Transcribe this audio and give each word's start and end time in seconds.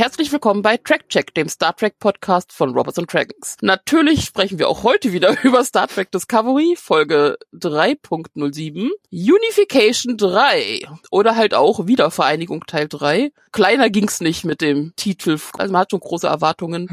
herzlich 0.00 0.32
willkommen 0.32 0.62
bei 0.62 0.78
Track 0.78 1.10
Check, 1.10 1.34
dem 1.34 1.46
Star 1.50 1.76
Trek 1.76 1.98
Podcast 1.98 2.54
von 2.54 2.72
Robots 2.72 2.98
and 2.98 3.12
Dragons. 3.12 3.58
Natürlich 3.60 4.24
sprechen 4.24 4.58
wir 4.58 4.70
auch 4.70 4.82
heute 4.82 5.12
wieder 5.12 5.36
über 5.44 5.62
Star 5.62 5.88
Trek 5.88 6.10
Discovery, 6.10 6.74
Folge 6.78 7.36
3.07, 7.52 8.88
Unification 9.10 10.16
3 10.16 10.88
oder 11.10 11.36
halt 11.36 11.52
auch 11.52 11.86
Wiedervereinigung 11.86 12.64
Teil 12.66 12.88
3. 12.88 13.30
Kleiner 13.52 13.90
ging's 13.90 14.22
nicht 14.22 14.42
mit 14.42 14.62
dem 14.62 14.94
Titel, 14.96 15.38
also 15.58 15.70
man 15.70 15.82
hat 15.82 15.90
schon 15.90 16.00
große 16.00 16.26
Erwartungen. 16.26 16.88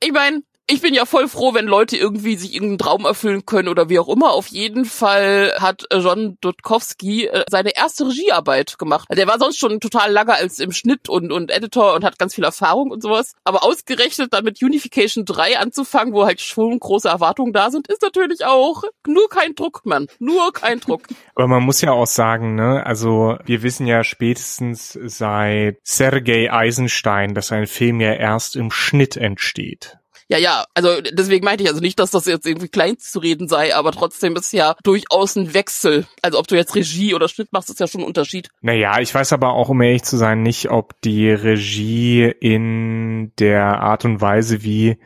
Ich 0.00 0.12
meine, 0.12 0.42
ich 0.72 0.80
bin 0.80 0.94
ja 0.94 1.04
voll 1.04 1.28
froh, 1.28 1.52
wenn 1.52 1.66
Leute 1.66 1.98
irgendwie 1.98 2.34
sich 2.36 2.54
irgendeinen 2.54 2.78
Traum 2.78 3.04
erfüllen 3.04 3.44
können 3.44 3.68
oder 3.68 3.90
wie 3.90 3.98
auch 3.98 4.08
immer. 4.08 4.32
Auf 4.32 4.46
jeden 4.46 4.86
Fall 4.86 5.52
hat 5.58 5.84
John 5.92 6.38
Dudkowski 6.40 7.26
äh, 7.26 7.44
seine 7.50 7.76
erste 7.76 8.08
Regiearbeit 8.08 8.78
gemacht. 8.78 9.06
Der 9.12 9.26
war 9.26 9.38
sonst 9.38 9.58
schon 9.58 9.80
total 9.80 10.10
lange 10.10 10.32
als 10.32 10.60
im 10.60 10.72
Schnitt 10.72 11.10
und, 11.10 11.30
und 11.30 11.50
Editor 11.50 11.94
und 11.94 12.04
hat 12.04 12.18
ganz 12.18 12.34
viel 12.34 12.44
Erfahrung 12.44 12.90
und 12.90 13.02
sowas. 13.02 13.34
Aber 13.44 13.64
ausgerechnet 13.64 14.32
dann 14.32 14.44
mit 14.44 14.62
Unification 14.62 15.26
3 15.26 15.58
anzufangen, 15.58 16.14
wo 16.14 16.24
halt 16.24 16.40
schon 16.40 16.80
große 16.80 17.08
Erwartungen 17.08 17.52
da 17.52 17.70
sind, 17.70 17.88
ist 17.88 18.00
natürlich 18.00 18.46
auch 18.46 18.82
nur 19.06 19.28
kein 19.28 19.54
Druck, 19.54 19.82
Mann. 19.84 20.06
Nur 20.20 20.54
kein 20.54 20.80
Druck. 20.80 21.02
Aber 21.34 21.48
man 21.48 21.64
muss 21.64 21.82
ja 21.82 21.92
auch 21.92 22.06
sagen, 22.06 22.54
ne, 22.54 22.82
also 22.86 23.36
wir 23.44 23.62
wissen 23.62 23.86
ja 23.86 24.04
spätestens 24.04 24.98
seit 25.04 25.76
Sergei 25.82 26.50
Eisenstein, 26.50 27.34
dass 27.34 27.52
ein 27.52 27.66
Film 27.66 28.00
ja 28.00 28.14
erst 28.14 28.56
im 28.56 28.70
Schnitt 28.70 29.18
entsteht. 29.18 29.98
Ja, 30.32 30.38
ja, 30.38 30.64
also 30.72 31.02
deswegen 31.02 31.44
meinte 31.44 31.62
ich 31.62 31.68
also 31.68 31.82
nicht, 31.82 31.98
dass 31.98 32.10
das 32.10 32.24
jetzt 32.24 32.46
irgendwie 32.46 32.68
klein 32.68 32.96
zu 32.96 33.18
reden 33.18 33.48
sei, 33.48 33.74
aber 33.76 33.92
trotzdem 33.92 34.34
ist 34.34 34.50
ja 34.54 34.76
durchaus 34.82 35.36
ein 35.36 35.52
Wechsel. 35.52 36.06
Also 36.22 36.38
ob 36.38 36.46
du 36.46 36.56
jetzt 36.56 36.74
Regie 36.74 37.12
oder 37.12 37.28
Schnitt 37.28 37.52
machst, 37.52 37.68
ist 37.68 37.80
ja 37.80 37.86
schon 37.86 38.00
ein 38.00 38.06
Unterschied. 38.06 38.48
Naja, 38.62 38.98
ich 38.98 39.14
weiß 39.14 39.34
aber 39.34 39.52
auch, 39.52 39.68
um 39.68 39.82
ehrlich 39.82 40.04
zu 40.04 40.16
sein, 40.16 40.40
nicht, 40.40 40.70
ob 40.70 40.98
die 41.02 41.28
Regie 41.28 42.32
in 42.40 43.32
der 43.38 43.82
Art 43.82 44.06
und 44.06 44.22
Weise, 44.22 44.62
wie 44.62 44.96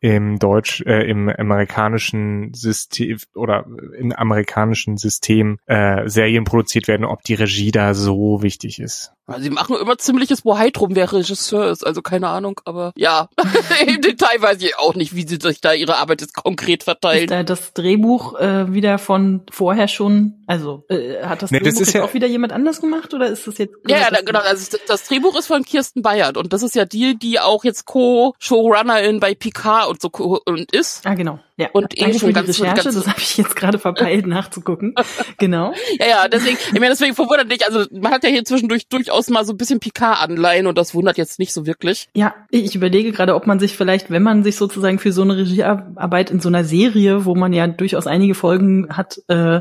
im 0.00 0.38
Deutsch, 0.38 0.82
äh, 0.86 1.08
im 1.08 1.28
amerikanischen 1.28 2.54
System 2.54 3.18
oder 3.34 3.66
im 3.98 4.10
amerikanischen 4.12 4.96
System 4.96 5.58
äh, 5.66 6.08
Serien 6.08 6.44
produziert 6.44 6.88
werden, 6.88 7.04
ob 7.04 7.22
die 7.24 7.34
Regie 7.34 7.72
da 7.72 7.92
so 7.92 8.42
wichtig 8.42 8.80
ist. 8.80 9.12
Also 9.26 9.42
sie 9.44 9.50
machen 9.50 9.76
immer 9.76 9.96
ziemliches 9.98 10.42
Bohai 10.42 10.70
drum, 10.70 10.94
wer 10.96 11.12
Regisseur 11.12 11.70
ist, 11.70 11.86
also 11.86 12.02
keine 12.02 12.28
Ahnung, 12.28 12.60
aber 12.64 12.92
ja, 12.96 13.28
im 13.86 14.00
Detail 14.00 14.40
weiß 14.42 14.60
ich 14.62 14.76
auch 14.78 14.94
nicht, 14.94 15.14
wie 15.14 15.26
sie 15.26 15.38
sich 15.40 15.60
da 15.60 15.72
ihre 15.72 15.96
Arbeit 15.98 16.20
jetzt 16.22 16.34
konkret 16.34 16.82
verteilen. 16.82 17.22
Ist 17.24 17.30
da 17.30 17.42
das 17.44 17.72
Drehbuch 17.72 18.38
äh, 18.40 18.72
wieder 18.72 18.98
von 18.98 19.42
vorher 19.50 19.86
schon, 19.88 20.42
also 20.46 20.84
äh, 20.88 21.22
hat 21.22 21.40
das 21.42 21.50
Nee, 21.52 21.60
das 21.60 21.68
Drehbuch 21.68 21.80
ist 21.82 21.86
jetzt 21.88 21.94
ja- 21.94 22.04
auch 22.04 22.14
wieder 22.14 22.26
jemand 22.26 22.52
anders 22.52 22.80
gemacht 22.80 23.14
oder 23.14 23.28
ist 23.28 23.46
das 23.46 23.58
jetzt? 23.58 23.74
Ja, 23.86 23.98
ja, 23.98 24.10
das 24.10 24.18
da, 24.18 24.24
genau. 24.24 24.40
Also 24.40 24.70
das, 24.72 24.80
das 24.86 25.08
Drehbuch 25.08 25.38
ist 25.38 25.46
von 25.46 25.64
Kirsten 25.64 26.02
Bayert 26.02 26.36
und 26.36 26.52
das 26.52 26.62
ist 26.62 26.74
ja 26.74 26.84
die, 26.84 27.16
die 27.16 27.38
auch 27.38 27.62
jetzt 27.64 27.86
Co-Showrunnerin 27.86 29.20
bei 29.20 29.34
Picard 29.34 29.88
und 29.88 30.02
so 30.02 30.10
und 30.44 30.72
ist. 30.72 31.06
Ah, 31.06 31.14
genau. 31.14 31.38
Ja. 31.58 31.68
Und 31.72 31.98
eh 32.00 32.18
schon 32.18 32.32
ganz- 32.32 32.48
Recherche, 32.48 32.82
ganz- 32.84 32.94
das 32.96 33.06
habe 33.06 33.20
ich 33.20 33.36
jetzt 33.36 33.54
gerade 33.56 33.78
verpeilt 33.78 34.26
nachzugucken. 34.26 34.94
Genau. 35.38 35.72
Ja, 35.98 36.06
ja, 36.08 36.28
deswegen, 36.28 36.56
ich 36.56 36.72
meine, 36.80 36.88
deswegen 36.88 37.14
verwundert 37.14 37.50
dich, 37.52 37.66
also 37.66 37.84
man 37.92 38.12
hat 38.12 38.24
ja 38.24 38.30
hier 38.30 38.44
zwischendurch 38.44 38.88
durchaus 38.88 39.28
mal 39.28 39.44
so 39.44 39.52
ein 39.52 39.58
bisschen 39.58 39.78
Picard-Anleihen 39.80 40.66
und 40.66 40.78
das 40.78 40.94
wundert 40.94 41.18
jetzt 41.18 41.38
nicht 41.38 41.52
so 41.52 41.66
wirklich. 41.66 42.08
Ja, 42.14 42.34
ich 42.50 42.74
überlege 42.74 43.12
gerade, 43.12 43.34
ob 43.34 43.46
man 43.46 43.58
sich 43.60 43.76
vielleicht, 43.76 44.10
wenn 44.10 44.22
man 44.22 44.42
sich 44.44 44.56
sozusagen 44.56 44.98
für 44.98 45.12
so 45.12 45.22
eine 45.22 45.36
Regiearbeit 45.36 46.30
in 46.30 46.40
so 46.40 46.48
einer 46.48 46.64
Serie, 46.64 47.24
wo 47.26 47.34
man 47.34 47.52
ja 47.52 47.66
durchaus 47.66 48.06
einige 48.06 48.34
Folgen 48.34 48.88
hat, 48.96 49.20
äh, 49.28 49.60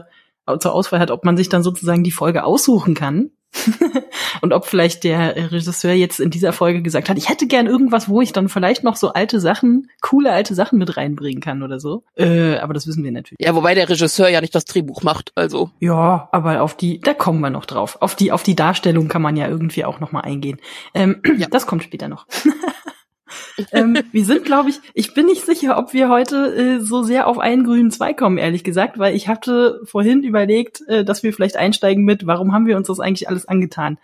zur 0.59 0.73
Auswahl 0.73 0.99
hat, 0.99 1.11
ob 1.11 1.23
man 1.25 1.37
sich 1.37 1.49
dann 1.49 1.61
sozusagen 1.63 2.03
die 2.03 2.11
Folge 2.11 2.43
aussuchen 2.43 2.93
kann. 2.95 3.31
und 4.41 4.53
ob 4.53 4.65
vielleicht 4.65 5.03
der 5.03 5.51
Regisseur 5.51 5.93
jetzt 5.93 6.19
in 6.19 6.29
dieser 6.29 6.53
Folge 6.53 6.81
gesagt 6.81 7.09
hat, 7.09 7.17
ich 7.17 7.29
hätte 7.29 7.47
gern 7.47 7.67
irgendwas, 7.67 8.09
wo 8.09 8.21
ich 8.21 8.33
dann 8.33 8.49
vielleicht 8.49 8.83
noch 8.83 8.95
so 8.95 9.13
alte 9.13 9.39
Sachen, 9.39 9.89
coole 10.01 10.31
alte 10.31 10.55
Sachen 10.55 10.79
mit 10.79 10.97
reinbringen 10.97 11.41
kann 11.41 11.63
oder 11.63 11.79
so. 11.79 12.03
Äh, 12.15 12.57
aber 12.57 12.73
das 12.73 12.87
wissen 12.87 13.03
wir 13.03 13.11
natürlich. 13.11 13.45
Ja, 13.45 13.55
wobei 13.55 13.75
der 13.75 13.89
Regisseur 13.89 14.29
ja 14.29 14.41
nicht 14.41 14.55
das 14.55 14.65
Drehbuch 14.65 15.03
macht, 15.03 15.31
also. 15.35 15.71
Ja, 15.79 16.29
aber 16.31 16.61
auf 16.61 16.75
die, 16.75 16.99
da 16.99 17.13
kommen 17.13 17.41
wir 17.41 17.49
noch 17.49 17.65
drauf. 17.65 17.97
Auf 18.01 18.15
die, 18.15 18.31
auf 18.31 18.43
die 18.43 18.55
Darstellung 18.55 19.07
kann 19.07 19.21
man 19.21 19.35
ja 19.35 19.47
irgendwie 19.47 19.85
auch 19.85 19.99
noch 19.99 20.11
mal 20.11 20.21
eingehen. 20.21 20.59
Ähm, 20.93 21.21
Ja. 21.37 21.47
Das 21.49 21.65
kommt 21.65 21.83
später 21.83 22.07
noch. 22.07 22.27
ähm, 23.71 23.97
wir 24.11 24.25
sind, 24.25 24.45
glaube 24.45 24.69
ich, 24.69 24.79
ich 24.93 25.13
bin 25.13 25.25
nicht 25.25 25.45
sicher, 25.45 25.77
ob 25.77 25.93
wir 25.93 26.09
heute 26.09 26.55
äh, 26.55 26.79
so 26.79 27.03
sehr 27.03 27.27
auf 27.27 27.39
einen 27.39 27.63
grünen 27.63 27.91
Zweig 27.91 28.17
kommen, 28.17 28.37
ehrlich 28.37 28.63
gesagt, 28.63 28.97
weil 28.99 29.15
ich 29.15 29.27
hatte 29.27 29.81
vorhin 29.85 30.23
überlegt, 30.23 30.81
äh, 30.87 31.03
dass 31.03 31.23
wir 31.23 31.33
vielleicht 31.33 31.57
einsteigen 31.57 32.03
mit, 32.03 32.27
warum 32.27 32.53
haben 32.53 32.65
wir 32.65 32.77
uns 32.77 32.87
das 32.87 32.99
eigentlich 32.99 33.29
alles 33.29 33.47
angetan? 33.47 33.97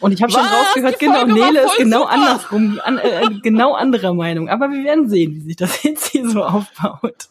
Und 0.00 0.12
ich 0.12 0.22
habe 0.22 0.30
schon 0.30 0.42
rausgehört, 0.42 0.98
genau, 1.00 1.24
Nele 1.24 1.62
ist 1.62 1.76
genau 1.76 2.02
super. 2.02 2.12
andersrum, 2.12 2.80
an, 2.84 2.98
äh, 2.98 3.28
genau 3.42 3.74
anderer 3.74 4.14
Meinung. 4.14 4.48
Aber 4.48 4.70
wir 4.70 4.84
werden 4.84 5.08
sehen, 5.08 5.34
wie 5.34 5.40
sich 5.40 5.56
das 5.56 5.82
jetzt 5.82 6.12
hier 6.12 6.28
so 6.28 6.44
aufbaut. 6.44 7.28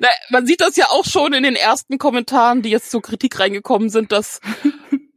Na, 0.00 0.08
man 0.30 0.46
sieht 0.46 0.60
das 0.60 0.76
ja 0.76 0.86
auch 0.90 1.04
schon 1.04 1.32
in 1.32 1.42
den 1.42 1.56
ersten 1.56 1.98
Kommentaren, 1.98 2.62
die 2.62 2.70
jetzt 2.70 2.90
zur 2.90 3.02
Kritik 3.02 3.40
reingekommen 3.40 3.88
sind, 3.88 4.12
dass 4.12 4.40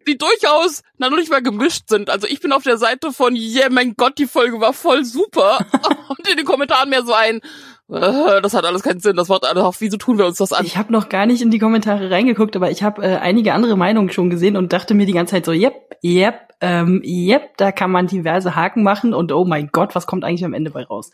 die 0.08 0.18
durchaus 0.18 0.82
na 0.98 1.10
noch 1.10 1.18
nicht 1.18 1.30
mal 1.30 1.42
gemischt 1.42 1.90
sind. 1.90 2.10
Also 2.10 2.28
ich 2.28 2.40
bin 2.40 2.52
auf 2.52 2.64
der 2.64 2.78
Seite 2.78 3.12
von, 3.12 3.36
yeah, 3.36 3.68
mein 3.70 3.96
Gott, 3.96 4.18
die 4.18 4.28
Folge 4.28 4.60
war 4.60 4.74
voll 4.74 5.06
super. 5.06 5.60
Und 6.10 6.28
in 6.30 6.38
den 6.38 6.46
Kommentaren 6.46 6.90
mehr 6.90 7.04
so 7.04 7.14
ein, 7.14 7.42
äh, 7.90 8.42
das 8.42 8.54
hat 8.54 8.66
alles 8.66 8.84
keinen 8.84 9.00
Sinn, 9.00 9.16
das 9.16 9.30
macht 9.30 9.46
alles 9.46 9.64
auf, 9.64 9.80
wieso 9.80 9.98
tun 9.98 10.18
wir 10.18 10.26
uns 10.26 10.38
das 10.38 10.54
an? 10.54 10.66
Ich 10.66 10.78
habe 10.78 10.92
noch 10.92 11.10
gar 11.10 11.26
nicht 11.26 11.42
in 11.42 11.52
die 11.52 11.60
Kommentare 11.60 12.10
reingeguckt, 12.10 12.56
aber 12.56 12.72
ich 12.72 12.84
habe 12.84 13.04
äh, 13.04 13.18
einige 13.18 13.54
andere 13.54 13.78
Meinungen 13.78 14.12
schon 14.12 14.30
gesehen 14.30 14.58
und 14.58 14.74
dachte 14.74 14.94
mir 14.94 15.06
die 15.06 15.14
ganze 15.14 15.36
Zeit 15.36 15.46
so, 15.46 15.52
yep, 15.52 15.98
yep, 16.04 16.47
ähm, 16.60 17.02
yep, 17.06 17.56
da 17.58 17.72
kann 17.72 17.92
man 17.92 18.08
diverse 18.08 18.56
Haken 18.56 18.82
machen 18.84 19.14
und 19.14 19.32
oh 19.32 19.46
mein 19.46 19.70
Gott, 19.72 19.94
was 19.96 20.08
kommt 20.08 20.24
eigentlich 20.24 20.44
am 20.44 20.54
Ende 20.54 20.72
bei 20.72 20.84
raus? 20.84 21.12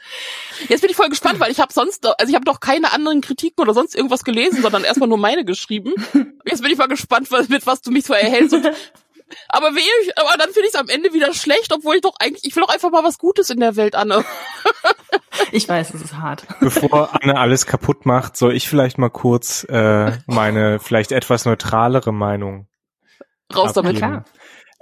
Jetzt 0.70 0.82
bin 0.82 0.90
ich 0.90 0.96
voll 0.96 1.10
gespannt, 1.10 1.40
weil 1.40 1.52
ich 1.52 1.60
habe 1.60 1.74
sonst, 1.74 2.06
also 2.06 2.30
ich 2.30 2.36
habe 2.36 2.46
noch 2.46 2.60
keine 2.62 2.94
anderen 2.94 3.20
Kritiken 3.22 3.62
oder 3.62 3.74
sonst 3.74 3.96
irgendwas 3.96 4.24
gelesen, 4.24 4.62
sondern 4.62 4.84
erstmal 4.84 5.10
nur 5.10 5.18
meine 5.18 5.44
geschrieben. 5.44 5.94
Jetzt 6.46 6.62
bin 6.62 6.72
ich 6.72 6.78
mal 6.78 6.88
gespannt, 6.88 7.30
was- 7.32 7.50
mit 7.50 7.66
was 7.68 7.82
du 7.82 7.92
mich 7.92 8.06
so 8.06 8.14
erhältst. 8.14 8.54
Und, 8.54 8.66
aber 9.50 9.76
wie 9.76 9.80
ich, 9.80 10.18
aber 10.18 10.38
dann 10.38 10.52
finde 10.52 10.68
ich 10.68 10.74
es 10.74 10.80
am 10.80 10.88
Ende 10.90 11.14
wieder 11.14 11.34
schlecht, 11.34 11.74
obwohl 11.74 11.96
ich 11.96 12.02
doch 12.02 12.16
eigentlich, 12.20 12.46
ich 12.46 12.56
will 12.56 12.64
doch 12.64 12.74
einfach 12.74 12.92
mal 12.92 13.04
was 13.04 13.18
Gutes 13.18 13.50
in 13.50 13.60
der 13.60 13.76
Welt, 13.76 13.96
Anne. 13.96 14.24
Ich 15.52 15.68
weiß, 15.68 15.94
es 15.96 16.02
ist 16.02 16.18
hart. 16.18 16.46
Bevor 16.60 17.10
Anne 17.22 17.38
alles 17.38 17.66
kaputt 17.66 18.06
macht, 18.06 18.38
soll 18.38 18.56
ich 18.56 18.68
vielleicht 18.70 18.98
mal 18.98 19.10
kurz 19.10 19.64
äh, 19.70 20.12
meine 20.28 20.80
vielleicht 20.80 21.12
etwas 21.12 21.46
neutralere 21.46 22.12
Meinung 22.12 22.68
Raus 23.54 23.74
damit. 23.74 23.96
abgeben. 24.02 24.24
klar. 24.24 24.26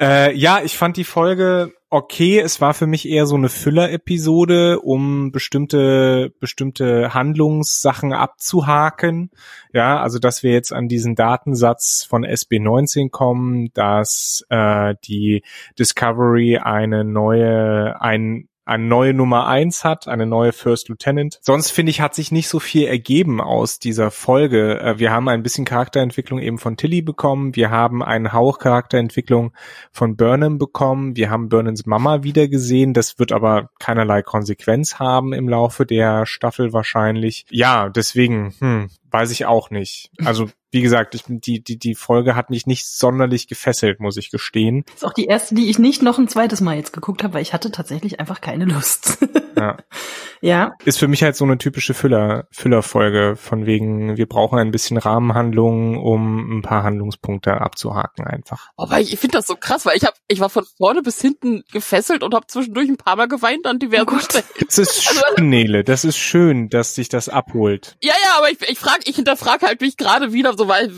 Äh, 0.01 0.35
ja, 0.35 0.61
ich 0.63 0.77
fand 0.77 0.97
die 0.97 1.03
Folge 1.03 1.73
okay. 1.91 2.39
Es 2.39 2.59
war 2.59 2.73
für 2.73 2.87
mich 2.87 3.07
eher 3.07 3.27
so 3.27 3.35
eine 3.35 3.49
Füller-Episode, 3.49 4.79
um 4.79 5.31
bestimmte 5.31 6.33
bestimmte 6.39 7.13
Handlungssachen 7.13 8.11
abzuhaken. 8.11 9.29
Ja, 9.73 9.99
also 10.01 10.17
dass 10.17 10.41
wir 10.41 10.53
jetzt 10.53 10.73
an 10.73 10.87
diesen 10.87 11.15
Datensatz 11.15 12.03
von 12.09 12.25
SB19 12.25 13.11
kommen, 13.11 13.71
dass 13.73 14.43
äh, 14.49 14.95
die 15.05 15.43
Discovery 15.77 16.57
eine 16.57 17.03
neue 17.03 18.01
ein 18.01 18.47
eine 18.71 18.85
neue 18.85 19.13
Nummer 19.13 19.47
eins 19.47 19.83
hat, 19.83 20.07
eine 20.07 20.25
neue 20.25 20.53
First 20.53 20.87
Lieutenant. 20.87 21.39
Sonst 21.41 21.71
finde 21.71 21.89
ich, 21.89 21.99
hat 21.99 22.15
sich 22.15 22.31
nicht 22.31 22.47
so 22.47 22.59
viel 22.59 22.87
ergeben 22.87 23.41
aus 23.41 23.79
dieser 23.79 24.11
Folge. 24.11 24.79
Äh, 24.79 24.97
Wir 24.97 25.11
haben 25.11 25.27
ein 25.27 25.43
bisschen 25.43 25.65
Charakterentwicklung 25.65 26.39
eben 26.39 26.57
von 26.57 26.77
Tilly 26.77 27.01
bekommen. 27.01 27.55
Wir 27.55 27.69
haben 27.69 28.01
einen 28.01 28.31
Hauch 28.31 28.59
Charakterentwicklung 28.59 29.53
von 29.91 30.15
Burnham 30.15 30.57
bekommen. 30.57 31.15
Wir 31.17 31.29
haben 31.29 31.49
Burnhams 31.49 31.85
Mama 31.85 32.23
wieder 32.23 32.47
gesehen. 32.47 32.93
Das 32.93 33.19
wird 33.19 33.33
aber 33.33 33.69
keinerlei 33.79 34.21
Konsequenz 34.21 34.99
haben 34.99 35.33
im 35.33 35.49
Laufe 35.49 35.85
der 35.85 36.25
Staffel 36.25 36.71
wahrscheinlich. 36.71 37.45
Ja, 37.49 37.89
deswegen, 37.89 38.53
hm, 38.59 38.89
weiß 39.11 39.31
ich 39.31 39.45
auch 39.45 39.69
nicht. 39.69 40.11
Also, 40.23 40.49
wie 40.71 40.81
gesagt, 40.81 41.15
ich, 41.15 41.23
die, 41.27 41.63
die, 41.63 41.77
die 41.77 41.95
Folge 41.95 42.35
hat 42.35 42.49
mich 42.49 42.65
nicht 42.65 42.87
sonderlich 42.87 43.47
gefesselt, 43.47 43.99
muss 43.99 44.17
ich 44.17 44.31
gestehen. 44.31 44.85
ist 44.95 45.05
auch 45.05 45.13
die 45.13 45.25
erste, 45.25 45.55
die 45.55 45.69
ich 45.69 45.79
nicht 45.79 46.01
noch 46.01 46.17
ein 46.17 46.29
zweites 46.29 46.61
Mal 46.61 46.77
jetzt 46.77 46.93
geguckt 46.93 47.23
habe, 47.23 47.35
weil 47.35 47.41
ich 47.41 47.53
hatte 47.53 47.71
tatsächlich 47.71 48.19
einfach 48.19 48.41
keine 48.41 48.65
Lust. 48.65 49.17
Ja. 49.61 49.77
ja, 50.41 50.71
ist 50.85 50.97
für 50.99 51.07
mich 51.07 51.21
halt 51.23 51.35
so 51.35 51.45
eine 51.45 51.57
typische 51.57 51.93
Füller, 51.93 52.47
Füllerfolge, 52.51 53.35
von 53.35 53.65
wegen, 53.65 54.17
wir 54.17 54.25
brauchen 54.27 54.57
ein 54.59 54.71
bisschen 54.71 54.97
Rahmenhandlungen, 54.97 55.97
um 55.97 56.57
ein 56.57 56.61
paar 56.61 56.83
Handlungspunkte 56.83 57.61
abzuhaken 57.61 58.25
einfach. 58.25 58.69
Aber 58.77 58.99
ich 58.99 59.17
finde 59.19 59.37
das 59.37 59.47
so 59.47 59.55
krass, 59.55 59.85
weil 59.85 59.97
ich 59.97 60.03
hab, 60.05 60.15
ich 60.27 60.39
war 60.39 60.49
von 60.49 60.65
vorne 60.77 61.01
bis 61.01 61.21
hinten 61.21 61.63
gefesselt 61.71 62.23
und 62.23 62.33
habe 62.33 62.47
zwischendurch 62.47 62.89
ein 62.89 62.97
paar 62.97 63.15
Mal 63.15 63.27
geweint 63.27 63.65
an 63.67 63.79
diversen 63.79 64.09
Oh. 64.09 64.19
Stellen. 64.19 64.43
Das 64.67 64.77
ist 64.77 65.07
Also- 65.07 65.21
schön, 65.37 65.49
Nele, 65.49 65.83
das 65.83 66.05
ist 66.05 66.17
schön, 66.17 66.69
dass 66.69 66.95
sich 66.95 67.09
das 67.09 67.27
abholt. 67.29 67.97
Ja, 68.01 68.13
ja, 68.23 68.37
aber 68.37 68.49
ich, 68.49 68.57
ich 68.69 68.79
frage, 68.79 69.01
ich 69.03 69.15
hinterfrage 69.17 69.65
halt 69.67 69.81
mich 69.81 69.97
gerade 69.97 70.31
wieder, 70.33 70.55
so 70.57 70.67
weil 70.67 70.89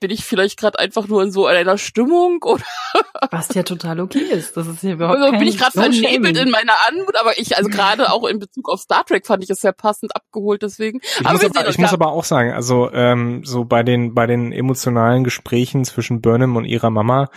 bin 0.00 0.10
ich 0.10 0.24
vielleicht 0.24 0.58
gerade 0.58 0.78
einfach 0.78 1.06
nur 1.08 1.22
in 1.22 1.30
so 1.30 1.46
einer 1.46 1.76
Stimmung 1.78 2.38
oder 2.42 2.64
was 3.30 3.52
ja 3.54 3.62
total 3.62 4.00
okay 4.00 4.18
ist. 4.30 4.56
Das 4.56 4.66
ist 4.66 4.82
ja 4.82 4.92
überhaupt 4.92 5.18
also 5.18 5.30
kein 5.30 5.38
bin 5.40 5.48
ich 5.48 5.58
gerade 5.58 5.72
vernebelt 5.72 6.36
in 6.38 6.50
meiner 6.50 6.72
Anmut, 6.88 7.16
aber 7.20 7.38
ich, 7.38 7.56
also 7.56 7.68
gerade 7.68 7.91
auch 8.00 8.26
in 8.26 8.38
Bezug 8.38 8.68
auf 8.68 8.80
Star 8.80 9.04
Trek 9.04 9.26
fand 9.26 9.44
ich 9.44 9.50
es 9.50 9.60
sehr 9.60 9.72
passend 9.72 10.14
abgeholt, 10.16 10.62
deswegen. 10.62 11.00
Ich, 11.02 11.26
aber 11.26 11.32
muss 11.34 11.44
aber, 11.44 11.68
ich 11.68 11.78
muss 11.78 11.92
aber 11.92 12.12
auch 12.12 12.24
sagen, 12.24 12.52
also 12.52 12.90
ähm, 12.92 13.44
so 13.44 13.64
bei 13.64 13.82
den 13.82 14.14
bei 14.14 14.26
den 14.26 14.52
emotionalen 14.52 15.24
Gesprächen 15.24 15.84
zwischen 15.84 16.20
Burnham 16.20 16.56
und 16.56 16.64
ihrer 16.64 16.90
Mama, 16.90 17.28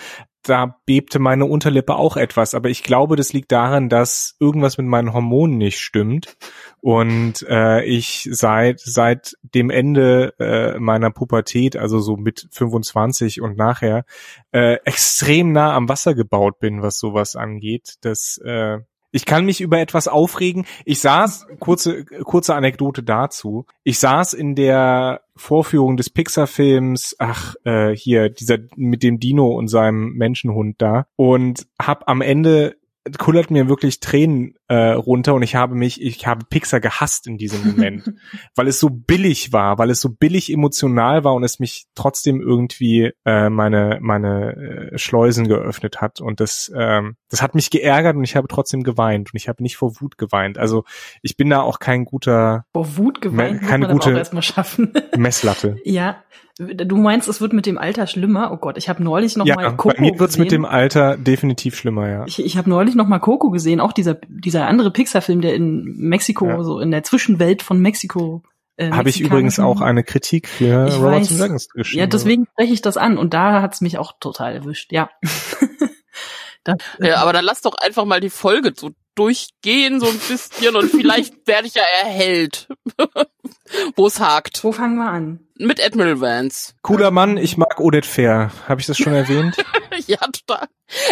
da 0.48 0.78
bebte 0.86 1.20
meine 1.20 1.46
Unterlippe 1.46 1.96
auch 1.96 2.18
etwas, 2.18 2.54
aber 2.54 2.70
ich 2.70 2.84
glaube, 2.84 3.16
das 3.16 3.34
liegt 3.34 3.52
daran, 3.52 3.90
dass 3.90 4.36
irgendwas 4.40 4.78
mit 4.78 4.88
meinen 4.88 5.14
Hormonen 5.14 5.58
nicht 5.58 5.80
stimmt 5.80 6.38
und 6.82 7.46
äh, 7.50 7.84
ich 7.84 8.30
seit 8.32 8.80
seit 8.80 9.36
dem 9.42 9.70
Ende 9.70 10.34
äh, 10.40 10.80
meiner 10.80 11.10
Pubertät, 11.10 11.76
also 11.76 12.00
so 12.00 12.16
mit 12.16 12.48
25 12.52 13.42
und 13.42 13.58
nachher, 13.58 14.06
äh, 14.52 14.76
extrem 14.86 15.52
nah 15.52 15.74
am 15.74 15.90
Wasser 15.90 16.14
gebaut 16.14 16.60
bin, 16.60 16.82
was 16.82 17.00
sowas 17.00 17.36
angeht. 17.36 17.96
Das 18.02 18.38
äh, 18.44 18.80
ich 19.16 19.24
kann 19.24 19.46
mich 19.46 19.62
über 19.62 19.80
etwas 19.80 20.10
aufregen. 20.10 20.66
Ich 20.84 21.00
saß, 21.00 21.48
kurze, 21.60 22.04
kurze 22.04 22.54
Anekdote 22.54 23.02
dazu. 23.02 23.66
Ich 23.86 23.98
saß 23.98 24.34
in 24.34 24.56
der 24.56 25.22
Vorführung 25.38 25.96
des 25.96 26.10
Pixar-Films, 26.10 27.16
ach, 27.18 27.56
äh, 27.64 27.96
hier, 27.96 28.28
dieser 28.28 28.58
mit 28.76 29.04
dem 29.04 29.22
Dino 29.22 29.48
und 29.48 29.70
seinem 29.70 30.16
Menschenhund 30.16 30.82
da 30.82 31.08
und 31.16 31.66
hab 31.82 32.10
am 32.10 32.20
Ende 32.20 32.76
kullert 33.20 33.52
mir 33.52 33.70
wirklich 33.70 34.00
Tränen 34.00 34.56
äh, 34.68 34.92
runter 34.92 35.36
und 35.36 35.44
ich 35.44 35.56
habe 35.56 35.76
mich, 35.76 36.02
ich 36.02 36.26
habe 36.26 36.46
Pixar 36.50 36.80
gehasst 36.80 37.28
in 37.28 37.38
diesem 37.38 37.66
Moment, 37.66 38.14
weil 38.56 38.68
es 38.68 38.80
so 38.80 38.90
billig 38.90 39.54
war, 39.54 39.78
weil 39.78 39.92
es 39.92 40.02
so 40.02 40.10
billig 40.10 40.52
emotional 40.52 41.24
war 41.24 41.36
und 41.36 41.44
es 41.44 41.60
mich 41.60 41.86
trotzdem 41.94 42.42
irgendwie 42.42 43.12
äh, 43.26 43.50
meine 43.50 44.00
meine 44.02 44.92
äh, 44.94 44.98
Schleusen 44.98 45.48
geöffnet 45.48 46.02
hat 46.02 46.20
und 46.20 46.40
das 46.40 46.72
ähm, 46.76 47.16
das 47.30 47.42
hat 47.42 47.54
mich 47.54 47.70
geärgert 47.70 48.16
und 48.16 48.24
ich 48.24 48.36
habe 48.36 48.48
trotzdem 48.48 48.84
geweint 48.84 49.34
und 49.34 49.38
ich 49.38 49.48
habe 49.48 49.62
nicht 49.62 49.78
vor 49.78 50.02
Wut 50.02 50.18
geweint. 50.18 50.58
Also 50.58 50.84
ich 51.22 51.38
bin 51.38 51.50
da 51.50 51.62
auch 51.62 51.80
kein 51.80 52.06
guter 52.06 52.66
vor 52.74 52.98
Wut 52.98 53.22
geweint, 53.22 53.62
keine 53.62 53.88
gute 53.88 54.12
erstmal 54.12 54.44
schaffen. 54.44 54.94
Messlatte. 55.16 55.78
Ja, 55.86 56.24
Du 56.58 56.96
meinst, 56.96 57.28
es 57.28 57.42
wird 57.42 57.52
mit 57.52 57.66
dem 57.66 57.78
Alter 57.78 58.08
schlimmer? 58.08 58.52
Oh 58.54 58.58
Gott, 58.58 58.78
ich 58.78 58.88
habe 58.88 59.04
neulich 59.04 59.36
noch 59.36 59.46
ja, 59.46 59.56
mal 59.56 59.76
Coco 59.76 59.90
bei 59.90 60.02
mir 60.02 60.20
wird's 60.20 60.34
gesehen. 60.36 60.44
mit 60.44 60.52
dem 60.54 60.64
Alter 60.66 61.18
definitiv 61.18 61.76
schlimmer, 61.76 62.10
ja. 62.10 62.24
Ich, 62.28 62.40
ich 62.44 62.56
habe 62.58 62.70
neulich 62.70 62.96
noch 62.96 63.08
mal 63.08 63.20
Coco 63.20 63.50
gesehen, 63.50 63.82
auch 63.82 63.92
dieser 63.92 64.14
dieser 64.30 64.66
andere 64.68 64.90
Pixar-Film, 64.92 65.42
der 65.42 65.54
in 65.54 65.84
Mexiko, 65.98 66.48
Ja. 66.48 66.64
so 66.64 66.80
in 66.80 66.92
der 66.92 67.04
Zwischenwelt 67.04 67.62
von 67.62 67.80
Mexiko. 67.82 68.42
Äh, 68.78 68.92
Habe 68.92 69.10
ich 69.10 69.20
übrigens 69.20 69.60
auch 69.60 69.82
eine 69.82 70.04
Kritik 70.04 70.48
für 70.48 70.88
Ich 70.88 70.96
Roberts 70.96 71.32
weiß. 71.32 71.38
Dragons 71.38 71.70
geschrieben. 71.70 72.00
Ja, 72.00 72.08
deswegen 72.08 72.46
spreche 72.46 72.74
ich 72.74 72.82
das 72.82 72.96
an 72.96 73.18
und 73.18 73.34
da 73.34 73.62
hat's 73.62 73.82
mich 73.82 73.98
auch 73.98 74.14
total 74.20 74.54
erwischt. 74.56 74.94
Ja. 74.94 75.10
das, 76.64 76.78
Ja, 77.00 77.18
aber 77.18 77.34
dann 77.34 77.46
lass 77.46 77.62
doch 77.62 77.76
einfach 77.76 78.06
mal 78.06 78.20
die 78.22 78.30
Folge 78.30 78.74
so 78.76 78.92
durchgehen, 79.16 80.00
so 80.02 80.08
ein 80.08 80.20
bisschen, 80.30 80.76
und 80.76 80.90
vielleicht 80.90 81.48
werde 81.48 81.68
ich 81.68 81.76
ja 81.76 81.84
erhellt, 82.04 82.68
wo 83.96 84.08
es 84.08 84.20
hakt. 84.20 84.64
wo 84.64 84.72
fangen 84.72 84.98
wir 84.98 85.10
an? 85.10 85.40
Mit 85.58 85.84
Admiral 85.84 86.20
Vance. 86.20 86.74
Cooler 86.82 87.12
Mann, 87.12 87.38
ich 87.38 87.58
mag 87.58 87.80
Odette 87.80 88.08
Fair. 88.08 88.52
Habe 88.68 88.82
ich 88.82 88.88
das 88.88 88.98
schon 88.98 89.14
erwähnt? 89.14 89.56
ja, 90.08 90.18
total. 90.18 90.68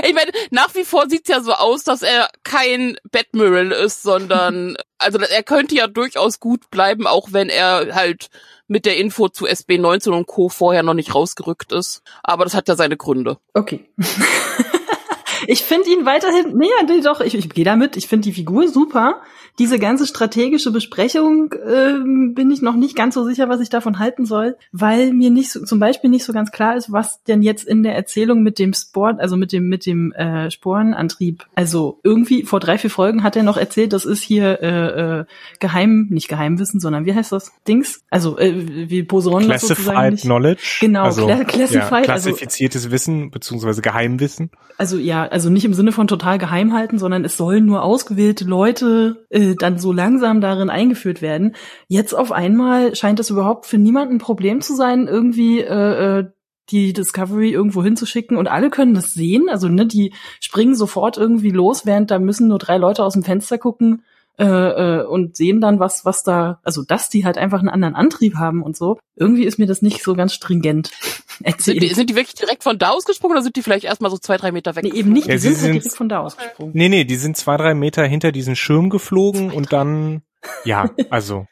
Ich 0.06 0.14
meine, 0.14 0.32
nach 0.52 0.76
wie 0.76 0.84
vor 0.84 1.10
sieht's 1.10 1.30
ja 1.30 1.42
so 1.42 1.54
aus, 1.54 1.84
dass 1.84 2.02
er 2.02 2.30
kein 2.44 2.98
Batmiral 3.12 3.72
ist, 3.72 4.04
sondern, 4.04 4.76
also 4.98 5.18
er 5.20 5.44
könnte 5.44 5.76
ja 5.76 5.88
durchaus 5.88 6.40
gut 6.40 6.70
bleiben, 6.70 7.08
auch 7.08 7.30
wenn 7.32 7.50
er 7.50 7.96
halt 7.96 8.28
mit 8.68 8.86
der 8.86 8.98
Info 8.98 9.30
zu 9.30 9.46
SB19 9.46 10.12
und 10.12 10.28
Co. 10.28 10.50
vorher 10.50 10.84
noch 10.84 10.94
nicht 10.94 11.16
rausgerückt 11.16 11.72
ist. 11.72 12.02
Aber 12.22 12.44
das 12.44 12.54
hat 12.54 12.68
ja 12.68 12.76
seine 12.76 12.98
Gründe. 12.98 13.38
Okay. 13.54 13.90
ich 15.48 15.62
finde 15.62 15.90
ihn 15.90 16.06
weiterhin, 16.06 16.58
nee, 16.58 16.68
nee 16.88 17.02
doch, 17.02 17.22
ich, 17.22 17.36
ich 17.36 17.50
gehe 17.50 17.66
damit. 17.66 17.98
Ich 17.98 18.08
finde 18.08 18.26
die 18.26 18.34
Figur 18.34 18.68
super. 18.68 19.22
Diese 19.60 19.78
ganze 19.78 20.08
strategische 20.08 20.72
Besprechung 20.72 21.54
ähm, 21.68 22.34
bin 22.34 22.50
ich 22.50 22.64
noch 22.64 22.76
nicht 22.76 22.96
ganz 22.96 23.14
so 23.14 23.24
sicher, 23.24 23.50
was 23.50 23.62
ich 23.62 23.70
davon 23.70 24.00
halten 24.00 24.26
soll, 24.26 24.58
weil 24.72 25.14
mir 25.14 25.30
nicht 25.30 25.52
so, 25.52 25.64
zum 25.64 25.80
Beispiel 25.80 26.10
nicht 26.10 26.26
so 26.26 26.34
ganz 26.34 26.52
klar 26.52 26.76
ist, 26.76 26.92
was 26.92 27.24
denn 27.26 27.44
jetzt 27.44 27.64
in 27.66 27.84
der 27.84 27.96
Erzählung 27.96 28.42
mit 28.42 28.58
dem 28.58 28.74
Sport, 28.74 29.20
also 29.20 29.38
mit 29.38 29.52
dem 29.52 29.68
mit 29.68 29.86
dem 29.86 30.12
äh, 30.14 30.50
Sporenantrieb, 30.50 31.46
also 31.54 32.00
irgendwie 32.04 32.44
vor 32.46 32.60
drei 32.60 32.80
vier 32.80 32.90
Folgen 32.90 33.22
hat 33.22 33.36
er 33.36 33.44
noch 33.44 33.58
erzählt, 33.58 33.94
das 33.94 34.06
ist 34.06 34.24
hier 34.24 34.60
äh, 34.62 35.20
äh, 35.20 35.26
Geheim, 35.60 36.08
nicht 36.10 36.30
Geheimwissen, 36.30 36.80
sondern 36.80 37.06
wie 37.06 37.14
heißt 37.14 37.32
das 37.32 37.52
Dings? 37.68 38.02
Also 38.10 38.40
äh, 38.40 38.90
wie 38.90 39.06
sozusagen 39.08 39.46
Classified 39.46 40.12
nicht. 40.14 40.24
Knowledge. 40.24 40.78
Genau, 40.82 41.04
also, 41.04 41.28
cla- 41.28 41.46
classified, 41.46 42.08
Ja, 42.08 42.14
also- 42.14 42.32
klassifiziertes 42.32 42.90
Wissen, 42.90 43.30
beziehungsweise 43.30 43.84
Geheimwissen. 43.84 44.50
Also 44.78 44.98
ja, 44.98 45.26
also 45.34 45.50
nicht 45.50 45.66
im 45.66 45.74
Sinne 45.74 45.92
von 45.92 46.08
total 46.08 46.38
geheim 46.38 46.74
halten, 46.74 47.00
sondern 47.00 47.26
es 47.26 47.36
sollen 47.36 47.66
nur 47.66 47.84
ausgewählte 47.84 48.46
Leute 48.46 49.26
äh, 49.30 49.56
dann 49.56 49.80
so 49.80 49.92
langsam 49.92 50.40
darin 50.40 50.70
eingeführt 50.70 51.22
werden. 51.22 51.56
Jetzt 51.88 52.14
auf 52.14 52.32
einmal 52.32 52.96
scheint 52.96 53.20
es 53.20 53.30
überhaupt 53.30 53.66
für 53.66 53.78
niemanden 53.78 54.16
ein 54.16 54.20
Problem 54.20 54.62
zu 54.62 54.76
sein, 54.76 55.08
irgendwie 55.08 55.60
äh, 55.60 56.20
äh, 56.20 56.26
die 56.70 56.94
Discovery 56.94 57.52
irgendwo 57.52 57.84
hinzuschicken 57.84 58.38
und 58.38 58.48
alle 58.48 58.70
können 58.70 58.94
das 58.94 59.14
sehen. 59.14 59.50
Also 59.50 59.68
ne, 59.68 59.86
die 59.86 60.14
springen 60.40 60.76
sofort 60.76 61.18
irgendwie 61.18 61.52
los, 61.52 61.86
während 61.86 62.12
da 62.12 62.20
müssen 62.20 62.48
nur 62.48 62.60
drei 62.60 62.78
Leute 62.78 63.04
aus 63.04 63.14
dem 63.14 63.24
Fenster 63.24 63.58
gucken 63.58 64.04
äh, 64.40 64.46
äh, 64.46 65.06
und 65.06 65.36
sehen 65.36 65.62
dann, 65.62 65.80
was, 65.80 66.06
was 66.06 66.24
da, 66.24 66.60
also 66.64 66.84
dass 66.84 67.10
die 67.10 67.24
halt 67.26 67.38
einfach 67.38 67.60
einen 67.60 67.70
anderen 67.70 67.96
Antrieb 67.96 68.36
haben 68.36 68.64
und 68.64 68.76
so. 68.76 68.98
Irgendwie 69.16 69.44
ist 69.44 69.60
mir 69.60 69.68
das 69.68 69.82
nicht 69.82 70.02
so 70.04 70.16
ganz 70.16 70.34
stringent 70.34 70.88
Sind 71.38 71.46
erzählt. 71.48 71.82
die, 71.84 71.94
sind 71.94 72.10
die 72.10 72.16
wirklich 72.16 72.36
direkt 72.36 72.64
von 72.64 72.78
da 72.80 72.90
ausgesprungen 72.90 73.36
oder 73.36 73.44
sind 73.44 73.56
die 73.56 73.62
vielleicht 73.64 73.86
erstmal 73.86 74.10
so 74.12 74.18
zwei, 74.18 74.38
drei 74.38 74.52
Meter 74.52 74.76
weg? 74.76 74.84
nee, 74.86 74.92
eben 74.94 75.12
nicht, 75.14 75.28
die 75.28 75.32
Ja, 75.32 75.38
sie 75.38 75.50
sind 75.50 75.54
halt 75.56 75.62
sind- 75.62 75.74
direkt 75.84 75.98
von 75.98 76.10
da 76.10 76.20
ausgesprungen. 76.20 76.72
Nee, 76.76 76.90
nee, 76.90 77.04
die 77.06 77.16
sind 77.16 77.38
zwei, 77.38 77.58
drei 77.58 77.74
Meter 77.76 78.06
hinter 78.06 78.32
diesen 78.32 78.56
Schirm 78.56 78.90
geflogen 78.90 79.52
und 79.52 79.72
dann, 79.74 80.22
ja, 80.66 80.90
also 81.10 81.46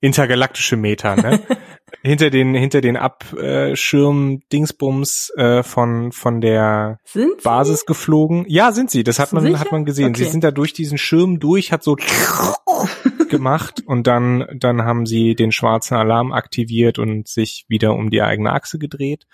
intergalaktische 0.00 0.76
Meter, 0.76 1.16
ne? 1.16 1.40
hinter 2.02 2.30
den, 2.30 2.54
hinter 2.54 2.80
den 2.80 2.96
Abschirm 2.96 4.40
Dingsbums 4.52 5.30
äh, 5.36 5.62
von, 5.62 6.12
von 6.12 6.40
der 6.40 7.00
sie? 7.04 7.26
Basis 7.42 7.86
geflogen. 7.86 8.44
Ja, 8.48 8.72
sind 8.72 8.90
sie. 8.90 9.04
Das 9.04 9.18
hat 9.18 9.32
man, 9.32 9.42
Sicher? 9.44 9.60
hat 9.60 9.72
man 9.72 9.84
gesehen. 9.84 10.14
Sie 10.14 10.22
Okay. 10.22 10.30
sind 10.32 10.44
da 10.44 10.50
durch 10.50 10.72
diesen 10.72 10.98
Schirm 10.98 11.38
durch, 11.40 11.72
hat 11.72 11.82
so 11.82 11.96
gemacht 13.28 13.82
und 13.86 14.06
dann, 14.06 14.46
dann 14.54 14.82
haben 14.82 15.04
sie 15.06 15.34
den 15.34 15.52
schwarzen 15.52 15.96
Alarm 15.96 16.32
aktiviert 16.32 16.98
und 16.98 17.28
sich 17.28 17.66
wieder 17.68 17.94
um 17.94 18.10
die 18.10 18.22
eigene 18.22 18.52
Achse 18.52 18.78
gedreht. 18.78 19.26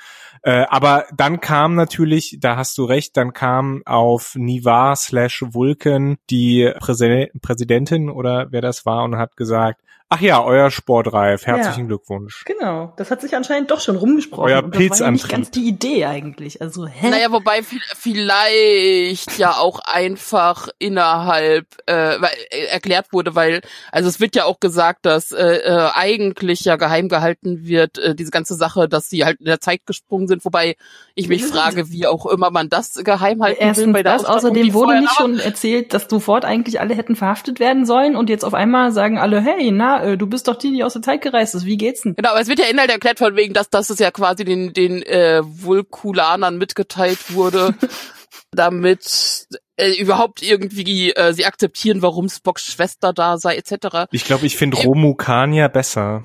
Äh, 0.43 0.65
aber 0.69 1.05
dann 1.17 1.41
kam 1.41 1.75
natürlich, 1.75 2.39
da 2.41 2.57
hast 2.57 2.77
du 2.79 2.85
recht, 2.85 3.17
dann 3.17 3.33
kam 3.33 3.83
auf 3.87 4.35
Nivar 4.37 4.97
slash 4.97 5.45
Vulcan 5.49 6.17
die 6.31 6.71
Präse 6.81 7.29
Präsidentin 7.41 8.11
oder 8.11 8.49
wer 8.51 8.61
das 8.61 8.85
war 8.85 9.05
und 9.05 9.17
hat 9.17 9.37
gesagt, 9.37 9.81
ach 10.09 10.21
ja, 10.21 10.43
euer 10.45 10.71
Sportreif, 10.71 11.47
herzlichen 11.47 11.81
Ja. 11.81 11.87
Glückwunsch. 11.87 12.45
Genau, 12.45 12.93
das 12.97 13.11
hat 13.11 13.21
sich 13.21 13.35
anscheinend 13.35 13.71
doch 13.71 13.81
schon 13.81 13.97
rumgesprochen. 13.97 14.45
Euer 14.53 14.63
Und 14.65 14.75
das 14.75 14.79
war 14.79 14.83
ja 15.07 15.11
nicht 15.11 15.23
Pilzantrieb. 15.23 15.31
ganz 15.31 15.51
die 15.51 15.67
Idee 15.69 16.05
eigentlich. 16.05 16.61
Also, 16.63 16.87
hä? 16.87 17.11
Naja, 17.11 17.33
wobei 17.33 17.61
vi- 17.61 17.81
vielleicht 17.97 19.39
ja 19.39 19.53
auch 19.57 19.81
einfach 19.85 20.69
innerhalb 20.79 21.67
äh, 21.87 21.95
weil, 22.21 22.31
äh, 22.51 22.65
erklärt 22.67 23.13
wurde, 23.13 23.35
weil 23.35 23.61
also 23.93 24.09
es 24.09 24.21
wird 24.21 24.37
ja 24.37 24.45
auch 24.45 24.61
gesagt, 24.61 25.05
dass 25.07 25.33
äh, 25.33 25.43
äh, 25.57 25.89
eigentlich 25.95 26.65
ja 26.65 26.77
geheim 26.77 27.09
gehalten 27.09 27.65
wird 27.67 27.99
äh, 27.99 28.15
diese 28.15 28.31
ganze 28.31 28.55
Sache, 28.55 28.89
dass 28.89 29.09
sie 29.09 29.25
halt 29.25 29.41
in 29.41 29.47
der 29.47 29.61
Zeit 29.61 29.81
gesprungen 29.87 30.29
sind, 30.29 30.45
wobei 30.45 30.77
ich 31.15 31.29
mich 31.29 31.45
frage, 31.45 31.91
wie 31.91 32.07
auch 32.07 32.27
immer 32.27 32.51
man 32.51 32.69
das 32.69 32.95
geheim 32.95 33.43
halten 33.43 33.61
will 33.61 33.67
Erstens 33.67 33.93
bei 33.93 34.03
der 34.03 34.13
das, 34.15 34.25
außerdem 34.25 34.73
wurde 34.75 35.01
nicht 35.01 35.13
schon 35.15 35.39
erzählt, 35.39 35.93
dass 35.95 36.07
sofort 36.09 36.45
eigentlich 36.45 36.81
alle 36.81 36.95
hätten 36.95 37.17
verhaftet 37.17 37.59
werden 37.61 37.85
sollen 37.87 38.17
und 38.17 38.31
jetzt 38.31 38.45
auf 38.45 38.55
einmal 38.55 38.93
sagen 38.93 39.19
alle, 39.19 39.41
hey, 39.41 39.71
na, 39.73 39.94
äh, 40.03 40.17
du 40.17 40.27
bist 40.27 40.49
doch 40.49 40.57
die, 40.57 40.73
die 40.73 40.85
aus 40.85 40.95
der 40.95 41.03
Zeit 41.03 41.23
gereist 41.23 41.55
ist, 41.55 41.67
wie 41.67 41.77
geht's 41.77 42.03
denn? 42.03 42.15
Genau, 42.15 42.31
aber 42.31 42.41
es 42.41 42.49
wird 42.49 42.59
ja 42.59 42.67
inhalt 42.67 42.91
erklärt 42.91 43.19
von 43.19 43.37
wegen, 43.37 43.55
dass 43.55 43.71
das 43.71 43.91
ist 43.91 44.01
ja 44.01 44.11
quasi 44.11 44.45
den 44.45 44.73
den 44.73 45.03
äh, 45.03 45.43
Vulkulanern 45.45 46.59
mitgeteilt 46.59 47.35
wurde, 47.35 47.75
damit 48.53 49.47
äh, 49.77 49.93
überhaupt 50.01 50.43
irgendwie 50.43 51.13
äh, 51.13 51.33
sie 51.33 51.45
akzeptieren, 51.47 52.03
warum 52.03 52.29
Spocks 52.29 52.65
Schwester 52.65 53.13
da 53.13 53.39
sei 53.39 53.57
etc. 53.57 54.07
Ich 54.13 54.25
glaube, 54.25 54.47
ich 54.47 54.57
finde 54.57 54.77
Romukania 54.77 55.69
besser. 55.69 56.23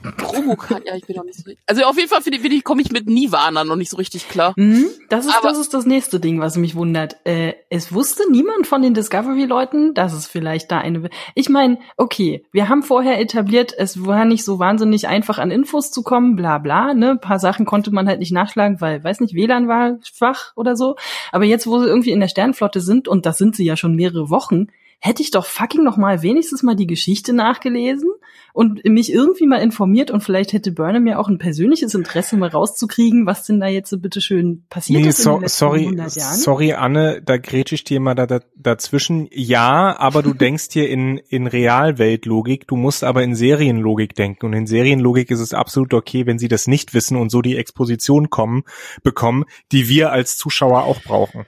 Ja, 0.86 0.96
ich 0.96 1.06
bin 1.06 1.16
noch 1.16 1.24
nicht 1.24 1.38
so 1.38 1.44
richtig. 1.44 1.58
Also 1.68 1.84
auf 1.84 1.98
jeden 1.98 2.10
Fall 2.10 2.22
finde 2.22 2.38
ich, 2.48 2.64
komme 2.64 2.82
ich 2.82 2.92
mit 2.92 3.08
Nirvana 3.08 3.64
noch 3.64 3.76
nicht 3.76 3.90
so 3.90 3.98
richtig 3.98 4.30
klar. 4.30 4.54
Mhm, 4.56 4.86
das 5.10 5.26
ist, 5.26 5.36
Aber- 5.38 5.50
das 5.50 5.58
ist 5.58 5.74
das 5.74 5.86
nächste 5.86 6.20
Ding, 6.20 6.40
was 6.40 6.58
mich 6.58 6.76
wundert. 6.76 7.18
Äh, 7.26 7.54
es 7.70 7.94
wusste 7.94 8.24
niemand 8.32 8.68
von 8.68 8.82
den 8.82 8.94
Discovery-Leuten, 8.94 9.94
dass 9.94 10.14
es 10.14 10.28
vielleicht 10.28 10.72
da 10.72 10.80
eine. 10.80 11.10
Ich 11.36 11.50
meine, 11.50 11.80
okay, 11.98 12.44
wir 12.52 12.70
haben 12.70 12.84
vorher 12.84 13.20
etabliert, 13.20 13.74
es 13.78 14.06
war 14.06 14.26
nicht 14.26 14.44
so 14.44 14.60
wahnsinnig 14.60 15.08
einfach 15.08 15.40
an 15.40 15.52
Infos 15.52 15.92
zu 15.92 16.04
kommen, 16.04 16.36
bla 16.36 16.58
bla. 16.58 16.94
Ne, 16.94 17.12
ein 17.12 17.22
paar 17.22 17.40
Sachen 17.40 17.66
konnte 17.66 17.92
man 17.92 18.08
halt 18.08 18.20
nicht 18.20 18.32
nachschlagen, 18.32 18.82
weil, 18.82 19.04
weiß 19.04 19.20
nicht, 19.22 19.34
WLAN 19.34 19.68
war 19.68 19.98
schwach 20.04 20.52
oder 20.56 20.76
so. 20.76 20.96
Aber 21.32 21.46
jetzt, 21.46 21.68
wo 21.68 21.80
sie 21.80 21.88
irgendwie 21.88 22.12
in 22.12 22.20
der 22.20 22.28
Sternflotte 22.28 22.82
sind 22.82 23.08
und 23.08 23.26
das 23.26 23.39
sind 23.40 23.56
sie 23.56 23.66
ja 23.66 23.76
schon 23.76 23.96
mehrere 23.96 24.30
Wochen. 24.30 24.68
hätte 25.02 25.24
ich 25.24 25.32
doch 25.32 25.46
fucking 25.46 25.84
noch 25.84 25.98
mal 25.98 26.22
wenigstens 26.22 26.62
mal 26.62 26.76
die 26.76 26.86
Geschichte 26.86 27.34
nachgelesen 27.34 28.10
und 28.54 28.84
mich 28.86 29.14
irgendwie 29.14 29.48
mal 29.48 29.62
informiert 29.62 30.12
und 30.12 30.22
vielleicht 30.22 30.54
hätte 30.54 30.74
Burnham 30.74 31.08
ja 31.08 31.18
auch 31.18 31.30
ein 31.30 31.38
persönliches 31.38 31.94
Interesse 31.94 32.36
mal 32.36 32.50
rauszukriegen, 32.50 33.26
was 33.26 33.46
denn 33.46 33.62
da 33.62 33.68
jetzt 33.68 33.90
so 33.90 33.98
bitteschön 33.98 34.66
passiert 34.70 35.02
Nee, 35.02 35.08
ist 35.08 35.20
in 35.20 35.24
so, 35.24 35.32
den 35.36 35.42
letzten 35.44 35.58
sorry, 35.58 35.82
100 35.84 36.16
Jahren. 36.16 36.36
sorry 36.38 36.74
Anne, 36.74 37.22
da 37.24 37.38
grätsch 37.38 37.72
ich 37.72 37.86
dir 37.86 38.02
mal 38.02 38.16
da, 38.16 38.26
da, 38.28 38.42
dazwischen. 38.58 39.30
Ja, 39.32 39.98
aber 39.98 40.24
du 40.24 40.34
denkst 40.46 40.68
hier 40.72 40.90
in, 40.90 41.18
in 41.30 41.48
Realweltlogik, 41.48 42.68
du 42.68 42.76
musst 42.76 43.06
aber 43.06 43.24
in 43.24 43.36
Serienlogik 43.36 44.16
denken. 44.16 44.48
Und 44.48 44.54
in 44.54 44.68
Serienlogik 44.68 45.32
ist 45.32 45.40
es 45.40 45.54
absolut 45.54 45.94
okay, 45.94 46.26
wenn 46.26 46.40
sie 46.40 46.50
das 46.50 46.68
nicht 46.68 46.94
wissen 46.94 47.16
und 47.16 47.30
so 47.30 47.42
die 47.42 47.56
Exposition 47.56 48.30
kommen, 48.30 48.64
bekommen, 49.04 49.46
die 49.72 49.88
wir 49.88 50.12
als 50.12 50.36
Zuschauer 50.38 50.84
auch 50.84 51.02
brauchen. 51.02 51.46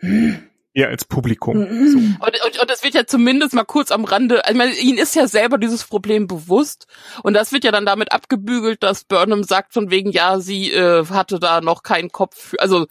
Wir 0.74 0.88
als 0.88 1.04
Publikum. 1.04 1.56
So. 1.56 1.98
Und, 1.98 2.20
und, 2.20 2.60
und 2.60 2.70
das 2.70 2.82
wird 2.82 2.94
ja 2.94 3.06
zumindest 3.06 3.54
mal 3.54 3.64
kurz 3.64 3.92
am 3.92 4.04
Rande, 4.04 4.44
also 4.44 4.52
ich 4.52 4.58
meine, 4.58 4.74
ihnen 4.74 4.98
ist 4.98 5.14
ja 5.14 5.28
selber 5.28 5.56
dieses 5.58 5.84
Problem 5.84 6.26
bewusst 6.26 6.86
und 7.22 7.34
das 7.34 7.52
wird 7.52 7.64
ja 7.64 7.70
dann 7.70 7.86
damit 7.86 8.12
abgebügelt, 8.12 8.82
dass 8.82 9.04
Burnham 9.04 9.44
sagt 9.44 9.72
von 9.72 9.90
wegen, 9.90 10.10
ja, 10.10 10.40
sie 10.40 10.72
äh, 10.72 11.04
hatte 11.06 11.38
da 11.38 11.60
noch 11.60 11.82
keinen 11.82 12.10
Kopf, 12.10 12.36
für, 12.36 12.60
also 12.60 12.86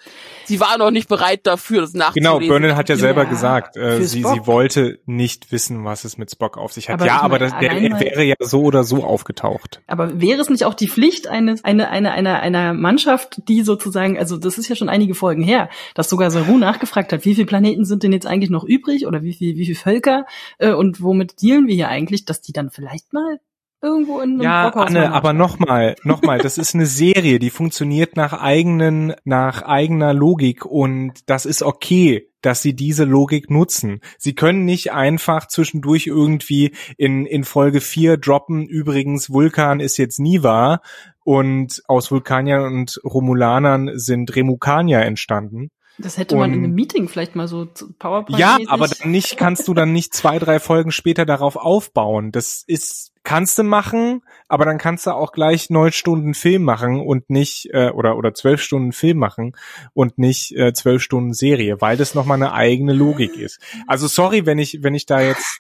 sie 0.46 0.60
war 0.60 0.78
noch 0.78 0.92
nicht 0.92 1.10
bereit 1.10 1.42
dafür, 1.46 1.82
das 1.82 1.94
nachzulesen. 1.94 2.40
Genau, 2.40 2.48
Burnham 2.48 2.76
hat 2.78 2.90
ja 2.90 2.96
selber 2.96 3.24
Ja, 3.24 3.30
gesagt, 3.30 3.76
äh, 3.76 4.02
sie, 4.04 4.22
Spock. 4.22 4.34
sie 4.34 4.48
wollte 4.48 5.00
nicht 5.06 5.52
wissen, 5.52 5.84
was 5.84 6.04
es 6.06 6.18
mit 6.18 6.32
Spock 6.32 6.58
auf 6.58 6.72
sich 6.72 6.90
hat. 6.90 6.96
Aber 6.96 7.06
ja, 7.06 7.22
aber 7.22 7.40
das, 7.40 7.52
der, 7.60 7.72
er 7.72 8.00
wäre 8.00 8.24
ja 8.24 8.36
so 8.40 8.62
oder 8.62 8.84
so 8.84 9.04
aufgetaucht. 9.04 9.82
Aber 9.88 10.22
wäre 10.22 10.40
es 10.40 10.50
nicht 10.50 10.66
auch 10.66 10.74
die 10.74 10.88
Pflicht 10.88 11.28
eines 11.28 11.64
eine 11.64 11.90
eine 11.90 12.12
einer 12.12 12.40
einer 12.40 12.74
Mannschaft, 12.74 13.42
die 13.48 13.62
sozusagen, 13.64 14.18
also 14.18 14.38
das 14.38 14.58
ist 14.58 14.70
ja 14.70 14.76
schon 14.76 14.90
einige 14.90 15.16
Folgen 15.16 15.44
her, 15.44 15.70
dass 15.96 16.10
sogar 16.10 16.32
Saru 16.32 16.58
nachgefragt 16.58 17.12
hat, 17.12 17.26
wie 17.26 17.36
viele 17.36 17.48
Planeten 17.48 17.73
sind 17.82 18.04
denn 18.04 18.14
jetzt 18.14 18.28
eigentlich 18.28 18.50
noch 18.50 18.64
übrig 18.64 19.08
oder 19.08 19.24
wie 19.24 19.34
viel 19.34 19.56
wie 19.58 19.66
viel 19.66 19.76
Völker 19.76 20.26
äh, 20.60 20.74
und 20.74 21.02
womit 21.02 21.42
dealen 21.42 21.68
wir 21.68 21.76
hier 21.76 21.90
eigentlich, 21.90 22.26
dass 22.26 22.42
die 22.42 22.54
dann 22.54 22.70
vielleicht 22.70 23.14
mal 23.14 23.40
irgendwo 23.84 24.22
in 24.22 24.32
einem 24.32 24.42
Ja, 24.42 24.70
Brockhaus 24.70 24.88
Anne, 24.88 25.10
mal 25.10 25.14
aber 25.14 25.34
nochmal, 25.34 25.96
nochmal, 26.04 26.40
das 26.40 26.58
ist 26.58 26.74
eine 26.74 26.86
Serie, 26.86 27.38
die 27.38 27.50
funktioniert 27.50 28.16
nach 28.16 28.34
eigenen, 28.34 29.14
nach 29.26 29.62
eigener 29.62 30.14
Logik 30.14 30.66
und 30.66 31.30
das 31.30 31.46
ist 31.46 31.62
okay, 31.62 32.30
dass 32.42 32.62
sie 32.62 32.76
diese 32.76 33.04
Logik 33.04 33.50
nutzen. 33.50 34.00
Sie 34.18 34.36
können 34.36 34.66
nicht 34.66 34.94
einfach 34.94 35.48
zwischendurch 35.48 36.08
irgendwie 36.08 36.74
in, 36.98 37.26
in 37.26 37.44
Folge 37.44 37.82
4 37.82 38.18
droppen, 38.18 38.66
übrigens 38.66 39.30
Vulkan 39.30 39.82
ist 39.82 39.98
jetzt 39.98 40.20
Niva 40.20 40.82
und 41.24 41.84
aus 41.88 42.10
Vulkaniern 42.10 42.64
und 42.64 43.02
Romulanern 43.04 43.92
sind 43.96 44.36
Remukanier 44.36 45.02
entstanden. 45.02 45.72
Das 46.00 46.18
hätte 46.18 46.36
man 46.36 46.52
in 46.52 46.58
Und- 46.60 46.64
einem 46.66 46.74
Meeting 46.76 47.08
vielleicht 47.08 47.36
mal 47.36 47.48
so 47.48 47.68
PowerPoint. 48.00 48.40
Ja, 48.40 48.58
aber 48.68 48.88
dann 48.88 49.12
nicht, 49.12 49.38
kannst 49.38 49.68
du 49.68 49.74
dann 49.74 49.94
nicht 49.94 50.14
zwei, 50.14 50.40
drei 50.40 50.60
Folgen 50.60 50.92
später 50.92 51.26
darauf 51.26 51.56
aufbauen. 51.56 52.32
Das 52.32 52.64
ist, 52.66 53.12
kannst 53.24 53.60
du 53.60 53.64
machen, 53.64 54.24
aber 54.48 54.66
dann 54.66 54.80
kannst 54.80 55.06
du 55.06 55.12
auch 55.12 55.32
gleich 55.32 55.70
neun 55.70 55.92
Stunden 55.92 56.34
Film 56.34 56.64
machen 56.64 57.00
und 57.00 57.30
nicht, 57.30 57.70
äh, 57.74 57.90
oder, 57.92 58.18
oder 58.18 58.34
zwölf 58.34 58.62
Stunden 58.62 58.92
Film 58.92 59.18
machen 59.20 59.56
und 59.94 60.18
nicht 60.18 60.56
äh, 60.56 60.74
zwölf 60.74 61.04
Stunden 61.04 61.34
Serie, 61.34 61.80
weil 61.80 61.96
das 61.96 62.16
nochmal 62.16 62.38
eine 62.38 62.54
eigene 62.54 62.94
Logik 62.94 63.38
ist. 63.38 63.60
Also 63.86 64.08
sorry, 64.08 64.46
wenn 64.48 64.58
ich, 64.58 64.80
wenn 64.82 64.96
ich 64.96 65.06
da 65.06 65.22
jetzt 65.22 65.60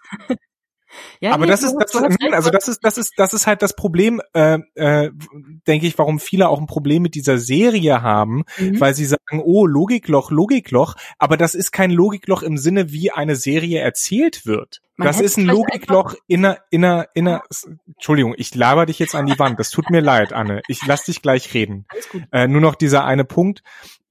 ja, 1.19 1.31
aber 1.31 1.45
nee, 1.45 1.51
das 1.51 1.63
ist, 1.63 1.75
das, 1.75 1.93
nein, 1.93 2.33
also 2.33 2.49
das 2.49 2.67
ist, 2.67 2.83
das 2.83 2.97
ist, 2.97 3.13
das 3.17 3.33
ist 3.33 3.47
halt 3.47 3.61
das 3.61 3.75
Problem, 3.75 4.21
äh, 4.33 4.59
äh, 4.75 5.11
denke 5.67 5.87
ich, 5.87 5.97
warum 5.97 6.19
viele 6.19 6.49
auch 6.49 6.59
ein 6.59 6.67
Problem 6.67 7.01
mit 7.03 7.15
dieser 7.15 7.37
Serie 7.37 8.01
haben, 8.01 8.43
Mhm. 8.57 8.79
weil 8.79 8.93
sie 8.93 9.05
sagen, 9.05 9.41
oh, 9.43 9.65
Logikloch, 9.65 10.31
Logikloch, 10.31 10.95
aber 11.17 11.37
das 11.37 11.55
ist 11.55 11.71
kein 11.71 11.91
Logikloch 11.91 12.43
im 12.43 12.57
Sinne, 12.57 12.91
wie 12.91 13.11
eine 13.11 13.35
Serie 13.35 13.79
erzählt 13.79 14.45
wird. 14.45 14.81
Man 14.95 15.07
das 15.07 15.19
ist 15.19 15.37
ein 15.37 15.45
Logikloch 15.45 16.15
in 16.27 16.45
einer, 16.45 16.59
in 16.69 16.85
einer, 16.85 17.07
in 17.15 17.27
einer, 17.27 17.41
Entschuldigung, 17.87 18.35
ich 18.37 18.53
laber 18.53 18.85
dich 18.85 18.99
jetzt 18.99 19.15
an 19.15 19.25
die 19.25 19.39
Wand, 19.39 19.59
das 19.59 19.71
tut 19.71 19.89
mir 19.89 20.01
leid, 20.01 20.33
Anne, 20.33 20.61
ich 20.67 20.85
lass 20.85 21.05
dich 21.05 21.21
gleich 21.21 21.53
reden. 21.55 21.85
Äh, 22.31 22.47
nur 22.47 22.61
noch 22.61 22.75
dieser 22.75 23.03
eine 23.03 23.25
Punkt. 23.25 23.63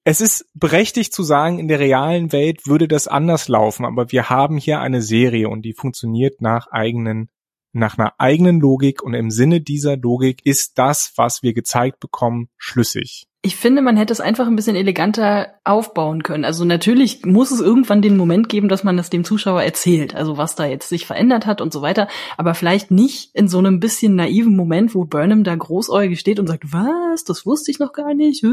Es 0.04 0.20
ist 0.20 0.46
berechtigt 0.54 1.14
zu 1.14 1.22
sagen, 1.22 1.60
in 1.60 1.68
der 1.68 1.78
realen 1.78 2.32
Welt 2.32 2.66
würde 2.66 2.88
das 2.88 3.06
anders 3.06 3.46
laufen, 3.46 3.84
aber 3.84 4.10
wir 4.10 4.28
haben 4.30 4.56
hier 4.58 4.80
eine 4.80 5.00
Serie 5.00 5.48
und 5.48 5.62
die 5.62 5.74
funktioniert 5.74 6.40
nach 6.40 6.66
eigenen, 6.72 7.30
nach 7.72 7.96
einer 7.96 8.14
eigenen 8.18 8.58
Logik 8.58 9.02
und 9.02 9.14
im 9.14 9.30
Sinne 9.30 9.60
dieser 9.60 9.96
Logik 9.96 10.44
ist 10.44 10.76
das, 10.76 11.12
was 11.14 11.44
wir 11.44 11.54
gezeigt 11.54 12.00
bekommen, 12.00 12.48
schlüssig. 12.56 13.28
Ich 13.44 13.56
finde, 13.56 13.82
man 13.82 13.96
hätte 13.96 14.12
es 14.12 14.20
einfach 14.20 14.46
ein 14.46 14.54
bisschen 14.54 14.76
eleganter 14.76 15.54
aufbauen 15.64 16.22
können. 16.22 16.44
Also 16.44 16.64
natürlich 16.64 17.24
muss 17.24 17.50
es 17.50 17.60
irgendwann 17.60 18.00
den 18.00 18.16
Moment 18.16 18.48
geben, 18.48 18.68
dass 18.68 18.84
man 18.84 18.96
es 19.00 19.10
dem 19.10 19.24
Zuschauer 19.24 19.64
erzählt, 19.64 20.14
also 20.14 20.36
was 20.36 20.54
da 20.54 20.64
jetzt 20.64 20.88
sich 20.88 21.06
verändert 21.06 21.44
hat 21.44 21.60
und 21.60 21.72
so 21.72 21.82
weiter. 21.82 22.06
Aber 22.36 22.54
vielleicht 22.54 22.92
nicht 22.92 23.34
in 23.34 23.48
so 23.48 23.58
einem 23.58 23.80
bisschen 23.80 24.14
naiven 24.14 24.54
Moment, 24.54 24.94
wo 24.94 25.06
Burnham 25.06 25.42
da 25.42 25.56
großäugig 25.56 26.20
steht 26.20 26.38
und 26.38 26.46
sagt, 26.46 26.72
was, 26.72 27.24
das 27.24 27.44
wusste 27.44 27.72
ich 27.72 27.80
noch 27.80 27.92
gar 27.92 28.14
nicht, 28.14 28.46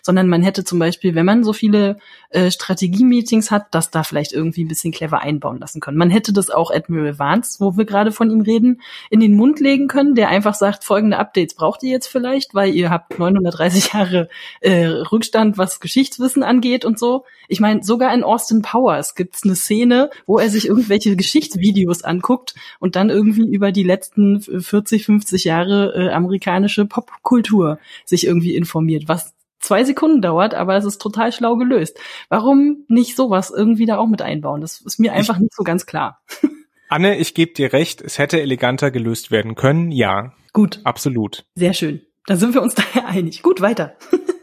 sondern 0.00 0.28
man 0.28 0.42
hätte 0.42 0.64
zum 0.64 0.78
Beispiel, 0.78 1.14
wenn 1.14 1.26
man 1.26 1.44
so 1.44 1.52
viele 1.52 1.98
äh, 2.30 2.50
Strategie-Meetings 2.50 3.50
hat, 3.50 3.66
das 3.72 3.90
da 3.90 4.02
vielleicht 4.02 4.32
irgendwie 4.32 4.64
ein 4.64 4.68
bisschen 4.68 4.92
clever 4.92 5.20
einbauen 5.20 5.58
lassen 5.58 5.82
können. 5.82 5.98
Man 5.98 6.08
hätte 6.08 6.32
das 6.32 6.48
auch 6.48 6.70
Admiral 6.70 7.18
Vance, 7.18 7.60
wo 7.60 7.76
wir 7.76 7.84
gerade 7.84 8.12
von 8.12 8.30
ihm 8.30 8.40
reden, 8.40 8.80
in 9.10 9.20
den 9.20 9.34
Mund 9.34 9.60
legen 9.60 9.88
können, 9.88 10.14
der 10.14 10.30
einfach 10.30 10.54
sagt, 10.54 10.84
folgende 10.84 11.18
Updates 11.18 11.54
braucht 11.54 11.82
ihr 11.82 11.90
jetzt 11.90 12.06
vielleicht, 12.06 12.54
weil 12.54 12.74
ihr 12.74 12.88
habt 12.88 13.18
930 13.18 13.92
Jahre 13.92 14.21
äh, 14.60 14.86
Rückstand, 14.86 15.58
was 15.58 15.80
Geschichtswissen 15.80 16.42
angeht 16.42 16.84
und 16.84 16.98
so. 16.98 17.24
Ich 17.48 17.60
meine, 17.60 17.82
sogar 17.82 18.12
in 18.14 18.24
Austin 18.24 18.62
Powers 18.62 19.14
gibt's 19.14 19.44
eine 19.44 19.56
Szene, 19.56 20.10
wo 20.26 20.38
er 20.38 20.48
sich 20.48 20.68
irgendwelche 20.68 21.16
Geschichtsvideos 21.16 22.02
anguckt 22.02 22.54
und 22.78 22.96
dann 22.96 23.10
irgendwie 23.10 23.46
über 23.48 23.72
die 23.72 23.82
letzten 23.82 24.40
40, 24.40 25.06
50 25.06 25.44
Jahre 25.44 25.94
äh, 25.94 26.12
amerikanische 26.12 26.86
Popkultur 26.86 27.78
sich 28.04 28.26
irgendwie 28.26 28.54
informiert, 28.54 29.04
was 29.08 29.34
zwei 29.62 29.84
Sekunden 29.84 30.20
dauert, 30.20 30.54
aber 30.54 30.76
es 30.76 30.84
ist 30.84 31.00
total 31.00 31.32
schlau 31.32 31.56
gelöst. 31.56 31.98
Warum 32.28 32.84
nicht 32.88 33.16
sowas 33.16 33.52
irgendwie 33.54 33.86
da 33.86 33.96
auch 33.98 34.08
mit 34.08 34.20
einbauen? 34.20 34.60
Das 34.60 34.80
ist 34.80 34.98
mir 34.98 35.12
einfach 35.12 35.38
nicht 35.38 35.54
so 35.54 35.62
ganz 35.62 35.86
klar. 35.86 36.20
Anne, 36.88 37.16
ich 37.16 37.32
gebe 37.32 37.54
dir 37.54 37.72
recht, 37.72 38.02
es 38.02 38.18
hätte 38.18 38.40
eleganter 38.40 38.90
gelöst 38.90 39.30
werden 39.30 39.54
können, 39.54 39.90
ja, 39.92 40.34
Gut, 40.52 40.80
absolut. 40.84 41.46
sehr 41.54 41.72
schön. 41.72 42.02
Da 42.26 42.36
sind 42.36 42.54
wir 42.54 42.62
uns 42.62 42.74
daher 42.76 43.06
einig. 43.06 43.42
Gut, 43.42 43.60
weiter. 43.60 43.96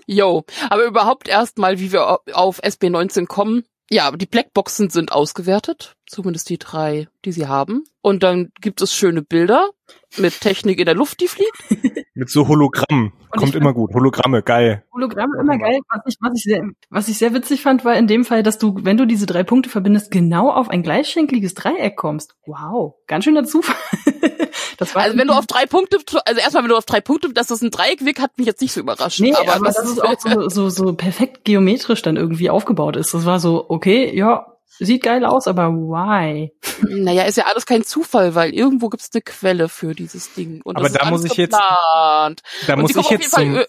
Yo, 0.06 0.44
aber 0.70 0.86
überhaupt 0.86 1.28
erstmal, 1.28 1.80
wie 1.80 1.92
wir 1.92 2.20
auf 2.34 2.64
SB19 2.64 3.28
kommen. 3.28 3.64
Ja, 3.92 4.12
die 4.12 4.28
Blackboxen 4.28 4.92
sind 4.92 5.12
ausgewertet, 5.12 5.96
zumindest 6.08 6.50
die 6.50 6.60
drei, 6.60 7.08
die 7.26 7.32
sie 7.32 7.48
haben. 7.48 7.84
Und 8.02 8.22
dann 8.22 8.52
gibt 8.62 8.82
es 8.84 8.94
schöne 8.94 9.24
Bilder 9.24 9.70
mit 10.18 10.42
Technik 10.42 10.80
in 10.80 10.86
der 10.86 10.94
Luft, 10.94 11.22
die 11.22 11.28
fliegt. 11.28 11.58
Mit 12.16 12.30
so 12.30 12.50
Hologrammen. 12.50 13.14
Kommt 13.30 13.56
immer 13.56 13.74
gut. 13.74 13.94
Hologramme, 13.94 14.44
geil. 14.44 14.84
Hologramm 14.94 15.32
immer 15.40 15.58
geil. 15.58 15.80
Was 15.90 16.02
ich, 16.06 16.18
was 16.20 16.34
ich 16.36 16.44
sehr, 16.44 16.70
was 16.90 17.08
ich 17.08 17.18
sehr 17.18 17.34
witzig 17.34 17.62
fand, 17.62 17.86
war 17.86 17.96
in 17.96 18.08
dem 18.08 18.26
Fall, 18.26 18.44
dass 18.44 18.58
du, 18.58 18.76
wenn 18.82 18.98
du 18.98 19.06
diese 19.06 19.26
drei 19.26 19.44
Punkte 19.44 19.70
verbindest, 19.70 20.12
genau 20.12 20.52
auf 20.52 20.70
ein 20.70 20.84
gleichschenkliges 20.84 21.54
Dreieck 21.54 21.96
kommst. 21.96 22.36
Wow, 22.46 22.96
ganz 23.08 23.24
schöner 23.24 23.46
Zufall. 23.46 23.76
das 24.80 24.96
war 24.96 25.04
Also 25.04 25.18
wenn 25.18 25.28
du 25.28 25.34
auf 25.34 25.46
drei 25.46 25.66
Punkte, 25.68 25.98
also 26.26 26.42
erstmal 26.42 26.64
wenn 26.64 26.70
du 26.70 26.78
auf 26.78 26.86
drei 26.86 27.02
Punkte, 27.02 27.32
dass 27.34 27.48
das 27.48 27.62
ein 27.62 27.70
Dreieck 27.70 28.04
wirkt, 28.04 28.20
hat 28.20 28.38
mich 28.38 28.48
jetzt 28.48 28.62
nicht 28.62 28.74
so 28.74 28.80
überrascht. 28.80 29.20
Nee, 29.20 29.34
aber, 29.36 29.54
aber, 29.56 29.66
das 29.66 29.76
dass 29.76 29.90
es 29.90 30.00
auch 30.00 30.20
so, 30.20 30.50
so, 30.50 30.70
so 30.70 30.94
perfekt 30.94 31.46
geometrisch 31.46 32.02
dann 32.02 32.16
irgendwie 32.18 32.50
aufgebaut 32.50 32.96
ist. 32.96 33.14
Das 33.14 33.26
war 33.26 33.40
so, 33.40 33.66
okay, 33.70 34.16
ja, 34.16 34.48
sieht 34.80 35.04
geil 35.04 35.26
aus, 35.26 35.48
aber 35.48 35.70
why? 35.74 36.54
Naja, 36.88 37.24
ist 37.24 37.36
ja 37.38 37.46
alles 37.46 37.66
kein 37.66 37.84
Zufall, 37.84 38.34
weil 38.36 38.54
irgendwo 38.54 38.88
gibt's 38.90 39.10
eine 39.14 39.22
Quelle 39.22 39.68
für 39.70 39.94
dieses 39.94 40.34
Ding. 40.34 40.62
Und 40.64 40.78
Aber 40.78 40.86
das 40.88 40.94
ist 40.94 41.02
da 41.02 41.10
muss 41.10 41.26
ich 41.26 41.34
jetzt- 41.34 41.52
geplant. 41.52 42.42
Da 42.66 42.74
Und 42.76 42.82
muss 42.82 42.96
ich 42.96 43.10
jetzt 43.10 43.32
zum, 43.32 43.60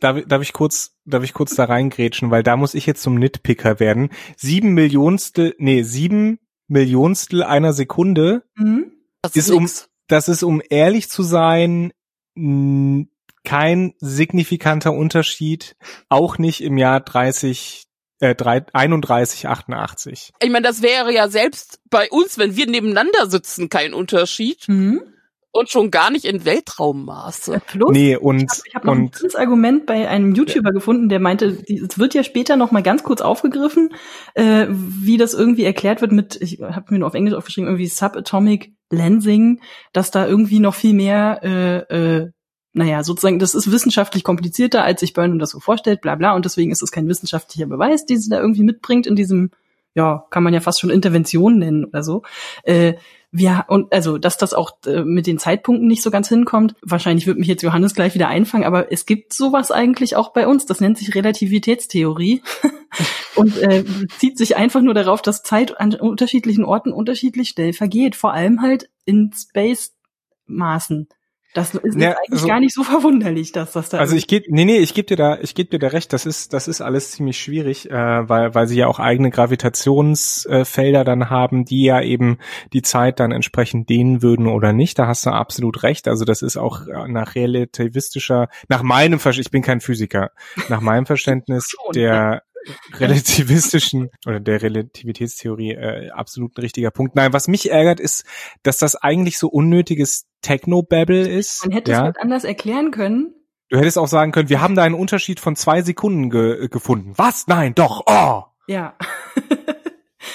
darf, 0.00 0.18
darf 0.26 0.42
ich 0.42 0.52
kurz, 0.54 0.92
darf 1.04 1.22
ich 1.22 1.34
kurz 1.34 1.54
da 1.54 1.64
reingrätschen, 1.64 2.30
weil 2.30 2.42
da 2.42 2.56
muss 2.56 2.72
ich 2.74 2.86
jetzt 2.86 3.02
zum 3.02 3.16
Nitpicker 3.16 3.78
werden. 3.80 4.08
Sieben 4.36 4.70
Millionstel, 4.72 5.54
nee, 5.58 5.82
sieben 5.82 6.38
Millionstel 6.68 7.42
einer 7.42 7.72
Sekunde, 7.74 8.44
Mhm. 8.56 8.90
Das 9.20 9.36
ist 9.36 9.50
um-. 9.50 9.68
Das 10.06 10.28
ist, 10.28 10.42
um 10.42 10.62
ehrlich 10.68 11.08
zu 11.08 11.22
sein, 11.22 11.92
kein 13.44 13.94
signifikanter 13.98 14.92
Unterschied, 14.92 15.76
auch 16.08 16.38
nicht 16.38 16.62
im 16.62 16.78
Jahr 16.78 17.00
30, 17.00 17.84
äh, 18.20 18.34
3, 18.34 18.66
31, 18.72 19.48
88. 19.48 20.32
Ich 20.40 20.50
meine, 20.50 20.66
das 20.66 20.82
wäre 20.82 21.12
ja 21.12 21.28
selbst 21.28 21.80
bei 21.90 22.08
uns, 22.10 22.38
wenn 22.38 22.56
wir 22.56 22.66
nebeneinander 22.66 23.28
sitzen, 23.28 23.68
kein 23.68 23.94
Unterschied. 23.94 24.68
Mhm. 24.68 25.02
Und 25.56 25.70
schon 25.70 25.92
gar 25.92 26.10
nicht 26.10 26.24
in 26.24 26.44
Weltraummaße. 26.44 27.62
Plus, 27.64 27.92
Nee, 27.92 28.16
und, 28.16 28.50
Ich 28.66 28.74
habe 28.74 28.88
noch 28.88 28.94
ein 28.94 29.02
und 29.02 29.14
gutes 29.14 29.36
Argument 29.36 29.86
bei 29.86 30.08
einem 30.08 30.34
YouTuber 30.34 30.72
gefunden, 30.72 31.08
der 31.08 31.20
meinte, 31.20 31.46
es 31.46 31.96
wird 31.96 32.12
ja 32.12 32.24
später 32.24 32.56
noch 32.56 32.72
mal 32.72 32.82
ganz 32.82 33.04
kurz 33.04 33.20
aufgegriffen, 33.20 33.94
äh, 34.34 34.66
wie 34.68 35.16
das 35.16 35.32
irgendwie 35.32 35.62
erklärt 35.62 36.00
wird 36.00 36.10
mit, 36.10 36.42
ich 36.42 36.60
habe 36.60 36.86
mir 36.92 36.98
nur 36.98 37.06
auf 37.06 37.14
Englisch 37.14 37.34
aufgeschrieben, 37.34 37.68
irgendwie 37.68 37.86
Subatomic 37.86 38.74
Lensing, 38.90 39.60
dass 39.92 40.10
da 40.10 40.26
irgendwie 40.26 40.58
noch 40.58 40.74
viel 40.74 40.92
mehr, 40.92 41.38
äh, 41.44 41.76
äh, 41.94 42.30
naja, 42.72 43.04
sozusagen, 43.04 43.38
das 43.38 43.54
ist 43.54 43.70
wissenschaftlich 43.70 44.24
komplizierter, 44.24 44.82
als 44.82 44.98
sich 44.98 45.12
Burnham 45.12 45.38
das 45.38 45.50
so 45.50 45.60
vorstellt, 45.60 46.00
bla 46.00 46.16
bla, 46.16 46.34
und 46.34 46.44
deswegen 46.44 46.72
ist 46.72 46.82
es 46.82 46.90
kein 46.90 47.06
wissenschaftlicher 47.06 47.66
Beweis, 47.66 48.06
den 48.06 48.18
sie 48.18 48.28
da 48.28 48.40
irgendwie 48.40 48.64
mitbringt 48.64 49.06
in 49.06 49.14
diesem 49.14 49.50
ja, 49.94 50.26
kann 50.30 50.42
man 50.42 50.52
ja 50.52 50.60
fast 50.60 50.80
schon 50.80 50.90
Intervention 50.90 51.58
nennen 51.58 51.84
oder 51.84 52.02
so. 52.02 52.22
Äh, 52.64 52.94
wir, 53.36 53.64
und 53.66 53.92
also, 53.92 54.16
dass 54.16 54.36
das 54.36 54.54
auch 54.54 54.76
äh, 54.86 55.02
mit 55.02 55.26
den 55.26 55.38
Zeitpunkten 55.38 55.88
nicht 55.88 56.02
so 56.02 56.12
ganz 56.12 56.28
hinkommt. 56.28 56.76
Wahrscheinlich 56.82 57.26
wird 57.26 57.38
mich 57.38 57.48
jetzt 57.48 57.62
Johannes 57.62 57.94
gleich 57.94 58.14
wieder 58.14 58.28
einfangen, 58.28 58.64
aber 58.64 58.92
es 58.92 59.06
gibt 59.06 59.32
sowas 59.32 59.72
eigentlich 59.72 60.14
auch 60.14 60.32
bei 60.32 60.46
uns. 60.46 60.66
Das 60.66 60.80
nennt 60.80 60.98
sich 60.98 61.14
Relativitätstheorie 61.16 62.42
und 63.34 63.58
äh, 63.58 63.84
zieht 64.18 64.38
sich 64.38 64.56
einfach 64.56 64.82
nur 64.82 64.94
darauf, 64.94 65.20
dass 65.20 65.42
Zeit 65.42 65.80
an 65.80 65.94
unterschiedlichen 65.94 66.64
Orten 66.64 66.92
unterschiedlich 66.92 67.48
schnell 67.48 67.72
vergeht. 67.72 68.14
Vor 68.14 68.32
allem 68.32 68.62
halt 68.62 68.88
in 69.04 69.32
Space-Maßen. 69.34 71.08
Das 71.54 71.72
ist 71.74 71.96
Ja, 71.98 72.10
eigentlich 72.10 72.32
also- 72.32 72.46
gar 72.48 72.60
nicht 72.60 72.74
so 72.74 72.82
verwunderlich, 72.82 73.52
dass 73.52 73.72
das 73.72 73.88
da 73.88 73.98
Also 73.98 74.16
ich 74.16 74.26
gebe 74.26 74.46
nee 74.48 74.64
nee 74.64 74.78
ich 74.78 74.92
gebe 74.92 75.06
dir 75.06 75.16
da 75.16 75.38
ich 75.40 75.54
gebe 75.54 75.70
dir 75.70 75.78
da 75.78 75.86
recht. 75.88 76.12
Das 76.12 76.26
ist 76.26 76.52
das 76.52 76.68
ist 76.68 76.80
alles 76.80 77.12
ziemlich 77.12 77.40
schwierig 77.40 77.90
äh, 77.90 77.94
weil 78.28 78.54
weil 78.54 78.66
sie 78.66 78.76
ja 78.76 78.86
auch 78.88 78.98
eigene 78.98 79.30
Gravitationsfelder 79.30 81.04
dann 81.04 81.30
haben 81.30 81.64
die 81.64 81.84
ja 81.84 82.00
eben 82.02 82.38
die 82.72 82.82
Zeit 82.82 83.20
dann 83.20 83.32
entsprechend 83.32 83.88
dehnen 83.88 84.22
würden 84.22 84.46
oder 84.46 84.72
nicht. 84.72 84.98
Da 84.98 85.06
hast 85.06 85.26
du 85.26 85.30
absolut 85.30 85.82
recht. 85.82 86.08
Also 86.08 86.24
das 86.24 86.42
ist 86.42 86.56
auch 86.56 86.86
äh, 86.86 87.08
nach 87.08 87.34
relativistischer 87.34 88.48
nach 88.68 88.82
meinem 88.82 89.18
Verständnis 89.20 89.46
ich 89.46 89.50
bin 89.50 89.62
kein 89.62 89.80
Physiker 89.80 90.30
nach 90.68 90.80
meinem 90.80 91.06
Verständnis 91.14 91.68
Schon. 91.70 91.92
der 91.94 92.42
relativistischen 92.94 94.10
oder 94.26 94.40
der 94.40 94.62
Relativitätstheorie 94.62 95.72
äh, 95.72 96.10
absolut 96.10 96.56
ein 96.56 96.62
richtiger 96.62 96.90
Punkt. 96.90 97.14
Nein, 97.14 97.32
was 97.32 97.48
mich 97.48 97.70
ärgert, 97.70 98.00
ist, 98.00 98.24
dass 98.62 98.78
das 98.78 98.96
eigentlich 98.96 99.38
so 99.38 99.48
unnötiges 99.48 100.26
Techno-Babble 100.42 101.28
ist. 101.28 101.64
Man 101.64 101.72
hätte 101.72 101.92
es 101.92 101.98
ja? 101.98 102.04
halt 102.04 102.18
anders 102.18 102.44
erklären 102.44 102.90
können. 102.90 103.34
Du 103.70 103.78
hättest 103.78 103.98
auch 103.98 104.08
sagen 104.08 104.32
können, 104.32 104.50
wir 104.50 104.60
haben 104.60 104.74
da 104.74 104.84
einen 104.84 104.94
Unterschied 104.94 105.40
von 105.40 105.56
zwei 105.56 105.82
Sekunden 105.82 106.30
ge 106.30 106.68
gefunden. 106.68 107.14
Was? 107.16 107.46
Nein, 107.46 107.74
doch. 107.74 108.04
Oh. 108.06 108.42
Ja. 108.66 108.96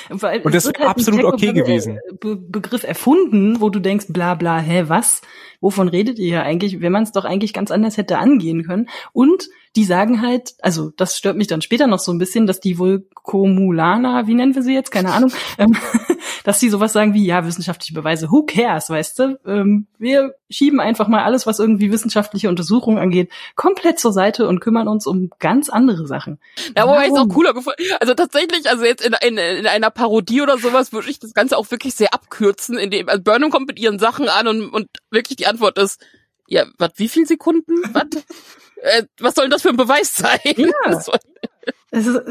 Weil 0.09 0.41
Und 0.41 0.53
das 0.53 0.65
wäre 0.65 0.79
halt 0.79 0.89
absolut 0.89 1.23
okay 1.23 1.47
Techno- 1.47 1.63
gewesen. 1.63 1.99
Be 2.19 2.35
Begriff 2.35 2.83
erfunden, 2.83 3.61
wo 3.61 3.69
du 3.69 3.79
denkst, 3.79 4.07
bla 4.09 4.35
bla, 4.35 4.59
hä, 4.59 4.85
was? 4.87 5.21
Wovon 5.61 5.89
redet 5.89 6.19
ihr 6.19 6.27
ja 6.29 6.41
eigentlich, 6.43 6.81
wenn 6.81 6.91
man 6.91 7.03
es 7.03 7.11
doch 7.11 7.25
eigentlich 7.25 7.53
ganz 7.53 7.69
anders 7.71 7.97
hätte 7.97 8.17
angehen 8.17 8.63
können? 8.65 8.87
Und 9.13 9.49
die 9.75 9.83
sagen 9.83 10.21
halt, 10.21 10.55
also 10.61 10.91
das 10.95 11.17
stört 11.17 11.37
mich 11.37 11.47
dann 11.47 11.61
später 11.61 11.87
noch 11.87 11.99
so 11.99 12.11
ein 12.11 12.17
bisschen, 12.17 12.47
dass 12.47 12.59
die 12.59 12.77
Vulkomulaner, 12.79 14.25
wie 14.27 14.33
nennen 14.33 14.55
wir 14.55 14.63
sie 14.63 14.73
jetzt, 14.73 14.91
keine 14.91 15.13
Ahnung, 15.13 15.31
ähm, 15.57 15.75
dass 16.43 16.59
die 16.59 16.69
sowas 16.69 16.93
sagen 16.93 17.13
wie, 17.13 17.25
ja, 17.25 17.45
wissenschaftliche 17.45 17.93
Beweise, 17.93 18.31
who 18.31 18.43
cares, 18.43 18.89
weißt 18.89 19.19
du? 19.19 19.39
Ähm, 19.45 19.87
wir 19.97 20.35
schieben 20.49 20.79
einfach 20.79 21.07
mal 21.07 21.23
alles, 21.23 21.45
was 21.45 21.59
irgendwie 21.59 21.91
wissenschaftliche 21.91 22.49
Untersuchungen 22.49 22.97
angeht, 22.97 23.31
komplett 23.55 23.99
zur 23.99 24.13
Seite 24.13 24.47
und 24.47 24.59
kümmern 24.59 24.87
uns 24.87 25.05
um 25.05 25.29
ganz 25.39 25.69
andere 25.69 26.07
Sachen. 26.07 26.39
Ja, 26.75 26.87
wobei 26.87 27.07
ich 27.07 27.13
es 27.13 27.17
auch 27.17 27.27
cooler 27.29 27.53
gefunden. 27.53 27.81
Also 27.99 28.13
tatsächlich, 28.13 28.69
also 28.69 28.83
jetzt 28.85 29.05
in, 29.05 29.15
in, 29.21 29.37
in 29.37 29.67
einer 29.67 29.89
Parodie 29.89 30.41
oder 30.41 30.57
sowas 30.57 30.91
würde 30.93 31.09
ich 31.09 31.19
das 31.19 31.33
Ganze 31.33 31.57
auch 31.57 31.69
wirklich 31.71 31.95
sehr 31.95 32.13
abkürzen, 32.13 32.77
indem 32.77 33.09
also 33.09 33.21
Burnham 33.21 33.51
kommt 33.51 33.67
mit 33.67 33.79
ihren 33.79 33.99
Sachen 33.99 34.29
an 34.29 34.47
und, 34.47 34.69
und 34.69 34.87
wirklich 35.11 35.37
die 35.37 35.47
Antwort 35.47 35.77
ist, 35.77 36.01
ja, 36.47 36.65
was, 36.77 36.91
wie 36.95 37.09
viel 37.09 37.27
Sekunden? 37.27 37.73
Was? 37.93 38.05
äh, 38.81 39.03
was 39.19 39.35
soll 39.35 39.45
denn 39.45 39.51
das 39.51 39.61
für 39.61 39.69
ein 39.69 39.77
Beweis 39.77 40.15
sein? 40.15 40.39
Ja. 40.57 41.01
Das 41.91 42.05
ist, 42.05 42.21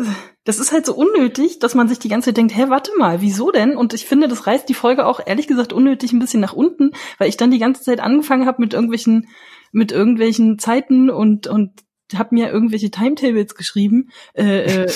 das 0.45 0.61
ist 0.61 0.73
halt 0.73 0.87
so 0.87 0.95
unnötig, 0.95 1.59
dass 1.59 1.75
man 1.75 1.89
sich 1.89 1.99
die 1.99 2.09
ganze 2.09 2.27
Zeit 2.27 2.37
denkt, 2.37 2.57
hä, 2.57 2.67
warte 2.69 2.93
mal, 2.97 3.21
wieso 3.21 3.51
denn? 3.51 3.77
Und 3.77 3.93
ich 3.93 4.07
finde, 4.07 4.29
das 4.29 4.47
reißt 4.47 4.69
die 4.69 4.75
Folge 4.75 5.07
auch 5.07 5.21
ehrlich 5.25 5.47
gesagt 5.47 5.73
unnötig 5.73 6.13
ein 6.13 6.21
bisschen 6.21 6.41
nach 6.41 6.53
unten, 6.53 6.93
weil 7.19 7.29
ich 7.29 7.37
dann 7.37 7.51
die 7.51 7.59
ganze 7.59 7.83
Zeit 7.83 8.01
angefangen 8.01 8.47
habe 8.47 8.63
mit 8.63 8.73
irgendwelchen, 8.73 9.29
mit 9.73 9.93
irgendwelchen 9.93 10.59
Zeiten 10.59 11.11
und 11.11 11.47
und 11.47 11.73
habe 12.17 12.35
mir 12.35 12.51
irgendwelche 12.51 12.91
Timetables 12.91 13.55
geschrieben 13.55 14.09
äh, 14.35 14.85
äh, 14.85 14.93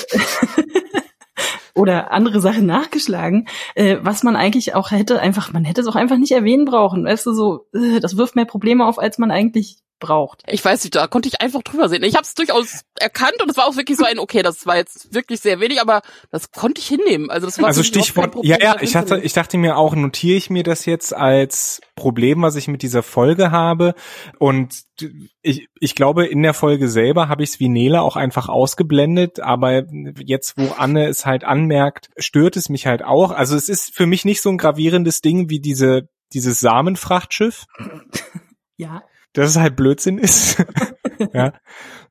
oder 1.75 2.12
andere 2.12 2.40
Sachen 2.40 2.66
nachgeschlagen, 2.66 3.49
äh, 3.75 3.99
was 4.00 4.22
man 4.22 4.37
eigentlich 4.37 4.75
auch 4.75 4.90
hätte 4.90 5.20
einfach, 5.20 5.52
man 5.52 5.64
hätte 5.64 5.80
es 5.80 5.87
auch 5.87 5.96
einfach 5.96 6.18
nicht 6.18 6.32
erwähnen 6.32 6.64
brauchen. 6.64 7.04
Weißt 7.04 7.26
du, 7.26 7.32
so, 7.32 7.66
äh, 7.75 8.00
das 8.00 8.17
wirft 8.17 8.36
mehr 8.36 8.45
Probleme 8.45 8.86
auf, 8.86 8.99
als 8.99 9.19
man 9.19 9.30
eigentlich 9.30 9.78
braucht. 10.02 10.43
Ich 10.49 10.65
weiß 10.65 10.82
nicht, 10.82 10.97
da 10.97 11.06
konnte 11.06 11.28
ich 11.28 11.41
einfach 11.41 11.62
drüber 11.62 11.88
sehen. 11.88 12.02
Ich 12.02 12.17
habe 12.17 12.25
es 12.25 12.34
durchaus 12.34 12.82
erkannt 12.99 13.41
und 13.41 13.49
es 13.49 13.56
war 13.56 13.67
auch 13.67 13.76
wirklich 13.76 13.97
so 13.97 14.04
ein, 14.04 14.19
okay, 14.19 14.43
das 14.43 14.67
war 14.67 14.76
jetzt 14.76 15.15
wirklich 15.15 15.41
sehr 15.41 15.60
wenig, 15.60 15.80
aber 15.80 16.02
das 16.30 16.50
konnte 16.50 16.80
ich 16.80 16.88
hinnehmen. 16.88 17.30
Also 17.30 17.47
das 17.47 17.58
war 17.60 17.69
Also 17.69 17.84
Stichwort, 17.84 18.32
Problem, 18.32 18.50
ja, 18.50 18.58
ja, 18.60 18.82
ich 18.82 18.97
hatte, 18.97 19.21
ich 19.21 19.32
dachte 19.32 19.56
mir 19.58 19.76
auch, 19.76 19.95
notiere 19.95 20.36
ich 20.36 20.50
mir 20.50 20.65
das 20.65 20.84
jetzt 20.86 21.15
als 21.15 21.80
Problem, 21.95 22.43
was 22.43 22.56
ich 22.56 22.67
mit 22.67 22.82
dieser 22.82 23.04
Folge 23.04 23.52
habe. 23.52 23.95
Und 24.38 24.82
ich, 25.41 25.69
ich 25.78 25.95
glaube, 25.95 26.26
in 26.26 26.43
der 26.43 26.54
Folge 26.54 26.88
selber 26.88 27.28
habe 27.28 27.45
ich 27.45 27.50
es 27.50 27.60
wie 27.60 27.69
Nele 27.69 28.02
auch 28.02 28.17
einfach 28.17 28.49
ausgeblendet, 28.49 29.38
aber 29.38 29.84
jetzt, 30.19 30.58
wo 30.58 30.73
Anne 30.76 31.06
es 31.06 31.25
halt 31.25 31.45
anmerkt, 31.45 32.10
stört 32.17 32.56
es 32.56 32.69
mich 32.69 32.86
halt 32.86 33.04
auch. 33.04 33.30
Also 33.30 33.54
es 33.56 33.69
ist 33.69 33.95
für 33.95 34.06
mich 34.06 34.25
nicht 34.25 34.43
so 34.43 34.50
ein 34.50 34.58
gravierendes 34.58 35.21
Ding 35.21 35.49
wie 35.49 35.60
diese, 35.60 36.08
dieses 36.32 36.58
Samenfrachtschiff. 36.58 37.67
Ja. 38.76 39.02
Dass 39.32 39.50
es 39.50 39.56
halt 39.58 39.76
Blödsinn 39.76 40.18
ist. 40.18 40.64
ja. 41.32 41.52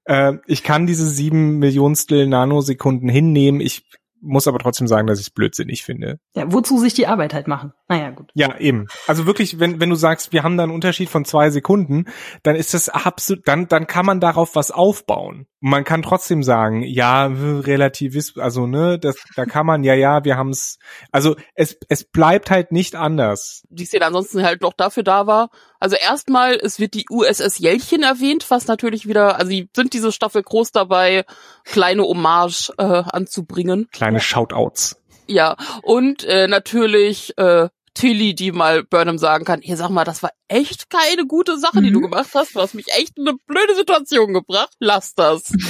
Äh, 0.06 0.34
ich 0.48 0.64
kann 0.64 0.88
diese 0.88 1.08
sieben 1.08 1.60
Millionstel 1.60 2.28
Nanosekunden 2.28 3.10
hinnehmen. 3.10 3.62
Ich 3.62 3.86
muss 4.22 4.48
aber 4.48 4.60
trotzdem 4.60 4.88
sagen, 4.88 5.08
dass 5.08 5.20
ich 5.20 5.28
es 5.28 5.34
blödsinnig 5.34 5.84
finde. 5.84 6.20
Ja, 6.36 6.52
wozu 6.52 6.78
sich 6.78 6.94
die 6.94 7.08
Arbeit 7.08 7.34
halt 7.34 7.48
machen? 7.48 7.74
Naja, 7.88 8.12
gut. 8.12 8.32
Ja, 8.36 8.58
eben. 8.60 8.88
Also 9.08 9.26
wirklich, 9.26 9.60
wenn, 9.60 9.80
wenn 9.80 9.90
du 9.90 9.96
sagst, 9.96 10.32
wir 10.32 10.44
haben 10.44 10.58
da 10.58 10.64
einen 10.64 10.72
Unterschied 10.72 11.10
von 11.10 11.26
zwei 11.26 11.50
Sekunden, 11.50 12.06
dann 12.44 12.56
ist 12.56 12.74
das 12.74 12.90
absolut, 12.90 13.48
dann, 13.48 13.68
dann 13.68 13.88
kann 13.88 14.06
man 14.06 14.20
darauf 14.20 14.56
was 14.56 14.72
aufbauen. 14.72 15.48
Man 15.64 15.84
kann 15.84 16.02
trotzdem 16.02 16.42
sagen, 16.42 16.82
ja, 16.82 17.28
relativis, 17.28 18.36
also, 18.38 18.66
ne, 18.66 18.98
das, 18.98 19.16
da 19.36 19.46
kann 19.46 19.68
man, 19.68 19.84
ja, 19.84 19.94
ja, 19.94 20.24
wir 20.24 20.36
haben 20.36 20.50
es, 20.50 20.80
also, 21.12 21.36
es, 21.54 21.78
es 21.88 22.04
bleibt 22.04 22.50
halt 22.50 22.72
nicht 22.72 22.96
anders. 22.96 23.64
die 23.70 23.86
Szene 23.86 24.08
ansonsten 24.08 24.44
halt 24.44 24.62
noch 24.62 24.74
dafür 24.74 25.04
da 25.04 25.28
war. 25.28 25.50
Also 25.80 25.96
erstmal, 25.96 26.56
es 26.56 26.80
wird 26.80 26.96
die 26.96 27.06
USS 27.10 27.60
Jelchen 27.60 28.02
erwähnt, 28.02 28.50
was 28.50 28.66
natürlich 28.66 29.08
wieder, 29.08 29.38
also 29.38 29.52
die 29.52 29.70
sind 29.76 29.94
diese 29.94 30.12
Staffel 30.12 30.42
groß 30.42 30.72
dabei, 30.72 31.26
kleine 31.64 32.04
Hommage 32.04 32.72
äh, 32.80 32.84
anzubringen. 32.84 33.88
Kleine 33.92 34.20
Shoutouts. 34.20 35.00
Ja, 35.28 35.56
und 35.84 36.24
äh, 36.24 36.48
natürlich 36.48 37.38
äh, 37.38 37.70
Tilly, 37.94 38.34
die 38.36 38.52
mal 38.52 38.84
Burnham 38.84 39.18
sagen 39.18 39.44
kann, 39.46 39.62
hier 39.62 39.78
sag 39.78 39.90
mal, 39.90 40.04
das 40.06 40.24
war 40.24 40.32
echt 40.48 40.90
keine 40.90 41.26
gute 41.28 41.58
Sache, 41.60 41.82
die 41.82 41.90
Mhm. 41.90 41.94
du 41.94 42.02
gemacht 42.02 42.30
hast. 42.34 42.56
Du 42.56 42.62
hast 42.62 42.74
mich 42.74 42.88
echt 42.98 43.18
in 43.18 43.28
eine 43.28 43.38
blöde 43.48 43.76
Situation 43.76 44.34
gebracht. 44.34 44.74
Lass 44.80 45.14
das. 45.16 45.52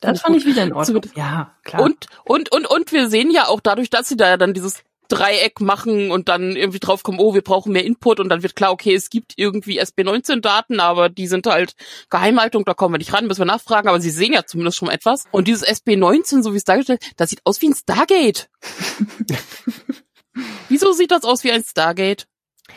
Das 0.00 0.20
fand 0.20 0.36
ich 0.36 0.46
wieder 0.46 0.62
in 0.62 0.72
Ordnung. 0.72 1.02
Ja, 1.16 1.56
klar. 1.64 1.82
Und, 1.82 2.06
und, 2.24 2.52
und, 2.52 2.66
und 2.66 2.92
wir 2.92 3.08
sehen 3.10 3.32
ja 3.32 3.48
auch 3.48 3.58
dadurch, 3.60 3.90
dass 3.90 4.08
sie 4.08 4.16
da 4.16 4.28
ja 4.28 4.36
dann 4.36 4.54
dieses 4.54 4.84
Dreieck 5.08 5.60
machen 5.60 6.12
und 6.12 6.28
dann 6.28 6.54
irgendwie 6.54 6.78
draufkommen, 6.78 7.20
oh, 7.20 7.34
wir 7.34 7.42
brauchen 7.42 7.72
mehr 7.72 7.84
Input 7.84 8.20
und 8.20 8.28
dann 8.28 8.42
wird 8.44 8.54
klar, 8.54 8.70
okay, 8.70 8.94
es 8.94 9.10
gibt 9.10 9.32
irgendwie 9.36 9.80
SB19-Daten, 9.82 10.78
aber 10.78 11.08
die 11.08 11.26
sind 11.26 11.46
halt 11.46 11.74
Geheimhaltung, 12.08 12.64
da 12.64 12.72
kommen 12.74 12.94
wir 12.94 12.98
nicht 12.98 13.12
ran, 13.12 13.26
müssen 13.26 13.40
wir 13.40 13.46
nachfragen, 13.46 13.88
aber 13.88 14.00
sie 14.00 14.10
sehen 14.10 14.32
ja 14.32 14.46
zumindest 14.46 14.78
schon 14.78 14.88
etwas. 14.88 15.24
Und 15.32 15.48
dieses 15.48 15.66
SB19, 15.66 16.42
so 16.42 16.52
wie 16.52 16.58
es 16.58 16.64
dargestellt, 16.64 17.02
das 17.16 17.30
sieht 17.30 17.40
aus 17.44 17.60
wie 17.60 17.70
ein 17.70 17.74
Stargate. 17.74 18.48
Wieso 20.68 20.92
sieht 20.92 21.10
das 21.10 21.24
aus 21.24 21.44
wie 21.44 21.52
ein 21.52 21.62
Stargate? 21.62 22.26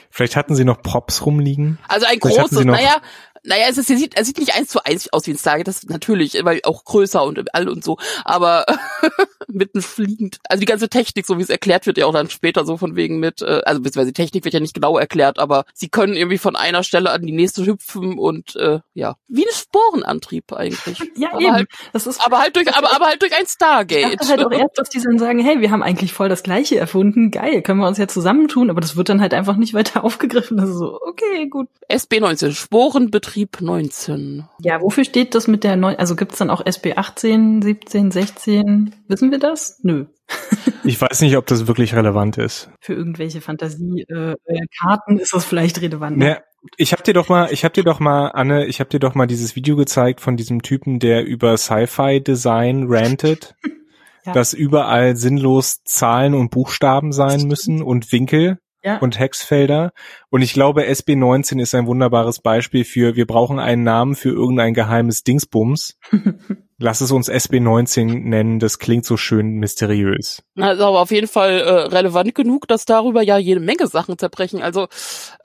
Vielleicht 0.10 0.36
hatten 0.36 0.56
sie 0.56 0.66
noch 0.66 0.82
Props 0.82 1.26
rumliegen. 1.26 1.80
Also 1.88 2.06
ein 2.06 2.20
Vielleicht 2.20 2.50
großes, 2.50 2.66
naja, 2.66 3.02
naja, 3.48 3.66
es 3.70 3.78
ist, 3.78 3.90
er 3.90 3.98
sieht, 3.98 4.16
er 4.16 4.26
sieht 4.26 4.38
nicht 4.40 4.56
eins 4.56 4.70
zu 4.70 4.84
eins 4.84 5.12
aus 5.12 5.26
wie 5.26 5.32
ein 5.32 5.38
Stargate, 5.38 5.68
das 5.68 5.78
ist 5.78 5.90
natürlich, 5.90 6.38
weil 6.44 6.60
auch 6.64 6.84
größer 6.84 7.24
und 7.24 7.54
all 7.56 7.70
und 7.70 7.84
so, 7.84 7.98
aber 8.26 8.66
mitten 9.48 9.82
fliegend. 9.82 10.40
Also 10.50 10.60
die 10.60 10.66
ganze 10.66 10.90
Technik, 10.90 11.26
so 11.26 11.38
wie 11.38 11.42
es 11.42 11.50
erklärt 11.50 11.86
wird, 11.86 11.98
ja 11.98 12.06
auch 12.06 12.14
dann 12.14 12.30
später 12.30 12.66
so 12.66 12.78
von 12.78 12.96
wegen 12.96 13.20
mit, 13.20 13.42
äh, 13.42 13.62
also 13.66 13.82
beziehungsweise 13.82 14.12
die 14.12 14.22
Technik 14.22 14.46
wird 14.46 14.54
ja 14.54 14.60
nicht 14.60 14.74
genau 14.74 14.98
erklärt, 14.98 15.40
aber 15.40 15.66
sie 15.74 15.90
können 15.90 16.14
irgendwie 16.14 16.38
von 16.38 16.56
einer 16.56 16.84
Stelle 16.84 17.12
an 17.12 17.22
die 17.22 17.32
nächste 17.32 17.66
hüpfen 17.66 18.18
und 18.20 18.56
äh, 18.58 18.80
ja, 18.94 19.16
wie 19.28 19.46
ein 19.46 19.54
Sporenantrieb 19.54 20.52
eigentlich. 20.54 21.00
ja, 21.16 21.30
aber 21.32 21.42
eben. 21.42 21.54
halt, 21.54 21.70
das 21.94 22.06
ist, 22.06 22.26
aber 22.26 22.40
halt 22.40 22.56
durch, 22.56 22.74
aber, 22.76 22.94
aber 22.96 23.06
halt 23.06 23.22
durch 23.22 23.34
ein 23.34 23.46
ich 23.46 23.52
Stargate. 23.52 24.20
dachte 24.20 24.28
halt 24.28 24.46
auch 24.46 24.52
erst, 24.52 24.78
dass 24.78 24.90
die 24.90 25.02
dann 25.02 25.20
sagen, 25.20 25.40
hey, 25.40 25.62
wir 25.62 25.72
haben 25.72 25.84
eigentlich 25.84 26.14
voll 26.14 26.30
das 26.30 26.44
Gleiche 26.44 26.78
erfunden. 26.78 27.32
Geil, 27.32 27.62
können 27.62 27.80
wir 27.80 27.88
uns 27.88 27.98
ja 27.98 28.08
zusammentun. 28.08 28.70
Aber 28.70 28.82
das 28.82 28.96
wird 28.96 29.10
dann 29.10 29.22
halt 29.22 29.34
einfach 29.34 29.56
nicht 29.56 29.74
weiter 29.74 30.04
aufgegriffen. 30.04 30.58
Das 30.58 30.70
ist 30.70 30.78
so, 30.78 31.00
okay, 31.02 31.48
gut. 31.48 31.68
SB19, 31.90 32.54
Sporenbetrieb 32.54 33.37
19. 33.60 34.46
Ja, 34.62 34.82
wofür 34.82 35.04
steht 35.04 35.36
das 35.36 35.48
mit 35.48 35.64
der 35.64 35.76
neuen, 35.76 35.98
also 35.98 36.16
gibt's 36.16 36.38
dann 36.38 36.50
auch 36.50 36.66
SB 36.66 36.96
18, 36.96 37.62
17, 37.62 38.12
16? 38.12 38.96
Wissen 39.08 39.32
wir 39.32 39.40
das? 39.40 39.80
Nö. 39.84 40.06
Ich 40.84 41.02
weiß 41.02 41.20
nicht, 41.22 41.36
ob 41.36 41.46
das 41.48 41.68
wirklich 41.68 41.96
relevant 41.96 42.38
ist. 42.38 42.70
Für 42.80 42.94
irgendwelche 42.94 43.42
Fantasie-Karten 43.42 44.36
äh, 44.46 44.66
Karten 44.80 45.20
ist 45.20 45.34
das 45.34 45.44
vielleicht 45.44 45.82
relevant. 45.82 46.16
ne? 46.18 46.26
Ne, 46.26 46.42
ich 46.78 46.94
hab 46.94 47.04
dir 47.04 47.14
doch 47.14 47.28
mal, 47.28 47.50
ich 47.52 47.66
hab 47.66 47.74
dir 47.74 47.84
doch 47.84 48.00
mal, 48.00 48.30
Anne, 48.30 48.66
ich 48.68 48.80
hab 48.80 48.90
dir 48.90 49.00
doch 49.00 49.14
mal 49.14 49.28
dieses 49.28 49.58
Video 49.58 49.76
gezeigt 49.76 50.22
von 50.22 50.38
diesem 50.38 50.62
Typen, 50.62 51.00
der 51.00 51.26
über 51.26 51.58
Sci-Fi-Design 51.58 52.86
rantet, 52.88 53.56
Ja. 54.26 54.34
dass 54.34 54.54
überall 54.54 55.16
sinnlos 55.16 55.84
Zahlen 55.86 56.34
und 56.34 56.52
Buchstaben 56.52 57.12
sein 57.14 57.48
müssen 57.48 57.82
und 57.82 58.12
Winkel 58.12 58.60
Ja. 58.88 58.98
und 59.00 59.20
Hexfelder. 59.20 59.92
Und 60.30 60.42
ich 60.42 60.54
glaube, 60.54 60.84
SB19 60.84 61.62
ist 61.62 61.76
ein 61.76 61.88
wunderbares 61.88 62.40
Beispiel 62.40 62.86
für, 62.86 63.16
wir 63.16 63.28
brauchen 63.28 63.60
einen 63.60 63.84
Namen 63.84 64.16
für 64.16 64.30
irgendein 64.30 64.74
geheimes 64.74 65.24
Dingsbums. 65.24 65.98
Lass 66.80 67.02
es 67.02 67.12
uns 67.12 67.28
SB19 67.28 68.06
nennen, 68.06 68.60
das 68.60 68.78
klingt 68.78 69.04
so 69.04 69.18
schön 69.18 69.54
mysteriös. 69.54 70.44
Also 70.56 70.86
aber 70.86 71.02
auf 71.02 71.10
jeden 71.10 71.28
Fall 71.28 71.60
äh, 71.60 71.72
relevant 71.88 72.36
genug, 72.36 72.68
dass 72.68 72.86
darüber 72.86 73.24
ja 73.24 73.40
jede 73.40 73.60
Menge 73.60 73.88
Sachen 73.88 74.20
zerbrechen. 74.20 74.62
Also 74.62 74.88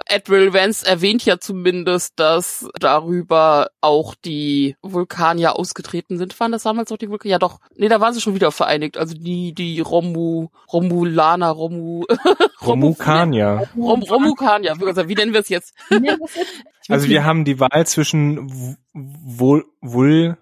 Admiral 0.06 0.52
Vance 0.52 0.86
erwähnt 0.86 1.24
ja 1.24 1.38
zumindest, 1.38 2.20
dass 2.20 2.68
darüber 2.78 3.70
auch 3.80 4.14
die 4.14 4.76
Vulkanier 4.82 5.56
ausgetreten 5.58 6.18
sind. 6.18 6.38
Waren 6.38 6.52
das 6.52 6.64
damals 6.64 6.92
auch 6.92 6.98
die 6.98 7.08
Vulkanier? 7.08 7.32
Ja 7.32 7.38
doch. 7.38 7.60
Nee, 7.74 7.88
da 7.88 7.98
waren 7.98 8.12
sie 8.12 8.20
schon 8.20 8.34
wieder 8.34 8.52
vereinigt. 8.52 8.98
Also 8.98 9.14
die, 9.14 9.54
die 9.54 9.80
Romu, 9.80 10.48
Romulaner, 10.70 11.48
Romu... 11.48 12.04
Romukanier. 12.62 13.70
Rom, 13.74 14.02
Romukanier. 14.02 14.76
Wie 14.78 15.14
nennen 15.14 15.32
wir 15.32 15.40
es 15.40 15.48
jetzt? 15.48 15.74
Also 16.88 17.08
wir 17.08 17.24
haben 17.24 17.46
die 17.46 17.58
Wahl 17.58 17.86
zwischen 17.86 18.76
Vul... 18.92 19.64
Vul 19.80 20.36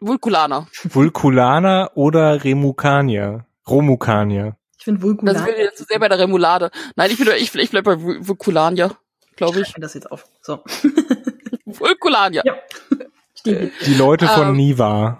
Vulkulaner. 0.00 0.66
Vulkulaner 0.84 1.90
oder 1.94 2.42
Remukanier. 2.42 3.44
Romukanier. 3.68 4.56
Ich 4.78 4.84
finde 4.84 5.02
Vulkulaner. 5.02 5.38
Das 5.38 5.46
will 5.46 5.54
jetzt 5.58 5.78
zu 5.78 5.84
sehr 5.84 5.98
bei 5.98 6.08
der 6.08 6.18
Remulade. 6.18 6.70
Nein, 6.96 7.10
ich 7.10 7.18
bin 7.18 7.28
ich, 7.36 7.54
ich 7.54 7.70
bleib 7.70 7.84
bei 7.84 7.96
Vulkulanier, 8.00 8.96
glaube 9.36 9.60
ich. 9.60 9.74
das 9.76 9.94
jetzt 9.94 10.10
auf. 10.10 10.26
So. 10.40 10.64
Vulkulanier. 11.66 12.42
Ja. 12.44 12.54
Die 13.44 13.94
Leute 13.94 14.26
von 14.26 14.48
ähm, 14.48 14.56
Niva. 14.56 15.18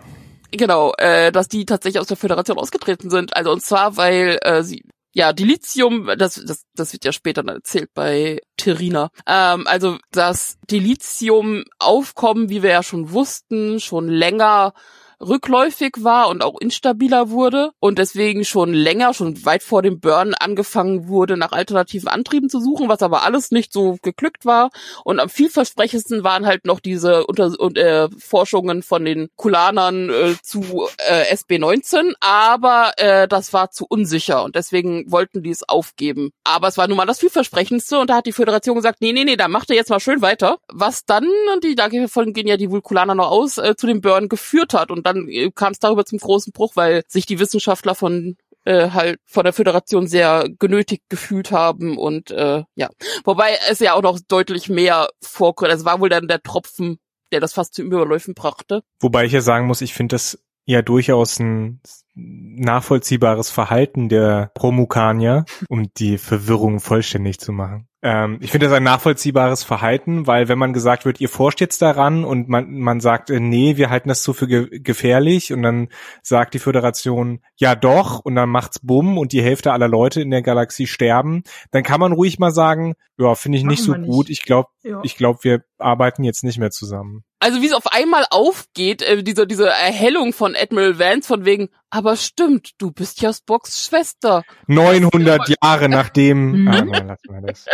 Genau, 0.50 0.92
äh, 0.98 1.30
dass 1.30 1.48
die 1.48 1.64
tatsächlich 1.64 2.00
aus 2.00 2.08
der 2.08 2.16
Föderation 2.16 2.58
ausgetreten 2.58 3.10
sind. 3.10 3.36
Also 3.36 3.52
und 3.52 3.62
zwar, 3.62 3.96
weil 3.96 4.38
äh, 4.42 4.62
sie 4.62 4.84
ja, 5.12 5.32
Dilithium, 5.32 6.08
das, 6.16 6.34
das, 6.44 6.64
das 6.74 6.92
wird 6.92 7.04
ja 7.04 7.12
später 7.12 7.42
dann 7.42 7.56
erzählt 7.56 7.90
bei 7.94 8.40
Terina. 8.56 9.10
Ähm, 9.26 9.66
also 9.66 9.98
das 10.12 10.58
Dilithium-Aufkommen, 10.70 12.48
wie 12.48 12.62
wir 12.62 12.70
ja 12.70 12.82
schon 12.82 13.10
wussten, 13.10 13.80
schon 13.80 14.08
länger 14.08 14.72
rückläufig 15.20 15.96
war 15.98 16.28
und 16.28 16.42
auch 16.42 16.60
instabiler 16.60 17.30
wurde 17.30 17.72
und 17.78 17.98
deswegen 17.98 18.44
schon 18.44 18.72
länger, 18.72 19.14
schon 19.14 19.44
weit 19.44 19.62
vor 19.62 19.82
dem 19.82 20.00
Burn 20.00 20.34
angefangen 20.34 21.08
wurde, 21.08 21.36
nach 21.36 21.52
alternativen 21.52 22.08
Antrieben 22.08 22.48
zu 22.48 22.60
suchen, 22.60 22.88
was 22.88 23.02
aber 23.02 23.22
alles 23.22 23.50
nicht 23.50 23.72
so 23.72 23.98
geglückt 24.02 24.44
war. 24.44 24.70
Und 25.04 25.20
am 25.20 25.28
vielversprechendsten 25.28 26.24
waren 26.24 26.46
halt 26.46 26.64
noch 26.64 26.80
diese 26.80 27.26
Unter 27.26 27.52
und, 27.58 27.76
äh, 27.76 28.08
Forschungen 28.18 28.82
von 28.82 29.04
den 29.04 29.28
Kulanern 29.36 30.10
äh, 30.10 30.34
zu 30.42 30.88
äh, 30.98 31.34
SB19, 31.34 32.14
aber 32.20 32.92
äh, 32.96 33.28
das 33.28 33.52
war 33.52 33.70
zu 33.70 33.86
unsicher 33.88 34.42
und 34.44 34.56
deswegen 34.56 35.10
wollten 35.10 35.42
die 35.42 35.50
es 35.50 35.68
aufgeben. 35.68 36.30
Aber 36.44 36.68
es 36.68 36.78
war 36.78 36.88
nun 36.88 36.96
mal 36.96 37.06
das 37.06 37.18
vielversprechendste 37.20 37.98
und 37.98 38.10
da 38.10 38.16
hat 38.16 38.26
die 38.26 38.32
Föderation 38.32 38.76
gesagt, 38.76 39.00
nee, 39.00 39.12
nee, 39.12 39.24
nee, 39.24 39.36
da 39.36 39.48
macht 39.48 39.70
ihr 39.70 39.76
jetzt 39.76 39.90
mal 39.90 40.00
schön 40.00 40.22
weiter. 40.22 40.58
Was 40.72 41.04
dann, 41.04 41.26
und 41.54 41.64
die, 41.64 41.74
davon 41.74 42.32
gehen 42.32 42.46
ja 42.46 42.56
die 42.56 42.70
Vulkulaner 42.70 43.14
noch 43.14 43.30
aus, 43.30 43.58
äh, 43.58 43.74
zu 43.76 43.86
dem 43.86 44.00
Burn 44.00 44.28
geführt 44.28 44.74
hat 44.74 44.90
und 44.90 45.06
dann 45.12 45.28
äh, 45.28 45.50
kam 45.54 45.72
es 45.72 45.78
darüber 45.78 46.04
zum 46.04 46.18
großen 46.18 46.52
Bruch, 46.52 46.72
weil 46.76 47.02
sich 47.08 47.26
die 47.26 47.38
Wissenschaftler 47.38 47.94
von 47.94 48.36
äh, 48.64 48.90
halt 48.90 49.20
von 49.24 49.44
der 49.44 49.52
Föderation 49.52 50.06
sehr 50.06 50.48
genötigt 50.58 51.04
gefühlt 51.08 51.50
haben 51.50 51.96
und 51.96 52.30
äh, 52.30 52.64
ja, 52.74 52.90
wobei 53.24 53.56
es 53.70 53.78
ja 53.78 53.94
auch 53.94 54.02
noch 54.02 54.18
deutlich 54.28 54.68
mehr 54.68 55.08
vorkommt. 55.22 55.72
Es 55.72 55.84
war 55.84 56.00
wohl 56.00 56.08
dann 56.08 56.28
der 56.28 56.42
Tropfen, 56.42 56.98
der 57.32 57.40
das 57.40 57.54
fast 57.54 57.74
zum 57.74 57.86
Überläufen 57.86 58.34
brachte. 58.34 58.82
Wobei 59.00 59.24
ich 59.24 59.32
ja 59.32 59.40
sagen 59.40 59.66
muss, 59.66 59.80
ich 59.80 59.94
finde 59.94 60.14
das 60.14 60.42
ja 60.66 60.82
durchaus 60.82 61.40
ein 61.40 61.80
nachvollziehbares 62.14 63.50
Verhalten 63.50 64.08
der 64.08 64.52
Romukanier, 64.60 65.44
um 65.68 65.92
die 65.94 66.18
Verwirrung 66.18 66.80
vollständig 66.80 67.40
zu 67.40 67.52
machen. 67.52 67.88
Ähm, 68.02 68.38
ich 68.40 68.50
finde 68.50 68.66
das 68.66 68.74
ein 68.74 68.82
nachvollziehbares 68.82 69.62
Verhalten, 69.62 70.26
weil 70.26 70.48
wenn 70.48 70.58
man 70.58 70.72
gesagt 70.72 71.04
wird, 71.04 71.20
ihr 71.20 71.28
forscht 71.28 71.60
jetzt 71.60 71.82
daran 71.82 72.24
und 72.24 72.48
man, 72.48 72.78
man 72.78 73.00
sagt, 73.00 73.28
äh, 73.28 73.40
nee, 73.40 73.76
wir 73.76 73.90
halten 73.90 74.08
das 74.08 74.22
so 74.22 74.32
für 74.32 74.46
ge 74.46 74.80
gefährlich 74.80 75.52
und 75.52 75.62
dann 75.62 75.88
sagt 76.22 76.54
die 76.54 76.58
Föderation, 76.58 77.40
ja 77.56 77.74
doch, 77.74 78.20
und 78.20 78.36
dann 78.36 78.48
macht's 78.48 78.78
bumm 78.78 79.18
und 79.18 79.32
die 79.32 79.42
Hälfte 79.42 79.72
aller 79.72 79.88
Leute 79.88 80.22
in 80.22 80.30
der 80.30 80.42
Galaxie 80.42 80.86
sterben, 80.86 81.42
dann 81.72 81.82
kann 81.82 82.00
man 82.00 82.12
ruhig 82.12 82.38
mal 82.38 82.52
sagen, 82.52 82.94
ja, 83.18 83.34
finde 83.34 83.58
ich 83.58 83.64
nicht 83.64 83.82
so 83.82 83.92
gut. 83.92 84.30
Ich 84.30 84.42
glaube, 84.42 84.70
ja. 84.82 85.00
ich 85.02 85.16
glaube, 85.16 85.40
wir 85.42 85.64
arbeiten 85.78 86.24
jetzt 86.24 86.42
nicht 86.42 86.58
mehr 86.58 86.70
zusammen. 86.70 87.24
Also 87.40 87.62
wie 87.62 87.66
es 87.66 87.72
auf 87.72 87.86
einmal 87.86 88.26
aufgeht, 88.30 89.00
äh, 89.00 89.22
diese, 89.22 89.46
diese 89.46 89.68
Erhellung 89.68 90.34
von 90.34 90.54
Admiral 90.54 90.98
Vance 90.98 91.26
von 91.26 91.46
wegen, 91.46 91.70
aber 91.88 92.16
stimmt, 92.16 92.72
du 92.76 92.92
bist 92.92 93.22
ja 93.22 93.32
Spocks 93.32 93.86
Schwester. 93.86 94.44
900 94.66 95.56
Jahre 95.62 95.88
nachdem, 95.88 96.52
mhm. 96.62 96.68
ah, 96.68 96.82
nein, 96.82 97.06
lassen 97.08 97.28
wir 97.32 97.40
das. 97.40 97.64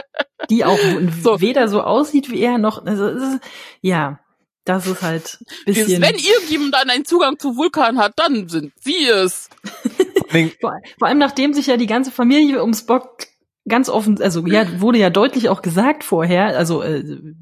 Die 0.50 0.64
auch 0.64 0.78
so. 1.22 1.40
weder 1.40 1.68
so 1.68 1.82
aussieht 1.82 2.30
wie 2.30 2.40
er 2.40 2.58
noch, 2.58 2.86
also, 2.86 3.38
ja, 3.80 4.20
das 4.64 4.86
ist 4.86 5.02
halt 5.02 5.38
bisschen. 5.64 6.02
Wenn 6.02 6.16
irgendjemand 6.16 6.74
dann 6.74 6.90
einen 6.90 7.04
Zugang 7.04 7.38
zu 7.38 7.56
Vulkan 7.56 7.98
hat, 7.98 8.14
dann 8.16 8.48
sind 8.48 8.72
sie 8.80 9.06
es. 9.06 9.48
vor, 10.60 10.80
vor 10.98 11.08
allem 11.08 11.18
nachdem 11.18 11.54
sich 11.54 11.66
ja 11.66 11.76
die 11.76 11.86
ganze 11.86 12.10
Familie 12.10 12.62
um 12.62 12.74
Spock 12.74 13.26
ganz 13.68 13.88
offen, 13.88 14.20
also 14.20 14.46
ja, 14.46 14.64
wurde 14.80 14.98
ja 14.98 15.10
deutlich 15.10 15.48
auch 15.48 15.62
gesagt 15.62 16.04
vorher, 16.04 16.56
also 16.56 16.82
äh, 16.82 16.98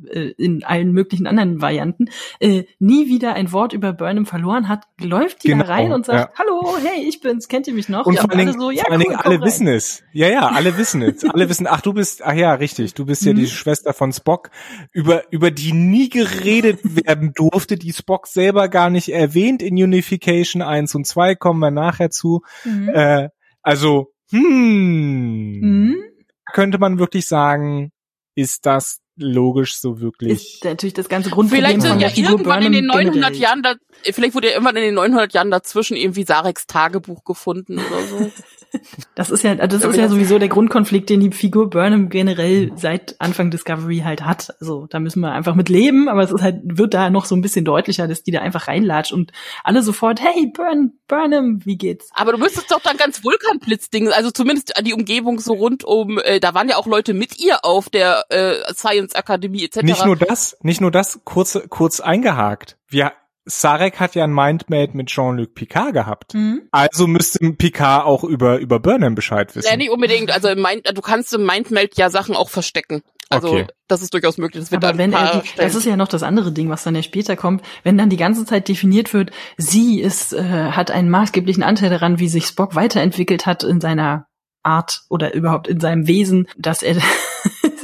äh, 0.09 0.35
in 0.39 0.65
allen 0.65 0.93
möglichen 0.93 1.27
anderen 1.27 1.61
Varianten, 1.61 2.07
äh, 2.41 2.65
nie 2.79 3.09
wieder 3.09 3.35
ein 3.35 3.53
Wort 3.53 3.73
über 3.73 3.93
Burnham 3.93 4.27
verloren 4.27 4.69
hat, 4.69 4.85
läuft 5.01 5.45
die 5.45 5.49
genau, 5.49 5.65
da 5.65 5.73
rein 5.73 5.93
und 5.93 6.07
sagt, 6.07 6.31
ja. 6.31 6.39
hallo, 6.39 6.77
hey, 6.83 7.07
ich 7.07 7.21
bin's, 7.21 7.49
kennt 7.49 7.67
ihr 7.67 7.75
mich 7.75 7.89
noch? 7.89 8.07
Und 8.07 8.15
ja, 8.15 8.23
vor 8.23 8.31
allen 8.31 8.39
Dingen, 8.47 8.61
so, 8.61 8.71
ja, 8.71 8.85
vor 8.85 8.93
allen 8.93 9.01
Dingen 9.03 9.17
alle 9.17 9.41
wissen 9.43 9.67
es. 9.67 10.03
Ja, 10.13 10.29
ja, 10.29 10.49
alle 10.49 10.77
wissen 10.79 11.03
es. 11.03 11.25
alle 11.25 11.49
wissen, 11.49 11.67
ach, 11.67 11.81
du 11.81 11.93
bist, 11.93 12.25
ach 12.25 12.35
ja, 12.35 12.55
richtig, 12.55 12.95
du 12.95 13.05
bist 13.05 13.25
ja 13.25 13.33
mhm. 13.33 13.37
die 13.37 13.47
Schwester 13.47 13.93
von 13.93 14.13
Spock, 14.13 14.51
über, 14.93 15.23
über 15.31 15.51
die 15.51 15.73
nie 15.73 16.09
geredet 16.09 16.81
werden 17.07 17.33
durfte, 17.35 17.77
die 17.77 17.93
Spock 17.93 18.27
selber 18.27 18.69
gar 18.69 18.91
nicht 18.91 19.11
erwähnt 19.11 19.63
in 19.63 19.75
Unification 19.75 20.63
1 20.63 20.95
und 20.95 21.07
2, 21.07 21.35
kommen 21.35 21.61
wir 21.61 21.71
nachher 21.71 22.11
zu. 22.11 22.43
Mhm. 22.65 22.89
Äh, 22.89 23.29
also, 23.63 24.13
hm. 24.31 25.61
Mhm 25.61 26.14
könnte 26.53 26.79
man 26.79 26.99
wirklich 26.99 27.27
sagen, 27.27 27.91
ist 28.35 28.67
das 28.67 29.01
logisch 29.17 29.77
so 29.77 30.01
wirklich. 30.01 30.55
Ist 30.55 30.65
natürlich 30.65 30.95
das 30.95 31.09
ganze 31.09 31.31
Grundproblem 31.31 31.81
vielleicht 31.81 31.83
sind 31.83 32.01
ja 32.01 32.11
irgendwann 32.15 32.63
in 32.63 32.73
den 32.73 32.87
900 32.87 33.37
Jahren 33.37 33.63
da, 33.63 33.75
vielleicht 34.03 34.35
wurde 34.35 34.49
ja 34.49 34.55
irgendwann 34.55 34.77
in 34.77 34.83
den 34.83 34.95
900 34.95 35.33
Jahren 35.33 35.51
dazwischen 35.51 35.97
irgendwie 35.97 36.25
Sareks 36.25 36.67
Tagebuch 36.67 37.25
gefunden 37.25 37.79
oder 37.79 38.03
so. 38.03 38.33
Das 39.15 39.31
ist 39.31 39.45
ja, 39.45 39.55
das 39.55 39.85
ist 39.85 39.97
ja 39.97 40.09
sowieso 40.09 40.39
der 40.39 40.49
Grundkonflikt, 40.49 41.09
den 41.09 41.21
die 41.21 41.31
Figur 41.31 41.71
Burnham 41.71 42.09
generell 42.09 42.73
seit 42.77 43.21
Anfang 43.21 43.51
Discovery 43.51 43.99
halt 44.05 44.25
hat. 44.25 44.55
Also 44.61 44.87
da 44.91 44.99
müssen 44.99 45.21
wir 45.21 45.33
einfach 45.33 45.55
mit 45.55 45.69
leben, 45.69 46.09
aber 46.09 46.23
es 46.23 46.33
ist 46.33 46.43
halt, 46.43 46.61
wird 46.65 46.95
da 46.95 47.11
noch 47.11 47.25
so 47.25 47.37
ein 47.37 47.41
bisschen 47.41 47.65
deutlicher, 47.65 48.09
dass 48.09 48.23
die 48.23 48.33
da 48.33 48.41
einfach 48.41 48.67
reinlatscht 48.67 49.13
und 49.13 49.33
alle 49.63 49.83
sofort, 49.83 50.21
hey, 50.21 50.51
Burn, 50.53 50.93
Burnham, 51.07 51.61
wie 51.65 51.77
geht's? 51.77 52.11
Aber 52.15 52.33
du 52.33 52.39
müsstest 52.39 52.71
doch 52.71 52.81
dann 52.81 52.97
ganz 52.97 53.23
Vulkanblitzding, 53.23 54.09
also 54.09 54.31
zumindest 54.31 54.73
die 54.83 54.95
Umgebung 54.95 55.39
so 55.39 55.53
rund 55.53 55.85
um, 55.85 56.19
äh, 56.19 56.41
da 56.41 56.55
waren 56.55 56.69
ja 56.69 56.77
auch 56.77 56.87
Leute 56.87 57.15
mit 57.15 57.39
ihr 57.39 57.65
auf 57.65 57.89
der 57.89 58.25
äh, 58.31 58.73
Science 58.75 59.15
Akademie 59.15 59.65
etc. 59.65 59.83
Nicht 59.83 60.05
nur 60.05 60.17
das, 60.17 60.57
nicht 60.63 60.81
nur 60.81 60.91
das, 60.91 61.21
kurz, 61.25 61.59
kurz 61.69 62.01
eingehakt. 62.01 62.77
Wir 62.89 63.13
Sarek 63.47 64.01
hat 64.01 64.15
ja 64.15 64.25
ein 64.25 64.33
Mindmate 64.33 64.97
mit 64.97 65.09
Jean-Luc 65.09 65.55
Picard 65.55 65.93
gehabt. 65.93 66.35
Mhm. 66.35 66.63
Also 66.71 67.07
müsste 67.07 67.39
Picard 67.53 68.07
auch 68.07 68.25
über, 68.25 68.59
über 68.59 68.81
Burnham 68.81 69.15
Bescheid 69.15 69.55
wissen. 69.55 69.69
Ja, 69.69 69.77
nicht 69.77 69.91
unbedingt. 69.91 70.31
Also 70.31 70.55
Mind, 70.55 70.91
du 70.93 71.01
kannst 71.03 71.33
im 71.35 71.45
Mindmate 71.45 71.91
ja 71.97 72.11
Sachen 72.11 72.35
auch 72.35 72.49
verstecken. 72.49 73.03
Also 73.31 73.49
okay. 73.49 73.67
das 73.89 74.03
ist 74.03 74.13
durchaus 74.15 74.39
möglich. 74.39 74.63
Das, 74.63 74.71
wird 74.71 74.85
Aber 74.85 74.99
wenn 74.99 75.13
er, 75.13 75.43
das 75.57 75.75
ist 75.75 75.87
ja 75.87 75.97
noch 75.97 76.09
das 76.09 76.23
andere 76.23 76.53
Ding, 76.53 76.71
was 76.71 76.85
dann 76.85 76.95
ja 76.95 77.03
später 77.03 77.37
kommt. 77.37 77.63
Wenn 77.83 77.99
dann 77.99 78.11
die 78.11 78.17
ganze 78.17 78.45
Zeit 78.45 78.69
definiert 78.69 79.13
wird, 79.13 79.31
sie 79.57 80.01
ist, 80.01 80.33
äh, 80.33 80.43
hat 80.43 80.91
einen 80.91 81.11
maßgeblichen 81.11 81.63
Anteil 81.63 81.91
daran, 81.91 82.19
wie 82.19 82.29
sich 82.29 82.47
Spock 82.47 82.75
weiterentwickelt 82.75 83.47
hat 83.47 83.63
in 83.63 83.81
seiner 83.81 84.27
Art 84.63 85.03
oder 85.09 85.35
überhaupt 85.35 85.69
in 85.69 85.81
seinem 85.81 86.07
Wesen, 86.07 86.49
dass 86.57 86.83
er 86.83 86.97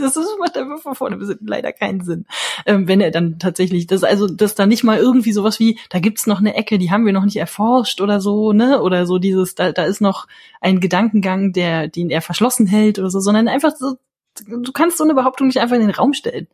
das 0.01 0.17
ist, 0.17 0.39
macht 0.39 0.57
einfach 0.57 0.81
von 0.81 0.95
vorne 0.95 1.17
bis 1.17 1.35
leider 1.41 1.73
keinen 1.73 2.03
Sinn. 2.03 2.27
Ähm, 2.67 2.89
wenn 2.89 3.01
er 3.01 3.11
dann 3.11 3.39
tatsächlich, 3.39 3.87
das 3.87 4.05
also, 4.05 4.27
dass 4.27 4.55
da 4.55 4.67
nicht 4.67 4.85
mal 4.85 4.99
irgendwie 4.99 5.33
sowas 5.33 5.61
wie, 5.61 5.79
da 5.89 5.99
gibt's 5.99 6.27
noch 6.27 6.41
eine 6.41 6.55
Ecke, 6.55 6.79
die 6.79 6.91
haben 6.91 7.07
wir 7.07 7.13
noch 7.13 7.25
nicht 7.25 7.37
erforscht 7.37 8.01
oder 8.01 8.21
so, 8.21 8.53
ne? 8.53 8.81
Oder 8.83 9.07
so 9.07 9.19
dieses, 9.19 9.55
da, 9.55 9.73
da 9.73 9.85
ist 9.85 10.01
noch 10.01 10.27
ein 10.61 10.81
Gedankengang, 10.81 11.53
der, 11.53 11.89
den 11.89 12.11
er 12.11 12.23
verschlossen 12.23 12.67
hält 12.67 12.99
oder 12.99 13.11
so, 13.11 13.21
sondern 13.21 13.49
einfach 13.49 13.75
so, 13.77 13.97
du 14.47 14.73
kannst 14.73 14.99
so 14.99 15.05
eine 15.05 15.15
Behauptung 15.15 15.47
nicht 15.49 15.61
einfach 15.61 15.77
in 15.77 15.83
den 15.83 15.91
Raum 15.91 16.13
stellen. 16.13 16.49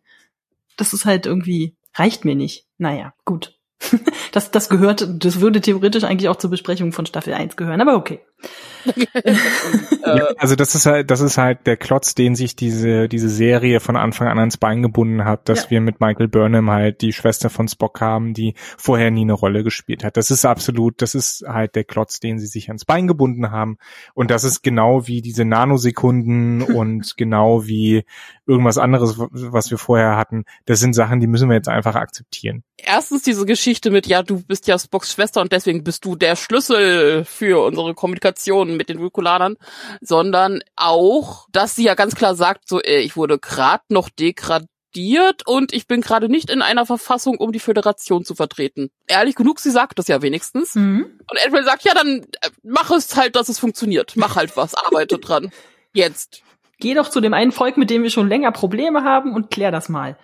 Das 0.77 0.93
ist 0.93 1.05
halt 1.05 1.27
irgendwie, 1.27 1.75
reicht 1.95 2.25
mir 2.25 2.35
nicht. 2.35 2.67
Naja, 2.79 3.15
gut. 3.25 3.59
das, 4.33 4.51
das 4.51 4.69
gehört, 4.69 5.25
das 5.25 5.41
würde 5.41 5.61
theoretisch 5.61 6.05
eigentlich 6.05 6.29
auch 6.29 6.37
zur 6.37 6.51
Besprechung 6.51 6.93
von 6.93 7.07
Staffel 7.07 7.35
1 7.35 7.57
gehören, 7.57 7.81
aber 7.81 7.97
okay. 7.97 8.21
Ja, 10.07 10.29
also 10.39 10.55
das 10.55 10.75
ist 10.75 10.87
halt, 10.87 11.11
das 11.11 11.21
ist 11.21 11.37
halt 11.37 11.67
der 11.67 11.77
Klotz, 11.77 12.15
den 12.15 12.37
sich 12.37 12.55
diese, 12.55 13.09
diese 13.09 13.29
Serie 13.29 13.81
von 13.81 13.97
Anfang 13.97 14.29
an 14.29 14.39
ans 14.39 14.57
Bein 14.57 14.83
gebunden 14.83 15.25
hat, 15.25 15.49
dass 15.49 15.65
Ja. 15.65 15.71
wir 15.71 15.81
mit 15.81 16.01
Michael 16.01 16.29
Burnham 16.29 16.71
halt 16.71 17.01
die 17.01 17.13
Schwester 17.13 17.51
von 17.51 17.67
Spock 17.67 18.01
haben, 18.01 18.33
die 18.33 18.55
vorher 18.79 19.11
nie 19.11 19.23
eine 19.23 19.33
Rolle 19.33 19.65
gespielt 19.65 20.05
hat. 20.05 20.17
Das 20.17 20.31
ist 20.31 20.45
absolut, 20.45 21.03
das 21.03 21.15
ist 21.17 21.45
halt 21.47 21.75
der 21.75 21.85
Klotz, 21.85 22.21
den 22.21 22.39
sie 22.39 22.47
sich 22.47 22.69
ans 22.69 22.85
Bein 22.85 23.09
gebunden 23.09 23.51
haben. 23.51 23.79
Und 24.15 24.31
das 24.31 24.45
ist 24.45 24.63
genau 24.63 25.07
wie 25.09 25.23
diese 25.23 25.45
Nanosekunden 25.45 26.63
und 26.63 27.17
genau 27.17 27.67
wie 27.67 28.05
irgendwas 28.47 28.79
anderes, 28.79 29.17
was 29.19 29.71
wir 29.71 29.79
vorher 29.79 30.17
hatten. 30.17 30.45
Das 30.67 30.79
sind 30.79 30.93
Sachen, 30.95 31.19
die 31.19 31.27
müssen 31.27 31.49
wir 31.49 31.57
jetzt 31.57 31.69
einfach 31.69 31.97
akzeptieren. 31.97 32.63
Erstens 32.77 33.23
diese 33.23 33.45
Geschichte 33.45 33.91
mit, 33.91 34.07
ja, 34.07 34.23
du 34.23 34.43
bist 34.43 34.69
ja 34.69 34.79
Spocks 34.79 35.13
Schwester 35.13 35.41
und 35.41 35.51
deswegen 35.51 35.83
bist 35.83 36.05
du 36.05 36.15
der 36.15 36.37
Schlüssel 36.37 37.25
für 37.25 37.65
unsere 37.65 37.95
Kommunikation 37.95 38.76
mit 38.77 38.89
den 38.89 38.99
Vulkulanern, 38.99 39.57
sondern 40.01 40.61
auch, 40.77 41.47
dass 41.53 41.75
sie 41.75 41.85
ja 41.85 41.95
ganz 41.95 42.15
klar 42.15 42.35
sagt, 42.35 42.69
so, 42.69 42.81
äh, 42.81 43.01
ich 43.01 43.17
wurde 43.17 43.39
gerade 43.39 43.85
noch 43.89 44.09
degradiert 44.09 45.47
und 45.47 45.73
ich 45.73 45.87
bin 45.87 46.01
gerade 46.01 46.29
nicht 46.29 46.51
in 46.51 46.63
einer 46.63 46.87
Verfassung, 46.87 47.37
um 47.39 47.53
die 47.53 47.61
Föderation 47.61 48.25
zu 48.25 48.35
vertreten. 48.35 48.91
Ehrlich 49.07 49.35
genug, 49.35 49.61
sie 49.61 49.71
sagt 49.71 49.99
das 49.99 50.09
ja 50.09 50.23
wenigstens. 50.23 50.75
Mhm. 50.75 51.07
Und 51.31 51.45
Admiral 51.45 51.65
sagt, 51.65 51.85
ja, 51.85 51.95
dann 51.95 52.27
äh, 52.41 52.51
mach 52.63 52.91
es 52.91 53.17
halt, 53.17 53.37
dass 53.37 53.49
es 53.49 53.59
funktioniert. 53.59 54.15
Mach 54.17 54.37
halt 54.37 54.57
was, 54.57 54.75
arbeite 54.75 55.19
dran. 55.19 55.51
Jetzt. 55.93 56.43
Geh 56.79 56.93
doch 56.93 57.09
zu 57.09 57.21
dem 57.21 57.33
einen 57.33 57.53
Volk, 57.53 57.79
mit 57.79 57.89
dem 57.89 58.03
wir 58.03 58.11
schon 58.11 58.29
länger 58.29 58.53
Probleme 58.53 59.03
haben 59.03 59.33
und 59.33 59.51
klär 59.51 59.71
das 59.71 59.89
mal. 59.89 60.19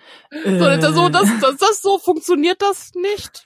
So, 0.45 0.51
Äh, 0.51 0.81
so 0.93 1.09
das, 1.09 1.29
das, 1.41 1.57
das 1.57 1.81
so 1.81 1.99
funktioniert 1.99 2.61
das 2.61 2.93
nicht. 2.95 3.45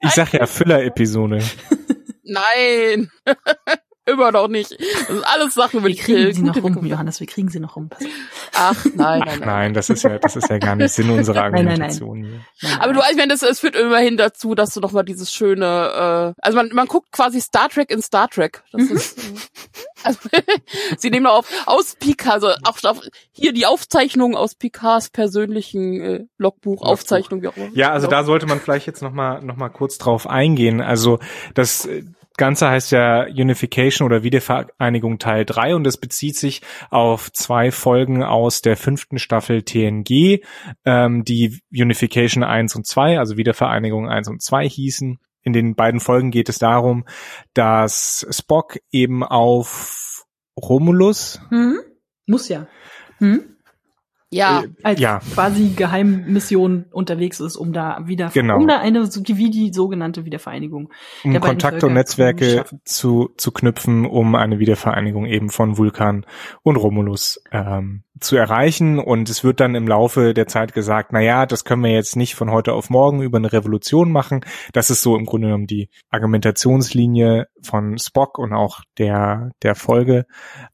Ich 0.00 0.10
sag 0.10 0.32
ja 0.32 0.46
Füller-Episode. 0.46 1.38
Nein. 2.24 3.10
Immer 4.04 4.32
noch 4.32 4.48
nicht. 4.48 4.72
Das 4.72 5.06
sind 5.06 5.24
alles 5.24 5.54
Sachen, 5.54 5.78
über 5.78 5.88
wir 5.88 5.94
die 5.94 6.00
kriegen 6.00 6.28
äh, 6.28 6.32
sie 6.32 6.42
noch 6.42 6.60
rum, 6.60 6.84
Johannes, 6.84 7.20
wir 7.20 7.26
kriegen 7.28 7.48
sie 7.48 7.60
noch 7.60 7.76
rum. 7.76 7.88
Pass- 7.88 8.02
Ach, 8.54 8.84
nein, 8.96 9.22
Ach 9.22 9.26
nein, 9.26 9.38
nein. 9.38 9.48
nein, 9.48 9.74
das 9.74 9.90
ist 9.90 10.02
ja, 10.02 10.18
das 10.18 10.34
ist 10.34 10.50
ja 10.50 10.58
gar 10.58 10.74
nicht 10.74 10.92
Sinn 10.92 11.08
unserer 11.10 11.34
Nein, 11.50 11.52
nein, 11.52 11.64
nein. 11.64 11.82
Argumentation 11.82 12.22
hier. 12.24 12.40
Nein, 12.62 12.80
Aber 12.80 12.92
du 12.94 12.98
weißt, 13.00 13.16
wenn 13.16 13.28
das, 13.28 13.42
es 13.42 13.60
führt 13.60 13.76
immerhin 13.76 14.16
dazu, 14.16 14.54
dass 14.56 14.74
du 14.74 14.80
noch 14.80 14.90
mal 14.90 15.04
dieses 15.04 15.32
schöne, 15.32 16.34
äh, 16.36 16.40
also 16.42 16.56
man, 16.58 16.70
man 16.72 16.86
guckt 16.88 17.12
quasi 17.12 17.40
Star 17.40 17.68
Trek 17.68 17.90
in 17.92 18.02
Star 18.02 18.28
Trek. 18.28 18.64
Das 18.72 18.82
ist, 18.90 19.18
äh, 19.18 19.22
also, 20.02 20.18
sie 20.98 21.10
nehmen 21.10 21.26
auf 21.26 21.46
aus 21.66 21.94
Picard, 21.94 22.34
also 22.42 22.48
auch 22.64 22.82
auf, 22.82 23.00
hier 23.30 23.52
die 23.52 23.66
Aufzeichnung 23.66 24.34
aus 24.36 24.56
Picards 24.56 25.10
persönlichen 25.10 26.00
äh, 26.00 26.24
Logbuch, 26.38 26.82
Aufzeichnung, 26.82 27.42
wie 27.42 27.48
auch 27.48 27.56
immer. 27.56 27.70
Ja, 27.74 27.92
also 27.92 28.08
da 28.08 28.24
sollte 28.24 28.46
man 28.46 28.58
vielleicht 28.58 28.86
jetzt 28.88 29.00
noch 29.02 29.12
mal, 29.12 29.40
noch 29.42 29.56
mal 29.56 29.68
kurz 29.68 29.98
drauf 29.98 30.26
eingehen. 30.26 30.80
Also 30.80 31.20
das 31.54 31.84
äh, 31.86 32.02
Ganze 32.36 32.68
heißt 32.68 32.92
ja 32.92 33.24
Unification 33.24 34.06
oder 34.06 34.22
Wiedervereinigung 34.22 35.18
Teil 35.18 35.44
3 35.44 35.74
und 35.74 35.86
es 35.86 35.96
bezieht 35.96 36.36
sich 36.36 36.62
auf 36.90 37.32
zwei 37.32 37.70
Folgen 37.70 38.22
aus 38.22 38.62
der 38.62 38.76
fünften 38.76 39.18
Staffel 39.18 39.62
TNG, 39.62 40.40
ähm, 40.84 41.24
die 41.24 41.60
Unification 41.72 42.44
1 42.44 42.76
und 42.76 42.86
2, 42.86 43.18
also 43.18 43.36
Wiedervereinigung 43.36 44.08
1 44.08 44.28
und 44.28 44.42
2 44.42 44.68
hießen. 44.68 45.18
In 45.42 45.52
den 45.52 45.74
beiden 45.74 46.00
Folgen 46.00 46.30
geht 46.30 46.48
es 46.48 46.58
darum, 46.58 47.04
dass 47.52 48.26
Spock 48.30 48.78
eben 48.90 49.24
auf 49.24 50.24
Romulus, 50.56 51.40
Hm? 51.48 51.80
Muss 52.26 52.48
ja. 52.48 52.68
Hm? 53.18 53.51
Ja, 54.32 54.62
äh, 54.62 54.68
Als 54.82 55.00
ja, 55.00 55.20
quasi 55.34 55.74
Geheimmission 55.76 56.86
unterwegs 56.90 57.38
ist, 57.40 57.56
um 57.56 57.72
da 57.72 58.00
wieder, 58.06 58.30
Genau. 58.32 58.56
um 58.56 58.66
da 58.66 58.78
eine, 58.78 59.02
wie 59.04 59.50
die 59.50 59.72
sogenannte 59.72 60.24
Wiedervereinigung. 60.24 60.90
um 61.24 61.40
Kontakte 61.40 61.86
und 61.86 61.92
Völker 61.92 61.94
Netzwerke 61.94 62.46
zu 62.46 62.56
schaffen. 62.56 62.80
zu, 62.84 63.30
zu 63.36 63.52
knüpfen, 63.52 64.06
um 64.06 64.34
eine 64.34 64.58
Wiedervereinigung 64.58 65.26
eben 65.26 65.50
von 65.50 65.76
Vulkan 65.76 66.24
und 66.62 66.76
Romulus 66.76 67.42
ähm, 67.52 68.04
zu 68.20 68.36
erreichen. 68.36 68.98
Und 68.98 69.28
es 69.28 69.44
wird 69.44 69.60
dann 69.60 69.74
im 69.74 69.86
Laufe 69.86 70.32
der 70.34 70.46
Zeit 70.46 70.72
gesagt, 70.72 71.10
na 71.12 71.20
ja, 71.20 71.44
das 71.46 71.64
können 71.64 71.82
wir 71.82 71.92
jetzt 71.92 72.16
nicht 72.16 72.34
von 72.34 72.50
heute 72.50 72.72
auf 72.72 72.88
morgen 72.90 73.22
über 73.22 73.38
eine 73.38 73.52
Revolution 73.52 74.10
machen. 74.12 74.44
Das 74.72 74.90
ist 74.90 75.02
so 75.02 75.16
im 75.16 75.26
Grunde 75.26 75.48
genommen 75.48 75.66
die 75.66 75.90
Argumentationslinie 76.10 77.48
von 77.62 77.98
Spock 77.98 78.38
und 78.38 78.52
auch 78.52 78.80
der, 78.98 79.50
der 79.62 79.74
Folge 79.74 80.26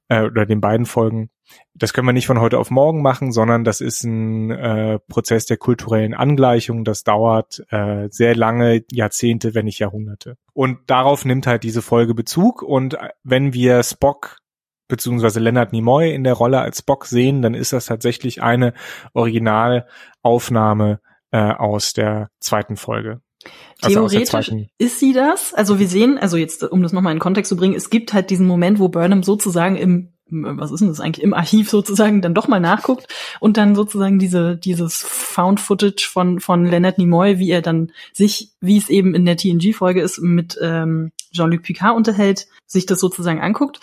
äh, 0.08 0.22
oder 0.22 0.46
den 0.46 0.60
beiden 0.60 0.86
Folgen. 0.86 1.30
Das 1.74 1.92
können 1.92 2.06
wir 2.06 2.12
nicht 2.12 2.26
von 2.26 2.40
heute 2.40 2.58
auf 2.58 2.70
morgen 2.70 3.02
machen, 3.02 3.32
sondern 3.32 3.64
das 3.64 3.80
ist 3.80 4.02
ein 4.04 4.50
äh, 4.50 4.98
Prozess 5.08 5.46
der 5.46 5.56
kulturellen 5.56 6.12
Angleichung. 6.14 6.84
Das 6.84 7.04
dauert 7.04 7.62
äh, 7.70 8.08
sehr 8.10 8.34
lange, 8.34 8.82
Jahrzehnte, 8.90 9.54
wenn 9.54 9.66
nicht 9.66 9.78
Jahrhunderte. 9.78 10.36
Und 10.52 10.78
darauf 10.88 11.24
nimmt 11.24 11.46
halt 11.46 11.62
diese 11.62 11.82
Folge 11.82 12.14
Bezug. 12.14 12.62
Und 12.62 12.94
äh, 12.94 13.10
wenn 13.22 13.52
wir 13.54 13.82
Spock 13.82 14.38
beziehungsweise 14.88 15.38
Leonard 15.38 15.72
Nimoy 15.72 16.14
in 16.14 16.24
der 16.24 16.32
Rolle 16.34 16.60
als 16.60 16.78
Spock 16.78 17.04
sehen, 17.06 17.42
dann 17.42 17.54
ist 17.54 17.72
das 17.72 17.86
tatsächlich 17.86 18.42
eine 18.42 18.72
Originalaufnahme 19.12 21.00
äh, 21.30 21.38
aus 21.52 21.92
der 21.92 22.30
zweiten 22.40 22.76
Folge. 22.76 23.20
Also 23.82 24.08
Theoretisch 24.08 24.50
ist 24.78 24.98
sie 24.98 25.12
das. 25.12 25.54
Also 25.54 25.78
wir 25.78 25.86
sehen, 25.88 26.18
also 26.18 26.36
jetzt, 26.36 26.64
um 26.64 26.82
das 26.82 26.92
nochmal 26.92 27.12
in 27.12 27.18
Kontext 27.20 27.48
zu 27.50 27.56
bringen, 27.56 27.74
es 27.74 27.90
gibt 27.90 28.12
halt 28.12 28.30
diesen 28.30 28.46
Moment, 28.46 28.78
wo 28.80 28.88
Burnham 28.88 29.22
sozusagen 29.22 29.76
im- 29.76 30.14
was 30.30 30.70
ist 30.70 30.80
denn 30.80 30.88
das 30.88 31.00
eigentlich, 31.00 31.24
im 31.24 31.34
Archiv 31.34 31.70
sozusagen 31.70 32.20
dann 32.20 32.34
doch 32.34 32.48
mal 32.48 32.60
nachguckt 32.60 33.06
und 33.40 33.56
dann 33.56 33.74
sozusagen 33.74 34.18
diese, 34.18 34.56
dieses 34.56 35.02
Found 35.02 35.60
Footage 35.60 36.08
von, 36.10 36.40
von 36.40 36.66
Leonard 36.66 36.98
Nimoy, 36.98 37.38
wie 37.38 37.50
er 37.50 37.62
dann 37.62 37.92
sich, 38.12 38.50
wie 38.60 38.78
es 38.78 38.88
eben 38.88 39.14
in 39.14 39.24
der 39.24 39.36
TNG-Folge 39.36 40.00
ist, 40.00 40.20
mit 40.20 40.58
ähm, 40.60 41.12
Jean-Luc 41.32 41.62
Picard 41.62 41.96
unterhält, 41.96 42.46
sich 42.66 42.86
das 42.86 43.00
sozusagen 43.00 43.40
anguckt. 43.40 43.80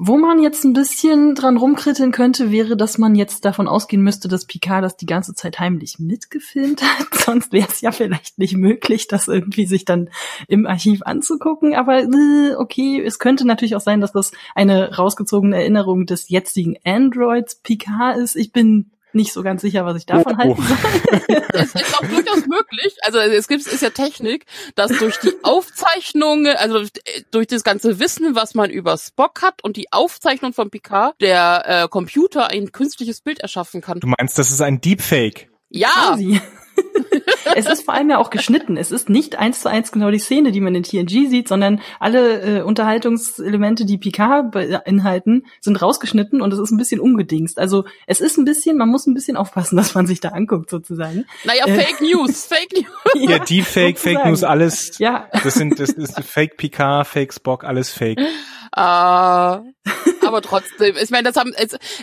Wo 0.00 0.16
man 0.16 0.40
jetzt 0.40 0.62
ein 0.64 0.74
bisschen 0.74 1.34
dran 1.34 1.56
rumkritteln 1.56 2.12
könnte, 2.12 2.52
wäre, 2.52 2.76
dass 2.76 2.98
man 2.98 3.16
jetzt 3.16 3.44
davon 3.44 3.66
ausgehen 3.66 4.00
müsste, 4.00 4.28
dass 4.28 4.44
Picard 4.44 4.84
das 4.84 4.96
die 4.96 5.06
ganze 5.06 5.34
Zeit 5.34 5.58
heimlich 5.58 5.98
mitgefilmt 5.98 6.82
hat. 6.82 7.12
Sonst 7.24 7.52
wäre 7.52 7.66
es 7.68 7.80
ja 7.80 7.90
vielleicht 7.90 8.38
nicht 8.38 8.56
möglich, 8.56 9.08
das 9.08 9.26
irgendwie 9.26 9.66
sich 9.66 9.84
dann 9.84 10.08
im 10.46 10.68
Archiv 10.68 11.02
anzugucken. 11.02 11.74
Aber 11.74 12.04
äh, 12.04 12.54
okay, 12.56 13.02
es 13.04 13.18
könnte 13.18 13.44
natürlich 13.44 13.74
auch 13.74 13.80
sein, 13.80 14.00
dass 14.00 14.12
das 14.12 14.30
eine 14.54 14.94
rausgezogene 14.96 15.56
Erinnerung 15.56 16.06
des 16.06 16.28
jetzigen 16.28 16.76
Androids 16.84 17.56
Picard 17.56 18.18
ist. 18.18 18.36
Ich 18.36 18.52
bin 18.52 18.92
nicht 19.18 19.32
so 19.34 19.42
ganz 19.42 19.60
sicher, 19.60 19.84
was 19.84 19.96
ich 19.98 20.06
davon 20.06 20.34
Oh, 20.34 20.38
halten 20.38 20.62
soll. 20.62 21.42
es 21.52 21.74
ist 21.74 21.94
auch 21.98 22.06
durchaus 22.06 22.46
möglich, 22.46 22.96
also 23.02 23.18
es 23.18 23.48
gibt, 23.48 23.66
ist 23.66 23.82
ja 23.82 23.90
Technik, 23.90 24.46
dass 24.74 24.96
durch 24.98 25.18
die 25.18 25.32
Aufzeichnung, 25.42 26.46
also 26.46 26.84
durch 27.30 27.46
das 27.48 27.64
ganze 27.64 27.98
Wissen, 28.00 28.34
was 28.34 28.54
man 28.54 28.70
über 28.70 28.96
Spock 28.96 29.42
hat 29.42 29.62
und 29.62 29.76
die 29.76 29.92
Aufzeichnung 29.92 30.52
von 30.54 30.70
Picard, 30.70 31.20
der 31.20 31.64
äh, 31.84 31.88
Computer 31.88 32.48
ein 32.50 32.72
künstliches 32.72 33.20
Bild 33.20 33.40
erschaffen 33.40 33.80
kann. 33.82 34.00
Du 34.00 34.06
meinst, 34.06 34.38
das 34.38 34.50
ist 34.50 34.62
ein 34.62 34.80
Deepfake? 34.80 35.50
Ja, 35.70 35.88
Quasi. 35.88 36.40
es 37.56 37.66
ist 37.66 37.84
vor 37.84 37.94
allem 37.94 38.08
ja 38.10 38.18
auch 38.18 38.30
geschnitten. 38.30 38.76
Es 38.76 38.92
ist 38.92 39.08
nicht 39.08 39.36
eins 39.36 39.60
zu 39.62 39.68
eins 39.68 39.90
genau 39.92 40.10
die 40.10 40.18
Szene, 40.18 40.52
die 40.52 40.60
man 40.60 40.74
in 40.74 40.82
TNG 40.84 41.28
sieht, 41.28 41.48
sondern 41.48 41.80
alle 41.98 42.40
äh, 42.60 42.62
Unterhaltungselemente, 42.62 43.84
die 43.84 43.98
Picard 43.98 44.52
beinhalten, 44.52 45.44
sind 45.60 45.80
rausgeschnitten 45.82 46.40
und 46.40 46.52
es 46.52 46.58
ist 46.58 46.70
ein 46.70 46.78
bisschen 46.78 47.00
umgedingst. 47.00 47.58
Also 47.58 47.84
es 48.06 48.20
ist 48.20 48.38
ein 48.38 48.44
bisschen, 48.44 48.76
man 48.76 48.88
muss 48.88 49.06
ein 49.06 49.14
bisschen 49.14 49.36
aufpassen, 49.36 49.76
dass 49.76 49.94
man 49.94 50.06
sich 50.06 50.20
da 50.20 50.28
anguckt 50.30 50.70
sozusagen. 50.70 51.26
naja, 51.44 51.66
Äh. 51.66 51.74
Fake 51.80 52.00
News, 52.00 52.46
Fake 52.46 52.72
News. 52.72 52.86
Ja, 53.30 53.38
Deepfake, 53.38 53.98
Fake 53.98 54.18
sozusagen. 54.18 54.28
News, 54.30 54.44
alles. 54.44 54.98
Ja, 54.98 55.28
Das 55.42 55.54
sind, 55.54 55.80
das 55.80 55.90
ist 55.90 56.20
Fake 56.20 56.56
Picard, 56.56 57.06
Fake 57.06 57.32
Spock, 57.34 57.64
alles 57.64 57.90
Fake. 57.90 58.18
Äh, 58.76 59.58
aber 60.28 60.42
trotzdem, 60.42 60.96
ich 60.96 61.10
meine, 61.10 61.24
das 61.24 61.36
haben, 61.36 61.52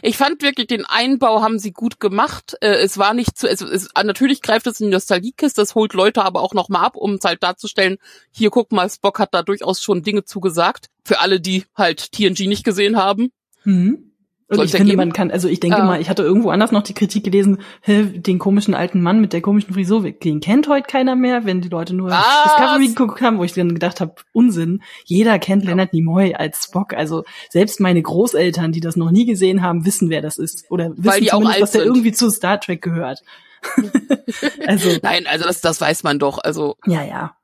ich 0.01 0.17
fand 0.17 0.41
wirklich 0.41 0.67
den 0.67 0.85
Einbau 0.85 1.41
haben 1.41 1.59
sie 1.59 1.71
gut 1.71 1.99
gemacht. 1.99 2.57
Äh, 2.61 2.75
es 2.77 2.97
war 2.97 3.13
nicht 3.13 3.37
zu, 3.37 3.47
es, 3.47 3.61
es, 3.61 3.89
natürlich 3.95 4.41
greift 4.41 4.67
es 4.67 4.79
in 4.79 4.87
die 4.87 4.93
Nostalgiekiste, 4.93 5.61
das 5.61 5.75
holt 5.75 5.93
Leute 5.93 6.23
aber 6.23 6.41
auch 6.41 6.53
noch 6.53 6.69
mal 6.69 6.81
ab, 6.81 6.95
um 6.95 7.13
es 7.15 7.23
halt 7.23 7.43
darzustellen. 7.43 7.97
Hier 8.31 8.49
guck 8.49 8.71
mal, 8.71 8.89
Spock 8.89 9.19
hat 9.19 9.33
da 9.33 9.43
durchaus 9.43 9.81
schon 9.81 10.03
Dinge 10.03 10.25
zugesagt. 10.25 10.87
Für 11.03 11.19
alle, 11.19 11.39
die 11.39 11.65
halt 11.75 12.11
TNG 12.11 12.47
nicht 12.47 12.63
gesehen 12.63 12.97
haben. 12.97 13.31
Mhm. 13.63 14.04
Und 14.47 14.63
ich 14.63 14.73
ja 14.73 14.77
finde, 14.77 14.95
man 14.95 15.11
kann, 15.11 15.31
also 15.31 15.47
ich 15.47 15.59
denke 15.59 15.79
Ja. 15.79 15.85
mal, 15.85 15.99
ich 15.99 16.07
hatte 16.07 16.21
irgendwo 16.21 16.49
anders 16.49 16.71
noch 16.71 16.83
die 16.83 16.93
Kritik 16.93 17.23
gelesen, 17.23 17.59
hä, 17.81 18.03
den 18.03 18.37
komischen 18.37 18.75
alten 18.75 19.01
Mann 19.01 19.19
mit 19.19 19.33
der 19.33 19.41
komischen 19.41 19.73
Frisur, 19.73 20.03
den 20.03 20.39
kennt 20.39 20.67
heute 20.67 20.85
keiner 20.87 21.15
mehr, 21.15 21.45
wenn 21.45 21.61
die 21.61 21.69
Leute 21.69 21.95
nur 21.95 22.11
Was? 22.11 22.43
Discovery 22.43 22.87
geguckt 22.89 23.21
haben, 23.21 23.39
wo 23.39 23.43
ich 23.43 23.53
dann 23.53 23.73
gedacht 23.73 24.01
habe, 24.01 24.13
Unsinn. 24.33 24.83
Jeder 25.05 25.39
kennt 25.39 25.65
Leonard 25.65 25.93
Nimoy 25.93 26.35
als 26.35 26.65
Spock. 26.65 26.93
Also 26.93 27.23
selbst 27.49 27.79
meine 27.79 28.03
Großeltern, 28.03 28.71
die 28.71 28.81
das 28.81 28.95
noch 28.95 29.09
nie 29.09 29.25
gesehen 29.25 29.63
haben, 29.63 29.83
wissen, 29.83 30.11
wer 30.11 30.21
das 30.21 30.37
ist. 30.37 30.65
Oder 30.69 30.91
wissen 30.95 31.23
die 31.23 31.31
auch 31.31 31.39
zumindest, 31.39 31.61
dass 31.61 31.71
der 31.71 31.81
sind. 31.81 31.89
irgendwie 31.89 32.11
zu 32.11 32.29
Star 32.29 32.59
Trek 32.59 32.83
gehört. 32.83 33.21
also, 34.67 34.89
Nein, 35.01 35.25
also 35.25 35.45
das, 35.45 35.61
das 35.61 35.81
weiß 35.81 36.03
man 36.03 36.19
doch. 36.19 36.37
Also 36.37 36.75
ja, 36.85 37.03
ja. 37.03 37.35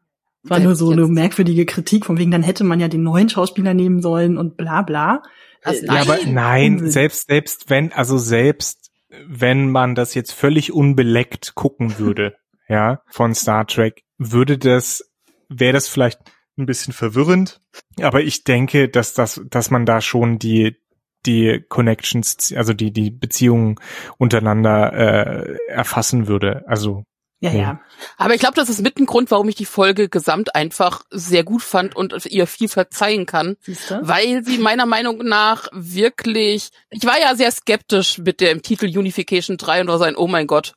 War 0.43 0.59
nur 0.59 0.75
so 0.75 0.89
eine 0.89 1.05
merkwürdige 1.07 1.67
Kritik, 1.67 2.05
von 2.05 2.17
wegen, 2.17 2.31
dann 2.31 2.41
hätte 2.41 2.63
man 2.63 2.79
ja 2.79 2.87
den 2.87 3.03
neuen 3.03 3.29
Schauspieler 3.29 3.75
nehmen 3.75 4.01
sollen 4.01 4.37
und 4.37 4.57
bla 4.57 4.81
bla. 4.81 5.21
Äh, 5.63 5.73
Nein. 5.83 5.85
Ja, 5.85 6.01
aber 6.01 6.17
nein, 6.25 6.89
selbst, 6.89 7.27
selbst 7.27 7.69
wenn, 7.69 7.93
also 7.93 8.17
selbst 8.17 8.91
wenn 9.27 9.69
man 9.69 9.95
das 9.95 10.13
jetzt 10.13 10.31
völlig 10.31 10.71
unbeleckt 10.71 11.55
gucken 11.55 11.99
würde, 11.99 12.35
ja, 12.67 13.01
von 13.09 13.35
Star 13.35 13.67
Trek, 13.67 14.03
würde 14.17 14.57
das, 14.57 15.11
wäre 15.49 15.73
das 15.73 15.87
vielleicht 15.87 16.19
ein 16.57 16.65
bisschen 16.65 16.93
verwirrend. 16.93 17.61
Aber 18.01 18.21
ich 18.21 18.43
denke, 18.43 18.89
dass 18.89 19.13
das, 19.13 19.41
dass 19.49 19.71
man 19.71 19.85
da 19.85 20.01
schon 20.01 20.39
die 20.39 20.77
die 21.25 21.63
Connections, 21.69 22.51
also 22.55 22.73
die 22.73 22.91
die 22.91 23.11
Beziehungen 23.11 23.75
untereinander 24.17 24.93
äh, 24.93 25.57
erfassen 25.67 26.27
würde. 26.27 26.63
Also 26.67 27.03
ja, 27.41 27.51
ja. 27.51 27.79
Aber 28.17 28.35
ich 28.35 28.39
glaube, 28.39 28.53
das 28.55 28.69
ist 28.69 28.81
mit 28.81 28.99
ein 28.99 29.07
Grund, 29.07 29.31
warum 29.31 29.49
ich 29.49 29.55
die 29.55 29.65
Folge 29.65 30.09
gesamt 30.09 30.53
einfach 30.53 31.03
sehr 31.09 31.43
gut 31.43 31.63
fand 31.63 31.95
und 31.95 32.25
ihr 32.27 32.45
viel 32.45 32.69
verzeihen 32.69 33.25
kann. 33.25 33.57
Siehste? 33.61 33.99
Weil 34.03 34.43
sie 34.45 34.59
meiner 34.59 34.85
Meinung 34.85 35.17
nach 35.25 35.67
wirklich, 35.73 36.69
ich 36.91 37.03
war 37.03 37.19
ja 37.19 37.35
sehr 37.35 37.51
skeptisch 37.51 38.19
mit 38.19 38.41
dem 38.41 38.61
Titel 38.61 38.85
Unification 38.85 39.57
3 39.57 39.81
und 39.81 39.87
war 39.87 39.97
sein, 39.97 40.15
oh 40.15 40.27
mein 40.27 40.45
Gott, 40.45 40.73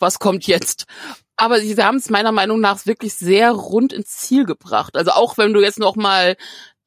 was 0.00 0.18
kommt 0.18 0.48
jetzt? 0.48 0.86
Aber 1.36 1.60
sie 1.60 1.76
haben 1.76 1.98
es 1.98 2.10
meiner 2.10 2.32
Meinung 2.32 2.58
nach 2.58 2.84
wirklich 2.86 3.14
sehr 3.14 3.52
rund 3.52 3.92
ins 3.92 4.16
Ziel 4.16 4.44
gebracht. 4.44 4.96
Also 4.96 5.12
auch 5.12 5.38
wenn 5.38 5.52
du 5.52 5.60
jetzt 5.60 5.78
noch 5.78 5.94
mal 5.94 6.36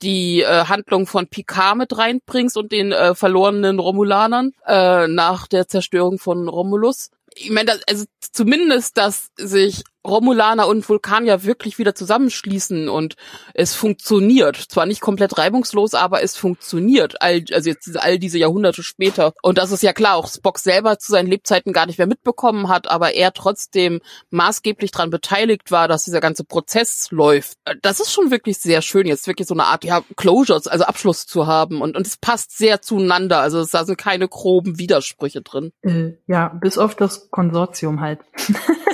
die 0.02 0.42
äh, 0.42 0.66
Handlung 0.66 1.08
von 1.08 1.28
Picard 1.28 1.78
mit 1.78 1.98
reinbringst 1.98 2.58
und 2.58 2.74
den 2.74 2.92
äh, 2.92 3.16
verlorenen 3.16 3.80
Romulanern 3.80 4.52
äh, 4.68 5.08
nach 5.08 5.48
der 5.48 5.70
Zerstörung 5.70 6.20
von 6.20 6.50
Romulus. 6.50 7.10
Ich 7.36 7.50
meine, 7.50 7.80
also 7.88 8.06
zumindest, 8.32 8.98
dass 8.98 9.28
sich 9.38 9.84
Romulaner 10.06 10.68
und 10.68 10.88
Vulkanier 10.88 11.44
wirklich 11.44 11.78
wieder 11.78 11.96
zusammenschließen 11.96 12.90
und 12.90 13.16
es 13.54 13.76
funktioniert. 13.76 14.56
Zwar 14.56 14.86
nicht 14.86 15.02
komplett 15.02 15.38
reibungslos, 15.38 15.94
aber 15.94 16.24
es 16.24 16.36
funktioniert. 16.36 17.22
All, 17.22 17.44
also 17.52 17.70
jetzt 17.70 17.98
all 17.98 18.20
diese 18.20 18.38
Jahrhunderte 18.38 18.84
später. 18.84 19.34
Und 19.42 19.58
das 19.58 19.72
ist 19.72 19.84
ja 19.84 19.94
klar, 19.94 20.16
auch 20.16 20.28
Spock 20.28 20.60
selber 20.60 20.98
zu 21.00 21.12
seinen 21.12 21.28
Lebzeiten 21.28 21.74
gar 21.74 21.86
nicht 21.86 21.98
mehr 21.98 22.08
mitbekommen 22.08 22.70
hat, 22.70 22.90
aber 22.90 23.14
er 23.14 23.34
trotzdem 23.34 24.02
maßgeblich 24.30 24.92
daran 24.92 25.10
beteiligt 25.10 25.72
war, 25.72 25.88
dass 25.88 26.06
dieser 26.06 26.22
ganze 26.22 26.44
Prozess 26.44 27.10
läuft. 27.12 27.58
Das 27.82 28.00
ist 28.00 28.12
schon 28.12 28.32
wirklich 28.32 28.58
sehr 28.60 28.82
schön, 28.82 29.08
jetzt 29.08 29.28
wirklich 29.28 29.48
so 29.48 29.54
eine 29.54 29.66
Art, 29.66 29.84
ja, 29.84 30.02
Closures, 30.16 30.68
also 30.68 30.86
Abschluss 30.86 31.26
zu 31.26 31.48
haben. 31.48 31.82
Und, 31.82 31.96
und 31.98 32.08
es 32.08 32.18
passt 32.18 32.58
sehr 32.58 32.82
zueinander. 32.82 33.40
Also 33.40 33.60
es 33.60 33.74
da 33.74 33.86
sind 33.86 33.98
keine 33.98 34.28
groben 34.28 34.78
Widersprüche 34.78 35.42
drin. 35.42 35.72
Äh, 35.82 36.14
ja, 36.28 36.50
bis 36.50 36.78
auf 36.78 36.96
das 36.96 37.30
Konsortium 37.32 38.02
halt. 38.02 38.20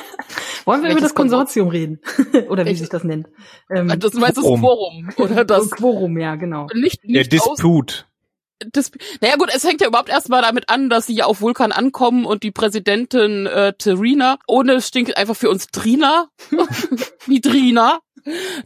Wollen 0.69 0.84
wir 0.84 0.91
über 0.91 1.01
das 1.01 1.15
Konsortium 1.15 1.69
reden? 1.69 1.99
oder 2.49 2.63
wie 2.63 2.75
sich 2.75 2.89
das 2.89 3.03
nennt? 3.03 3.27
Ähm, 3.71 3.88
das 3.88 4.13
meinst 4.13 4.38
du 4.38 4.41
das 4.41 4.60
Quorum, 4.60 5.10
oder 5.17 5.43
das? 5.43 5.71
Quorum, 5.71 6.15
ja, 6.19 6.36
genau. 6.36 6.67
Nicht, 6.75 7.03
nicht 7.03 7.15
Der 7.15 7.23
Disput. 7.23 8.05
Das, 8.71 8.91
naja 9.19 9.36
gut, 9.38 9.49
es 9.51 9.63
hängt 9.63 9.82
ja 9.82 9.88
überhaupt 9.88 10.10
erstmal 10.10 10.43
damit 10.43 10.69
an, 10.69 10.91
dass 10.91 11.08
sie 11.08 11.15
ja 11.15 11.25
auf 11.25 11.41
Vulkan 11.41 11.71
ankommen 11.71 12.23
und 12.23 12.43
die 12.43 12.51
Präsidentin 12.51 13.47
äh, 13.47 13.73
Terina, 13.73 14.38
ohne 14.45 14.79
stinkt 14.82 15.17
einfach 15.17 15.36
für 15.36 15.49
uns 15.49 15.67
Trina, 15.67 16.27
wie 17.25 17.41
Trina, 17.41 18.01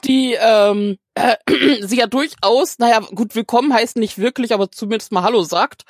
die 0.03 0.35
ähm, 0.37 0.97
äh, 1.15 1.35
sie 1.81 1.97
ja 1.97 2.07
durchaus, 2.07 2.79
naja, 2.79 2.99
gut, 3.13 3.35
willkommen 3.35 3.73
heißt 3.73 3.97
nicht 3.97 4.17
wirklich, 4.17 4.53
aber 4.53 4.71
zumindest 4.71 5.11
mal 5.11 5.23
Hallo 5.23 5.43
sagt. 5.43 5.85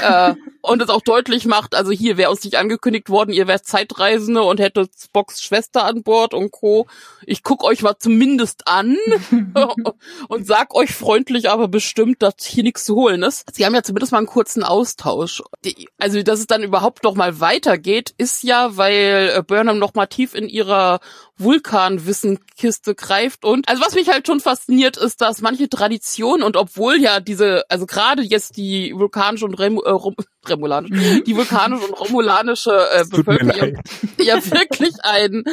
äh, 0.00 0.34
und 0.60 0.82
es 0.82 0.88
auch 0.88 1.00
deutlich 1.00 1.46
macht, 1.46 1.74
also 1.74 1.92
hier 1.92 2.16
wäre 2.16 2.30
uns 2.30 2.44
nicht 2.44 2.56
angekündigt 2.56 3.08
worden, 3.08 3.32
ihr 3.32 3.46
wärt 3.46 3.66
Zeitreisende 3.66 4.42
und 4.42 4.60
hättet 4.60 4.90
Spocks 5.00 5.42
Schwester 5.42 5.84
an 5.84 6.02
Bord 6.02 6.34
und 6.34 6.50
Co. 6.50 6.86
Ich 7.24 7.42
guck 7.42 7.64
euch 7.64 7.82
mal 7.82 7.96
zumindest 7.98 8.68
an 8.68 8.96
und 10.28 10.46
sag 10.46 10.74
euch 10.74 10.92
freundlich, 10.92 11.50
aber 11.50 11.68
bestimmt, 11.68 12.22
dass 12.22 12.34
hier 12.44 12.64
nichts 12.64 12.84
zu 12.84 12.96
holen 12.96 13.22
ist. 13.22 13.44
Sie 13.54 13.64
haben 13.64 13.74
ja 13.74 13.82
zumindest 13.82 14.12
mal 14.12 14.18
einen 14.18 14.26
kurzen 14.26 14.62
Austausch. 14.62 15.42
Die, 15.64 15.88
also, 15.98 16.22
dass 16.22 16.40
es 16.40 16.46
dann 16.46 16.62
überhaupt 16.62 17.02
noch 17.02 17.14
mal 17.14 17.40
weitergeht, 17.40 18.14
ist 18.18 18.42
ja, 18.42 18.76
weil 18.76 19.32
äh, 19.34 19.42
Burnham 19.42 19.78
noch 19.78 19.94
mal 19.94 20.06
tief 20.06 20.34
in 20.34 20.48
ihrer 20.48 21.00
Vulkanwissenkiste 21.38 22.94
greift 22.94 23.44
und, 23.44 23.68
also 23.68 23.82
was 23.82 23.94
mich 23.94 24.08
halt 24.08 24.26
schon 24.26 24.40
fasziniert, 24.68 24.96
ist, 24.98 25.20
dass 25.20 25.40
manche 25.40 25.68
Traditionen 25.68 26.42
und 26.42 26.56
obwohl 26.56 27.00
ja 27.00 27.20
diese, 27.20 27.64
also 27.68 27.86
gerade 27.86 28.22
jetzt 28.22 28.56
die 28.56 28.92
vulkanische 28.94 29.44
und 29.46 29.54
Rem, 29.54 29.76
äh, 29.84 29.90
Rom, 29.90 30.14
remulanische, 30.46 30.94
Mhm. 30.94 31.24
die 31.24 31.36
vulkanische 31.36 31.84
und 31.86 31.94
romulanische 32.00 32.70
äh, 32.92 33.04
Bevölkerung 33.10 33.78
ja 34.18 34.36
wirklich 34.50 34.94
ein, 35.02 35.44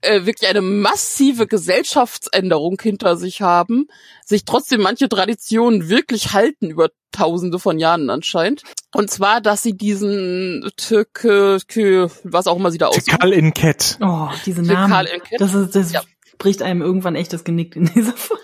äh, 0.00 0.24
wirklich 0.26 0.48
eine 0.48 0.60
massive 0.62 1.46
Gesellschaftsänderung 1.46 2.78
hinter 2.80 3.16
sich 3.16 3.42
haben, 3.42 3.86
sich 4.24 4.44
trotzdem 4.44 4.80
manche 4.82 5.08
Traditionen 5.08 5.88
wirklich 5.88 6.32
halten 6.32 6.70
über 6.70 6.90
tausende 7.12 7.58
von 7.60 7.78
Jahren 7.78 8.10
anscheinend. 8.10 8.62
Und 8.92 9.08
zwar, 9.10 9.40
dass 9.40 9.62
sie 9.62 9.76
diesen 9.76 10.68
Türke, 10.76 11.58
was 12.24 12.46
auch 12.48 12.56
immer 12.56 12.72
sie 12.72 12.78
da 12.78 12.88
aussuchen. 12.88 13.04
Tikal 13.04 13.32
in 13.32 13.54
Cat. 13.54 13.98
Oh, 14.00 14.28
diese 14.44 14.62
Tikal 14.62 14.88
Namen. 14.88 15.06
in 15.06 15.20
Cat. 15.22 15.40
Das, 15.40 15.54
ist, 15.54 15.74
das 15.76 15.92
Ja. 15.92 16.02
Bricht 16.38 16.62
einem 16.62 16.82
irgendwann 16.82 17.14
echt 17.16 17.32
das 17.32 17.44
Genick 17.44 17.76
in 17.76 17.86
dieser 17.94 18.12
Folge. 18.16 18.42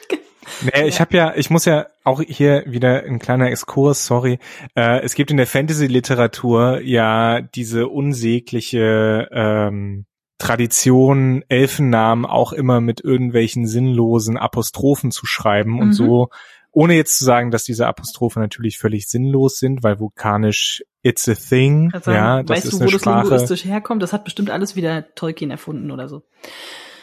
Nee, 0.62 0.88
ich 0.88 1.00
habe 1.00 1.16
ja, 1.16 1.34
ich 1.36 1.48
muss 1.48 1.64
ja 1.64 1.86
auch 2.04 2.20
hier 2.20 2.64
wieder 2.66 3.04
ein 3.04 3.18
kleiner 3.18 3.48
Exkurs, 3.50 4.04
sorry. 4.04 4.38
Äh, 4.74 5.00
es 5.00 5.14
gibt 5.14 5.30
in 5.30 5.36
der 5.36 5.46
Fantasy-Literatur 5.46 6.80
ja 6.80 7.40
diese 7.40 7.88
unsägliche 7.88 9.28
ähm, 9.32 10.06
Tradition, 10.38 11.44
Elfennamen 11.48 12.24
auch 12.26 12.52
immer 12.52 12.80
mit 12.80 13.00
irgendwelchen 13.02 13.66
sinnlosen 13.66 14.36
Apostrophen 14.38 15.10
zu 15.10 15.26
schreiben 15.26 15.78
und 15.78 15.88
Mhm. 15.88 15.92
so, 15.92 16.28
ohne 16.72 16.94
jetzt 16.94 17.18
zu 17.18 17.24
sagen, 17.24 17.50
dass 17.50 17.64
diese 17.64 17.86
Apostrophe 17.86 18.40
natürlich 18.40 18.78
völlig 18.78 19.08
sinnlos 19.08 19.58
sind, 19.58 19.82
weil 19.82 19.98
vulkanisch 20.00 20.82
it's 21.02 21.28
a 21.28 21.34
thing, 21.34 21.90
sagen, 21.90 22.12
ja, 22.16 22.42
das 22.42 22.56
weißt 22.56 22.64
ist 22.66 22.72
du, 22.72 22.78
wo 22.78 22.82
eine 22.84 22.92
das 22.92 23.00
Sprache. 23.00 23.20
linguistisch 23.28 23.64
herkommt? 23.64 24.02
Das 24.02 24.12
hat 24.12 24.24
bestimmt 24.24 24.50
alles 24.50 24.76
wieder 24.76 25.14
Tolkien 25.14 25.50
erfunden 25.50 25.90
oder 25.90 26.08
so. 26.08 26.22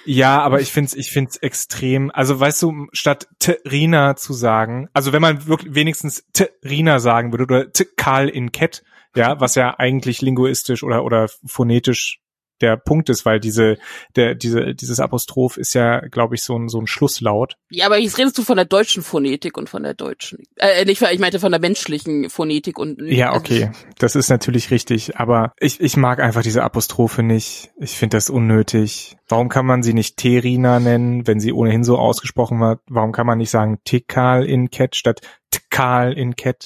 Ja, 0.10 0.42
aber 0.42 0.62
ich 0.62 0.72
find's, 0.72 0.94
ich 0.94 1.12
find's 1.12 1.36
extrem. 1.36 2.12
Also 2.12 2.40
weißt 2.40 2.62
du, 2.64 2.88
statt 2.94 3.28
Terina 3.40 4.16
zu 4.16 4.32
sagen, 4.32 4.88
also 4.94 5.12
wenn 5.12 5.22
man 5.22 5.48
wirklich 5.48 5.76
wenigstens 5.76 6.26
Terina 6.32 7.00
sagen 7.00 7.34
würde 7.34 7.44
oder 7.44 7.66
Karl 7.98 8.30
in 8.30 8.54
Cat, 8.54 8.84
ja, 9.18 9.42
was 9.42 9.56
ja 9.56 9.78
eigentlich 9.78 10.22
linguistisch 10.22 10.82
oder 10.84 11.04
oder 11.04 11.28
phonetisch 11.46 12.22
der 12.62 12.78
Punkt 12.78 13.10
ist, 13.10 13.26
weil 13.26 13.40
diese 13.40 13.78
der 14.16 14.36
diese 14.36 14.74
dieses 14.74 15.00
Apostroph 15.00 15.58
ist 15.58 15.74
ja, 15.74 16.00
glaube 16.00 16.36
ich, 16.36 16.44
so 16.44 16.58
ein 16.58 16.70
so 16.70 16.80
ein 16.80 16.88
Schlusslaut. 16.88 17.58
Ja, 17.70 17.86
aber 17.86 17.98
jetzt 17.98 18.18
redest 18.18 18.38
du 18.38 18.44
von 18.44 18.56
der 18.56 18.66
deutschen 18.66 19.04
Phonetik 19.04 19.58
und 19.58 19.70
von 19.70 19.84
der 19.84 19.94
deutschen. 19.94 20.44
Äh, 20.56 20.86
nicht, 20.86 21.02
ich 21.02 21.20
meinte 21.20 21.40
von 21.40 21.52
der 21.52 21.62
menschlichen 21.62 22.30
Phonetik 22.30 22.80
und. 22.80 23.02
Ja, 23.02 23.34
okay, 23.34 23.72
das 23.98 24.16
ist 24.16 24.30
natürlich 24.30 24.72
richtig, 24.72 25.18
aber 25.18 25.54
ich 25.60 25.80
ich 25.82 25.98
mag 25.98 26.20
einfach 26.20 26.44
diese 26.44 26.64
Apostrophe 26.64 27.24
nicht. 27.24 27.72
Ich 27.78 27.92
finde 27.92 28.18
das 28.18 28.30
unnötig. 28.30 29.18
Warum 29.28 29.50
kann 29.50 29.66
man 29.66 29.84
sie 29.84 29.94
nicht 29.94 30.18
Terina 30.18 30.80
nennen, 30.80 31.28
wenn 31.28 31.40
sie 31.40 31.52
ohnehin 31.52 31.84
so 31.84 31.98
ausgesprochen 31.98 32.60
wird? 32.60 32.80
Warum 32.88 33.12
kann 33.12 33.28
man 33.28 33.38
nicht 33.38 33.52
sagen 33.52 33.80
Tikal 33.84 34.46
in 34.46 34.72
Cat 34.72 34.96
statt 34.96 35.22
Tkal 35.52 36.14
in 36.14 36.36
Cat? 36.36 36.66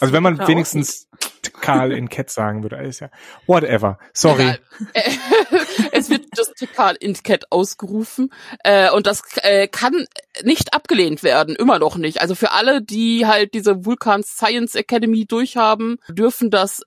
Also 0.00 0.12
wenn 0.12 0.22
man 0.22 0.38
aussieht. 0.40 1.06
Karl 1.60 1.92
in 1.92 2.08
Cat 2.08 2.30
sagen 2.30 2.62
würde, 2.62 2.76
ist 2.76 3.00
ja 3.00 3.10
whatever. 3.46 3.98
Sorry. 4.12 4.56
Äh, 4.94 5.10
es 5.92 6.10
wird 6.10 6.26
das 6.36 6.52
Tikal 6.52 6.96
in 7.00 7.14
Cat 7.14 7.46
ausgerufen 7.50 8.32
äh, 8.64 8.90
und 8.90 9.06
das 9.06 9.22
äh, 9.42 9.68
kann 9.68 10.06
nicht 10.42 10.74
abgelehnt 10.74 11.22
werden, 11.22 11.56
immer 11.56 11.78
noch 11.78 11.96
nicht. 11.96 12.20
Also 12.20 12.34
für 12.34 12.52
alle, 12.52 12.82
die 12.82 13.26
halt 13.26 13.54
diese 13.54 13.84
Vulkan 13.84 14.22
Science 14.22 14.74
Academy 14.74 15.26
durchhaben, 15.26 15.98
dürfen 16.08 16.50
das 16.50 16.82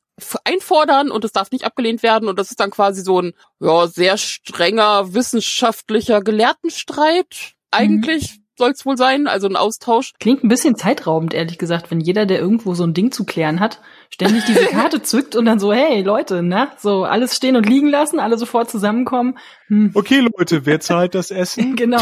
einfordern 0.45 1.11
und 1.11 1.25
es 1.25 1.33
darf 1.33 1.51
nicht 1.51 1.65
abgelehnt 1.65 2.01
werden 2.01 2.29
und 2.29 2.39
das 2.39 2.49
ist 2.49 2.59
dann 2.59 2.71
quasi 2.71 3.01
so 3.01 3.21
ein 3.21 3.33
ja, 3.59 3.87
sehr 3.87 4.17
strenger 4.17 5.13
wissenschaftlicher 5.13 6.21
Gelehrtenstreit. 6.21 7.53
Eigentlich 7.71 8.39
soll 8.57 8.71
es 8.71 8.85
wohl 8.85 8.97
sein, 8.97 9.27
also 9.27 9.47
ein 9.47 9.55
Austausch. 9.55 10.13
Klingt 10.19 10.43
ein 10.43 10.49
bisschen 10.49 10.75
zeitraubend, 10.75 11.33
ehrlich 11.33 11.57
gesagt, 11.57 11.91
wenn 11.91 11.99
jeder, 11.99 12.25
der 12.25 12.39
irgendwo 12.39 12.73
so 12.73 12.83
ein 12.83 12.93
Ding 12.93 13.11
zu 13.11 13.25
klären 13.25 13.59
hat, 13.59 13.81
ständig 14.09 14.45
diese 14.45 14.65
Karte 14.71 15.01
zückt 15.01 15.35
und 15.35 15.45
dann 15.45 15.59
so, 15.59 15.73
hey 15.73 16.01
Leute, 16.01 16.41
ne, 16.41 16.69
so 16.77 17.03
alles 17.03 17.35
stehen 17.35 17.55
und 17.55 17.67
liegen 17.67 17.89
lassen, 17.89 18.19
alle 18.19 18.37
sofort 18.37 18.69
zusammenkommen. 18.69 19.37
Hm, 19.67 19.91
Okay, 19.93 20.19
Leute, 20.19 20.65
wer 20.65 20.79
zahlt 20.79 21.15
das 21.15 21.31
Essen? 21.31 21.75
genau. 21.75 22.01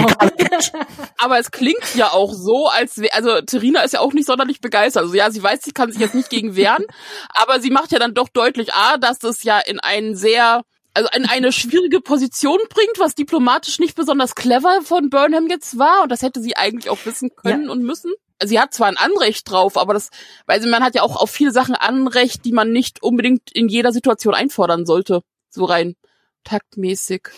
Aber 1.18 1.40
es 1.40 1.52
klingt 1.52 1.96
ja 1.96 2.08
auch 2.12 2.34
so, 2.34 2.68
als 2.68 2.98
wär, 2.98 3.14
also 3.16 3.42
Terina 3.42 3.82
ist 3.82 3.94
ja 3.94 4.00
auch 4.00 4.14
nicht 4.14 4.26
sonderlich 4.28 4.62
begeistert. 4.62 5.04
Also 5.04 5.16
ja, 5.16 5.32
sie 5.32 5.42
weiß, 5.42 5.62
sie 5.64 5.72
kann 5.72 5.92
sich 5.92 6.02
jetzt 6.02 6.16
nicht 6.16 6.30
gegen 6.30 6.56
wehren, 6.56 6.86
aber 7.30 7.60
sie 7.60 7.72
macht 7.72 7.92
ja 7.92 8.00
dann 8.00 8.14
doch 8.14 8.30
deutlich, 8.30 8.74
a, 8.74 8.98
dass 8.98 9.20
das 9.20 9.44
ja 9.44 9.60
in 9.60 9.80
einen 9.80 10.16
sehr, 10.16 10.62
also 10.94 11.10
in 11.16 11.26
eine 11.26 11.52
schwierige 11.52 12.02
Position 12.02 12.60
bringt, 12.70 12.98
was 13.00 13.16
diplomatisch 13.16 13.80
nicht 13.80 13.96
besonders 13.96 14.36
clever 14.36 14.82
von 14.84 15.10
Burnham 15.10 15.48
jetzt 15.48 15.78
war 15.78 16.04
und 16.04 16.12
das 16.12 16.22
hätte 16.22 16.42
sie 16.42 16.56
eigentlich 16.56 16.90
auch 16.90 17.06
wissen 17.06 17.32
können 17.36 17.70
und 17.70 17.84
müssen. 17.84 18.12
Sie 18.44 18.60
hat 18.60 18.74
zwar 18.74 18.88
ein 18.88 18.98
Anrecht 18.98 19.50
drauf, 19.50 19.78
aber 19.78 19.94
das, 19.94 20.10
weil 20.48 20.62
sie, 20.62 20.70
man 20.70 20.84
hat 20.84 20.96
ja 20.96 21.02
auch 21.04 21.16
auf 21.16 21.30
viele 21.32 21.52
Sachen 21.52 21.76
Anrecht, 21.76 22.44
die 22.46 22.52
man 22.52 22.72
nicht 22.72 23.02
unbedingt 23.02 23.52
in 23.54 23.70
jeder 23.70 23.92
Situation 23.94 24.34
einfordern 24.34 24.86
sollte. 24.86 25.22
So 25.50 25.66
rein 25.66 25.96
taktmäßig. 26.44 27.30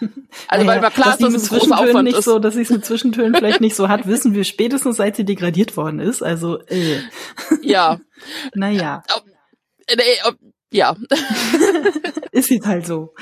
Also 0.48 0.66
weil 0.66 0.76
Naja, 0.78 0.80
mal 0.82 0.90
klar 0.90 1.16
dass 1.16 1.20
ist, 1.20 1.26
sie 1.26 1.32
dass 1.32 1.42
es 1.42 1.52
ein 1.52 1.58
großer 1.58 1.78
Aufwand 1.78 2.04
nicht 2.04 2.18
ist. 2.18 2.24
so, 2.24 2.38
dass 2.38 2.54
sie 2.54 2.62
es 2.62 2.70
mit 2.70 2.84
Zwischentönen 2.84 3.34
vielleicht 3.34 3.60
nicht 3.60 3.76
so 3.76 3.88
hat, 3.88 4.06
wissen 4.06 4.34
wir 4.34 4.44
spätestens, 4.44 4.96
seit 4.96 5.14
sie 5.16 5.24
degradiert 5.24 5.76
worden 5.76 6.00
ist. 6.00 6.22
Also, 6.22 6.60
äh, 6.66 7.00
Ja. 7.60 8.00
naja, 8.54 9.02
Äh, 9.86 9.96
nee, 9.96 10.02
ob- 10.26 10.36
ja, 10.72 10.96
ist 12.32 12.50
jetzt 12.50 12.66
halt 12.66 12.86
so. 12.86 13.14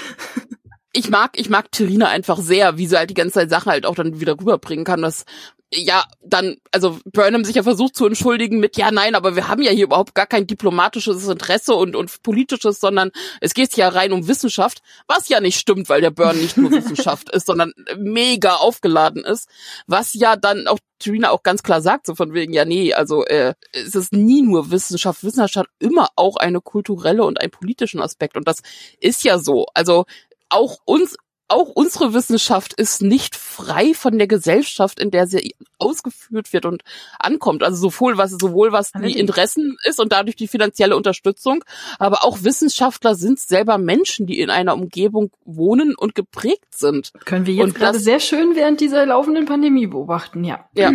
ich 0.93 1.11
mag, 1.11 1.39
ich 1.39 1.51
mag 1.51 1.71
Terina 1.71 2.09
einfach 2.09 2.39
sehr, 2.39 2.79
wie 2.79 2.87
sie 2.87 2.97
halt 2.97 3.11
die 3.11 3.15
ganze 3.15 3.35
Zeit 3.35 3.51
Sachen 3.51 3.71
halt 3.71 3.87
auch 3.87 3.95
dann 3.95 4.21
wieder 4.21 4.39
rüberbringen 4.39 4.85
kann. 4.85 5.03
Das, 5.03 5.25
ja, 5.73 6.05
dann, 6.21 6.57
also 6.73 6.99
Burnham 7.05 7.45
sich 7.45 7.55
ja 7.55 7.63
versucht 7.63 7.95
zu 7.95 8.07
entschuldigen 8.07 8.59
mit, 8.59 8.77
ja, 8.77 8.91
nein, 8.91 9.15
aber 9.15 9.37
wir 9.37 9.49
haben 9.49 9.63
ja 9.63 9.71
hier 9.71 9.85
überhaupt 9.85 10.15
gar 10.15 10.27
kein 10.27 10.47
diplomatisches 10.47 11.29
Interesse 11.29 11.75
und, 11.75 11.95
und 11.95 12.23
politisches, 12.23 12.81
sondern 12.81 13.13
es 13.41 13.55
geht 13.55 13.77
ja 13.77 13.89
rein 13.89 14.13
um 14.13 14.27
Wissenschaft, 14.27 14.83
was 15.07 15.29
ja 15.29 15.41
nicht 15.41 15.59
stimmt, 15.59 15.89
weil 15.89 16.01
der 16.01 16.11
Burn 16.11 16.39
nicht 16.39 16.57
nur 16.57 16.71
Wissenschaft 16.73 17.31
ist, 17.31 17.47
sondern 17.47 17.73
mega 17.97 18.57
aufgeladen 18.57 19.25
ist, 19.25 19.49
was 19.87 20.15
ja 20.15 20.37
dann 20.37 20.67
auch 20.67 20.79
Trina 20.99 21.31
auch 21.31 21.43
ganz 21.43 21.63
klar 21.63 21.81
sagt, 21.81 22.07
so 22.07 22.15
von 22.15 22.35
wegen, 22.35 22.53
ja, 22.53 22.65
nee, 22.65 22.93
also 22.93 23.25
äh, 23.25 23.55
es 23.73 23.95
ist 23.95 24.13
nie 24.13 24.43
nur 24.43 24.71
Wissenschaft. 24.71 25.25
Wissenschaft 25.25 25.57
hat 25.57 25.67
immer 25.79 26.09
auch 26.17 26.37
eine 26.37 26.61
kulturelle 26.61 27.25
und 27.25 27.41
einen 27.41 27.51
politischen 27.51 28.01
Aspekt. 28.01 28.37
Und 28.37 28.47
das 28.47 28.63
ist 29.01 29.25
ja 29.25 29.39
so. 29.39 29.67
Also 29.73 30.05
auch 30.51 30.79
uns, 30.85 31.17
auch 31.51 31.69
unsere 31.69 32.15
Wissenschaft 32.15 32.73
ist 32.75 33.03
nicht 33.03 33.37
frei 33.37 33.93
von 33.95 34.17
der 34.19 34.27
Gesellschaft, 34.27 35.01
in 35.01 35.11
der 35.11 35.27
sie 35.27 35.55
ausgeführt 35.79 36.53
wird 36.53 36.67
und 36.67 36.83
ankommt. 37.19 37.63
Also 37.63 37.77
sowohl 37.91 38.17
was, 38.19 38.33
sowohl 38.33 38.73
was 38.73 38.93
die 38.93 39.19
Interessen 39.19 39.77
ist 39.85 39.99
und 40.01 40.13
dadurch 40.13 40.37
die 40.37 40.49
finanzielle 40.49 40.97
Unterstützung, 40.97 41.65
aber 41.99 42.25
auch 42.25 42.43
Wissenschaftler 42.43 43.15
sind 43.15 43.39
selber 43.41 43.79
Menschen, 43.79 44.27
die 44.27 44.41
in 44.41 44.51
einer 44.51 44.75
Umgebung 44.75 45.31
wohnen 45.45 45.95
und 45.97 46.15
geprägt 46.15 46.75
sind. 46.75 47.13
Können 47.25 47.47
wir 47.47 47.55
jetzt 47.55 47.65
Und 47.65 47.75
gerade 47.75 47.95
das- 47.95 48.05
sehr 48.05 48.21
schön 48.21 48.55
während 48.57 48.81
dieser 48.81 49.05
laufenden 49.07 49.47
Pandemie 49.47 49.87
beobachten, 49.87 50.45
ja. 50.45 50.69
Ja. 50.75 50.93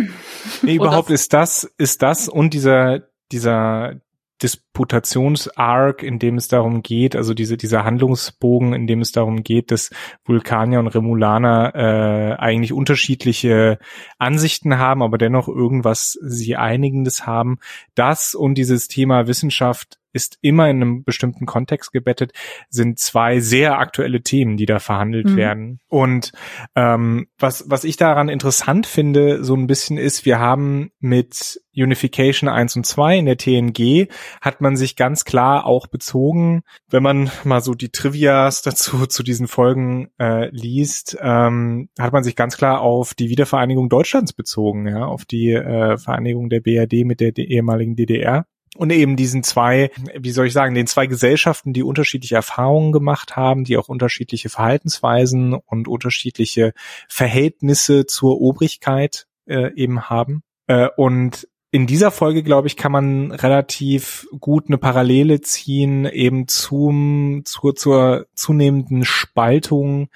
Nee, 0.62 0.74
überhaupt 0.76 1.10
ist 1.10 1.32
das, 1.32 1.70
ist 1.78 2.02
das 2.02 2.28
und 2.28 2.54
dieser, 2.54 3.00
dieser 3.32 4.00
Disputations-Arc, 4.42 6.02
in 6.02 6.18
dem 6.18 6.36
es 6.36 6.48
darum 6.48 6.82
geht, 6.82 7.16
also 7.16 7.32
diese, 7.32 7.56
dieser 7.56 7.84
Handlungsbogen, 7.84 8.74
in 8.74 8.86
dem 8.86 9.00
es 9.00 9.12
darum 9.12 9.42
geht, 9.42 9.70
dass 9.70 9.90
Vulkanier 10.24 10.78
und 10.78 10.88
Remulaner 10.88 11.74
äh, 11.74 12.36
eigentlich 12.38 12.72
unterschiedliche 12.72 13.78
Ansichten 14.18 14.78
haben, 14.78 15.02
aber 15.02 15.18
dennoch 15.18 15.48
irgendwas 15.48 16.18
sie 16.22 16.56
Einigendes 16.56 17.26
haben. 17.26 17.58
Das 17.94 18.34
und 18.34 18.56
dieses 18.56 18.88
Thema 18.88 19.26
Wissenschaft 19.26 19.98
ist 20.16 20.38
immer 20.40 20.68
in 20.68 20.82
einem 20.82 21.04
bestimmten 21.04 21.46
Kontext 21.46 21.92
gebettet, 21.92 22.32
sind 22.68 22.98
zwei 22.98 23.38
sehr 23.38 23.78
aktuelle 23.78 24.22
Themen, 24.22 24.56
die 24.56 24.66
da 24.66 24.80
verhandelt 24.80 25.26
Mhm. 25.26 25.36
werden. 25.36 25.80
Und 25.88 26.32
ähm, 26.74 27.28
was, 27.38 27.64
was 27.68 27.84
ich 27.84 27.96
daran 27.96 28.28
interessant 28.28 28.86
finde, 28.86 29.44
so 29.44 29.54
ein 29.54 29.68
bisschen 29.68 29.98
ist, 29.98 30.24
wir 30.24 30.40
haben 30.40 30.90
mit 30.98 31.60
Unification 31.76 32.48
1 32.48 32.76
und 32.76 32.86
2 32.86 33.18
in 33.18 33.26
der 33.26 33.36
TNG 33.36 34.08
hat 34.40 34.60
man 34.62 34.76
sich 34.76 34.96
ganz 34.96 35.24
klar 35.24 35.66
auch 35.66 35.86
bezogen, 35.86 36.62
wenn 36.88 37.02
man 37.02 37.30
mal 37.44 37.60
so 37.60 37.74
die 37.74 37.90
Trivias 37.90 38.62
dazu 38.62 39.06
zu 39.06 39.22
diesen 39.22 39.46
Folgen 39.46 40.08
äh, 40.18 40.48
liest, 40.50 41.18
ähm, 41.20 41.90
hat 41.98 42.12
man 42.12 42.24
sich 42.24 42.34
ganz 42.34 42.56
klar 42.56 42.80
auf 42.80 43.14
die 43.14 43.28
Wiedervereinigung 43.28 43.88
Deutschlands 43.90 44.32
bezogen, 44.32 44.88
ja, 44.88 45.04
auf 45.04 45.26
die 45.26 45.52
äh, 45.52 45.98
Vereinigung 45.98 46.48
der 46.48 46.60
BRD 46.60 47.04
mit 47.04 47.20
der, 47.20 47.32
der 47.32 47.46
ehemaligen 47.48 47.94
DDR. 47.94 48.46
Und 48.74 48.90
eben 48.90 49.16
diesen 49.16 49.42
zwei, 49.42 49.90
wie 50.14 50.32
soll 50.32 50.46
ich 50.46 50.52
sagen, 50.52 50.74
den 50.74 50.86
zwei 50.86 51.06
Gesellschaften, 51.06 51.72
die 51.72 51.82
unterschiedliche 51.82 52.34
Erfahrungen 52.34 52.92
gemacht 52.92 53.36
haben, 53.36 53.64
die 53.64 53.76
auch 53.78 53.88
unterschiedliche 53.88 54.50
Verhaltensweisen 54.50 55.54
und 55.54 55.88
unterschiedliche 55.88 56.74
Verhältnisse 57.08 58.06
zur 58.06 58.40
Obrigkeit 58.40 59.26
äh, 59.46 59.72
eben 59.74 60.10
haben. 60.10 60.42
Äh, 60.66 60.88
und 60.96 61.48
in 61.70 61.86
dieser 61.86 62.10
Folge, 62.10 62.42
glaube 62.42 62.68
ich, 62.68 62.76
kann 62.76 62.92
man 62.92 63.32
relativ 63.32 64.26
gut 64.38 64.68
eine 64.68 64.78
Parallele 64.78 65.40
ziehen 65.40 66.04
eben 66.06 66.48
zum, 66.48 67.42
zur, 67.44 67.74
zur 67.74 68.26
zunehmenden 68.34 69.04
Spaltung 69.04 70.08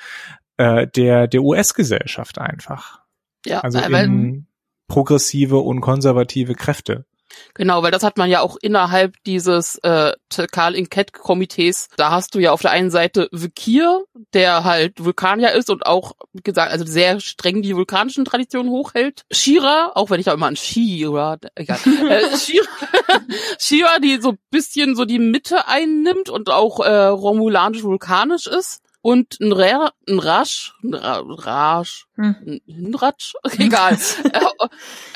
äh, 0.56 0.86
der, 0.86 1.28
der 1.28 1.42
US-Gesellschaft 1.42 2.38
einfach. 2.38 3.00
Ja, 3.46 3.60
Also 3.60 3.78
in 3.78 4.46
progressive 4.88 5.58
und 5.58 5.80
konservative 5.80 6.54
Kräfte. 6.54 7.06
Genau, 7.54 7.82
weil 7.82 7.90
das 7.90 8.02
hat 8.02 8.16
man 8.16 8.30
ja 8.30 8.40
auch 8.40 8.56
innerhalb 8.60 9.14
dieses 9.24 9.76
äh, 9.78 10.12
Karl 10.50 10.74
Inkett 10.74 11.12
Komitees. 11.12 11.88
Da 11.96 12.10
hast 12.10 12.34
du 12.34 12.38
ja 12.38 12.52
auf 12.52 12.62
der 12.62 12.70
einen 12.70 12.90
Seite 12.90 13.28
Vikir, 13.32 14.04
der 14.32 14.64
halt 14.64 15.04
Vulkanier 15.04 15.52
ist 15.52 15.70
und 15.70 15.86
auch, 15.86 16.12
wie 16.32 16.42
gesagt, 16.42 16.72
also 16.72 16.84
sehr 16.84 17.20
streng 17.20 17.62
die 17.62 17.76
vulkanischen 17.76 18.24
Traditionen 18.24 18.70
hochhält. 18.70 19.24
Shira, 19.30 19.92
auch 19.94 20.10
wenn 20.10 20.20
ich 20.20 20.26
da 20.26 20.32
immer 20.32 20.46
an 20.46 20.56
Shira, 20.56 21.38
egal. 21.54 21.78
äh, 22.08 22.36
Shira, 22.36 22.66
Shira, 23.58 23.98
die 23.98 24.20
so 24.20 24.34
bisschen 24.50 24.96
so 24.96 25.04
die 25.04 25.18
Mitte 25.18 25.68
einnimmt 25.68 26.28
und 26.30 26.50
auch 26.50 26.80
äh, 26.80 27.06
romulanisch-vulkanisch 27.06 28.46
ist. 28.46 28.80
Und 29.02 29.40
ein 29.40 29.52
Ra- 29.52 29.92
ein 30.06 30.18
Rasch, 30.18 30.74
ein 30.84 30.92
Ra- 30.94 31.22
Rasch, 31.26 32.06
Hm. 32.16 32.36
ein 32.46 32.60
Hinratsch, 32.66 33.32
egal. 33.58 33.96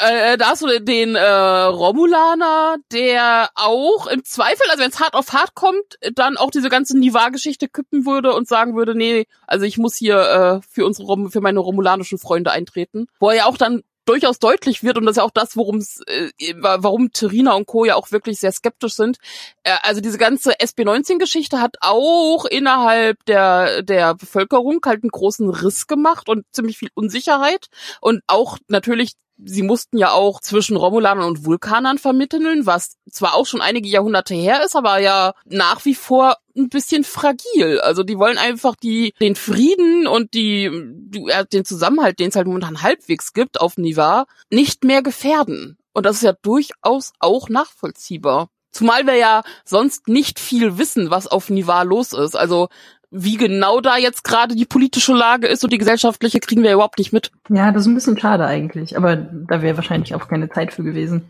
äh, 0.01 0.33
äh, 0.33 0.37
da 0.39 0.47
hast 0.49 0.63
du 0.63 0.81
den 0.81 1.15
äh, 1.17 1.21
Romulaner, 1.25 2.77
der 2.93 3.51
auch 3.55 4.07
im 4.07 4.25
Zweifel, 4.25 4.67
also 4.71 4.83
wenn 4.83 4.91
es 4.91 5.01
hart 5.01 5.15
auf 5.15 5.33
hart 5.33 5.55
kommt, 5.55 5.99
dann 6.15 6.37
auch 6.37 6.51
diese 6.51 6.69
ganze 6.71 6.99
Nivar-Geschichte 6.99 7.69
kippen 7.69 8.07
würde 8.07 8.33
und 8.33 8.49
sagen 8.49 8.75
würde, 8.75 8.95
nee, 8.95 9.27
also 9.47 9.67
ich 9.67 9.77
muss 9.79 9.97
hier 9.97 10.19
äh, 10.63 10.67
für 10.69 10.87
unsere 10.87 11.07
Rom 11.07 11.31
für 11.31 11.41
meine 11.43 11.61
romulanischen 11.61 12.19
Freunde 12.19 12.51
eintreten. 12.53 13.07
Wo 13.19 13.29
er 13.31 13.37
ja 13.37 13.45
auch 13.47 13.59
dann 13.59 13.83
durchaus 14.05 14.39
deutlich 14.39 14.83
wird 14.83 14.99
und 14.99 15.05
das 15.05 15.13
ist 15.13 15.17
ja 15.19 15.23
auch 15.23 15.31
das, 15.31 15.57
worum 15.57 15.77
es, 15.77 16.01
äh, 16.07 16.31
warum 16.57 17.13
Terina 17.13 17.55
und 17.55 17.67
Co. 17.67 17.85
ja 17.85 17.97
auch 17.97 18.11
wirklich 18.13 18.39
sehr 18.39 18.53
skeptisch 18.53 18.95
sind. 18.95 19.19
Äh, 19.63 19.77
also 19.83 20.01
diese 20.01 20.19
ganze 20.19 20.53
SB19-Geschichte 20.53 21.61
hat 21.61 21.77
auch 21.81 22.45
innerhalb 22.45 23.25
der 23.27 23.83
der 23.83 24.15
Bevölkerung 24.15 24.81
halt 24.85 25.03
einen 25.03 25.11
großen 25.11 25.49
Riss 25.49 25.87
gemacht 25.87 26.29
und 26.29 26.45
ziemlich 26.53 26.79
viel 26.79 26.91
Unsicherheit 26.95 27.69
und 28.01 28.23
auch 28.27 28.59
natürlich 28.69 29.13
Sie 29.37 29.63
mussten 29.63 29.99
ja 29.99 30.13
auch 30.13 30.41
zwischen 30.41 30.77
Romulanern 30.77 31.27
und 31.27 31.45
Vulkanern 31.45 31.99
vermitteln, 31.99 32.67
was 32.67 32.97
zwar 33.11 33.35
auch 33.35 33.47
schon 33.47 33.61
einige 33.61 33.89
Jahrhunderte 33.89 34.35
her 34.35 34.65
ist, 34.65 34.77
aber 34.77 34.99
ja 34.99 35.35
nach 35.45 35.85
wie 35.85 35.95
vor 35.95 36.37
ein 36.57 36.69
bisschen 36.69 37.05
fragil. 37.05 37.81
Also 37.81 38.05
die 38.05 38.19
wollen 38.19 38.39
einfach 38.39 38.77
die 38.77 39.13
den 39.21 39.35
Frieden 39.35 40.07
und 40.07 40.35
die, 40.35 40.71
die 40.73 41.31
den 41.53 41.65
Zusammenhalt, 41.65 42.19
den 42.21 42.29
es 42.29 42.37
halt 42.37 42.47
momentan 42.47 42.83
halbwegs 42.83 43.33
gibt 43.33 43.61
auf 43.61 43.77
Nivar, 43.77 44.27
nicht 44.51 44.85
mehr 44.85 45.03
gefährden. 45.03 45.79
Und 45.93 46.07
das 46.07 46.17
ist 46.17 46.23
ja 46.23 46.35
durchaus 46.43 47.13
auch 47.19 47.49
nachvollziehbar. 47.49 48.49
Zumal 48.75 49.07
wir 49.07 49.15
ja 49.15 49.45
sonst 49.65 50.09
nicht 50.09 50.41
viel 50.41 50.79
wissen, 50.79 51.09
was 51.09 51.29
auf 51.29 51.49
Nivar 51.49 51.85
los 51.85 52.13
ist. 52.13 52.35
Also 52.35 52.69
wie 53.17 53.37
genau 53.37 53.81
da 53.81 53.97
jetzt 53.97 54.25
gerade 54.25 54.57
die 54.57 54.65
politische 54.65 55.15
Lage 55.15 55.47
ist 55.47 55.63
und 55.63 55.73
die 55.73 55.79
gesellschaftliche, 55.79 56.41
kriegen 56.41 56.65
wir 56.65 56.73
überhaupt 56.73 56.99
nicht 56.99 57.13
mit. 57.13 57.31
Ja, 57.49 57.71
das 57.71 57.83
ist 57.83 57.87
ein 57.87 57.95
bisschen 57.95 58.19
schade 58.19 58.45
eigentlich, 58.45 58.97
aber 58.97 59.15
da 59.15 59.63
wäre 59.63 59.77
wahrscheinlich 59.77 60.17
auch 60.17 60.27
keine 60.27 60.51
Zeit 60.51 60.73
für 60.73 60.83
gewesen. 60.83 61.23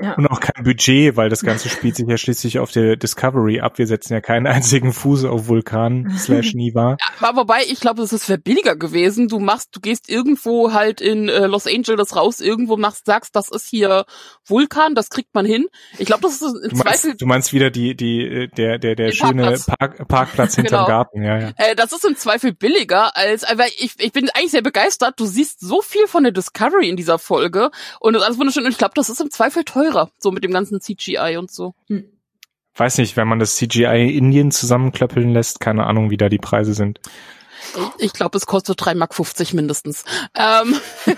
Ja. 0.00 0.14
Und 0.14 0.26
auch 0.28 0.40
kein 0.40 0.64
Budget, 0.64 1.16
weil 1.16 1.28
das 1.28 1.42
Ganze 1.42 1.68
spielt 1.68 1.96
sich 1.96 2.06
ja 2.08 2.16
schließlich 2.16 2.58
auf 2.58 2.70
der 2.70 2.96
Discovery 2.96 3.60
ab. 3.60 3.78
Wir 3.78 3.86
setzen 3.86 4.12
ja 4.14 4.20
keinen 4.20 4.46
einzigen 4.46 4.92
Fuß 4.92 5.24
auf 5.24 5.48
Vulkan 5.48 6.10
slash 6.18 6.54
Niva. 6.54 6.96
Aber 7.20 7.40
wobei, 7.40 7.62
ich 7.68 7.80
glaube, 7.80 8.02
es 8.02 8.28
wäre 8.28 8.38
billiger 8.38 8.76
gewesen. 8.76 9.28
Du 9.28 9.38
machst, 9.38 9.68
du 9.72 9.80
gehst 9.80 10.08
irgendwo 10.08 10.72
halt 10.72 11.00
in 11.00 11.28
äh, 11.28 11.46
Los 11.46 11.66
Angeles 11.66 12.16
raus, 12.16 12.40
irgendwo 12.40 12.76
machst, 12.76 13.06
sagst, 13.06 13.36
das 13.36 13.50
ist 13.50 13.66
hier 13.66 14.04
Vulkan, 14.46 14.94
das 14.94 15.10
kriegt 15.10 15.34
man 15.34 15.44
hin. 15.44 15.66
Ich 15.98 16.06
glaube, 16.06 16.22
das 16.22 16.40
ist 16.40 16.42
im 16.42 16.70
Du 16.70 16.76
Zweifel, 16.76 17.08
meinst, 17.10 17.20
du 17.22 17.26
meinst 17.26 17.52
wieder 17.52 17.70
die, 17.70 17.96
die, 17.96 18.22
äh, 18.22 18.48
der, 18.48 18.78
der, 18.78 18.94
der 18.94 19.12
schöne 19.12 19.42
Parkplatz. 19.42 19.66
Park, 19.66 20.08
Parkplatz 20.08 20.54
hinterm 20.56 20.78
Genau. 20.78 20.86
Garten, 20.86 21.22
ja, 21.22 21.38
ja. 21.38 21.52
äh, 21.56 21.74
das 21.74 21.92
ist 21.92 22.04
im 22.04 22.16
Zweifel 22.16 22.52
billiger 22.52 23.16
als, 23.16 23.44
aber 23.44 23.66
ich, 23.66 23.94
ich 23.98 24.12
bin 24.12 24.30
eigentlich 24.30 24.52
sehr 24.52 24.62
begeistert. 24.62 25.14
Du 25.18 25.26
siehst 25.26 25.60
so 25.60 25.82
viel 25.82 26.06
von 26.06 26.22
der 26.22 26.32
Discovery 26.32 26.88
in 26.88 26.96
dieser 26.96 27.18
Folge 27.18 27.70
und 28.00 28.12
das 28.12 28.22
ist 28.22 28.26
alles 28.26 28.38
wunderschön. 28.38 28.64
Und 28.64 28.70
ich 28.70 28.78
glaube, 28.78 28.94
das 28.94 29.08
ist 29.08 29.20
im 29.20 29.30
Zweifel 29.30 29.64
teurer, 29.90 30.10
so 30.18 30.30
mit 30.30 30.44
dem 30.44 30.52
ganzen 30.52 30.80
CGI 30.80 31.36
und 31.38 31.50
so. 31.50 31.74
Weiß 32.74 32.98
nicht, 32.98 33.16
wenn 33.16 33.28
man 33.28 33.38
das 33.38 33.56
CGI 33.56 34.16
Indien 34.16 34.50
zusammenklöppeln 34.50 35.32
lässt, 35.32 35.60
keine 35.60 35.86
Ahnung, 35.86 36.10
wie 36.10 36.16
da 36.16 36.28
die 36.28 36.38
Preise 36.38 36.74
sind. 36.74 37.00
Ich 37.98 38.12
glaube, 38.12 38.36
es 38.38 38.46
kostet 38.46 38.80
3,50 38.80 38.94
Mark 38.96 39.54
mindestens. 39.54 40.04
Ähm, 40.34 40.80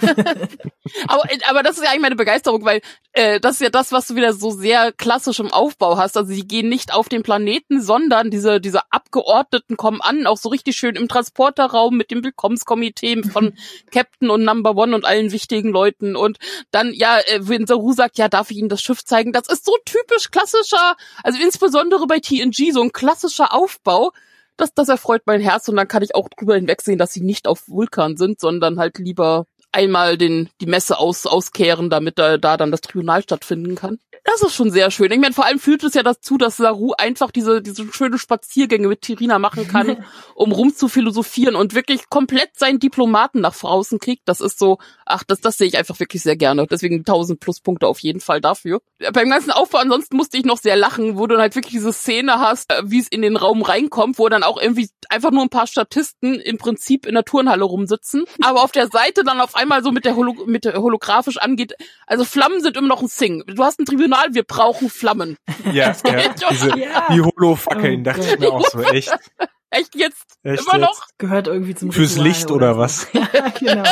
aber, 1.09 1.25
aber 1.49 1.63
das 1.63 1.77
ist 1.77 1.85
ja 1.85 1.91
eigentlich 1.91 2.03
meine 2.03 2.17
Begeisterung, 2.17 2.65
weil 2.65 2.81
äh, 3.13 3.41
das 3.41 3.55
ist 3.55 3.61
ja 3.61 3.71
das, 3.71 3.93
was 3.93 4.07
du 4.07 4.17
wieder 4.17 4.33
so 4.33 4.51
sehr 4.51 4.93
klassisch 4.93 5.41
im 5.41 5.53
Aufbau 5.53 5.97
hast. 5.97 6.17
Also 6.17 6.33
sie 6.33 6.47
gehen 6.47 6.69
nicht 6.69 6.95
auf 6.95 7.09
den 7.09 7.23
Planeten, 7.23 7.83
sondern 7.83 8.31
diese, 8.31 8.61
diese 8.61 8.81
Abgeordneten 8.91 9.77
kommen 9.77 10.01
an, 10.01 10.27
auch 10.27 10.37
so 10.37 10.49
richtig 10.49 10.77
schön 10.77 10.97
im 10.97 11.09
Transporterraum 11.09 11.97
mit 11.97 12.11
dem 12.11 12.25
Willkommenskomitee 12.25 13.23
von 13.23 13.55
Captain 13.91 14.31
und 14.31 14.45
Number 14.45 14.77
One 14.77 14.95
und 14.95 15.05
allen 15.05 15.33
wichtigen 15.33 15.71
Leuten. 15.71 16.17
Und 16.17 16.39
dann, 16.71 16.93
ja, 16.93 17.19
äh, 17.19 17.41
wenn 17.43 17.67
Saru 17.67 17.93
sagt, 17.93 18.19
ja, 18.19 18.29
darf 18.29 18.51
ich 18.51 18.59
Ihnen 18.59 18.69
das 18.69 18.83
Schiff 18.83 19.05
zeigen? 19.05 19.33
Das 19.33 19.49
ist 19.49 19.65
so 19.65 19.77
typisch 19.85 20.31
klassischer, 20.31 20.97
also 21.23 21.41
insbesondere 21.41 22.07
bei 22.07 22.21
TNG, 22.21 22.73
so 22.73 22.83
ein 22.83 22.93
klassischer 22.93 23.53
Aufbau 23.53 24.13
das, 24.61 24.75
das 24.75 24.89
erfreut 24.89 25.23
mein 25.27 25.41
Herz 25.41 25.69
und 25.69 25.77
dann 25.77 25.89
kann 25.89 26.03
ich 26.03 26.15
auch 26.15 26.29
drüber 26.29 26.55
hinwegsehen, 26.55 26.99
dass 26.99 27.13
sie 27.13 27.23
nicht 27.23 27.49
auf 27.49 27.69
Vulkan 27.69 28.17
sind, 28.17 28.41
sondern 28.41 28.79
halt 28.79 28.99
lieber 28.99 29.47
einmal 29.73 30.19
den, 30.19 30.49
die 30.61 30.67
Messe 30.67 30.99
aus, 30.99 31.27
auskehren, 31.27 31.91
damit 31.91 32.19
da, 32.19 32.39
da 32.39 32.57
dann 32.57 32.71
das 32.71 32.81
Tribunal 32.81 33.23
stattfinden 33.23 33.75
kann. 33.75 33.99
Das 34.25 34.43
ist 34.43 34.55
schon 34.55 34.71
sehr 34.71 34.91
schön. 34.91 35.11
Ich 35.11 35.19
meine, 35.19 35.33
vor 35.33 35.47
allem 35.47 35.59
führt 35.59 35.83
es 35.83 35.95
ja 35.95 36.03
dazu, 36.03 36.37
dass 36.37 36.59
Saru 36.59 36.93
einfach 36.99 37.31
diese, 37.31 37.63
diese 37.63 37.91
schöne 37.93 38.19
Spaziergänge 38.19 38.87
mit 38.87 39.01
Tirina 39.01 39.39
machen 39.39 39.67
kann, 39.67 40.05
um 40.35 40.53
rum 40.53 40.75
zu 40.75 40.89
philosophieren 40.89 41.57
und 41.57 41.75
wirklich 41.75 42.11
komplett 42.11 42.51
seinen 42.57 42.79
Diplomaten 42.79 43.41
nach 43.41 43.57
draußen 43.57 43.99
kriegt. 43.99 44.23
Das 44.27 44.41
ist 44.41 44.59
so, 44.59 44.79
ach, 45.07 45.25
das, 45.25 45.41
das 45.41 45.57
sehe 45.57 45.69
ich 45.69 45.79
einfach 45.79 45.99
wirklich 46.01 46.23
sehr 46.23 46.37
gerne. 46.37 46.67
Deswegen 46.67 46.99
1000 46.99 47.41
Pluspunkte 47.41 47.87
auf 47.87 47.99
jeden 48.01 48.21
Fall 48.21 48.41
dafür. 48.41 48.83
Beim 49.13 49.31
ganzen 49.31 49.53
Aufbau 49.53 49.79
ansonsten 49.79 50.17
musste 50.17 50.37
ich 50.37 50.45
noch 50.45 50.59
sehr 50.59 50.77
lachen, 50.77 51.17
wo 51.17 51.27
du 51.27 51.39
halt 51.39 51.55
wirklich 51.55 51.73
diese 51.73 51.93
Szene 51.93 52.39
hast, 52.39 52.73
äh, 52.73 52.83
wie 52.85 53.01
es 53.01 53.09
in 53.09 53.23
den 53.23 53.37
Raum 53.37 53.63
reinkommt, 53.63 54.19
wo 54.19 54.29
dann 54.29 54.43
auch 54.43 54.61
irgendwie 54.61 54.91
einfach 55.09 55.31
nur 55.31 55.43
ein 55.43 55.49
paar 55.49 55.67
Statisten 55.67 56.35
im 56.35 56.59
Prinzip 56.59 57.07
in 57.07 57.15
der 57.15 57.25
Turnhalle 57.25 57.65
rumsitzen, 57.65 58.25
aber 58.43 58.63
auf 58.63 58.73
der 58.73 58.89
Seite 58.89 59.25
dann 59.25 59.41
auf 59.41 59.57
einmal 59.61 59.83
so 59.83 59.93
mit 59.93 60.05
der, 60.05 60.17
Holo 60.17 60.35
mit 60.47 60.65
der 60.65 60.75
holographisch 60.75 61.37
angeht. 61.39 61.75
Also 62.07 62.25
Flammen 62.25 62.61
sind 62.61 62.77
immer 62.77 62.89
noch 62.89 63.03
ein 63.03 63.09
Sing. 63.09 63.43
Du 63.47 63.63
hast 63.63 63.79
ein 63.79 63.85
Tribunal, 63.87 64.29
wir 64.33 64.43
brauchen 64.45 64.91
Flammen. 64.91 65.37
Ja, 65.73 65.95
ja 66.07 66.35
diese, 66.51 66.79
Ja. 66.79 67.07
die 67.13 67.21
Holo-Fackeln, 67.21 68.01
Oh 68.01 68.05
dachte 68.05 68.21
ich 68.23 68.39
mir 68.39 68.53
auch 68.53 68.67
so, 68.69 68.81
echt, 68.81 69.13
Echt 69.73 69.95
jetzt? 69.95 70.25
echt 70.43 70.63
immer 70.65 70.79
noch? 70.79 71.01
jetzt? 71.01 71.19
Gehört 71.19 71.47
irgendwie 71.47 71.77
zum 71.77 71.93
Fürs 71.93 72.13
Ritual 72.17 72.27
Licht 72.29 72.51
oder 72.51 72.77
was? 72.79 73.03
So. 73.13 73.19
Ja, 73.33 73.49
genau. 73.59 73.89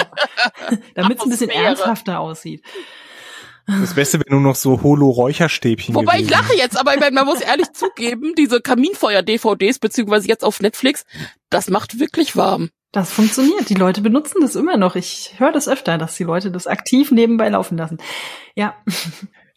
Damit 0.95 1.19
es 1.19 1.25
ein 1.25 1.31
bisschen 1.31 1.51
ernsthafter 1.51 2.19
aussieht. 2.19 2.65
Das 3.67 3.95
Beste, 3.95 4.19
wenn 4.19 4.33
nur 4.33 4.41
noch 4.41 4.57
so 4.57 4.83
Holo-Räucherstäbchen 4.83 5.95
Wobei 5.95 6.21
ich 6.21 6.27
gewesen. 6.27 6.31
lache 6.43 6.55
jetzt, 6.57 6.79
aber 6.79 6.95
ich 6.95 7.01
meine, 7.01 7.13
man 7.15 7.27
muss 7.27 7.43
ehrlich 7.43 7.71
zugeben, 7.75 8.33
diese 8.37 8.63
Kaminfeuer-DVDs, 8.63 9.79
beziehungsweise 9.79 10.27
jetzt 10.27 10.43
auf 10.43 10.61
Netflix, 10.61 11.05
das 11.51 11.69
macht 11.69 12.01
wirklich 12.01 12.35
warm. 12.35 12.71
Das 12.93 13.13
funktioniert. 13.13 13.69
Die 13.69 13.75
Leute 13.75 14.01
benutzen 14.01 14.41
das 14.41 14.55
immer 14.57 14.77
noch. 14.79 14.97
Ich 14.97 15.35
höre 15.39 15.53
das 15.53 15.69
öfter, 15.69 15.99
dass 15.99 16.17
die 16.17 16.25
Leute 16.25 16.51
das 16.51 16.67
aktiv 16.67 17.11
nebenbei 17.11 17.49
laufen 17.49 17.77
lassen. 17.79 17.99
Ja. 18.55 18.75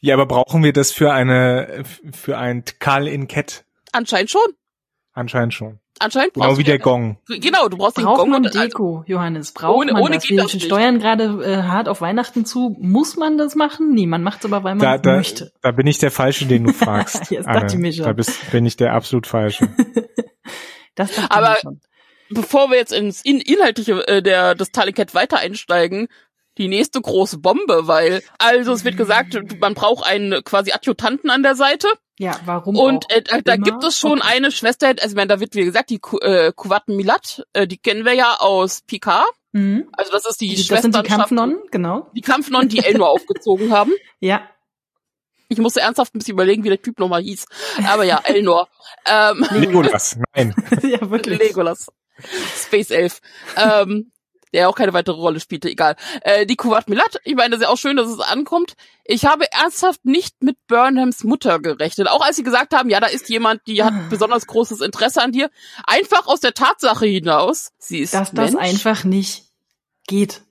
Ja, 0.04 0.16
aber 0.16 0.26
brauchen 0.26 0.64
wir 0.64 0.74
das 0.74 0.92
für 0.92 1.14
eine, 1.14 1.84
für 2.12 2.36
ein 2.36 2.66
Tkal 2.66 3.08
in 3.08 3.28
Ket? 3.28 3.66
Anscheinend 3.92 4.32
schon. 4.32 4.42
Anscheinend 5.14 5.54
schon. 5.54 5.78
Anscheinend 6.00 6.34
Genau 6.34 6.58
wie 6.58 6.64
der 6.64 6.80
Gong. 6.80 7.20
Genau, 7.28 7.68
du 7.68 7.78
brauchst 7.78 7.98
den 8.00 8.06
Braucht 8.06 8.22
Gong 8.22 8.32
man 8.32 8.42
und 8.44 8.48
also, 8.48 8.60
Deko, 8.62 9.04
Johannes? 9.06 9.52
Braucht 9.52 9.78
Ohne- 9.78 9.94
man 9.94 10.02
ohne 10.02 10.16
das? 10.16 10.24
geht 10.24 10.38
Wir 10.38 10.42
das 10.42 10.56
nicht. 10.56 10.66
steuern 10.66 10.98
gerade 10.98 11.26
äh, 11.46 11.62
hart 11.68 11.88
auf 11.88 12.02
Weihnachten 12.02 12.46
zu. 12.46 12.76
Muss 12.80 13.16
man 13.16 13.38
das 13.38 13.54
machen? 13.54 13.92
Nee, 13.94 14.08
man 14.08 14.24
macht 14.24 14.40
es 14.40 14.46
aber, 14.52 14.64
weil 14.64 14.74
man 14.74 14.80
Da, 14.80 14.96
es 14.96 15.02
da, 15.04 15.16
möchte. 15.18 15.52
da 15.62 15.70
bin 15.72 15.86
ich 15.86 16.00
der 16.00 16.10
Falsche, 16.10 16.48
den 16.48 16.64
du 16.64 16.74
fragst. 16.74 17.30
Jetzt 17.30 17.46
dachte 17.46 17.68
ich 17.68 17.74
Anne. 17.74 17.82
mir 17.82 17.94
schon. 17.94 18.06
Da 18.06 18.14
bist, 18.14 18.50
bin 18.52 18.66
ich 18.66 18.78
der 18.78 18.94
absolut 18.94 19.28
Falsche. 19.28 19.70
Das 20.96 21.14
dachte 21.16 21.30
Aber- 21.32 21.56
ich 21.58 21.64
mir 21.64 21.70
schon. 21.74 21.82
Bevor 22.32 22.70
wir 22.70 22.78
jetzt 22.78 22.94
ins 22.94 23.22
in 23.24 23.40
Inhaltliche 23.40 24.08
äh, 24.08 24.22
der, 24.22 24.56
des 24.56 24.72
Talicat 24.72 25.14
weiter 25.14 25.38
einsteigen, 25.38 26.08
die 26.58 26.68
nächste 26.68 27.00
große 27.02 27.38
Bombe, 27.38 27.88
weil, 27.88 28.22
also 28.38 28.74
es 28.74 28.84
wird 28.84 28.98
gesagt, 28.98 29.38
man 29.62 29.74
braucht 29.74 30.06
einen 30.06 30.44
quasi 30.44 30.72
Adjutanten 30.74 31.30
an 31.30 31.44
der 31.44 31.56
Seite 31.56 31.88
Ja, 32.20 32.38
warum 32.46 32.76
und 32.78 33.06
auch 33.06 33.10
äh, 33.16 33.42
da 33.44 33.54
immer? 33.54 33.64
gibt 33.64 33.84
es 33.86 33.98
schon 33.98 34.20
Okay. 34.22 34.34
eine 34.36 34.52
Schwester, 34.52 34.88
also 34.88 35.08
ich 35.08 35.16
meine, 35.16 35.28
da 35.28 35.40
wird 35.40 35.56
wie 35.56 35.64
gesagt 35.64 35.90
die 35.90 36.00
Ku- 36.00 36.20
äh, 36.20 36.52
Kuwat 36.54 36.90
Milat, 36.90 37.44
äh, 37.54 37.68
die 37.68 37.78
kennen 37.78 38.04
wir 38.06 38.14
ja 38.14 38.36
aus 38.40 38.82
Picard, 38.82 39.26
Mhm. 39.54 39.90
also 39.94 40.12
das 40.14 40.26
ist 40.26 40.40
die, 40.42 40.56
Die, 40.56 40.68
das 40.68 40.82
sind 40.82 40.96
die 40.96 41.04
Kampfnonnen, 41.04 41.58
genau. 41.72 42.10
Die 42.16 42.22
Kampfnonnen, 42.22 42.68
die 42.70 42.80
Elnor 42.80 43.10
aufgezogen 43.12 43.72
haben. 43.74 43.92
Ja. 44.20 44.42
Ich 45.50 45.58
musste 45.58 45.82
ernsthaft 45.82 46.16
ein 46.16 46.20
bisschen 46.20 46.36
überlegen, 46.36 46.64
wie 46.64 46.70
der 46.70 46.82
Typ 46.82 46.98
nochmal 47.00 47.22
hieß. 47.22 47.46
Aber 47.90 48.04
ja, 48.04 48.22
Elnor. 48.24 48.68
Ähm, 49.08 49.46
Legolas, 49.52 50.18
nein. 50.36 50.54
ja, 50.84 51.10
wirklich. 51.10 51.40
Legolas. 51.40 51.88
Space 52.66 52.90
Elf. 52.92 53.20
ähm, 53.58 54.12
der 54.54 54.68
auch 54.68 54.76
keine 54.76 54.92
weitere 54.92 55.16
Rolle 55.16 55.40
spielte, 55.40 55.70
egal. 55.70 55.96
Äh, 56.24 56.46
die 56.46 56.58
Kuwait 56.58 56.90
Milat, 56.90 57.22
ich 57.24 57.36
meine, 57.36 57.52
das 57.52 57.60
ist 57.60 57.64
ja 57.64 57.70
auch 57.70 57.78
schön, 57.78 57.96
dass 57.96 58.10
es 58.10 58.20
ankommt. 58.20 58.74
Ich 59.06 59.26
habe 59.26 59.50
ernsthaft 59.50 60.04
nicht 60.04 60.44
mit 60.44 60.58
Burnhams 60.68 61.24
Mutter 61.24 61.60
gerechnet. 61.60 62.10
Auch 62.10 62.20
als 62.20 62.36
sie 62.36 62.44
gesagt 62.44 62.74
haben, 62.74 62.90
ja, 62.90 63.00
da 63.00 63.08
ist 63.08 63.30
jemand, 63.30 63.62
die 63.66 63.82
hat 63.82 63.94
Ah. 63.94 64.08
besonders 64.10 64.48
großes 64.48 64.82
Interesse 64.82 65.22
an 65.22 65.32
dir. 65.32 65.50
Einfach 65.88 66.28
aus 66.28 66.42
der 66.42 66.54
Tatsache 66.54 67.06
hinaus, 67.06 67.72
sie 67.78 68.00
ist 68.00 68.14
Dass 68.14 68.32
das 68.34 68.52
Mensch. 68.52 68.62
einfach 68.62 69.06
nicht 69.06 69.46
geht. 70.08 70.42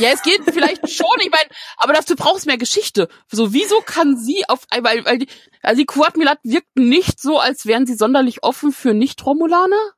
Ja, 0.00 0.08
es 0.08 0.22
geht 0.22 0.40
vielleicht 0.52 0.80
schon, 0.90 1.06
ich 1.20 1.30
meine, 1.30 1.48
aber 1.76 1.92
dafür 1.92 2.16
braucht 2.16 2.38
es 2.38 2.46
mehr 2.46 2.58
Geschichte. 2.58 3.06
So, 3.30 3.52
wieso 3.52 3.80
kann 3.80 4.16
sie 4.16 4.42
auf 4.48 4.66
weil, 4.80 5.04
weil 5.04 5.18
die, 5.18 5.28
also 5.62 5.78
die 5.78 5.86
Kuwait 5.86 6.16
Milat 6.16 6.40
wirkt 6.42 6.74
nicht 6.76 7.20
so, 7.20 7.38
als 7.38 7.64
wären 7.66 7.86
sie 7.86 7.94
sonderlich 7.94 8.42
offen 8.42 8.72
für 8.72 8.92
Nicht-Romulaner? 8.92 9.92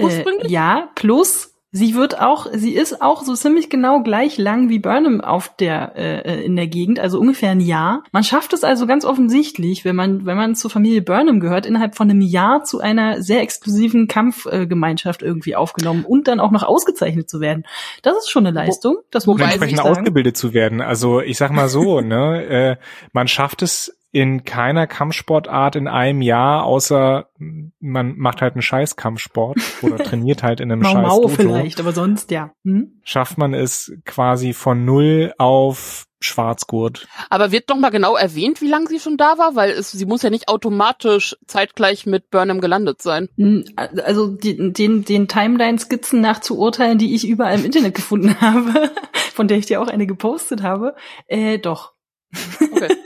Äh, 0.00 0.04
Ursprünglich? 0.04 0.50
ja, 0.50 0.88
plus 0.94 1.50
sie 1.72 1.94
wird 1.94 2.20
auch, 2.20 2.46
sie 2.52 2.74
ist 2.74 3.00
auch 3.00 3.22
so 3.22 3.34
ziemlich 3.34 3.70
genau 3.70 4.02
gleich 4.02 4.38
lang 4.38 4.68
wie 4.68 4.78
Burnham 4.78 5.20
auf 5.20 5.54
der 5.56 5.92
äh, 5.96 6.44
in 6.44 6.56
der 6.56 6.66
Gegend, 6.66 6.98
also 6.98 7.20
ungefähr 7.20 7.50
ein 7.50 7.60
Jahr. 7.60 8.02
Man 8.12 8.24
schafft 8.24 8.52
es 8.52 8.64
also 8.64 8.86
ganz 8.86 9.04
offensichtlich, 9.04 9.84
wenn 9.84 9.96
man 9.96 10.26
wenn 10.26 10.36
man 10.36 10.54
zur 10.56 10.70
Familie 10.70 11.02
Burnham 11.02 11.40
gehört, 11.40 11.66
innerhalb 11.66 11.94
von 11.94 12.10
einem 12.10 12.20
Jahr 12.20 12.64
zu 12.64 12.80
einer 12.80 13.22
sehr 13.22 13.40
exklusiven 13.40 14.08
Kampfgemeinschaft 14.08 15.22
irgendwie 15.22 15.54
aufgenommen 15.54 16.04
und 16.04 16.28
dann 16.28 16.40
auch 16.40 16.50
noch 16.50 16.64
ausgezeichnet 16.64 17.30
zu 17.30 17.40
werden. 17.40 17.64
Das 18.02 18.16
ist 18.16 18.30
schon 18.30 18.46
eine 18.46 18.54
Leistung. 18.54 18.98
Das 19.10 19.26
muss 19.26 19.38
man 19.38 19.48
entsprechend 19.48 19.78
sagen. 19.78 19.90
ausgebildet 19.90 20.36
zu 20.36 20.52
werden. 20.52 20.80
Also 20.80 21.20
ich 21.20 21.38
sag 21.38 21.52
mal 21.52 21.68
so, 21.68 22.00
ne, 22.00 22.44
äh, 22.44 22.76
man 23.12 23.28
schafft 23.28 23.62
es 23.62 23.96
in 24.12 24.44
keiner 24.44 24.86
Kampfsportart 24.86 25.76
in 25.76 25.86
einem 25.86 26.20
Jahr, 26.20 26.64
außer 26.64 27.28
man 27.78 28.16
macht 28.16 28.42
halt 28.42 28.54
einen 28.54 28.62
scheiß 28.62 28.96
Kampfsport 28.96 29.58
oder 29.82 29.98
trainiert 30.04 30.42
halt 30.42 30.60
in 30.60 30.72
einem 30.72 30.82
Mau 30.82 30.90
scheiß 30.90 31.06
Mau 31.06 31.28
vielleicht, 31.28 31.80
aber 31.80 31.92
sonst 31.92 32.30
ja. 32.30 32.52
Hm? 32.64 33.00
schafft 33.04 33.38
man 33.38 33.54
es 33.54 33.92
quasi 34.04 34.52
von 34.52 34.84
null 34.84 35.32
auf 35.38 36.06
Schwarzgurt. 36.22 37.08
Aber 37.30 37.50
wird 37.50 37.70
doch 37.70 37.76
mal 37.76 37.88
genau 37.90 38.14
erwähnt, 38.14 38.60
wie 38.60 38.68
lange 38.68 38.88
sie 38.88 39.00
schon 39.00 39.16
da 39.16 39.38
war, 39.38 39.56
weil 39.56 39.70
es, 39.70 39.90
sie 39.92 40.04
muss 40.04 40.22
ja 40.22 40.28
nicht 40.28 40.48
automatisch 40.48 41.34
zeitgleich 41.46 42.04
mit 42.04 42.30
Burnham 42.30 42.60
gelandet 42.60 43.00
sein. 43.00 43.28
Hm, 43.36 43.64
Also 43.76 44.26
die, 44.26 44.72
den, 44.72 45.04
den 45.04 45.28
Timeline-Skizzen 45.28 46.20
nach 46.20 46.40
zu 46.40 46.58
urteilen, 46.58 46.98
die 46.98 47.14
ich 47.14 47.26
überall 47.26 47.58
im 47.58 47.64
Internet 47.64 47.94
gefunden 47.94 48.38
habe, 48.40 48.90
von 49.32 49.48
der 49.48 49.56
ich 49.56 49.66
dir 49.66 49.80
auch 49.80 49.88
eine 49.88 50.06
gepostet 50.06 50.62
habe, 50.62 50.94
äh, 51.26 51.58
doch. 51.58 51.94
Okay. 52.60 52.94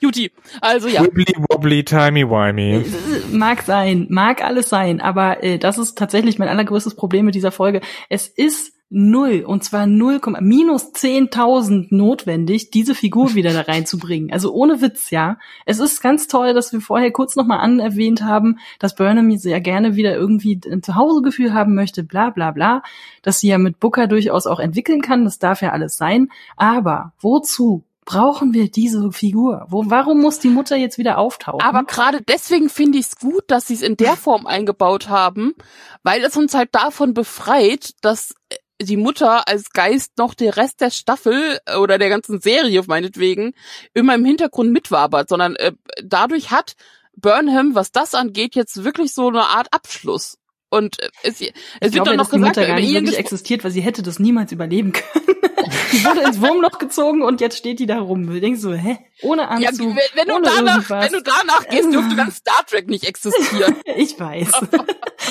Juti, 0.00 0.30
also 0.60 0.88
ja. 0.88 1.02
Wibbly 1.02 1.34
wobbly 1.48 1.84
timey 1.84 2.24
wimey. 2.28 2.76
Äh, 2.76 2.84
Mag 3.32 3.62
sein, 3.62 4.06
mag 4.10 4.44
alles 4.44 4.68
sein, 4.68 5.00
aber 5.00 5.42
äh, 5.42 5.58
das 5.58 5.78
ist 5.78 5.96
tatsächlich 5.96 6.38
mein 6.38 6.48
allergrößtes 6.48 6.94
Problem 6.94 7.26
mit 7.26 7.34
dieser 7.34 7.52
Folge. 7.52 7.80
Es 8.08 8.28
ist 8.28 8.74
null, 8.90 9.42
und 9.44 9.64
zwar 9.64 9.86
0, 9.86 10.20
minus 10.40 10.92
10.000 10.92 11.88
notwendig, 11.90 12.70
diese 12.70 12.94
Figur 12.94 13.34
wieder 13.34 13.52
da 13.52 13.62
reinzubringen. 13.62 14.32
Also 14.32 14.52
ohne 14.52 14.80
Witz, 14.80 15.10
ja. 15.10 15.38
Es 15.66 15.80
ist 15.80 16.00
ganz 16.00 16.28
toll, 16.28 16.54
dass 16.54 16.72
wir 16.72 16.80
vorher 16.80 17.10
kurz 17.10 17.34
nochmal 17.34 17.58
anerwähnt 17.58 18.22
haben, 18.22 18.58
dass 18.78 18.94
Burnham 18.94 19.36
sehr 19.36 19.60
gerne 19.60 19.96
wieder 19.96 20.14
irgendwie 20.14 20.60
ein 20.70 20.82
Zuhausegefühl 20.82 21.52
haben 21.52 21.74
möchte, 21.74 22.04
bla 22.04 22.30
bla 22.30 22.52
bla, 22.52 22.82
dass 23.22 23.40
sie 23.40 23.48
ja 23.48 23.58
mit 23.58 23.80
Booker 23.80 24.06
durchaus 24.06 24.46
auch 24.46 24.60
entwickeln 24.60 25.02
kann, 25.02 25.24
das 25.24 25.40
darf 25.40 25.60
ja 25.60 25.72
alles 25.72 25.96
sein. 25.96 26.28
Aber 26.56 27.12
wozu 27.20 27.84
brauchen 28.04 28.52
wir 28.54 28.70
diese 28.70 29.12
Figur? 29.12 29.66
Wo, 29.68 29.84
warum 29.86 30.20
muss 30.20 30.38
die 30.38 30.48
Mutter 30.48 30.76
jetzt 30.76 30.98
wieder 30.98 31.18
auftauchen? 31.18 31.60
Aber 31.60 31.84
gerade 31.84 32.20
deswegen 32.22 32.68
finde 32.68 32.98
ich 32.98 33.06
es 33.06 33.16
gut, 33.16 33.44
dass 33.48 33.66
sie 33.66 33.74
es 33.74 33.82
in 33.82 33.96
der 33.96 34.16
Form 34.16 34.46
eingebaut 34.46 35.08
haben, 35.08 35.54
weil 36.02 36.22
es 36.24 36.36
uns 36.36 36.54
halt 36.54 36.74
davon 36.74 37.14
befreit, 37.14 37.94
dass 38.00 38.34
äh, 38.48 38.56
die 38.82 38.96
Mutter 38.96 39.48
als 39.48 39.70
Geist 39.70 40.18
noch 40.18 40.34
der 40.34 40.56
Rest 40.56 40.80
der 40.80 40.90
Staffel 40.90 41.58
äh, 41.66 41.76
oder 41.76 41.98
der 41.98 42.08
ganzen 42.08 42.40
Serie 42.40 42.82
meinetwegen 42.86 43.54
immer 43.94 44.14
im 44.14 44.24
Hintergrund 44.24 44.72
mitwabert, 44.72 45.28
sondern 45.28 45.56
äh, 45.56 45.72
dadurch 46.02 46.50
hat 46.50 46.74
Burnham, 47.16 47.74
was 47.74 47.92
das 47.92 48.14
angeht, 48.14 48.54
jetzt 48.54 48.84
wirklich 48.84 49.14
so 49.14 49.28
eine 49.28 49.42
Art 49.42 49.72
Abschluss. 49.72 50.38
Und 50.74 51.00
äh, 51.00 51.08
es, 51.22 51.34
es 51.34 51.40
Ich 51.40 51.50
wird 51.80 51.92
glaube, 51.92 52.10
dann 52.10 52.14
ja, 52.14 52.16
noch 52.16 52.24
dass 52.24 52.30
die 52.30 52.36
gesagt, 52.38 52.56
Mutter 52.56 52.66
gar 52.66 52.80
nicht 52.80 52.92
wirklich 52.92 53.18
existiert, 53.18 53.62
weil 53.62 53.70
sie 53.70 53.80
hätte 53.80 54.02
das 54.02 54.18
niemals 54.18 54.50
überleben 54.50 54.92
können. 54.92 55.36
die 55.92 56.04
wurde 56.04 56.22
ins 56.22 56.40
Wurmloch 56.40 56.78
gezogen 56.78 57.22
und 57.22 57.40
jetzt 57.40 57.56
steht 57.56 57.78
die 57.78 57.86
da 57.86 58.00
rum. 58.00 58.26
Du 58.26 58.40
denkst 58.40 58.60
so, 58.60 58.74
hä? 58.74 58.98
Ohne 59.22 59.42
ja, 59.42 59.68
Anzug, 59.68 59.94
wenn, 59.94 59.96
wenn 60.14 60.26
du 60.26 60.34
ohne 60.34 60.46
danach, 60.46 60.74
irgendwas. 60.74 61.04
wenn 61.04 61.12
du 61.12 61.22
danach 61.22 61.68
gehst, 61.68 61.92
dürfte 61.92 62.16
ganz 62.16 62.36
Star 62.36 62.66
Trek 62.66 62.88
nicht 62.88 63.04
existieren. 63.04 63.76
ich 63.96 64.18
weiß. 64.18 64.50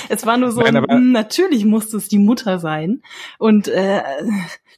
es 0.10 0.26
war 0.26 0.38
nur 0.38 0.52
so, 0.52 0.62
Nein, 0.62 0.78
ein, 0.78 0.84
aber- 0.84 0.96
natürlich 0.98 1.66
musste 1.66 1.98
es 1.98 2.08
die 2.08 2.20
Mutter 2.20 2.60
sein. 2.60 3.02
Und 3.38 3.68
äh, 3.68 4.02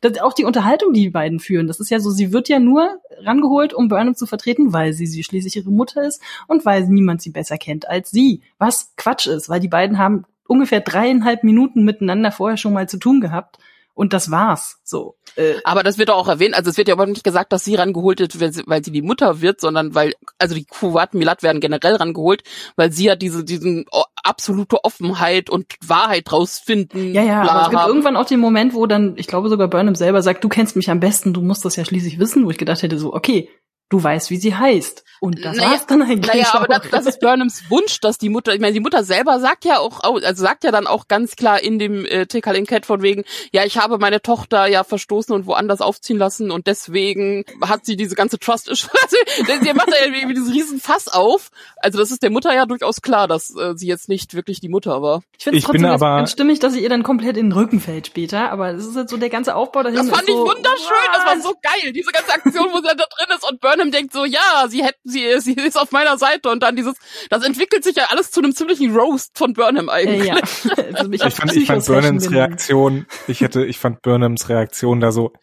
das, 0.01 0.17
auch 0.19 0.33
die 0.33 0.45
Unterhaltung, 0.45 0.93
die 0.93 1.01
die 1.01 1.09
beiden 1.11 1.39
führen, 1.39 1.67
das 1.67 1.79
ist 1.79 1.91
ja 1.91 1.99
so, 1.99 2.09
sie 2.09 2.33
wird 2.33 2.49
ja 2.49 2.57
nur 2.57 2.99
rangeholt, 3.21 3.73
um 3.73 3.87
Burnham 3.87 4.15
zu 4.15 4.25
vertreten, 4.25 4.73
weil 4.73 4.93
sie, 4.93 5.05
sie 5.05 5.23
schließlich 5.23 5.55
ihre 5.55 5.71
Mutter 5.71 6.03
ist 6.03 6.21
und 6.47 6.65
weil 6.65 6.87
niemand 6.87 7.21
sie 7.21 7.29
besser 7.29 7.57
kennt 7.59 7.87
als 7.87 8.09
sie. 8.09 8.41
Was 8.57 8.93
Quatsch 8.97 9.27
ist, 9.27 9.47
weil 9.47 9.59
die 9.59 9.67
beiden 9.67 9.99
haben 9.99 10.25
ungefähr 10.47 10.81
dreieinhalb 10.81 11.43
Minuten 11.43 11.83
miteinander 11.83 12.31
vorher 12.31 12.57
schon 12.57 12.73
mal 12.73 12.87
zu 12.87 12.97
tun 12.97 13.21
gehabt. 13.21 13.57
Und 13.95 14.11
das 14.11 14.29
war's. 14.29 14.81
So. 14.83 15.15
Äh, 15.37 15.53
Aber 15.63 15.81
das 15.81 15.97
wird 15.97 16.09
auch 16.09 16.27
erwähnt, 16.27 16.53
also 16.53 16.69
es 16.69 16.75
wird 16.77 16.89
ja 16.89 16.95
aber 16.95 17.05
nicht 17.05 17.23
gesagt, 17.23 17.53
dass 17.53 17.63
sie 17.63 17.75
rangeholt 17.75 18.19
wird, 18.19 18.39
weil 18.41 18.51
sie, 18.51 18.63
weil 18.65 18.83
sie 18.83 18.91
die 18.91 19.01
Mutter 19.01 19.39
wird, 19.39 19.61
sondern 19.61 19.95
weil, 19.95 20.13
also 20.37 20.53
die 20.53 20.65
Kuwait 20.65 21.13
Milat 21.13 21.43
werden 21.43 21.61
generell 21.61 21.95
rangeholt, 21.95 22.43
weil 22.75 22.91
sie 22.91 23.05
ja 23.05 23.15
diese, 23.15 23.45
diesen 23.45 23.85
oh, 23.91 24.03
absolute 24.21 24.83
Offenheit 24.83 25.49
und 25.49 25.75
Wahrheit 25.81 26.29
rausfinden. 26.29 27.13
Ja, 27.13 27.23
ja, 27.23 27.41
aber 27.43 27.61
es 27.61 27.69
gibt 27.69 27.81
haben. 27.81 27.87
irgendwann 27.87 28.17
auch 28.17 28.25
den 28.25 28.41
Moment, 28.41 28.73
wo 28.73 28.85
dann, 28.85 29.13
ich 29.15 29.27
glaube 29.27 29.47
sogar 29.47 29.69
Burnham 29.69 29.95
selber 29.95 30.21
sagt, 30.21 30.43
du 30.43 30.49
kennst 30.49 30.75
mich 30.75 30.91
am 30.91 30.99
besten, 30.99 31.33
du 31.33 31.41
musst 31.41 31.63
das 31.63 31.77
ja 31.77 31.85
schließlich 31.85 32.19
wissen, 32.19 32.45
wo 32.45 32.51
ich 32.51 32.57
gedacht 32.57 32.83
hätte, 32.83 32.99
so, 32.99 33.13
okay, 33.13 33.47
du 33.89 34.01
weißt, 34.03 34.29
wie 34.31 34.37
sie 34.37 34.55
heißt. 34.55 35.03
Und 35.21 35.43
das 35.43 35.55
Naja, 35.57 35.69
war's 35.71 35.85
dann 35.87 36.01
eigentlich. 36.01 36.27
Naja, 36.33 36.49
aber 36.53 36.67
das, 36.67 36.89
das 36.91 37.05
ist 37.05 37.19
Burnhams 37.19 37.63
Wunsch, 37.69 37.99
dass 38.01 38.17
die 38.17 38.29
Mutter, 38.29 38.53
ich 38.53 38.59
meine, 38.59 38.73
die 38.73 38.79
Mutter 38.81 39.03
selber 39.03 39.39
sagt 39.39 39.63
ja 39.65 39.79
auch, 39.79 40.03
au- 40.03 40.17
also 40.17 40.43
sagt 40.43 40.63
ja 40.65 40.71
dann 40.71 40.87
auch 40.87 41.07
ganz 41.07 41.35
klar 41.35 41.61
in 41.63 41.79
dem 41.79 42.05
äh, 42.05 42.25
Tickle 42.27 42.57
in 42.57 42.65
Cat 42.65 42.85
von 42.85 43.01
wegen, 43.01 43.23
ja, 43.51 43.63
ich 43.63 43.77
habe 43.77 43.97
meine 43.97 44.21
Tochter 44.21 44.67
ja 44.67 44.83
verstoßen 44.83 45.33
und 45.33 45.47
woanders 45.47 45.81
aufziehen 45.81 46.17
lassen 46.17 46.51
und 46.51 46.67
deswegen 46.67 47.45
hat 47.65 47.85
sie 47.85 47.95
diese 47.95 48.15
ganze 48.15 48.37
Trust 48.39 48.69
Issue. 48.69 48.89
Also, 49.47 49.63
der 49.63 49.75
macht 49.75 49.89
da 49.91 49.97
ja 49.99 50.05
irgendwie 50.13 50.33
diesen 50.35 50.51
riesen 50.51 50.79
Fass 50.81 51.07
auf. 51.07 51.49
Also 51.77 51.97
das 51.99 52.11
ist 52.11 52.23
der 52.23 52.29
Mutter 52.31 52.53
ja 52.53 52.65
durchaus 52.65 53.01
klar, 53.01 53.27
dass 53.27 53.55
äh, 53.55 53.73
sie 53.75 53.87
jetzt 53.87 54.09
nicht 54.09 54.33
wirklich 54.33 54.59
die 54.59 54.69
Mutter 54.69 55.01
war. 55.01 55.21
ich 55.37 55.43
finde 55.43 55.57
es 55.59 55.63
ich 55.63 55.69
bin 55.71 55.81
trotzdem 55.81 55.89
ganz, 55.91 56.01
aber- 56.01 56.17
ganz 56.17 56.31
stimmig, 56.31 56.59
dass 56.59 56.73
sie 56.73 56.81
ihr 56.81 56.89
dann 56.89 57.03
komplett 57.03 57.37
in 57.37 57.47
den 57.49 57.51
Rücken 57.53 57.79
fällt 57.79 58.07
später, 58.07 58.51
aber 58.51 58.71
es 58.73 58.85
ist 58.85 58.95
jetzt 58.95 59.11
so 59.11 59.17
der 59.17 59.29
ganze 59.29 59.55
Aufbau 59.55 59.83
dahin. 59.83 59.97
Das 59.97 60.09
fand 60.09 60.23
ist 60.23 60.29
ich 60.29 60.35
so, 60.35 60.41
wunderschön, 60.45 61.07
das 61.13 61.25
war 61.25 61.39
so 61.41 61.53
geil. 61.61 61.93
Diese 61.93 62.11
ganze 62.11 62.33
Aktion, 62.33 62.67
wo 62.71 62.77
sie 62.77 62.87
dann 62.87 62.97
da 62.97 63.05
drin 63.17 63.35
ist 63.35 63.49
und 63.49 63.59
Burnham 63.61 63.74
denkt 63.91 64.13
so, 64.13 64.25
ja, 64.25 64.65
sie 64.67 64.83
hätten, 64.83 64.99
sie, 65.03 65.39
sie 65.39 65.53
ist 65.53 65.77
auf 65.77 65.91
meiner 65.91 66.17
Seite 66.17 66.49
und 66.49 66.61
dann 66.63 66.75
dieses, 66.75 66.95
das 67.29 67.43
entwickelt 67.43 67.83
sich 67.83 67.95
ja 67.95 68.05
alles 68.09 68.31
zu 68.31 68.41
einem 68.41 68.55
ziemlichen 68.55 68.95
Roast 68.95 69.37
von 69.37 69.53
Burnham 69.53 69.89
Äh, 69.89 69.91
eigentlich. 69.91 70.25
ja. 70.27 70.35
Also 70.93 71.09
mich 71.09 71.23
Ich 71.23 71.33
fand, 71.35 71.55
ich 71.55 71.65
fand 71.67 71.85
Burnhams. 71.85 72.31
Reaktion, 72.31 73.05
ich 73.27 73.41
hätte, 73.41 73.65
ich 73.65 73.77
fand 73.79 74.01
Burnhams 74.01 74.49
Reaktion 74.49 74.99
da 74.99 75.11
so, 75.11 75.33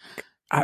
ah, 0.50 0.62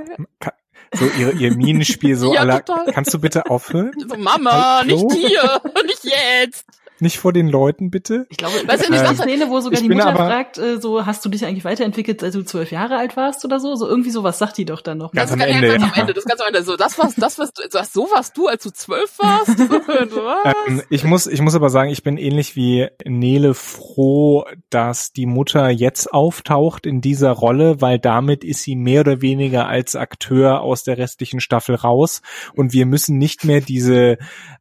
so 0.94 1.04
ihr, 1.18 1.34
ihr 1.34 1.54
Minenspiel 1.54 2.16
so 2.16 2.32
Ja, 2.34 2.40
aller, 2.40 2.60
kannst 2.92 3.12
du 3.12 3.18
bitte 3.20 3.50
aufhören? 3.50 3.92
So, 4.08 4.16
Mama, 4.16 4.78
Hallo? 4.78 5.08
nicht 5.08 5.28
hier, 5.28 5.62
nicht 5.86 6.04
jetzt. 6.04 6.64
Nicht 7.00 7.18
vor 7.18 7.32
den 7.32 7.48
Leuten, 7.48 7.90
bitte? 7.90 8.26
Ich 8.30 8.36
glaube, 8.36 8.54
Weißt 8.54 8.66
du, 8.66 8.66
das 8.68 8.78
die 8.88 8.94
ist 8.94 9.10
die 9.10 9.16
Sache- 9.16 9.28
Szene, 9.28 9.48
wo 9.50 9.60
sogar 9.60 9.80
die 9.80 9.88
Mutter 9.88 10.06
aber- 10.08 10.26
fragt, 10.26 10.58
äh, 10.58 10.80
so, 10.80 11.06
hast 11.06 11.24
du 11.24 11.28
dich 11.28 11.44
eigentlich 11.44 11.64
weiterentwickelt, 11.64 12.22
als 12.24 12.34
du 12.34 12.42
zwölf 12.42 12.72
Jahre 12.72 12.96
alt 12.96 13.16
warst 13.16 13.44
oder 13.44 13.60
so? 13.60 13.74
So 13.76 13.86
irgendwie 13.88 14.10
sowas 14.10 14.38
sagt 14.38 14.58
die 14.58 14.64
doch 14.64 14.80
dann 14.80 14.98
noch. 14.98 15.12
Ganz 15.12 15.30
das 15.30 15.32
am 15.34 15.38
kann 15.40 15.48
ja 15.48 15.54
Ende, 15.56 15.68
ganz 15.68 15.82
am 15.84 15.90
ja. 15.94 16.00
Ende, 16.02 16.14
das 16.14 16.24
ganz 16.24 16.40
am 16.40 16.46
Ende. 16.48 16.62
So, 16.62 16.76
das 16.76 16.98
war's, 16.98 17.14
das 17.16 17.38
was, 17.38 17.52
du- 17.52 17.62
das, 17.70 17.92
so 17.92 18.10
warst 18.10 18.36
du, 18.36 18.46
als 18.48 18.62
du 18.64 18.70
zwölf 18.70 19.18
warst. 19.18 19.48
Was? 19.58 20.54
Ähm, 20.66 20.82
ich 20.90 21.04
muss, 21.04 21.26
ich 21.26 21.40
muss 21.40 21.54
aber 21.54 21.70
sagen, 21.70 21.90
ich 21.90 22.02
bin 22.02 22.16
ähnlich 22.18 22.56
wie 22.56 22.88
Nele 23.04 23.54
froh, 23.54 24.44
dass 24.70 25.12
die 25.12 25.26
Mutter 25.26 25.68
jetzt 25.70 26.12
auftaucht 26.12 26.86
in 26.86 27.00
dieser 27.00 27.30
Rolle, 27.30 27.80
weil 27.80 27.98
damit 27.98 28.44
ist 28.44 28.62
sie 28.62 28.76
mehr 28.76 29.00
oder 29.02 29.20
weniger 29.22 29.66
als 29.68 29.96
Akteur 29.96 30.60
aus 30.60 30.84
der 30.84 30.98
restlichen 30.98 31.40
Staffel 31.40 31.74
raus 31.74 32.22
und 32.54 32.72
wir 32.72 32.86
müssen 32.86 33.18
nicht 33.18 33.44
mehr 33.44 33.60
diese, 33.60 34.18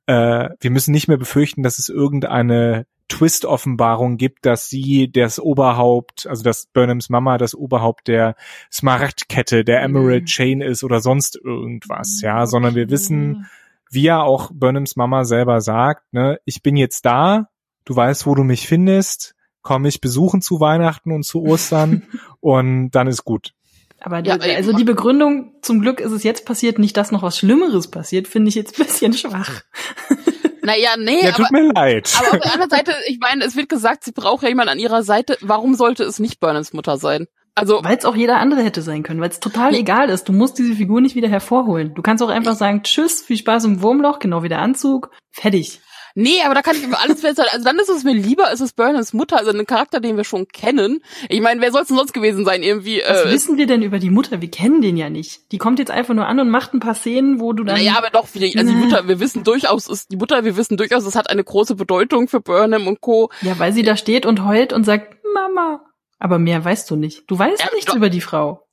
äh, 0.08 0.50
wir 0.60 0.72
müssen 0.72 0.92
nicht 0.92 1.08
mehr 1.08 1.18
befürchten, 1.18 1.64
dass 1.64 1.80
es 1.80 1.90
irgendeine 1.90 2.88
Twist-Offenbarung 3.10 4.18
gibt, 4.18 4.46
dass 4.46 4.70
sie 4.70 5.10
das 5.12 5.40
Oberhaupt, 5.40 6.28
also 6.28 6.44
dass 6.44 6.66
Burnhams 6.68 7.10
Mama 7.10 7.38
das 7.38 7.56
Oberhaupt 7.56 8.08
der 8.08 8.36
Smaragdkette, 8.72 9.64
der 9.64 9.82
Emerald 9.82 10.24
Mhm. 10.24 10.28
Chain 10.28 10.62
ist 10.62 10.84
oder 10.84 11.00
sonst 11.00 11.38
irgendwas, 11.42 12.22
ja, 12.22 12.46
sondern 12.46 12.76
wir 12.76 12.90
wissen, 12.90 13.48
wie 13.90 14.04
ja 14.04 14.22
auch 14.22 14.52
Burnhams 14.54 14.96
Mama 14.96 15.24
selber 15.24 15.62
sagt, 15.62 16.12
ne, 16.14 16.40
ich 16.44 16.62
bin 16.62 16.76
jetzt 16.76 17.06
da, 17.06 17.50
du 17.86 17.96
weißt, 17.96 18.26
wo 18.26 18.36
du 18.36 18.44
mich 18.44 18.68
findest, 18.68 19.36
komm 19.62 19.84
mich 19.84 20.02
besuchen 20.02 20.42
zu 20.42 20.60
Weihnachten 20.60 21.12
und 21.12 21.24
zu 21.24 21.44
Ostern 21.44 22.04
und 22.40 22.92
dann 22.92 23.08
ist 23.08 23.24
gut. 23.24 23.54
Aber 24.00 24.20
Ja, 24.24 24.38
die, 24.38 24.52
also 24.52 24.74
die 24.74 24.84
Begründung, 24.84 25.54
zum 25.62 25.82
Glück 25.82 26.00
ist 26.00 26.12
es 26.12 26.24
jetzt 26.24 26.46
passiert, 26.46 26.80
nicht, 26.80 26.96
dass 26.98 27.12
noch 27.12 27.24
was 27.24 27.38
Schlimmeres 27.38 27.90
passiert, 27.90 28.28
finde 28.28 28.50
ich 28.50 28.56
jetzt 28.56 28.80
ein 28.80 28.86
bisschen 28.86 29.14
schwach. 29.14 29.62
Naja, 30.64 30.90
nee, 30.98 31.22
Ja, 31.24 31.30
aber, 31.30 31.44
tut 31.44 31.52
mir 31.52 31.72
leid. 31.72 32.14
aber 32.20 32.36
auf 32.36 32.42
der 32.42 32.54
anderen 32.54 32.70
Seite, 32.70 32.92
ich 33.08 33.20
meine, 33.22 33.46
es 33.46 33.56
wird 33.56 33.70
gesagt, 33.70 34.04
sie 34.04 34.12
braucht 34.12 34.44
ja 34.44 34.50
jemanden 34.50 34.72
an 34.72 34.80
ihrer 34.80 35.02
Seite. 35.02 35.38
Warum 35.40 35.76
sollte 35.76 36.04
es 36.04 36.20
nicht 36.20 36.42
Burnhams 36.42 36.74
Mutter 36.74 36.98
sein? 36.98 37.28
Also, 37.56 37.80
Weil 37.84 37.98
es 37.98 38.04
auch 38.04 38.18
jeder 38.18 38.38
andere 38.40 38.64
hätte 38.64 38.82
sein 38.82 39.02
können, 39.02 39.22
weil 39.22 39.30
es 39.30 39.40
total 39.40 39.74
egal 39.74 40.10
ist. 40.10 40.28
Du 40.28 40.34
musst 40.34 40.60
diese 40.60 40.76
Figur 40.76 41.00
nicht 41.00 41.16
wieder 41.16 41.30
hervorholen. 41.30 41.96
Du 41.96 42.02
kannst 42.02 42.22
auch 42.22 42.28
einfach 42.28 42.56
sagen, 42.56 42.84
tschüss, 42.84 43.22
viel 43.22 43.38
Spaß 43.38 43.64
im 43.64 43.82
Wurmloch, 43.82 44.20
genau 44.20 44.44
wie 44.44 44.50
der 44.50 44.60
Anzug, 44.60 45.10
fertig. 45.32 45.80
Nee, 46.20 46.42
aber 46.44 46.56
da 46.56 46.64
kann 46.64 46.76
ich 46.76 46.84
über 46.84 47.00
alles 47.00 47.22
besser. 47.22 47.46
Also 47.52 47.64
dann 47.64 47.78
ist 47.78 47.90
es 47.90 48.04
mir 48.04 48.14
lieber, 48.14 48.52
ist 48.52 48.60
es 48.60 48.74
Burnhams 48.74 49.14
Mutter, 49.14 49.38
also 49.38 49.52
ein 49.52 49.66
Charakter, 49.68 50.00
den 50.00 50.18
wir 50.18 50.24
schon 50.24 50.48
kennen. 50.48 51.04
Ich 51.30 51.42
meine, 51.42 51.62
wer 51.62 51.72
soll 51.72 51.84
es 51.84 51.90
denn 51.90 51.98
sonst 51.98 52.12
gewesen 52.14 52.44
sein? 52.44 52.64
Irgendwie. 52.64 53.04
Was 53.08 53.26
Äh, 53.26 53.32
wissen 53.32 53.58
wir 53.58 53.68
denn 53.68 53.84
über 53.84 54.00
die 54.00 54.10
Mutter? 54.10 54.42
Wir 54.42 54.50
kennen 54.50 54.82
den 54.82 54.98
ja 54.98 55.12
nicht. 55.12 55.52
Die 55.52 55.60
kommt 55.60 55.78
jetzt 55.78 55.92
einfach 55.92 56.16
nur 56.16 56.26
an 56.26 56.40
und 56.40 56.50
macht 56.50 56.74
ein 56.74 56.80
paar 56.80 56.96
Szenen, 56.96 57.40
wo 57.40 57.54
du 57.54 57.64
dann... 57.64 57.76
naja, 57.76 57.94
aber 57.98 58.10
doch, 58.10 58.28
wieder, 58.34 58.46
also 58.60 58.72
die 58.72 58.76
Nee. 58.78 58.86
Mutter, 58.86 59.08
wir 59.08 59.20
wissen 59.20 59.44
durchaus, 59.44 59.88
ist 59.88 60.12
die 60.12 60.18
Mutter, 60.18 60.44
wir 60.44 60.58
wissen 60.58 60.76
durchaus, 60.76 61.06
es 61.06 61.16
hat 61.16 61.30
eine 61.30 61.44
große 61.44 61.76
Bedeutung 61.76 62.28
für 62.28 62.42
Burnham 62.42 62.88
und 62.88 63.00
Co. 63.00 63.30
ja, 63.44 63.60
weil 63.60 63.72
sie 63.74 63.84
da 63.84 63.96
steht 63.96 64.26
und 64.26 64.44
heult 64.44 64.74
und 64.74 64.86
sagt, 64.86 65.18
Mama. 65.36 65.82
Aber 66.20 66.40
mehr 66.40 66.66
weißt 66.66 66.90
du 66.90 66.96
nicht. 66.96 67.30
Du 67.30 67.38
weißt 67.38 67.62
Ja, 67.62 67.70
nichts 67.76 67.86
doch. 67.92 67.96
über 67.96 68.10
die 68.10 68.22
Frau. 68.22 68.67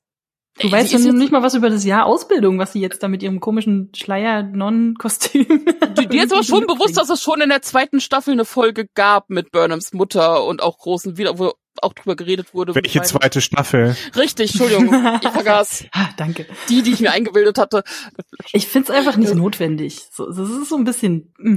Du 0.59 0.69
Ey, 0.69 0.73
weißt 0.73 0.93
ja 0.93 0.99
nicht 1.01 1.33
mal 1.33 1.43
was 1.43 1.55
über 1.55 1.69
das 1.69 1.85
Jahr 1.85 2.07
Ausbildung, 2.07 2.59
was 2.61 2.73
sie 2.73 2.81
jetzt 2.81 3.03
da 3.03 3.09
mit 3.09 3.25
ihrem 3.25 3.41
komischen 3.41 3.91
Schleier-Non-Kostüm. 3.95 5.47
Dir 6.13 6.25
ist 6.25 6.33
aber 6.33 6.45
schon 6.45 6.67
bewusst, 6.67 6.97
dass 6.97 7.11
es 7.11 7.21
schon 7.23 7.41
in 7.41 7.49
der 7.49 7.63
zweiten 7.63 8.01
Staffel 8.01 8.33
eine 8.33 8.45
Folge 8.45 8.87
gab 8.95 9.31
mit 9.31 9.51
Burnhams 9.51 9.93
Mutter 9.93 10.45
und 10.45 10.63
auch 10.63 10.79
großen 10.79 11.17
wieder, 11.17 11.39
wo 11.41 11.53
auch 11.83 11.93
drüber 11.93 12.15
geredet 12.15 12.55
wurde. 12.55 12.73
Welche 12.77 13.03
zweite 13.03 13.41
Staffel? 13.41 13.97
Richtig, 14.17 14.51
Entschuldigung, 14.53 15.19
ich 15.23 15.29
vergaß 15.29 15.87
Ah, 15.93 16.11
danke. 16.17 16.47
die, 16.69 16.83
die 16.83 16.93
ich 16.93 17.01
mir 17.01 17.11
eingebildet 17.11 17.59
hatte. 17.59 17.83
Ich 18.53 18.69
find's 18.69 18.91
einfach 18.91 19.17
nicht 19.17 19.35
notwendig. 19.35 20.03
So, 20.13 20.27
das 20.27 20.39
ist 20.51 20.69
so 20.69 20.77
ein 20.77 20.85
bisschen. 20.85 21.35
mm. 21.39 21.57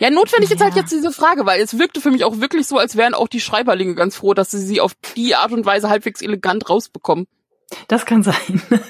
Ja, 0.00 0.10
notwendig 0.10 0.50
ist 0.50 0.60
halt 0.60 0.74
Ja. 0.74 0.80
jetzt 0.82 0.90
diese 0.92 1.12
Frage, 1.12 1.46
weil 1.46 1.60
es 1.62 1.78
wirkte 1.78 2.00
für 2.00 2.10
mich 2.10 2.24
auch 2.24 2.40
wirklich 2.40 2.66
so, 2.66 2.76
als 2.76 2.96
wären 2.96 3.14
auch 3.14 3.28
die 3.28 3.40
Schreiberlinge 3.40 3.94
ganz 3.94 4.16
froh, 4.16 4.34
dass 4.34 4.50
sie 4.50 4.58
sie 4.58 4.80
auf 4.80 4.94
die 5.16 5.36
Art 5.36 5.52
und 5.52 5.64
Weise 5.64 5.88
halbwegs 5.88 6.22
elegant 6.22 6.68
rausbekommen. 6.68 7.28
Das 7.88 8.06
kann 8.06 8.22
sein. 8.22 8.62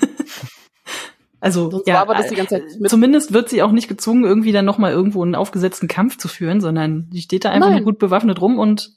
Also, 1.42 1.70
Sonst 1.70 1.86
ja, 1.86 2.04
äh, 2.04 2.86
zumindest 2.86 3.32
wird 3.32 3.48
sie 3.48 3.62
auch 3.62 3.72
nicht 3.72 3.88
gezwungen, 3.88 4.24
irgendwie 4.24 4.52
dann 4.52 4.66
nochmal 4.66 4.92
irgendwo 4.92 5.22
einen 5.22 5.34
aufgesetzten 5.34 5.88
Kampf 5.88 6.18
zu 6.18 6.28
führen, 6.28 6.60
sondern 6.60 7.08
die 7.08 7.22
steht 7.22 7.46
da 7.46 7.50
einfach 7.50 7.70
nur 7.70 7.80
gut 7.80 7.98
bewaffnet 7.98 8.42
rum 8.42 8.58
und 8.58 8.90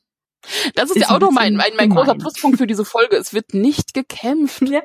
Das 0.75 0.89
ist, 0.89 0.97
Ist 0.97 1.09
ja 1.09 1.15
auch 1.15 1.21
noch 1.21 1.31
mein, 1.31 1.55
mein, 1.55 1.71
mein 1.77 1.89
großer. 1.89 2.15
Pluspunkt 2.15 2.57
für 2.57 2.67
diese 2.67 2.83
Folge. 2.83 3.15
Es 3.15 3.33
wird 3.33 3.53
nicht 3.53 3.93
gekämpft. 3.93 4.63
ja. 4.67 4.81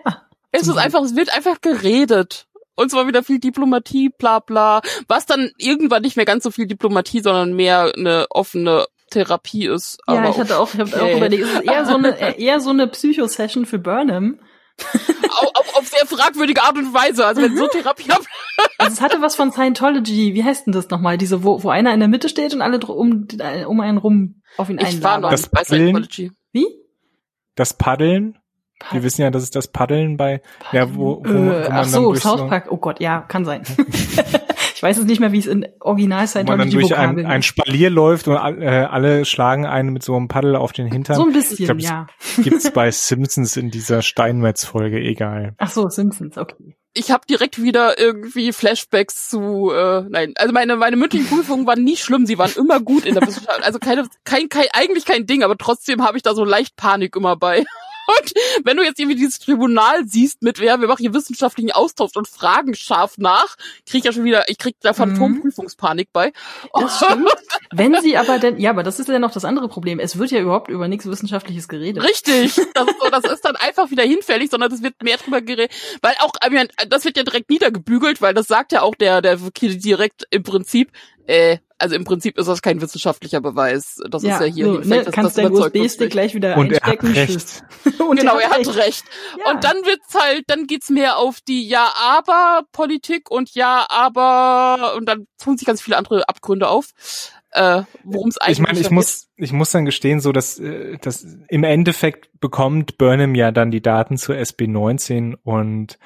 Es 0.53 0.69
ist 0.69 0.77
einfach, 0.77 1.03
es 1.03 1.17
wird 1.17 1.35
einfach 1.35 1.61
geredet. 1.61 2.47
Und 2.77 2.93
zwar 2.93 3.09
wieder 3.09 3.25
viel 3.25 3.41
Diplomatie, 3.41 4.11
bla 4.17 4.39
bla. 4.39 4.81
Was 5.09 5.27
dann 5.27 5.51
irgendwann 5.59 6.03
nicht 6.03 6.17
mehr 6.17 6.25
ganz 6.25 6.45
so 6.45 6.53
viel 6.53 6.67
Diplomatie, 6.67 7.21
sondern 7.21 7.55
mehr 7.55 7.93
eine 7.97 8.27
offene 8.31 8.87
Therapie 9.11 9.67
ist. 9.67 9.99
Ja, 10.07 10.31
ich 10.31 10.39
hatte 10.39 10.59
auch, 10.59 10.73
ich 10.73 10.81
hab 10.81 10.89
okay. 10.89 11.01
auch 11.01 11.17
überlegt, 11.17 11.43
es 11.43 11.53
ist 11.55 11.65
eher 11.65 11.85
so 11.85 11.97
eine, 11.97 12.17
eher 12.39 12.61
so 12.61 12.71
eine 12.71 12.87
Psycho-Session 12.87 13.67
für 13.67 13.79
Burnham. 13.81 14.39
auf, 15.31 15.51
auf, 15.55 15.77
auf 15.77 15.89
sehr 15.89 16.07
fragwürdige 16.07 16.63
Art 16.63 16.77
und 16.77 16.95
Weise. 16.95 17.27
Also 17.27 17.43
wenn 17.43 17.57
so 17.57 17.67
Therapie 17.69 18.11
ab 18.11 18.23
Also 18.79 18.95
es 18.95 19.01
hatte 19.01 19.21
was 19.21 19.35
von 19.35 19.53
Scientology. 19.53 20.35
Wie 20.35 20.45
heißt 20.45 20.67
denn 20.67 20.73
das 20.73 20.89
nochmal? 20.91 21.19
Diese, 21.19 21.45
wo, 21.45 21.63
wo 21.63 21.71
einer 21.71 21.93
in 21.93 22.01
der 22.01 22.09
Mitte 22.09 22.29
steht 22.29 22.55
und 22.55 22.63
alle 22.63 22.79
um, 22.79 23.27
um 23.67 23.81
einen 23.81 23.99
rum 23.99 24.43
auf 24.57 24.69
ihn 24.71 24.79
Ich 24.79 25.03
war 25.03 25.19
noch. 25.19 25.31
Das 25.31 25.49
bei 25.49 25.63
Paddeln? 25.63 25.83
Scientology. 25.83 26.33
Wie? 26.53 26.67
Das 27.55 27.75
Paddeln? 27.75 28.39
Wir 28.93 29.03
wissen 29.03 29.23
ja, 29.23 29.31
das 29.31 29.43
ist 29.43 29.57
das 29.57 29.69
Paddeln 29.69 30.17
bei, 30.17 30.41
ja, 30.71 30.95
wo, 30.95 31.21
wo, 31.25 31.25
wo 31.25 31.29
äh, 31.29 31.35
man 31.35 31.63
ach 31.65 31.69
dann 31.69 31.89
so, 31.89 32.15
South 32.15 32.39
so, 32.39 32.47
Park. 32.47 32.69
Oh 32.71 32.77
Gott, 32.77 33.01
ja, 33.01 33.23
kann 33.23 33.45
sein. 33.45 33.63
ich 34.79 34.83
weiß 34.85 34.97
jetzt 34.99 35.09
nicht 35.09 35.19
mehr, 35.19 35.33
wie 35.33 35.41
es 35.41 35.47
in 35.47 35.67
Original 35.81 36.29
wo 36.33 36.43
man 36.45 36.59
dann 36.61 36.71
durch 36.71 36.97
ein, 36.97 37.27
ein 37.27 37.43
Spalier 37.43 37.91
läuft 37.91 38.29
und 38.29 38.37
äh, 38.37 38.87
alle 38.89 39.25
schlagen 39.25 39.67
einen 39.67 39.93
mit 39.93 40.05
so 40.05 40.15
einem 40.15 40.29
Paddel 40.29 40.55
auf 40.55 40.71
den 40.71 40.87
Hintern. 40.87 41.17
So 41.17 41.25
ein 41.25 41.33
bisschen, 41.33 41.67
glaub, 41.67 41.79
es 41.79 41.85
ja. 41.85 42.07
Gibt's 42.37 42.71
bei 42.71 42.89
Simpsons 42.93 43.57
in 43.57 43.73
dieser 43.73 44.03
Steinmetz-Folge, 44.03 45.01
egal. 45.01 45.55
Ach 45.59 45.69
so, 45.69 45.89
Simpsons, 45.89 46.39
okay. 46.39 46.77
Ich 46.95 47.11
habe 47.11 47.27
direkt 47.29 47.61
wieder 47.61 47.99
irgendwie 47.99 48.53
Flashbacks 48.53 49.29
zu, 49.29 49.73
äh, 49.73 50.05
nein, 50.09 50.35
also 50.37 50.53
meine 50.53 50.77
meine 50.77 50.95
mündlichen 50.95 51.27
Prüfungen 51.27 51.67
waren 51.67 51.83
nie 51.83 51.97
schlimm, 51.97 52.25
sie 52.25 52.39
waren 52.39 52.53
immer 52.57 52.79
gut 52.79 53.05
in 53.05 53.15
der 53.15 53.27
Wissenschaft, 53.27 53.65
also 53.65 53.81
keine, 53.81 54.07
kein, 54.23 54.49
kein, 54.49 54.67
eigentlich 54.75 55.07
kein 55.07 55.27
Ding, 55.27 55.43
aber 55.43 55.57
trotzdem 55.57 56.05
habe 56.05 56.17
ich 56.17 56.23
da 56.23 56.37
so 56.37 56.45
leicht 56.45 56.77
Panik 56.77 57.17
immer 57.17 57.35
bei. 57.35 57.65
Und 58.09 58.33
wenn 58.65 58.79
du 58.79 58.83
jetzt 58.83 58.99
irgendwie 58.99 59.17
dieses 59.17 59.39
Tribunal 59.39 60.07
siehst 60.07 60.43
mit, 60.43 60.61
wer, 60.61 60.81
wir 60.81 60.89
machen 60.89 61.03
hier 61.03 61.13
wissenschaftlichen 61.13 61.73
Austausch 61.73 62.17
und 62.17 62.27
fragen 62.27 62.75
scharf 62.75 63.19
nach, 63.19 63.57
krieg 63.87 63.99
ich 63.99 64.05
ja 64.05 64.13
schon 64.13 64.25
wieder, 64.25 64.49
ich 64.49 64.57
krieg 64.57 64.77
da 64.81 64.95
Phantomprüfungspanik 64.95 66.09
bei. 66.11 66.33
Das 66.73 66.97
stimmt. 66.97 67.29
Wenn 67.71 68.01
sie 68.01 68.17
aber 68.17 68.39
denn, 68.39 68.59
ja, 68.59 68.71
aber 68.71 68.83
das 68.83 68.99
ist 68.99 69.11
ja 69.11 69.19
noch 69.19 69.33
das 69.33 69.45
andere 69.45 69.69
Problem. 69.69 70.01
Es 70.01 70.19
wird 70.19 70.31
ja 70.31 70.41
überhaupt 70.41 70.71
über 70.71 70.89
nichts 70.89 71.05
Wissenschaftliches 71.05 71.69
geredet. 71.69 72.03
Richtig. 72.03 72.59
Das 72.79 72.87
ist, 72.87 73.01
so, 73.01 73.09
das 73.11 73.25
ist 73.25 73.45
dann 73.45 73.57
einfach 73.57 73.91
wieder 73.91 74.05
hinfällig, 74.05 74.51
sondern 74.51 74.71
es 74.71 74.83
wird 74.83 75.03
mehr 75.03 75.17
drüber 75.17 75.41
geredet. 75.41 75.73
Weil 76.01 76.15
auch, 76.21 76.33
das 76.89 77.05
wird 77.05 77.17
ja 77.17 77.25
direkt 77.25 77.51
niedergebügelt, 77.51 78.21
weil 78.21 78.35
das 78.35 78.47
sagt 78.47 78.73
ja 78.73 78.83
auch 78.83 78.95
der, 78.95 79.21
der 79.21 79.37
direkt 79.37 80.25
im 80.31 80.45
Prinzip, 80.45 80.93
äh, 81.27 81.59
also 81.79 81.95
im 81.95 82.05
Prinzip 82.05 82.39
ist 82.39 82.47
das 82.47 82.61
kein 82.61 82.81
wissenschaftlicher 82.81 83.41
Beweis. 83.41 84.01
Das 84.11 84.23
ist 84.23 84.29
ja 84.29 84.43
hier 84.43 84.67
so, 84.67 84.79
ne, 84.81 85.05
das, 85.05 85.15
kannst 85.15 85.39
das 85.39 85.45
uns 85.45 85.59
USB-Stick 85.61 86.11
gleich 86.11 86.35
wieder 86.35 86.57
Und 86.57 86.73
er 86.73 86.81
hat 86.81 87.03
einstecken. 87.05 87.13
recht. 87.15 87.63
Genau, 88.19 88.39
er 88.39 88.51
hat 88.51 88.77
recht. 88.77 89.05
Ja. 89.39 89.53
Und 89.53 89.63
dann 89.65 89.77
wird's 89.85 90.15
halt, 90.15 90.45
dann 90.49 90.67
geht's 90.67 90.91
mehr 90.91 91.19
auf 91.19 91.41
die 91.41 91.69
Ja, 91.69 91.93
aber 92.01 92.63
Politik 92.73 93.31
und 93.31 93.55
Ja, 93.55 93.87
aber 93.89 94.95
und 94.97 95.07
dann 95.07 95.27
tun 95.43 95.57
sich 95.57 95.67
ganz 95.67 95.81
viele 95.81 95.97
andere 95.97 96.29
Abgründe 96.29 96.69
auf. 96.69 96.91
Äh, 97.53 97.83
worum 98.05 98.29
es 98.29 98.39
eigentlich 98.39 98.59
Ich 98.59 98.63
meine, 98.63 98.81
ich 98.81 98.91
muss, 98.91 99.29
ich 99.37 99.53
muss 99.53 99.71
dann 99.71 99.85
gestehen, 99.85 100.21
so 100.21 100.33
dass, 100.33 100.59
äh, 100.59 100.99
dass 100.99 101.27
im 101.49 101.65
Endeffekt 101.65 102.29
bekommt 102.41 102.99
Burnham 102.99 103.35
ja 103.35 103.51
dann 103.51 103.71
die 103.71 103.81
Daten 103.81 104.17
zur 104.17 104.37
SB19 104.37 105.37
und 105.43 105.99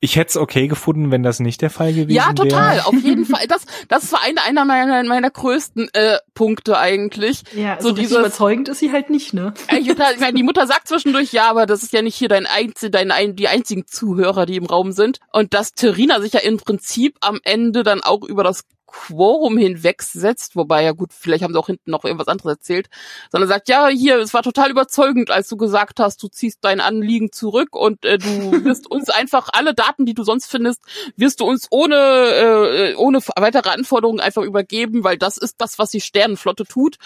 ich 0.00 0.16
hätte 0.16 0.28
es 0.28 0.36
okay 0.36 0.68
gefunden, 0.68 1.10
wenn 1.10 1.24
das 1.24 1.40
nicht 1.40 1.60
der 1.60 1.70
Fall 1.70 1.92
gewesen 1.92 2.08
wäre. 2.10 2.26
Ja, 2.28 2.32
total, 2.32 2.76
wär. 2.76 2.86
auf 2.86 2.94
jeden 3.02 3.24
Fall. 3.24 3.46
Das, 3.48 3.64
das 3.88 4.12
war 4.12 4.22
einer, 4.22 4.44
einer 4.44 4.64
meiner, 4.64 5.02
meiner 5.04 5.30
größten 5.30 5.88
äh, 5.92 6.18
Punkte 6.34 6.78
eigentlich. 6.78 7.42
Ja, 7.54 7.78
so, 7.80 7.88
so 7.88 7.94
dieses, 7.94 8.16
überzeugend 8.16 8.68
ist 8.68 8.78
sie 8.78 8.92
halt 8.92 9.10
nicht, 9.10 9.34
ne? 9.34 9.54
Ich, 9.72 9.88
ich 9.88 9.96
meine, 10.20 10.34
die 10.34 10.44
Mutter 10.44 10.66
sagt 10.66 10.88
zwischendurch, 10.88 11.32
ja, 11.32 11.50
aber 11.50 11.66
das 11.66 11.82
ist 11.82 11.92
ja 11.92 12.02
nicht 12.02 12.14
hier 12.14 12.28
dein 12.28 12.46
einzig, 12.46 12.92
dein, 12.92 13.10
ein, 13.10 13.34
die 13.34 13.48
einzigen 13.48 13.86
Zuhörer, 13.86 14.46
die 14.46 14.56
im 14.56 14.66
Raum 14.66 14.92
sind. 14.92 15.18
Und 15.32 15.52
dass 15.52 15.72
Terina 15.72 16.20
sich 16.20 16.32
ja 16.32 16.40
im 16.40 16.58
Prinzip 16.58 17.16
am 17.20 17.40
Ende 17.42 17.82
dann 17.82 18.00
auch 18.00 18.22
über 18.22 18.44
das 18.44 18.64
Quorum 18.88 19.58
hinwegsetzt, 19.58 20.56
wobei 20.56 20.82
ja 20.82 20.92
gut, 20.92 21.12
vielleicht 21.12 21.44
haben 21.44 21.52
sie 21.52 21.58
auch 21.58 21.66
hinten 21.66 21.90
noch 21.90 22.04
irgendwas 22.04 22.26
anderes 22.26 22.54
erzählt, 22.54 22.88
sondern 23.30 23.48
sagt, 23.48 23.68
ja, 23.68 23.88
hier, 23.88 24.18
es 24.18 24.32
war 24.32 24.42
total 24.42 24.70
überzeugend, 24.70 25.30
als 25.30 25.48
du 25.48 25.56
gesagt 25.56 26.00
hast, 26.00 26.22
du 26.22 26.28
ziehst 26.28 26.58
dein 26.62 26.80
Anliegen 26.80 27.30
zurück 27.30 27.76
und 27.76 28.04
äh, 28.04 28.18
du 28.18 28.28
wirst 28.64 28.90
uns 28.90 29.10
einfach 29.10 29.50
alle 29.52 29.74
Daten, 29.74 30.06
die 30.06 30.14
du 30.14 30.24
sonst 30.24 30.50
findest, 30.50 30.82
wirst 31.16 31.40
du 31.40 31.44
uns 31.44 31.68
ohne 31.70 31.96
äh, 31.96 32.94
ohne 32.96 33.20
weitere 33.36 33.70
Anforderungen 33.70 34.20
einfach 34.20 34.42
übergeben, 34.42 35.04
weil 35.04 35.18
das 35.18 35.36
ist 35.36 35.56
das, 35.60 35.78
was 35.78 35.90
die 35.90 36.00
Sternenflotte 36.00 36.64
tut. 36.64 36.96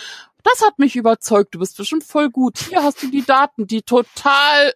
Das 0.45 0.63
hat 0.67 0.79
mich 0.79 0.97
überzeugt. 0.97 1.55
Du 1.55 1.59
bist 1.59 1.77
bestimmt 1.77 2.05
voll 2.05 2.31
gut. 2.31 2.59
Hier 2.59 2.83
hast 2.83 3.03
du 3.03 3.09
die 3.09 3.25
Daten, 3.25 3.67
die 3.67 3.83
total 3.83 4.73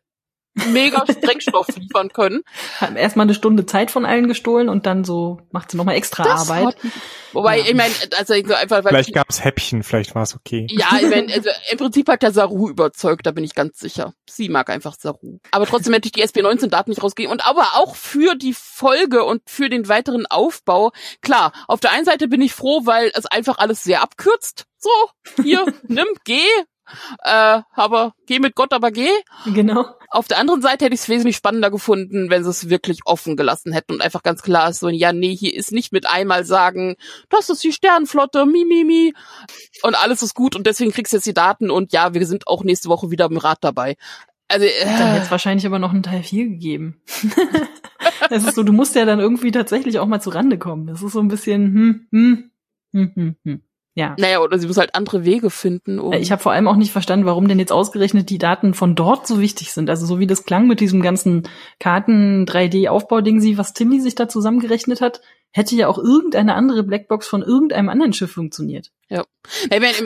mega 0.72 1.04
Sprengstoff 1.11 1.68
liefern 1.76 2.09
können. 2.12 2.42
Haben 2.80 2.96
erstmal 2.96 3.24
eine 3.24 3.34
Stunde 3.34 3.66
Zeit 3.66 3.90
von 3.90 4.04
allen 4.04 4.28
gestohlen 4.28 4.68
und 4.68 4.86
dann 4.86 5.04
so 5.04 5.40
macht 5.50 5.70
sie 5.70 5.76
nochmal 5.76 5.96
extra 5.96 6.24
das 6.24 6.50
Arbeit. 6.50 6.76
Hat, 6.76 6.76
wobei, 7.32 7.59
ja. 7.59 7.64
ich 7.66 7.74
meine, 7.74 7.92
also 8.16 8.34
einfach, 8.34 8.84
weil 8.84 8.90
Vielleicht 8.90 9.14
gab's 9.14 9.44
Häppchen, 9.44 9.82
vielleicht 9.82 10.14
war 10.14 10.22
es 10.22 10.34
okay. 10.34 10.66
Ja, 10.70 10.98
ich 11.00 11.09
mein, 11.09 11.30
also 11.30 11.50
im 11.70 11.78
Prinzip 11.78 12.09
hat 12.09 12.22
der 12.22 12.32
Saru 12.32 12.68
überzeugt, 12.68 13.26
da 13.26 13.32
bin 13.32 13.44
ich 13.44 13.54
ganz 13.54 13.78
sicher. 13.78 14.14
Sie 14.28 14.48
mag 14.48 14.70
einfach 14.70 14.94
Saru. 14.98 15.38
Aber 15.50 15.66
trotzdem 15.66 15.92
hätte 15.92 16.07
ich 16.07 16.12
die 16.12 16.24
SB19-Daten 16.24 16.90
nicht 16.90 17.02
rausgegeben. 17.02 17.32
Und 17.32 17.46
aber 17.46 17.74
auch 17.74 17.94
für 17.96 18.34
die 18.34 18.54
Folge 18.54 19.24
und 19.24 19.42
für 19.46 19.68
den 19.68 19.88
weiteren 19.88 20.26
Aufbau, 20.26 20.92
klar, 21.20 21.52
auf 21.68 21.80
der 21.80 21.92
einen 21.92 22.04
Seite 22.04 22.28
bin 22.28 22.40
ich 22.40 22.54
froh, 22.54 22.82
weil 22.84 23.11
es 23.14 23.26
einfach 23.26 23.59
alles 23.59 23.82
sehr 23.84 24.02
abkürzt. 24.02 24.64
So, 24.78 24.90
hier, 25.42 25.66
nimm, 25.88 26.07
geh, 26.24 26.46
äh, 27.22 27.61
aber 27.74 28.14
geh 28.26 28.39
mit 28.39 28.55
Gott, 28.55 28.72
aber 28.72 28.91
geh. 28.91 29.11
Genau. 29.47 29.87
Auf 30.11 30.28
der 30.28 30.39
anderen 30.39 30.62
Seite 30.62 30.84
hätte 30.84 30.95
ich 30.95 31.01
es 31.01 31.09
wesentlich 31.09 31.37
spannender 31.37 31.70
gefunden, 31.70 32.30
wenn 32.30 32.45
sie 32.45 32.51
es 32.51 32.68
wirklich 32.68 33.01
offen 33.05 33.37
gelassen 33.37 33.72
hätten 33.72 33.95
und 33.95 34.03
einfach 34.03 34.22
ganz 34.22 34.43
klar 34.43 34.70
ist 34.70 34.80
so, 34.80 34.89
ja, 34.89 35.12
nee, 35.12 35.34
hier 35.34 35.55
ist 35.55 35.72
nicht 35.72 35.93
mit 35.93 36.07
einmal 36.07 36.45
sagen, 36.45 36.97
das 37.28 37.51
ist 37.51 37.64
die 37.64 37.72
Sternenflotte, 37.72 38.47
mi, 38.47 38.64
mi, 38.64 38.84
mi, 38.84 39.14
und 39.82 39.95
alles 39.95 40.22
ist 40.22 40.34
gut 40.34 40.57
und 40.57 40.66
deswegen 40.66 40.93
kriegst 40.93 41.12
du 41.12 41.16
jetzt 41.16 41.26
die 41.26 41.34
Daten 41.34 41.70
und 41.70 41.93
ja, 41.93 42.14
wir 42.14 42.26
sind 42.26 42.47
auch 42.47 42.64
nächste 42.64 42.89
Woche 42.89 43.11
wieder 43.11 43.26
im 43.26 43.37
Rat 43.37 43.59
dabei. 43.61 43.97
Also, 44.49 44.64
äh, 44.64 44.84
dann 44.84 45.12
hätte 45.14 45.30
wahrscheinlich 45.30 45.66
aber 45.66 45.80
noch 45.80 45.93
einen 45.93 46.05
Teil 46.05 46.22
4 46.22 46.45
gegeben. 46.49 47.01
Es 48.30 48.45
ist 48.45 48.55
so, 48.55 48.62
du 48.62 48.72
musst 48.72 48.95
ja 48.95 49.05
dann 49.05 49.20
irgendwie 49.20 49.51
tatsächlich 49.51 49.99
auch 49.99 50.07
mal 50.07 50.20
zu 50.20 50.30
Rande 50.30 50.59
kommen. 50.59 50.87
Das 50.87 51.03
ist 51.03 51.12
so 51.12 51.20
ein 51.20 51.28
bisschen, 51.28 51.74
hm, 51.74 52.07
hm, 52.11 52.51
hm, 52.93 53.12
hm, 53.14 53.37
hm. 53.45 53.62
Ja. 53.97 54.14
Naja, 54.18 54.40
oder 54.40 54.59
sie 54.59 54.66
muss 54.66 54.76
halt 54.76 54.94
andere 54.94 55.24
Wege 55.24 55.49
finden. 55.49 55.99
Um 55.99 56.12
ich 56.12 56.30
habe 56.30 56.42
vor 56.42 56.53
allem 56.53 56.68
auch 56.68 56.76
nicht 56.76 56.92
verstanden, 56.92 57.24
warum 57.24 57.49
denn 57.49 57.59
jetzt 57.59 57.72
ausgerechnet 57.72 58.28
die 58.28 58.36
Daten 58.36 58.74
von 58.74 58.94
dort 58.94 59.26
so 59.26 59.40
wichtig 59.40 59.72
sind. 59.72 59.88
Also 59.88 60.05
so 60.05 60.18
wie 60.18 60.26
das 60.26 60.44
klang 60.44 60.66
mit 60.66 60.80
diesem 60.80 61.01
ganzen 61.01 61.49
Karten 61.80 62.44
3D-Aufbau-Ding, 62.44 63.40
sie, 63.40 63.57
was 63.57 63.72
Timmy 63.72 64.01
sich 64.03 64.14
da 64.14 64.28
zusammengerechnet 64.28 65.01
hat, 65.01 65.22
hätte 65.51 65.74
ja 65.76 65.88
auch 65.88 65.97
irgendeine 65.97 66.55
andere 66.55 66.82
Blackbox 66.82 67.26
von 67.26 67.40
irgendeinem 67.40 67.88
anderen 67.88 68.12
Schiff 68.12 68.32
funktioniert. 68.32 68.92
Ja. 69.09 69.24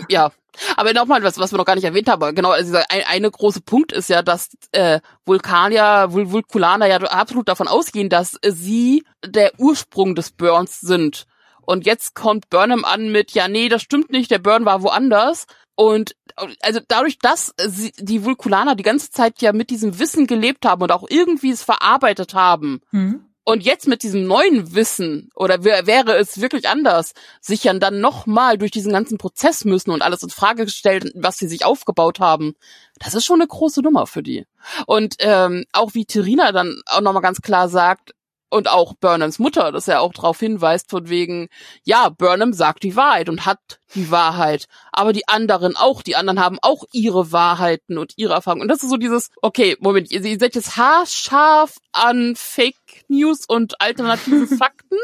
Ja. 0.09 0.31
Aber 0.77 0.93
nochmal 0.93 1.25
was, 1.25 1.39
was 1.39 1.53
wir 1.53 1.59
noch 1.59 1.65
gar 1.65 1.75
nicht 1.75 1.85
erwähnt 1.85 2.09
haben. 2.09 2.33
Genau, 2.37 2.51
also 2.51 2.77
ein, 2.77 3.03
eine 3.09 3.29
große 3.29 3.61
Punkt 3.61 3.91
ist 3.91 4.09
ja, 4.09 4.23
dass 4.23 4.51
äh, 4.71 5.01
Vulkanier, 5.25 6.09
Vul 6.11 6.31
Vulkulaner 6.31 6.87
ja 6.87 6.99
absolut 6.99 7.49
davon 7.49 7.67
ausgehen, 7.67 8.09
dass 8.09 8.39
sie 8.47 9.05
der 9.27 9.51
Ursprung 9.59 10.15
des 10.15 10.31
Burns 10.31 10.81
sind. 10.81 11.27
Und 11.65 11.87
jetzt 11.87 12.15
kommt 12.15 12.51
Burnham 12.51 12.85
an 12.85 13.13
mit, 13.13 13.33
ja, 13.33 13.49
nee, 13.49 13.69
das 13.69 13.83
stimmt 13.83 14.11
nicht, 14.11 14.31
der 14.31 14.39
Burn 14.39 14.65
war 14.65 14.83
woanders. 14.83 15.47
Und 15.75 16.15
also 16.61 16.81
dadurch, 16.89 17.19
dass 17.19 17.55
sie, 17.67 17.93
die 17.99 18.25
Vulkulaner 18.25 18.75
die 18.75 18.83
ganze 18.83 19.11
Zeit 19.11 19.41
ja 19.41 19.53
mit 19.53 19.71
diesem 19.71 19.99
Wissen 19.99 20.27
gelebt 20.27 20.67
haben 20.67 20.83
und 20.83 20.93
auch 20.93 21.07
irgendwie 21.09 21.51
es 21.51 21.63
verarbeitet 21.63 22.35
haben. 22.35 22.81
Mhm. 22.91 23.25
Und 23.45 23.65
jetzt 23.65 23.89
mit 23.89 24.03
diesem 24.03 24.27
neuen 24.27 24.75
Wissen, 24.75 25.31
oder 25.35 25.65
wäre 25.65 26.17
es 26.19 26.41
wirklich 26.41 26.69
anders, 26.69 27.15
sich 27.41 27.65
ja 27.65 27.73
dann 27.73 28.01
nochmal 28.01 28.59
durch 28.59 28.71
diesen 28.71 28.93
ganzen 28.93 29.19
Prozess 29.19 29.65
müssen 29.65 29.91
und 29.91 30.03
alles 30.03 30.23
in 30.23 30.29
Frage 30.29 30.67
gestellt, 30.67 31.11
was 31.15 31.39
sie 31.39 31.49
sich 31.49 31.65
aufgebaut 31.65 32.21
haben, 32.21 32.55
das 32.99 33.15
ist 33.15 33.25
schon 33.25 33.41
eine 33.41 33.49
große 33.49 33.81
Nummer 33.81 34.07
für 34.07 34.23
die. 34.23 34.47
Und 34.87 35.17
ähm, 35.21 35.65
auch 35.73 35.95
wie 35.95 36.05
Terina 36.05 36.53
dann 36.53 36.83
auch 36.87 37.01
nochmal 37.01 37.23
ganz 37.23 37.41
klar 37.41 37.69
sagt, 37.71 38.13
und 38.51 38.69
auch 38.69 38.95
Burnhams 38.95 39.39
Mutter, 39.39 39.73
dass 39.73 39.89
er 39.89 40.01
auch 40.01 40.13
darauf 40.13 40.39
hinweist, 40.39 40.91
von 40.91 41.09
wegen, 41.09 41.49
ja, 41.85 42.09
Burnham 42.09 42.53
sagt 42.53 42.83
die 42.83 42.97
Wahrheit 42.97 43.29
und 43.29 43.47
hat 43.47 43.81
die 43.95 44.11
Wahrheit, 44.11 44.67
aber 44.93 45.13
die 45.13 45.29
anderen 45.29 45.77
auch, 45.77 46.03
die 46.03 46.17
anderen 46.17 46.41
haben 46.41 46.59
auch 46.61 46.85
ihre 46.93 47.33
Wahrheiten 47.33 47.99
und 47.99 48.13
ihre 48.17 48.35
Erfahrungen. 48.35 48.63
Und 48.63 48.69
das 48.69 48.83
ist 48.83 48.91
so 48.91 48.97
dieses, 48.97 49.31
okay, 49.41 49.77
Moment, 49.81 50.11
ihr, 50.11 50.25
ihr 50.25 50.39
seid 50.39 50.55
jetzt 50.55 50.77
haarscharf 50.77 51.77
an 51.93 52.35
Fake 52.37 53.05
News 53.09 53.45
und 53.47 53.81
alternative 53.81 54.47
Fakten. 54.57 54.99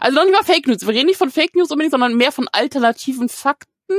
Also 0.00 0.16
noch 0.16 0.24
nicht 0.24 0.34
mal 0.34 0.44
Fake 0.44 0.66
News. 0.66 0.86
Wir 0.86 0.94
reden 0.94 1.06
nicht 1.06 1.18
von 1.18 1.30
Fake 1.30 1.54
News 1.56 1.70
unbedingt, 1.70 1.92
sondern 1.92 2.16
mehr 2.16 2.32
von 2.32 2.48
alternativen 2.52 3.28
Fakten 3.28 3.94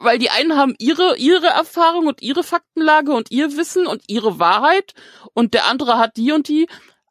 weil 0.00 0.18
die 0.18 0.30
einen 0.30 0.56
haben 0.56 0.74
ihre 0.78 1.16
ihre 1.18 1.46
Erfahrung 1.46 2.06
und 2.06 2.22
ihre 2.22 2.42
Faktenlage 2.42 3.12
und 3.12 3.30
ihr 3.30 3.56
Wissen 3.56 3.86
und 3.86 4.02
ihre 4.08 4.38
Wahrheit 4.38 4.94
und 5.34 5.54
der 5.54 5.66
andere 5.66 5.98
hat 5.98 6.16
die 6.16 6.32
und 6.32 6.48
die 6.48 6.66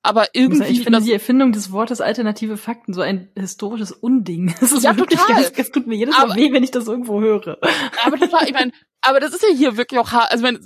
aber 0.10 0.28
irgendwie. 0.34 0.66
Ich 0.66 0.84
finde 0.84 1.02
die 1.02 1.14
Erfindung 1.14 1.52
des 1.52 1.72
Wortes 1.72 2.02
alternative 2.02 2.58
Fakten 2.58 2.94
so 2.94 3.02
ein 3.02 3.30
historisches 3.36 3.92
Unding. 3.92 4.54
Das 4.60 4.72
ist 4.72 4.84
ja, 4.84 4.98
wirklich 4.98 5.20
total. 5.20 5.44
Ganz, 5.44 5.54
das 5.54 5.72
tut 5.72 5.88
mir 5.88 5.96
jedes 5.96 6.16
Mal 6.18 6.24
aber, 6.24 6.36
weh, 6.36 6.52
wenn 6.52 6.64
ich 6.64 6.72
das 6.72 6.88
irgendwo 6.88 7.22
höre. 7.22 7.58
Aber 8.04 8.18
total, 8.18 8.48
ich 8.48 8.54
meine, 8.54 8.72
aber 9.02 9.20
das 9.20 9.34
ist 9.34 9.44
ja 9.44 9.56
hier 9.56 9.78
wirklich 9.78 10.00
auch, 10.00 10.12
also 10.12 10.44
wenn, 10.44 10.60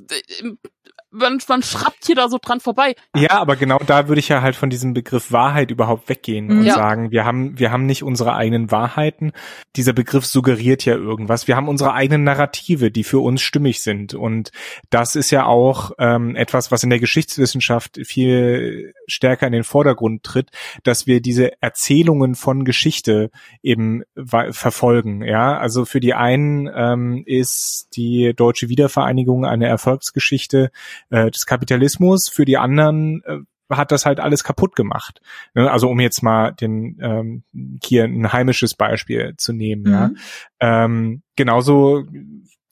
man, 1.13 1.39
man 1.47 1.63
schrappt 1.63 2.05
hier 2.05 2.15
da 2.15 2.27
so 2.27 2.37
dran 2.41 2.59
vorbei. 2.59 2.95
Ja, 3.15 3.31
aber 3.31 3.55
genau 3.55 3.77
da 3.85 4.07
würde 4.07 4.19
ich 4.19 4.29
ja 4.29 4.41
halt 4.41 4.55
von 4.55 4.69
diesem 4.69 4.93
Begriff 4.93 5.31
Wahrheit 5.31 5.71
überhaupt 5.71 6.09
weggehen 6.09 6.49
und 6.49 6.63
ja. 6.63 6.73
sagen, 6.73 7.11
wir 7.11 7.23
haben, 7.23 7.59
wir 7.59 7.71
haben 7.71 7.85
nicht 7.85 8.03
unsere 8.03 8.33
eigenen 8.33 8.71
Wahrheiten. 8.71 9.31
Dieser 9.75 9.93
Begriff 9.93 10.25
suggeriert 10.25 10.85
ja 10.85 10.95
irgendwas. 10.95 11.47
Wir 11.47 11.55
haben 11.55 11.69
unsere 11.69 11.93
eigenen 11.93 12.23
Narrative, 12.23 12.91
die 12.91 13.03
für 13.03 13.19
uns 13.19 13.41
stimmig 13.41 13.83
sind. 13.83 14.13
Und 14.13 14.51
das 14.89 15.15
ist 15.15 15.31
ja 15.31 15.45
auch 15.45 15.91
ähm, 15.99 16.35
etwas, 16.35 16.71
was 16.71 16.83
in 16.83 16.89
der 16.89 16.99
Geschichtswissenschaft 16.99 17.99
viel 18.03 18.93
stärker 19.07 19.47
in 19.47 19.53
den 19.53 19.63
Vordergrund 19.63 20.23
tritt, 20.23 20.49
dass 20.83 21.07
wir 21.07 21.21
diese 21.21 21.61
Erzählungen 21.61 22.35
von 22.35 22.65
Geschichte 22.65 23.31
eben 23.61 24.03
verfolgen. 24.15 25.23
Ja, 25.23 25.57
also 25.57 25.85
für 25.85 25.99
die 25.99 26.13
einen 26.13 26.69
ähm, 26.73 27.23
ist 27.25 27.89
die 27.95 28.33
deutsche 28.35 28.69
Wiedervereinigung 28.69 29.45
eine 29.45 29.67
Erfolgsgeschichte 29.67 30.71
äh, 31.09 31.31
des 31.31 31.45
Kapitalismus, 31.45 32.29
für 32.29 32.45
die 32.45 32.57
anderen 32.57 33.21
äh, 33.25 33.39
hat 33.69 33.91
das 33.91 34.05
halt 34.05 34.19
alles 34.19 34.43
kaputt 34.43 34.75
gemacht. 34.75 35.21
Ne? 35.53 35.69
Also 35.69 35.89
um 35.89 35.99
jetzt 35.99 36.21
mal 36.21 36.51
den 36.51 36.97
ähm, 37.01 37.43
hier 37.83 38.05
ein 38.05 38.31
heimisches 38.31 38.75
Beispiel 38.75 39.33
zu 39.37 39.53
nehmen. 39.53 39.83
Mhm. 39.83 39.91
Ja? 39.91 40.11
Ähm, 40.59 41.23
genauso 41.35 42.05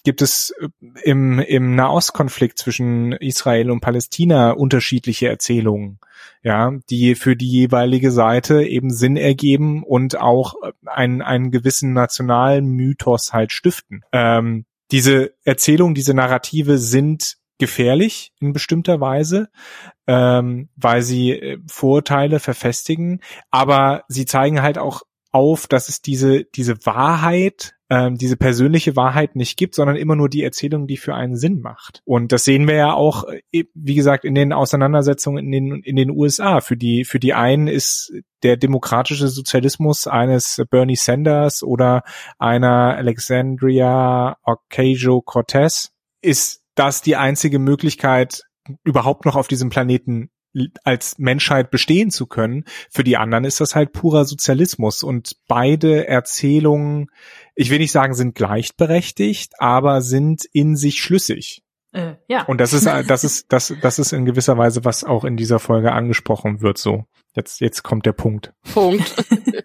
gibt 0.03 0.21
es 0.21 0.53
äh, 0.59 0.69
im, 1.03 1.39
im 1.39 1.75
Nahostkonflikt 1.75 2.57
zwischen 2.57 3.13
Israel 3.13 3.71
und 3.71 3.81
Palästina 3.81 4.51
unterschiedliche 4.51 5.27
Erzählungen, 5.27 5.99
ja, 6.43 6.71
die 6.89 7.15
für 7.15 7.35
die 7.35 7.49
jeweilige 7.49 8.11
Seite 8.11 8.63
eben 8.63 8.91
Sinn 8.91 9.17
ergeben 9.17 9.83
und 9.83 10.19
auch 10.19 10.55
einen, 10.85 11.21
einen 11.21 11.51
gewissen 11.51 11.93
nationalen 11.93 12.65
Mythos 12.67 13.33
halt 13.33 13.51
stiften. 13.51 14.03
Ähm, 14.11 14.65
diese 14.91 15.33
Erzählungen, 15.43 15.95
diese 15.95 16.13
Narrative 16.13 16.77
sind 16.77 17.37
gefährlich 17.57 18.33
in 18.39 18.53
bestimmter 18.53 18.99
Weise, 18.99 19.49
ähm, 20.07 20.69
weil 20.75 21.03
sie 21.03 21.31
äh, 21.31 21.59
Vorurteile 21.67 22.39
verfestigen, 22.39 23.21
aber 23.51 24.03
sie 24.07 24.25
zeigen 24.25 24.63
halt 24.63 24.77
auch 24.79 25.03
auf, 25.31 25.67
dass 25.67 25.87
es 25.87 26.01
diese, 26.01 26.43
diese 26.43 26.85
Wahrheit, 26.85 27.75
ähm, 27.91 28.15
diese 28.15 28.37
persönliche 28.37 28.95
Wahrheit 28.95 29.35
nicht 29.35 29.57
gibt, 29.57 29.75
sondern 29.75 29.97
immer 29.97 30.15
nur 30.15 30.29
die 30.29 30.43
Erzählung, 30.43 30.87
die 30.87 30.95
für 30.95 31.13
einen 31.13 31.35
Sinn 31.35 31.59
macht. 31.59 32.01
Und 32.05 32.31
das 32.31 32.45
sehen 32.45 32.65
wir 32.65 32.75
ja 32.75 32.93
auch, 32.93 33.25
äh, 33.51 33.65
wie 33.73 33.95
gesagt, 33.95 34.23
in 34.23 34.33
den 34.33 34.53
Auseinandersetzungen 34.53 35.43
in 35.43 35.51
den, 35.51 35.83
in 35.83 35.97
den 35.97 36.09
USA. 36.09 36.61
Für 36.61 36.77
die, 36.77 37.03
für 37.03 37.19
die 37.19 37.33
einen 37.33 37.67
ist 37.67 38.13
der 38.43 38.55
demokratische 38.55 39.27
Sozialismus 39.27 40.07
eines 40.07 40.63
Bernie 40.69 40.95
Sanders 40.95 41.63
oder 41.63 42.03
einer 42.39 42.95
Alexandria 42.95 44.37
Ocasio-Cortez 44.43 45.91
ist 46.21 46.63
das 46.75 47.01
die 47.01 47.17
einzige 47.17 47.59
Möglichkeit, 47.59 48.43
überhaupt 48.85 49.25
noch 49.25 49.35
auf 49.35 49.49
diesem 49.49 49.69
Planeten 49.69 50.29
als 50.83 51.17
Menschheit 51.17 51.71
bestehen 51.71 52.11
zu 52.11 52.27
können. 52.27 52.65
Für 52.89 53.03
die 53.03 53.17
anderen 53.17 53.45
ist 53.45 53.61
das 53.61 53.75
halt 53.75 53.93
purer 53.93 54.25
Sozialismus 54.25 55.03
und 55.03 55.37
beide 55.47 56.07
Erzählungen, 56.07 57.07
ich 57.55 57.69
will 57.69 57.79
nicht 57.79 57.91
sagen, 57.91 58.13
sind 58.13 58.35
gleichberechtigt, 58.35 59.53
aber 59.59 60.01
sind 60.01 60.45
in 60.51 60.75
sich 60.75 61.01
schlüssig. 61.01 61.63
Äh, 61.93 62.15
ja. 62.27 62.43
Und 62.43 62.59
das 62.59 62.73
ist, 62.73 62.85
das 63.07 63.23
ist, 63.23 63.51
das, 63.51 63.73
das 63.81 63.99
ist 63.99 64.13
in 64.13 64.25
gewisser 64.25 64.57
Weise, 64.57 64.85
was 64.85 65.03
auch 65.03 65.23
in 65.23 65.37
dieser 65.37 65.59
Folge 65.59 65.91
angesprochen 65.91 66.61
wird, 66.61 66.77
so. 66.77 67.05
Jetzt, 67.33 67.61
jetzt 67.61 67.83
kommt 67.83 68.05
der 68.05 68.11
Punkt. 68.11 68.53
Punkt. 68.73 69.15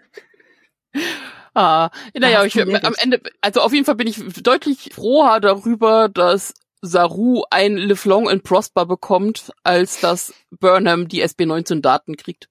ah, 1.55 1.91
naja, 2.15 2.45
ich, 2.45 2.61
am 2.61 2.95
Ende, 2.99 3.21
also 3.41 3.61
auf 3.61 3.73
jeden 3.73 3.85
Fall 3.85 3.97
bin 3.97 4.07
ich 4.07 4.19
deutlich 4.43 4.91
froher 4.95 5.41
darüber, 5.41 6.09
dass 6.09 6.55
Saru 6.83 7.45
ein 7.51 7.77
Live 7.77 8.05
Long 8.05 8.29
and 8.29 8.43
Prosper 8.43 8.87
bekommt, 8.87 9.53
als 9.63 10.01
dass 10.01 10.35
Burnham 10.51 11.09
die 11.09 11.25
SB19-Daten 11.25 12.17
kriegt. 12.17 12.49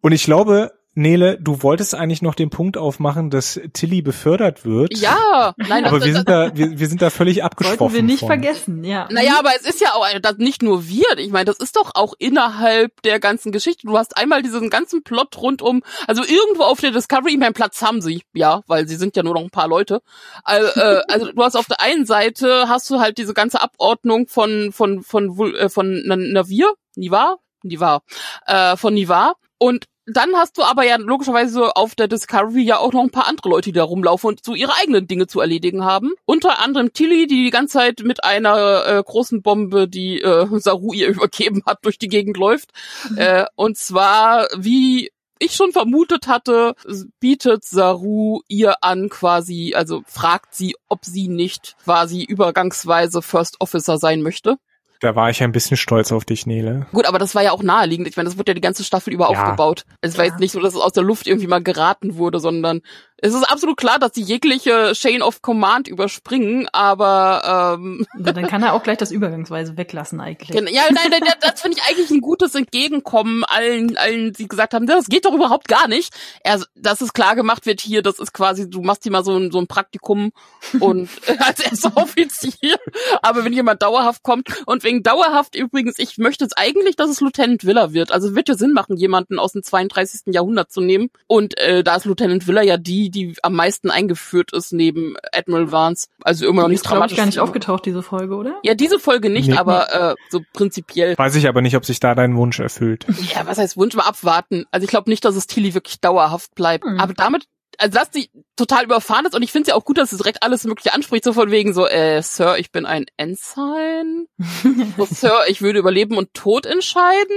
Und 0.00 0.12
ich 0.12 0.24
glaube, 0.24 0.72
Nele, 0.94 1.38
du 1.40 1.62
wolltest 1.62 1.94
eigentlich 1.94 2.20
noch 2.20 2.34
den 2.34 2.50
Punkt 2.50 2.76
aufmachen, 2.76 3.30
dass 3.30 3.58
Tilly 3.72 4.02
befördert 4.02 4.66
wird. 4.66 4.98
Ja, 4.98 5.54
nein, 5.56 5.86
aber 5.86 5.98
das, 5.98 6.06
wir 6.06 6.14
sind 6.14 6.28
da, 6.28 6.54
wir, 6.54 6.78
wir 6.78 6.86
sind 6.86 7.00
da 7.00 7.08
völlig 7.08 7.42
abgeschwoffen. 7.42 7.80
Wollten 7.80 7.94
wir 7.94 8.02
nicht 8.02 8.20
von. 8.20 8.28
vergessen, 8.28 8.84
ja. 8.84 9.08
Naja, 9.10 9.38
aber 9.38 9.50
es 9.58 9.66
ist 9.66 9.80
ja 9.80 9.94
auch 9.94 10.06
das 10.20 10.36
nicht 10.36 10.62
nur 10.62 10.86
wir. 10.88 11.06
Ich 11.16 11.30
meine, 11.30 11.46
das 11.46 11.58
ist 11.58 11.76
doch 11.76 11.92
auch 11.94 12.12
innerhalb 12.18 13.00
der 13.02 13.20
ganzen 13.20 13.52
Geschichte. 13.52 13.86
Du 13.86 13.96
hast 13.96 14.18
einmal 14.18 14.42
diesen 14.42 14.68
ganzen 14.68 15.02
Plot 15.02 15.38
rund 15.38 15.62
um, 15.62 15.82
also 16.06 16.22
irgendwo 16.22 16.64
auf 16.64 16.80
der 16.80 16.90
Discovery, 16.90 17.32
ich 17.32 17.38
meine, 17.38 17.52
Platz 17.52 17.80
haben 17.80 18.02
sie, 18.02 18.22
ja, 18.34 18.62
weil 18.66 18.86
sie 18.86 18.96
sind 18.96 19.16
ja 19.16 19.22
nur 19.22 19.34
noch 19.34 19.42
ein 19.42 19.50
paar 19.50 19.68
Leute. 19.68 20.02
Also, 20.44 20.78
äh, 20.78 21.02
also 21.08 21.32
du 21.32 21.42
hast 21.42 21.56
auf 21.56 21.66
der 21.66 21.80
einen 21.80 22.04
Seite 22.04 22.68
hast 22.68 22.90
du 22.90 23.00
halt 23.00 23.16
diese 23.16 23.32
ganze 23.32 23.62
Abordnung 23.62 24.28
von 24.28 24.72
von 24.72 25.02
von 25.02 25.34
von, 25.34 25.54
äh, 25.54 25.70
von 25.70 26.02
Navir, 26.06 26.74
Nivar, 26.96 27.38
Nivar, 27.62 28.02
äh, 28.46 28.76
von 28.76 28.92
Nivar 28.92 29.36
und 29.56 29.86
dann 30.06 30.34
hast 30.34 30.58
du 30.58 30.62
aber 30.62 30.84
ja 30.84 30.96
logischerweise 30.96 31.76
auf 31.76 31.94
der 31.94 32.08
Discovery 32.08 32.62
ja 32.62 32.78
auch 32.78 32.92
noch 32.92 33.02
ein 33.02 33.10
paar 33.10 33.28
andere 33.28 33.50
Leute, 33.50 33.70
die 33.70 33.78
da 33.78 33.84
rumlaufen 33.84 34.28
und 34.28 34.44
so 34.44 34.54
ihre 34.54 34.74
eigenen 34.80 35.06
Dinge 35.06 35.26
zu 35.26 35.40
erledigen 35.40 35.84
haben. 35.84 36.12
Unter 36.24 36.58
anderem 36.58 36.92
Tilly, 36.92 37.26
die 37.26 37.44
die 37.44 37.50
ganze 37.50 37.74
Zeit 37.74 38.00
mit 38.02 38.24
einer 38.24 38.86
äh, 38.86 39.02
großen 39.02 39.42
Bombe, 39.42 39.88
die 39.88 40.20
äh, 40.20 40.46
Saru 40.58 40.92
ihr 40.92 41.08
übergeben 41.08 41.62
hat, 41.66 41.78
durch 41.84 41.98
die 41.98 42.08
Gegend 42.08 42.36
läuft. 42.36 42.70
Mhm. 43.10 43.18
Äh, 43.22 43.44
und 43.54 43.76
zwar, 43.76 44.48
wie 44.56 45.10
ich 45.38 45.54
schon 45.54 45.70
vermutet 45.70 46.26
hatte, 46.26 46.74
bietet 47.20 47.64
Saru 47.64 48.40
ihr 48.48 48.82
an 48.82 49.10
quasi, 49.10 49.74
also 49.76 50.02
fragt 50.06 50.54
sie, 50.54 50.74
ob 50.88 51.04
sie 51.04 51.28
nicht 51.28 51.76
quasi 51.84 52.24
übergangsweise 52.24 53.22
First 53.22 53.60
Officer 53.60 53.98
sein 53.98 54.22
möchte. 54.22 54.56
Da 55.02 55.16
war 55.16 55.30
ich 55.30 55.42
ein 55.42 55.50
bisschen 55.50 55.76
stolz 55.76 56.12
auf 56.12 56.24
dich, 56.24 56.46
Nele. 56.46 56.86
Gut, 56.92 57.06
aber 57.06 57.18
das 57.18 57.34
war 57.34 57.42
ja 57.42 57.50
auch 57.50 57.64
naheliegend. 57.64 58.06
Ich 58.06 58.16
meine, 58.16 58.28
das 58.28 58.38
wurde 58.38 58.50
ja 58.50 58.54
die 58.54 58.60
ganze 58.60 58.84
Staffel 58.84 59.12
über 59.12 59.24
ja. 59.24 59.30
aufgebaut. 59.30 59.84
Es 60.00 60.16
war 60.16 60.24
ja. 60.24 60.30
jetzt 60.30 60.38
nicht 60.38 60.52
so, 60.52 60.60
dass 60.60 60.74
es 60.74 60.80
aus 60.80 60.92
der 60.92 61.02
Luft 61.02 61.26
irgendwie 61.26 61.48
mal 61.48 61.60
geraten 61.60 62.14
wurde, 62.14 62.38
sondern 62.38 62.82
es 63.24 63.34
ist 63.34 63.44
absolut 63.44 63.76
klar, 63.76 64.00
dass 64.00 64.14
sie 64.14 64.22
jegliche 64.22 64.92
Chain 64.94 65.22
of 65.22 65.42
Command 65.42 65.86
überspringen, 65.86 66.68
aber 66.72 67.76
ähm, 67.78 68.04
ja, 68.18 68.32
dann 68.32 68.48
kann 68.48 68.64
er 68.64 68.72
auch 68.72 68.82
gleich 68.82 68.98
das 68.98 69.12
übergangsweise 69.12 69.76
weglassen 69.76 70.20
eigentlich. 70.20 70.50
Ja, 70.50 70.82
nein, 70.90 71.08
nein, 71.08 71.20
das 71.40 71.62
finde 71.62 71.78
ich 71.78 71.88
eigentlich 71.88 72.10
ein 72.10 72.20
gutes 72.20 72.56
Entgegenkommen 72.56 73.44
allen, 73.44 73.96
allen, 73.96 74.32
die 74.32 74.48
gesagt 74.48 74.74
haben, 74.74 74.86
das 74.86 75.06
geht 75.06 75.24
doch 75.24 75.34
überhaupt 75.34 75.68
gar 75.68 75.86
nicht. 75.86 76.12
Er, 76.42 76.64
dass 76.74 77.00
es 77.00 77.12
klar 77.12 77.36
gemacht 77.36 77.64
wird 77.64 77.80
hier, 77.80 78.02
das 78.02 78.18
ist 78.18 78.32
quasi, 78.34 78.68
du 78.68 78.82
machst 78.82 79.04
hier 79.04 79.12
mal 79.12 79.24
so 79.24 79.36
ein, 79.36 79.52
so 79.52 79.60
ein 79.60 79.68
Praktikum 79.68 80.32
und 80.80 81.08
als 81.38 81.60
erster 81.60 81.96
Offizier. 81.96 82.76
Aber 83.22 83.44
wenn 83.44 83.52
jemand 83.52 83.82
dauerhaft 83.82 84.24
kommt 84.24 84.48
und 84.66 84.82
wegen 84.82 85.04
dauerhaft 85.04 85.54
übrigens, 85.54 86.00
ich 86.00 86.18
möchte 86.18 86.44
es 86.44 86.54
eigentlich, 86.54 86.96
dass 86.96 87.08
es 87.08 87.20
Lieutenant 87.20 87.64
Villa 87.64 87.92
wird. 87.92 88.10
Also 88.10 88.34
wird 88.34 88.48
ja 88.48 88.56
Sinn 88.56 88.72
machen, 88.72 88.96
jemanden 88.96 89.38
aus 89.38 89.52
dem 89.52 89.62
32. 89.62 90.34
Jahrhundert 90.34 90.72
zu 90.72 90.80
nehmen. 90.80 91.10
Und 91.28 91.56
äh, 91.58 91.84
da 91.84 91.94
ist 91.94 92.04
Lieutenant 92.04 92.48
Villa 92.48 92.62
ja 92.62 92.78
die, 92.78 93.11
die 93.12 93.36
am 93.42 93.54
meisten 93.54 93.90
eingeführt 93.90 94.52
ist 94.52 94.72
neben 94.72 95.14
Admiral 95.32 95.70
Vance. 95.70 96.08
Also 96.22 96.46
immer 96.46 96.62
noch 96.62 96.68
nicht 96.68 96.82
dramatisch. 96.82 97.12
Ist 97.12 97.18
gar 97.18 97.26
nicht 97.26 97.40
aufgetaucht, 97.40 97.86
diese 97.86 98.02
Folge, 98.02 98.34
oder? 98.34 98.58
Ja, 98.62 98.74
diese 98.74 98.98
Folge 98.98 99.30
nicht, 99.30 99.48
nee. 99.48 99.56
aber 99.56 100.12
äh, 100.12 100.14
so 100.30 100.40
prinzipiell. 100.52 101.16
Weiß 101.16 101.36
ich 101.36 101.46
aber 101.48 101.62
nicht, 101.62 101.76
ob 101.76 101.84
sich 101.84 102.00
da 102.00 102.14
dein 102.14 102.36
Wunsch 102.36 102.58
erfüllt. 102.58 103.06
Ja, 103.34 103.46
was 103.46 103.58
heißt 103.58 103.76
Wunsch? 103.76 103.94
Mal 103.94 104.04
abwarten. 104.04 104.64
Also 104.70 104.84
ich 104.84 104.90
glaube 104.90 105.10
nicht, 105.10 105.24
dass 105.24 105.36
es 105.36 105.46
Tilly 105.46 105.74
wirklich 105.74 106.00
dauerhaft 106.00 106.54
bleibt. 106.54 106.84
Mhm. 106.84 106.98
Aber 106.98 107.14
damit 107.14 107.46
also 107.78 107.98
dass 107.98 108.10
die 108.10 108.30
total 108.56 108.84
überfahren 108.84 109.26
ist 109.26 109.34
und 109.34 109.42
ich 109.42 109.50
finde 109.50 109.62
es 109.62 109.68
ja 109.68 109.74
auch 109.74 109.84
gut, 109.84 109.98
dass 109.98 110.10
sie 110.10 110.16
direkt 110.16 110.42
alles 110.42 110.64
mögliche 110.64 110.92
anspricht, 110.92 111.24
so 111.24 111.32
von 111.32 111.50
wegen 111.50 111.72
so, 111.72 111.86
äh, 111.86 112.22
Sir, 112.22 112.58
ich 112.58 112.70
bin 112.70 112.86
ein 112.86 113.06
Ensign. 113.16 114.26
so, 114.96 115.06
Sir, 115.06 115.32
ich 115.48 115.62
würde 115.62 115.78
über 115.78 115.90
Leben 115.90 116.16
und 116.16 116.34
Tod 116.34 116.66
entscheiden. 116.66 117.36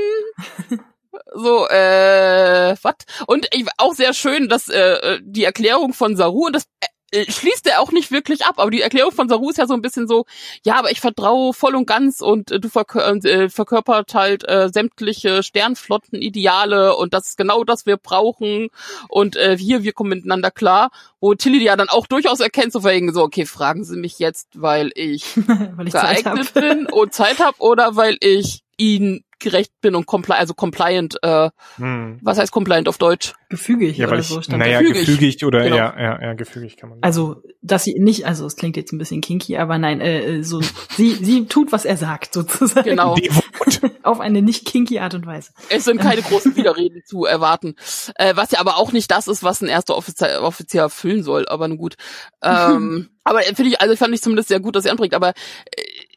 So, 1.34 1.68
äh, 1.68 2.76
was? 2.82 2.96
Und 3.28 3.48
ich, 3.54 3.66
auch 3.78 3.94
sehr 3.94 4.14
schön, 4.14 4.50
dass 4.50 4.70
äh, 4.70 5.20
die 5.22 5.44
Erklärung 5.44 5.94
von 5.94 6.16
Saru, 6.16 6.46
und 6.46 6.54
das 6.54 6.66
äh, 7.16 7.32
schließt 7.32 7.68
er 7.68 7.82
auch 7.82 7.92
nicht 7.92 8.12
wirklich 8.12 8.46
ab, 8.46 8.56
aber 8.58 8.72
die 8.72 8.82
Erklärung 8.82 9.12
von 9.12 9.30
Saru 9.30 9.50
ist 9.50 9.58
ja 9.58 9.68
so 9.68 9.74
ein 9.74 9.82
bisschen 9.82 10.08
so, 10.08 10.26
ja, 10.64 10.76
aber 10.78 10.92
ich 10.92 11.00
vertraue 11.00 11.54
voll 11.54 11.76
und 11.76 11.86
ganz 11.86 12.20
und 12.20 12.52
äh, 12.52 12.60
du 12.60 12.68
verkör 12.68 13.08
äh, 13.24 13.50
verkörpert 13.50 14.14
halt 14.14 14.48
äh, 14.48 14.70
sämtliche 14.74 15.44
Sternflottenideale 15.44 16.96
und 16.96 17.14
das 17.14 17.28
ist 17.30 17.38
genau 17.38 17.64
das 17.64 17.86
wir 17.86 17.98
brauchen 17.98 18.70
und 19.08 19.36
äh, 19.36 19.58
hier, 19.58 19.84
wir 19.84 19.94
kommen 19.94 20.10
miteinander 20.10 20.52
klar, 20.52 20.90
wo 21.20 21.36
Tilly 21.36 21.64
ja 21.64 21.76
dann 21.76 21.90
auch 21.90 22.08
durchaus 22.08 22.40
erkennt, 22.40 22.74
so 22.74 22.84
wegen 22.84 23.14
so, 23.14 23.22
okay, 23.22 23.46
fragen 23.46 23.84
Sie 23.84 23.98
mich 23.98 24.20
jetzt, 24.20 24.50
weil 24.56 24.92
ich, 24.96 25.38
weil 25.76 25.88
ich 25.88 25.94
geeignet 25.94 26.54
bin 26.54 26.88
und 26.88 27.14
Zeit 27.14 27.40
habe 27.40 27.58
oder 27.60 27.96
weil 27.96 28.18
ich 28.20 28.62
ihn 28.78 29.24
gerecht 29.40 29.72
bin 29.82 29.96
und 29.96 30.06
compli 30.06 30.34
also 30.34 30.54
compliant, 30.54 31.18
äh, 31.22 31.50
hm. 31.78 32.20
was 32.22 32.38
heißt 32.38 32.52
compliant 32.52 32.88
auf 32.88 32.98
Deutsch? 32.98 33.34
Gefügig 33.50 33.98
ja, 33.98 34.08
weil 34.08 34.14
oder 34.14 34.22
ich, 34.22 34.28
so 34.28 34.42
stand 34.42 34.60
Naja, 34.60 34.82
gefügig, 34.82 35.06
gefügig 35.06 35.46
oder 35.46 35.64
genau. 35.64 35.76
ja, 35.76 35.96
ja, 36.00 36.22
ja, 36.22 36.34
gefügig 36.34 36.78
kann 36.78 36.90
man. 36.90 37.00
Also, 37.02 37.44
dass 37.62 37.84
sie 37.84 38.00
nicht, 38.00 38.26
also 38.26 38.46
es 38.46 38.56
klingt 38.56 38.78
jetzt 38.78 38.92
ein 38.92 38.98
bisschen 38.98 39.22
kinky, 39.22 39.58
aber 39.58 39.78
nein, 39.78 40.02
äh, 40.02 40.44
so 40.44 40.62
sie 40.96 41.12
sie 41.14 41.46
tut, 41.46 41.72
was 41.72 41.86
er 41.86 41.98
sagt 41.98 42.34
sozusagen. 42.34 42.90
Genau. 42.90 43.16
auf 44.06 44.20
eine 44.20 44.42
nicht 44.42 44.66
kinky 44.66 45.00
Art 45.00 45.14
und 45.14 45.26
Weise. 45.26 45.52
Es 45.70 45.86
sind 45.86 46.00
keine 46.00 46.22
großen 46.22 46.56
Widerreden 46.56 47.04
zu 47.06 47.26
erwarten, 47.26 47.76
äh, 48.16 48.36
was 48.36 48.52
ja 48.52 48.60
aber 48.60 48.78
auch 48.78 48.92
nicht 48.92 49.12
das 49.12 49.28
ist, 49.28 49.44
was 49.44 49.62
ein 49.62 49.68
erster 49.68 49.96
Offizier, 49.96 50.42
Offizier 50.42 50.82
erfüllen 50.82 51.24
soll. 51.24 51.48
Aber 51.48 51.68
nun 51.68 51.78
gut. 51.78 51.96
Ähm, 52.42 53.10
aber 53.24 53.42
finde 53.42 53.68
ich, 53.68 53.82
also 53.82 53.96
fand 53.96 54.14
ich 54.14 54.22
zumindest 54.22 54.50
sehr 54.50 54.60
gut, 54.60 54.76
dass 54.76 54.86
er 54.86 54.92
anbringt. 54.92 55.14
Aber 55.14 55.30
äh, 55.30 55.82
äh, 55.82 56.15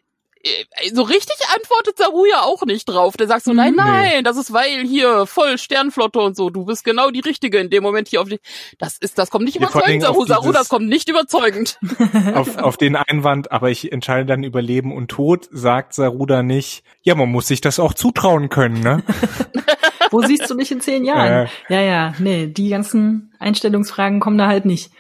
so 0.93 1.03
richtig 1.03 1.37
antwortet 1.55 1.99
Saru 1.99 2.25
ja 2.27 2.43
auch 2.43 2.65
nicht 2.65 2.89
drauf. 2.89 3.17
Der 3.17 3.27
sagt 3.27 3.45
so, 3.45 3.53
nein, 3.53 3.75
nein, 3.75 4.13
nee. 4.17 4.23
das 4.23 4.37
ist 4.37 4.53
weil 4.53 4.87
hier 4.87 5.27
voll 5.27 5.59
Sternflotte 5.59 6.19
und 6.21 6.37
so. 6.37 6.51
Du 6.51 6.65
bist 6.65 6.85
genau 6.85 7.11
die 7.11 7.21
Richtige 7.21 7.59
in 7.59 7.71
dem 7.71 7.83
Moment 7.83 8.09
hier 8.09 8.21
auf 8.21 8.29
die. 8.29 8.41
Das 8.79 8.99
ist, 8.99 9.19
das 9.19 9.31
kommt 9.31 9.45
nicht 9.45 9.57
überzeugend, 9.57 10.03
Saru, 10.03 10.25
Saru, 10.27 10.53
das 10.53 10.69
kommt 10.69 10.89
nicht 10.89 11.09
überzeugend. 11.09 11.79
Auf, 12.35 12.57
auf 12.59 12.77
den 12.77 12.97
Einwand, 12.97 13.53
aber 13.53 13.71
ich 13.71 13.93
entscheide 13.93 14.27
dann 14.27 14.43
über 14.43 14.63
Leben 14.63 14.95
und 14.95 15.09
Tod, 15.09 15.49
sagt 15.51 15.95
Saruda 15.95 16.43
nicht. 16.43 16.85
Ja, 17.03 17.15
man 17.15 17.31
muss 17.31 17.49
sich 17.49 17.61
das 17.61 17.79
auch 17.79 17.95
zutrauen 17.95 18.49
können, 18.49 18.81
ne? 18.81 19.03
Wo 20.11 20.23
siehst 20.23 20.49
du 20.49 20.55
dich 20.55 20.71
in 20.71 20.81
zehn 20.81 21.05
Jahren? 21.05 21.47
Äh. 21.47 21.49
Ja, 21.69 21.81
ja, 21.81 22.15
nee, 22.19 22.47
die 22.47 22.69
ganzen 22.69 23.28
Einstellungsfragen 23.39 24.21
kommen 24.21 24.39
da 24.39 24.47
halt 24.47 24.65
nicht. 24.65 24.91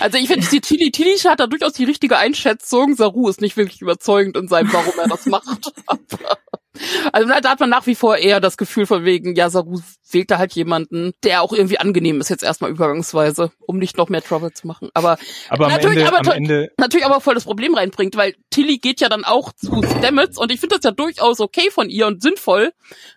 Also 0.00 0.18
ich 0.18 0.28
finde, 0.28 0.46
die 0.46 0.60
Tilly, 0.60 0.90
Tilly 0.90 1.16
hat 1.18 1.40
da 1.40 1.46
durchaus 1.46 1.72
die 1.72 1.84
richtige 1.84 2.18
Einschätzung. 2.18 2.94
Saru 2.94 3.28
ist 3.28 3.40
nicht 3.40 3.56
wirklich 3.56 3.80
überzeugend 3.80 4.36
in 4.36 4.48
seinem, 4.48 4.72
warum 4.72 4.94
er 4.98 5.08
das 5.08 5.26
macht. 5.26 5.46
Also 7.12 7.28
da 7.28 7.50
hat 7.50 7.60
man 7.60 7.70
nach 7.70 7.86
wie 7.86 7.94
vor 7.94 8.16
eher 8.16 8.40
das 8.40 8.56
Gefühl 8.56 8.86
von 8.86 9.04
wegen, 9.04 9.34
ja, 9.34 9.50
Saru 9.50 9.80
wählt 10.10 10.30
da 10.30 10.38
halt 10.38 10.52
jemanden, 10.52 11.12
der 11.24 11.42
auch 11.42 11.52
irgendwie 11.52 11.78
angenehm 11.78 12.20
ist, 12.20 12.28
jetzt 12.28 12.42
erstmal 12.42 12.70
übergangsweise, 12.70 13.50
um 13.66 13.78
nicht 13.78 13.96
noch 13.96 14.08
mehr 14.08 14.22
Trouble 14.22 14.52
zu 14.52 14.66
machen. 14.66 14.90
Aber, 14.94 15.18
aber 15.48 15.68
natürlich, 15.68 15.98
Ende, 15.98 16.18
aber, 16.18 16.36
Ende 16.36 16.70
natürlich 16.78 17.06
aber 17.06 17.20
voll 17.20 17.34
das 17.34 17.44
Problem 17.44 17.74
reinbringt, 17.74 18.16
weil 18.16 18.34
Tilly 18.50 18.78
geht 18.78 19.00
ja 19.00 19.08
dann 19.08 19.24
auch 19.24 19.52
zu 19.52 19.82
Stamets 19.82 20.38
und 20.38 20.52
ich 20.52 20.60
finde 20.60 20.76
das 20.76 20.84
ja 20.84 20.90
durchaus 20.90 21.40
okay 21.40 21.70
von 21.70 21.88
ihr 21.88 22.06
und 22.06 22.22
sinnvoll, 22.22 22.72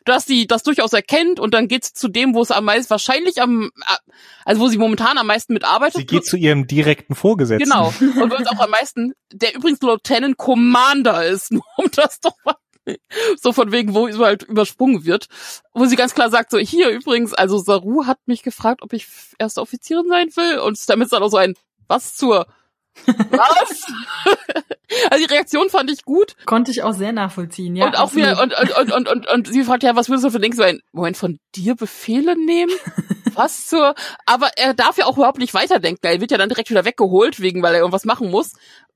dass 0.06 0.26
sie 0.26 0.48
das 0.48 0.64
durchaus 0.64 0.94
erkennt 0.94 1.40
und 1.40 1.54
dann 1.54 1.68
geht 1.68 1.86
sie 1.86 1.94
zu 1.94 2.08
dem, 2.08 2.34
wo 2.34 2.42
es 2.42 2.52
am 2.52 2.66
meisten 2.66 2.90
wahrscheinlich 2.90 3.42
am, 3.42 3.70
also 4.46 4.59
wo 4.60 4.68
sie 4.68 4.78
momentan 4.78 5.18
am 5.18 5.28
meisten 5.28 5.54
mitarbeitet. 5.54 5.98
Sie 5.98 6.06
geht 6.06 6.26
zu 6.26 6.38
ihrem 6.38 6.68
direkten 6.68 7.16
Vorgesetzten. 7.16 7.70
Genau. 7.70 7.88
Und 8.00 8.32
wo 8.32 8.36
es 8.36 8.48
auch 8.48 8.60
am 8.60 8.70
meisten, 8.72 9.14
der 9.34 9.56
übrigens 9.56 9.82
Lieutenant 9.82 10.38
Commander 10.38 11.26
ist, 11.26 11.52
nur 11.52 11.64
um 11.78 11.90
das 11.92 12.20
doch 12.20 12.36
mal 12.46 12.56
so 13.40 13.54
von 13.54 13.72
wegen, 13.72 13.94
wo 13.94 14.08
halt 14.26 14.44
übersprungen 14.44 15.06
wird, 15.06 15.28
wo 15.74 15.86
sie 15.86 15.96
ganz 15.96 16.16
klar 16.16 16.32
sagt, 16.32 16.50
so 16.50 16.58
hier 16.58 16.90
übrigens, 16.90 17.34
also 17.34 17.60
Saru 17.60 18.08
hat 18.08 18.18
mich 18.26 18.42
gefragt, 18.42 18.82
ob 18.82 18.94
ich 18.94 19.08
erste 19.38 19.62
Offizierin 19.62 20.08
sein 20.08 20.30
will 20.36 20.58
und 20.60 20.90
damit 20.90 21.06
ist 21.06 21.14
dann 21.14 21.22
auch 21.22 21.30
so 21.30 21.38
ein, 21.38 21.54
was 21.88 22.16
zur, 22.16 22.48
was? 23.06 23.86
also 25.12 25.26
die 25.26 25.32
Reaktion 25.34 25.70
fand 25.70 25.92
ich 25.92 26.04
gut. 26.04 26.36
Konnte 26.46 26.72
ich 26.72 26.84
auch 26.84 26.94
sehr 26.94 27.12
nachvollziehen, 27.12 27.76
ja. 27.76 27.86
Und 27.88 27.98
auch 27.98 28.16
wieder, 28.16 28.42
und, 28.42 28.54
und, 28.58 28.72
und, 28.72 28.92
und, 28.92 29.08
und, 29.08 29.28
und 29.28 29.48
sie 29.48 29.64
fragt 29.64 29.84
ja, 29.84 29.96
was 29.96 30.10
würdest 30.10 30.26
du 30.26 30.32
für 30.32 30.40
Dings 30.40 30.58
so 30.58 30.64
ein 30.64 30.82
Moment 30.92 31.18
von 31.18 31.40
dir 31.56 31.76
Befehle 31.76 32.36
nehmen? 32.36 32.74
Passt 33.40 33.70
zur, 33.70 33.96
aber 34.26 34.50
er 34.58 34.74
darf 34.74 34.98
ja 34.98 35.06
auch 35.06 35.16
überhaupt 35.18 35.40
nicht 35.40 35.54
weiterdenken. 35.54 36.06
Er 36.06 36.20
wird 36.20 36.32
ja 36.32 36.38
dann 36.38 36.50
direkt 36.50 36.70
wieder 36.70 36.84
weggeholt, 36.84 37.40
wegen, 37.40 37.64
weil 37.64 37.74
er 37.74 37.80
irgendwas 37.80 38.04
machen 38.04 38.30
muss. 38.30 38.52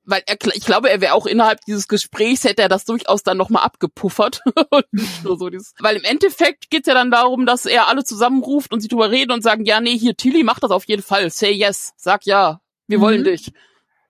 Weil 0.06 0.22
er, 0.26 0.36
ich 0.52 0.66
glaube, 0.66 0.90
er 0.90 1.00
wäre 1.00 1.14
auch 1.14 1.24
innerhalb 1.24 1.62
dieses 1.62 1.88
Gesprächs, 1.88 2.44
hätte 2.44 2.60
er 2.60 2.68
das 2.68 2.84
durchaus 2.84 3.22
dann 3.22 3.38
nochmal 3.38 3.62
abgepuffert. 3.64 4.42
so 5.24 5.48
dieses, 5.48 5.72
weil 5.78 5.96
im 5.96 6.04
Endeffekt 6.04 6.68
geht's 6.68 6.86
ja 6.86 6.92
dann 6.92 7.10
darum, 7.10 7.46
dass 7.46 7.64
er 7.64 7.88
alle 7.88 8.04
zusammenruft 8.04 8.70
und 8.72 8.80
sie 8.80 8.88
drüber 8.88 9.10
reden 9.10 9.32
und 9.32 9.42
sagen, 9.42 9.64
ja, 9.64 9.80
nee, 9.80 9.96
hier, 9.96 10.14
Tilly 10.14 10.44
macht 10.44 10.62
das 10.62 10.72
auf 10.72 10.84
jeden 10.84 11.02
Fall. 11.02 11.30
Say 11.30 11.52
yes. 11.52 11.94
Sag 11.96 12.26
ja. 12.26 12.60
Wir 12.86 13.00
wollen 13.00 13.20
Mhm. 13.20 13.24
dich. 13.24 13.52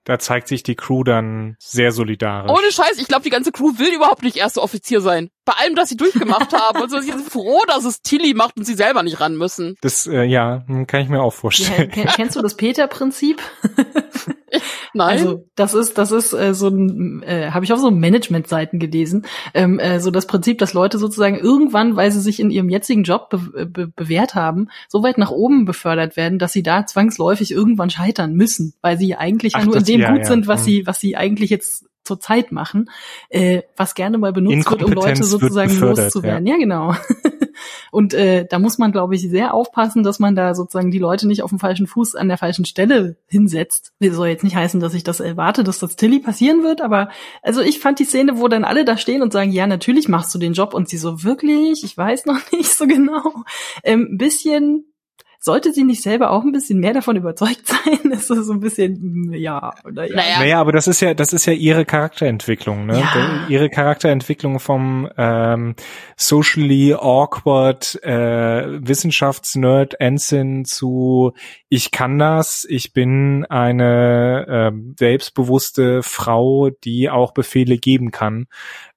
Da 0.03 0.19
zeigt 0.19 0.49
sich 0.49 0.63
die 0.63 0.75
Crew 0.75 1.03
dann 1.05 1.55
sehr 1.59 1.91
solidarisch. 1.93 2.51
Ohne 2.51 2.71
Scheiß, 2.71 2.97
ich 2.99 3.07
glaube, 3.07 3.23
die 3.23 3.29
ganze 3.29 3.51
Crew 3.53 3.77
will 3.77 3.93
überhaupt 3.93 4.21
nicht 4.21 4.35
erster 4.35 4.61
Offizier 4.61 4.99
sein. 4.99 5.31
Bei 5.45 5.53
allem, 5.61 5.75
das 5.75 5.89
sie 5.89 5.97
durchgemacht 5.97 6.51
haben. 6.59 6.81
Und 6.81 6.89
so, 6.89 6.99
sie 6.99 7.11
sind 7.11 7.29
froh, 7.29 7.61
dass 7.67 7.85
es 7.85 8.01
Tilly 8.01 8.33
macht 8.33 8.57
und 8.57 8.65
sie 8.65 8.73
selber 8.75 9.03
nicht 9.03 9.19
ran 9.21 9.37
müssen. 9.37 9.75
Das, 9.81 10.07
äh, 10.07 10.23
ja, 10.23 10.63
hm, 10.67 10.87
kann 10.87 11.01
ich 11.01 11.09
mir 11.09 11.21
auch 11.21 11.33
Ja, 11.33 11.39
vorstellen. 11.39 11.91
ken- 11.91 12.07
kennst 12.07 12.35
du 12.35 12.41
das 12.41 12.55
Peter-Prinzip? 12.57 13.41
Nein. 14.93 15.09
Also 15.17 15.45
das 15.55 15.73
ist 15.73 15.97
das 15.97 16.11
ist 16.11 16.31
äh, 16.33 16.53
so 16.53 16.69
ein 16.69 17.21
äh, 17.23 17.51
habe 17.51 17.65
ich 17.65 17.73
auf 17.73 17.79
so 17.79 17.91
Management-Seiten 17.91 18.79
gelesen, 18.79 19.25
ähm, 19.53 19.79
äh, 19.79 19.99
so 19.99 20.11
das 20.11 20.27
Prinzip, 20.27 20.57
dass 20.59 20.73
Leute 20.73 20.97
sozusagen 20.97 21.37
irgendwann, 21.37 21.95
weil 21.97 22.11
sie 22.11 22.21
sich 22.21 22.39
in 22.39 22.49
ihrem 22.51 22.69
jetzigen 22.69 23.03
Job 23.03 23.29
be 23.29 23.65
be 23.65 23.87
bewährt 23.87 24.33
haben, 24.35 24.69
so 24.87 25.03
weit 25.03 25.17
nach 25.17 25.31
oben 25.31 25.65
befördert 25.65 26.15
werden, 26.15 26.39
dass 26.39 26.53
sie 26.53 26.63
da 26.63 26.85
zwangsläufig 26.85 27.51
irgendwann 27.51 27.89
scheitern 27.89 28.33
müssen, 28.33 28.73
weil 28.81 28.97
sie 28.97 29.15
eigentlich 29.15 29.53
ja 29.53 29.59
Ach, 29.61 29.65
nur 29.65 29.75
in 29.77 29.83
dem 29.83 29.99
ja, 30.01 30.11
gut 30.11 30.19
ja. 30.21 30.25
sind, 30.25 30.47
was 30.47 30.61
Hm. 30.61 30.65
sie 30.65 30.87
was 30.87 30.99
sie 31.01 31.17
eigentlich 31.17 31.49
jetzt 31.49 31.85
zur 32.05 32.19
Zeit 32.19 32.51
machen, 32.51 32.89
äh, 33.29 33.63
was 33.75 33.95
gerne 33.95 34.17
mal 34.17 34.31
benutzt 34.31 34.69
wird, 34.69 34.83
um 34.83 34.93
Leute 34.93 35.23
sozusagen 35.23 35.77
loszuwerden. 35.77 36.45
Ja, 36.47 36.57
genau. 36.57 36.95
Und 37.91 38.13
äh, 38.13 38.45
da 38.49 38.59
muss 38.59 38.77
man, 38.77 38.91
glaube 38.91 39.15
ich, 39.15 39.29
sehr 39.29 39.53
aufpassen, 39.53 40.03
dass 40.03 40.19
man 40.19 40.35
da 40.35 40.55
sozusagen 40.55 40.91
die 40.91 40.99
Leute 40.99 41.27
nicht 41.27 41.41
auf 41.41 41.49
dem 41.49 41.59
falschen 41.59 41.87
Fuß 41.87 42.15
an 42.15 42.27
der 42.27 42.37
falschen 42.37 42.65
Stelle 42.65 43.17
hinsetzt. 43.27 43.93
Das 43.99 44.13
soll 44.13 44.27
jetzt 44.27 44.43
nicht 44.43 44.55
heißen, 44.55 44.79
dass 44.79 44.93
ich 44.93 45.03
das 45.03 45.19
erwarte, 45.19 45.63
dass 45.63 45.79
das 45.79 45.95
Tilly 45.95 46.19
passieren 46.19 46.63
wird, 46.63 46.81
aber 46.81 47.09
also 47.41 47.61
ich 47.61 47.79
fand 47.79 47.99
die 47.99 48.05
Szene, 48.05 48.37
wo 48.39 48.47
dann 48.47 48.65
alle 48.65 48.85
da 48.85 48.97
stehen 48.97 49.21
und 49.21 49.33
sagen, 49.33 49.51
ja, 49.51 49.67
natürlich 49.67 50.07
machst 50.07 50.33
du 50.35 50.39
den 50.39 50.53
Job 50.53 50.73
und 50.73 50.89
sie 50.89 50.97
so, 50.97 51.23
wirklich, 51.23 51.83
ich 51.83 51.97
weiß 51.97 52.25
noch 52.25 52.39
nicht 52.51 52.73
so 52.73 52.87
genau. 52.87 53.43
Ähm, 53.83 54.09
ein 54.11 54.17
bisschen 54.17 54.85
sollte 55.45 55.71
sie 55.71 55.83
nicht 55.83 56.01
selber 56.01 56.31
auch 56.31 56.43
ein 56.43 56.51
bisschen 56.51 56.79
mehr 56.79 56.93
davon 56.93 57.15
überzeugt 57.15 57.67
sein? 57.67 58.11
Ist 58.11 58.29
das 58.31 58.47
so 58.47 58.53
ein 58.53 58.59
bisschen, 58.59 59.31
ja, 59.31 59.73
oder 59.85 60.09
ja. 60.09 60.15
Naja. 60.15 60.39
Naja, 60.39 60.59
aber 60.59 60.71
das 60.71 60.87
ist 60.87 61.01
ja, 61.01 61.13
das 61.13 61.33
ist 61.33 61.45
ja 61.45 61.53
ihre 61.53 61.85
Charakterentwicklung, 61.85 62.87
ne? 62.87 62.99
Ja. 62.99 63.45
Ihre 63.47 63.69
Charakterentwicklung 63.69 64.59
vom 64.59 65.07
ähm, 65.17 65.75
socially 66.17 66.95
awkward 66.95 68.03
äh, 68.03 68.65
Wissenschaftsnerd 68.87 69.99
Ensign 69.99 70.65
zu 70.65 71.33
ich 71.69 71.91
kann 71.91 72.17
das, 72.17 72.65
ich 72.69 72.93
bin 72.93 73.45
eine 73.45 74.45
ähm, 74.49 74.95
selbstbewusste 74.97 76.01
Frau, 76.03 76.69
die 76.69 77.09
auch 77.09 77.33
Befehle 77.33 77.77
geben 77.77 78.11
kann. 78.11 78.47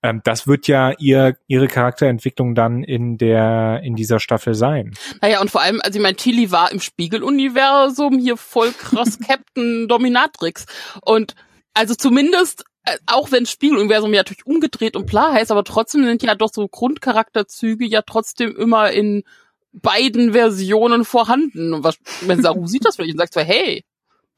Ähm, 0.03 0.21
das 0.25 0.47
wird 0.47 0.69
ja 0.69 0.93
ihr 0.99 1.37
ihre 1.49 1.67
Charakterentwicklung 1.67 2.55
dann 2.55 2.85
in 2.85 3.19
der 3.19 3.81
in 3.83 3.97
dieser 3.97 4.21
Staffel 4.21 4.55
sein. 4.55 4.95
Naja, 5.21 5.41
und 5.41 5.51
vor 5.51 5.61
allem, 5.61 5.81
also 5.83 5.99
ich 5.99 6.03
meine, 6.03 6.17
Tilly 6.39 6.51
war 6.53 6.71
im 6.71 6.81
Spiegeluniversum 6.81 8.19
hier 8.19 8.37
voll 8.37 8.73
krass 8.73 9.19
Captain 9.27 9.89
Dominatrix. 9.89 10.67
Und 11.03 11.35
also 11.75 11.95
zumindest, 11.95 12.65
äh, 12.85 12.97
auch 13.07 13.33
wenn 13.33 13.47
Spiegeluniversum 13.47 14.13
ja 14.13 14.21
natürlich 14.21 14.47
umgedreht 14.47 14.97
und 14.97 15.07
bla 15.07 15.33
heißt, 15.33 15.51
aber 15.51 15.65
trotzdem 15.65 16.05
sind 16.05 16.23
ja 16.23 16.35
doch 16.35 16.51
so 16.53 16.69
Grundcharakterzüge 16.69 17.87
ja 17.87 18.03
trotzdem 18.03 18.55
immer 18.57 18.91
in 18.93 19.25
beiden 19.73 20.33
Versionen 20.33 21.05
vorhanden. 21.05 21.75
Und 21.75 21.85
was, 21.85 21.99
wenn 22.23 22.43
Saru 22.43 22.67
sieht 22.67 22.85
das 22.85 22.97
vielleicht 22.97 23.15
und 23.15 23.19
sagt 23.19 23.35
so, 23.35 23.41
hey, 23.41 23.85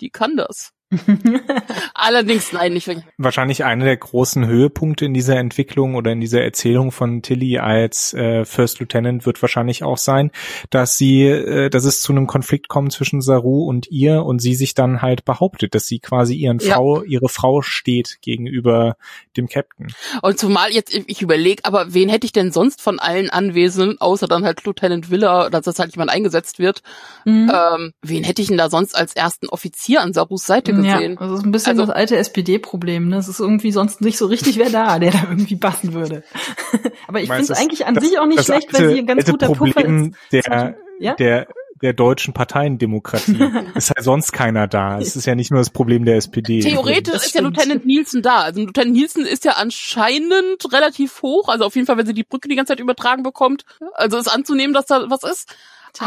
die 0.01 0.11
kann 0.11 0.37
das. 0.37 0.71
Allerdings, 1.95 2.53
nein, 2.53 2.73
nicht 2.73 2.87
wirklich. 2.87 3.05
wahrscheinlich 3.19 3.65
einer 3.65 3.85
der 3.85 3.97
großen 3.97 4.47
Höhepunkte 4.47 5.05
in 5.05 5.15
dieser 5.15 5.37
Entwicklung 5.37 5.95
oder 5.95 6.13
in 6.13 6.21
dieser 6.21 6.43
Erzählung 6.43 6.91
von 6.93 7.23
Tilly 7.23 7.59
als 7.59 8.13
äh, 8.15 8.45
First 8.45 8.81
Lieutenant 8.81 9.27
wird 9.27 9.41
wahrscheinlich 9.43 9.83
auch 9.85 9.99
sein, 9.99 10.31
dass 10.71 10.97
sie, 10.99 11.23
äh, 11.27 11.71
dass 11.71 11.85
es 11.85 12.01
zu 12.01 12.13
einem 12.13 12.27
Konflikt 12.27 12.69
kommt 12.69 12.93
zwischen 12.93 13.21
Saru 13.21 13.65
und 13.69 13.89
ihr 13.91 14.25
und 14.25 14.41
sie 14.41 14.55
sich 14.55 14.75
dann 14.75 15.03
halt 15.03 15.25
behauptet, 15.25 15.75
dass 15.75 15.87
sie 15.87 15.99
quasi 16.01 16.35
ihren 16.35 16.59
Ja. 16.59 16.75
Frau, 16.75 17.03
ihre 17.03 17.29
Frau 17.29 17.63
steht 17.63 18.19
gegenüber 18.23 18.97
dem 19.37 19.49
Captain. 19.49 19.89
Und 20.23 20.39
zumal 20.39 20.71
jetzt, 20.73 20.95
ich 20.95 21.23
überlege, 21.23 21.65
aber 21.65 21.95
wen 21.95 22.09
hätte 22.09 22.25
ich 22.27 22.33
denn 22.33 22.53
sonst 22.53 22.83
von 22.83 22.99
allen 22.99 23.31
Anwesenden, 23.31 24.01
außer 24.01 24.27
dann 24.27 24.45
halt 24.45 24.65
Lieutenant 24.65 25.11
Villa, 25.11 25.51
dass 25.51 25.65
das 25.65 25.79
halt 25.79 25.93
jemand 25.95 26.11
eingesetzt 26.11 26.59
wird, 26.59 26.83
Mhm. 27.25 27.51
ähm, 27.55 27.93
wen 28.03 28.25
hätte 28.25 28.41
ich 28.43 28.49
denn 28.49 28.57
da 28.59 28.71
sonst 28.71 28.97
als 28.97 29.15
ersten 29.15 29.49
Offizier 29.49 30.01
an 30.01 30.13
Sarus 30.13 30.47
Seite 30.47 30.73
gesehen? 30.83 31.17
Ja, 31.21 31.27
das 31.29 31.39
ist 31.39 31.45
ein 31.47 31.53
bisschen 31.53 31.71
Also- 31.73 31.87
das 31.87 31.95
alte 31.95 32.17
SPD-Problem. 32.17 33.09
Ne? 33.09 33.17
Es 33.17 33.29
ist 33.29 33.41
irgendwie 33.41 33.73
sonst 33.73 34.01
nicht 34.01 34.19
so 34.19 34.27
richtig 34.27 34.59
wer 34.59 34.71
da, 34.71 34.99
der 34.99 35.11
da 35.13 35.23
irgendwie 35.29 35.57
passen 35.57 35.93
würde. 35.95 36.23
Aber 37.09 37.21
ich 37.21 37.29
finde 37.29 37.45
es 37.45 37.51
eigentlich 37.51 37.87
an 37.87 37.95
das- 37.95 38.05
sich 38.05 38.19
auch 38.19 38.27
nicht 38.27 38.45
schlecht, 38.45 38.73
weil 38.73 38.83
alte- 38.83 38.95
sie 38.95 39.01
ein 39.01 39.07
ganz 39.07 39.25
guter 39.25 39.47
Puffer 39.49 39.59
Problem 39.73 40.13
ist. 40.31 40.47
der, 40.49 40.77
Ja? 40.99 41.15
der 41.15 41.47
der 41.83 41.95
deutschen 41.95 42.35
Parteiendemokratie. 42.35 43.39
ist 43.75 43.89
halt 43.89 44.05
sonst 44.05 44.33
keiner 44.33 44.67
da. 44.69 44.99
Es 44.99 45.17
ist 45.17 45.25
ja 45.25 45.35
nicht 45.35 45.51
nur 45.51 45.61
das 45.61 45.71
Problem 45.71 46.05
der 46.05 46.17
SPD. 46.17 46.61
Theoretisch 46.61 47.15
ist 47.15 47.35
ja. 47.35 47.41
Lieutenant 47.41 47.87
Nielsen 47.87 48.21
da. 48.21 48.41
Also 48.43 48.61
Lieutenant 48.61 48.93
Nielsen 48.93 49.25
ist 49.25 49.47
ja 49.47 49.53
anscheinend 49.53 50.71
relativ 50.73 51.23
hoch. 51.23 51.49
Also 51.49 51.65
auf 51.65 51.75
jeden 51.75 51.87
Fall, 51.87 51.97
wenn 51.97 52.05
sie 52.05 52.13
die 52.13 52.23
Brücke 52.25 52.49
die 52.51 52.55
ganze 52.57 52.73
Zeit 52.73 52.81
übertragen 52.81 53.23
bekommt. 53.23 53.65
Also 53.95 54.19
ist 54.19 54.29
anzunehmen, 54.29 54.75
dass 54.75 54.85
da 54.87 55.07
was 55.09 55.23
ist. 55.23 55.55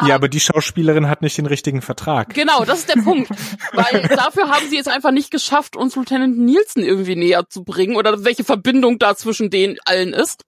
Ja, 0.07 0.15
aber 0.15 0.29
die 0.29 0.39
Schauspielerin 0.39 1.09
hat 1.09 1.21
nicht 1.21 1.38
den 1.38 1.45
richtigen 1.45 1.81
Vertrag. 1.81 2.34
Genau, 2.34 2.65
das 2.65 2.79
ist 2.79 2.89
der 2.89 3.01
Punkt. 3.01 3.29
Weil 3.73 4.07
dafür 4.07 4.49
haben 4.49 4.67
sie 4.69 4.77
es 4.77 4.88
einfach 4.88 5.11
nicht 5.11 5.31
geschafft, 5.31 5.75
uns 5.75 5.95
Lieutenant 5.95 6.38
Nielsen 6.38 6.84
irgendwie 6.84 7.15
näher 7.15 7.47
zu 7.49 7.63
bringen 7.63 7.95
oder 7.95 8.23
welche 8.23 8.43
Verbindung 8.43 8.99
da 8.99 9.15
zwischen 9.15 9.49
den 9.49 9.77
allen 9.86 10.13
ist. 10.13 10.43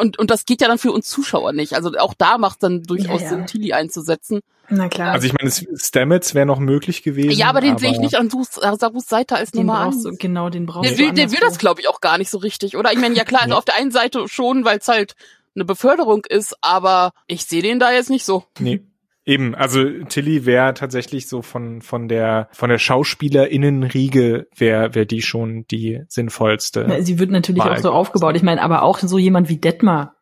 Und, 0.00 0.18
und 0.18 0.30
das 0.30 0.44
geht 0.44 0.60
ja 0.60 0.68
dann 0.68 0.78
für 0.78 0.92
uns 0.92 1.08
Zuschauer 1.08 1.52
nicht. 1.52 1.74
Also 1.74 1.92
auch 1.98 2.14
da 2.14 2.38
macht 2.38 2.62
dann 2.62 2.82
durchaus 2.82 3.20
Ja, 3.20 3.26
ja. 3.26 3.28
Sinn, 3.28 3.46
Tilly 3.46 3.72
einzusetzen. 3.72 4.40
Na 4.68 4.88
klar. 4.88 5.12
Also 5.12 5.26
ich 5.26 5.34
meine, 5.34 5.50
Stamets 5.50 6.34
wäre 6.34 6.46
noch 6.46 6.58
möglich 6.58 7.02
gewesen. 7.02 7.38
Ja, 7.38 7.48
aber 7.48 7.60
den 7.60 7.78
sehe 7.78 7.90
ich 7.90 7.98
nicht 7.98 8.14
an 8.14 8.30
Sarus, 8.30 8.52
Sarus 8.52 9.06
Seite 9.06 9.36
als 9.36 9.50
den 9.50 9.66
Nummer 9.66 9.84
brauchst 9.84 10.04
du, 10.04 10.16
genau, 10.16 10.48
den 10.48 10.66
brauchst 10.66 10.88
Der 10.90 10.96
du. 10.96 11.02
will, 11.04 11.12
der 11.12 11.30
will 11.30 11.40
das, 11.40 11.58
glaube 11.58 11.80
ich, 11.82 11.88
auch 11.88 12.00
gar 12.00 12.16
nicht 12.16 12.30
so 12.30 12.38
richtig, 12.38 12.76
oder? 12.76 12.92
Ich 12.92 12.98
meine, 12.98 13.14
ja 13.14 13.24
klar, 13.24 13.42
also 13.42 13.54
auf 13.56 13.64
der 13.64 13.76
einen 13.76 13.90
Seite 13.90 14.26
schon, 14.28 14.64
weil 14.64 14.78
es 14.78 14.88
halt 14.88 15.14
eine 15.54 15.64
Beförderung 15.64 16.24
ist, 16.28 16.56
aber 16.60 17.12
ich 17.26 17.44
sehe 17.44 17.62
den 17.62 17.78
da 17.78 17.92
jetzt 17.92 18.10
nicht 18.10 18.24
so. 18.24 18.44
Nee. 18.58 18.82
Eben, 19.24 19.54
also 19.54 19.84
Tilly 20.08 20.46
wäre 20.46 20.74
tatsächlich 20.74 21.28
so 21.28 21.42
von 21.42 21.80
von 21.80 22.08
der 22.08 22.48
von 22.50 22.70
der 22.70 22.78
Schauspielerinnenriege 22.78 24.48
wäre 24.56 24.94
wär 24.96 25.04
die 25.04 25.22
schon 25.22 25.64
die 25.70 26.02
sinnvollste. 26.08 26.86
Na, 26.88 27.02
Sie 27.02 27.20
wird 27.20 27.30
natürlich 27.30 27.62
auch 27.62 27.76
so 27.76 27.92
aufgebaut. 27.92 28.34
Ich 28.34 28.42
meine, 28.42 28.60
aber 28.60 28.82
auch 28.82 28.98
so 28.98 29.18
jemand 29.18 29.48
wie 29.48 29.58
Detmar. 29.58 30.16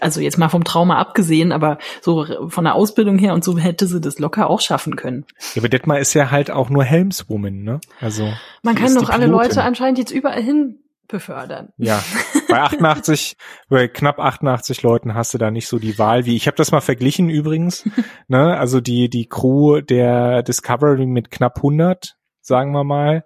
Also 0.00 0.20
jetzt 0.20 0.38
mal 0.38 0.48
vom 0.48 0.64
Trauma 0.64 0.98
abgesehen, 0.98 1.50
aber 1.52 1.78
so 2.00 2.26
von 2.48 2.64
der 2.64 2.74
Ausbildung 2.74 3.18
her 3.18 3.34
und 3.34 3.44
so 3.44 3.58
hätte 3.58 3.86
sie 3.86 4.00
das 4.00 4.18
locker 4.18 4.50
auch 4.50 4.60
schaffen 4.60 4.96
können. 4.96 5.24
Ja, 5.54 5.62
aber 5.62 5.68
Detmar 5.68 5.98
ist 5.98 6.14
ja 6.14 6.30
halt 6.30 6.50
auch 6.50 6.68
nur 6.70 6.84
Helmswoman, 6.84 7.62
ne? 7.62 7.80
Also 8.00 8.32
Man 8.62 8.74
kann 8.76 8.94
doch 8.94 9.10
alle. 9.10 9.26
Leute 9.26 9.62
anscheinend 9.62 9.98
jetzt 9.98 10.12
überall 10.12 10.42
hin 10.42 10.83
befördern. 11.08 11.70
Ja, 11.76 12.02
bei 12.48 12.60
88, 12.60 13.36
bei 13.68 13.88
knapp 13.88 14.18
88 14.18 14.82
Leuten 14.82 15.14
hast 15.14 15.34
du 15.34 15.38
da 15.38 15.50
nicht 15.50 15.68
so 15.68 15.78
die 15.78 15.98
Wahl 15.98 16.24
wie. 16.24 16.36
Ich 16.36 16.46
habe 16.46 16.56
das 16.56 16.72
mal 16.72 16.80
verglichen 16.80 17.30
übrigens. 17.30 17.88
ne, 18.28 18.58
also 18.58 18.80
die 18.80 19.08
die 19.08 19.26
Crew 19.26 19.80
der 19.80 20.42
Discovery 20.42 21.06
mit 21.06 21.30
knapp 21.30 21.56
100, 21.58 22.16
sagen 22.40 22.72
wir 22.72 22.84
mal, 22.84 23.24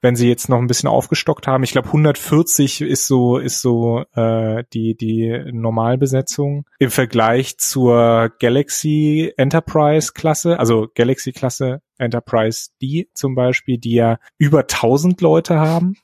wenn 0.00 0.16
sie 0.16 0.28
jetzt 0.28 0.48
noch 0.48 0.58
ein 0.58 0.66
bisschen 0.66 0.88
aufgestockt 0.88 1.46
haben. 1.46 1.64
Ich 1.64 1.72
glaube 1.72 1.88
140 1.88 2.82
ist 2.82 3.06
so 3.06 3.38
ist 3.38 3.60
so 3.60 4.04
äh, 4.14 4.64
die 4.72 4.96
die 4.96 5.42
Normalbesetzung 5.52 6.64
im 6.78 6.90
Vergleich 6.90 7.58
zur 7.58 8.30
Galaxy 8.38 9.32
Enterprise 9.36 10.12
Klasse, 10.14 10.58
also 10.58 10.88
Galaxy 10.94 11.32
Klasse 11.32 11.82
Enterprise 11.98 12.70
D 12.80 13.08
zum 13.12 13.34
Beispiel, 13.34 13.78
die 13.78 13.94
ja 13.94 14.18
über 14.38 14.60
1000 14.60 15.20
Leute 15.20 15.58
haben. 15.58 15.94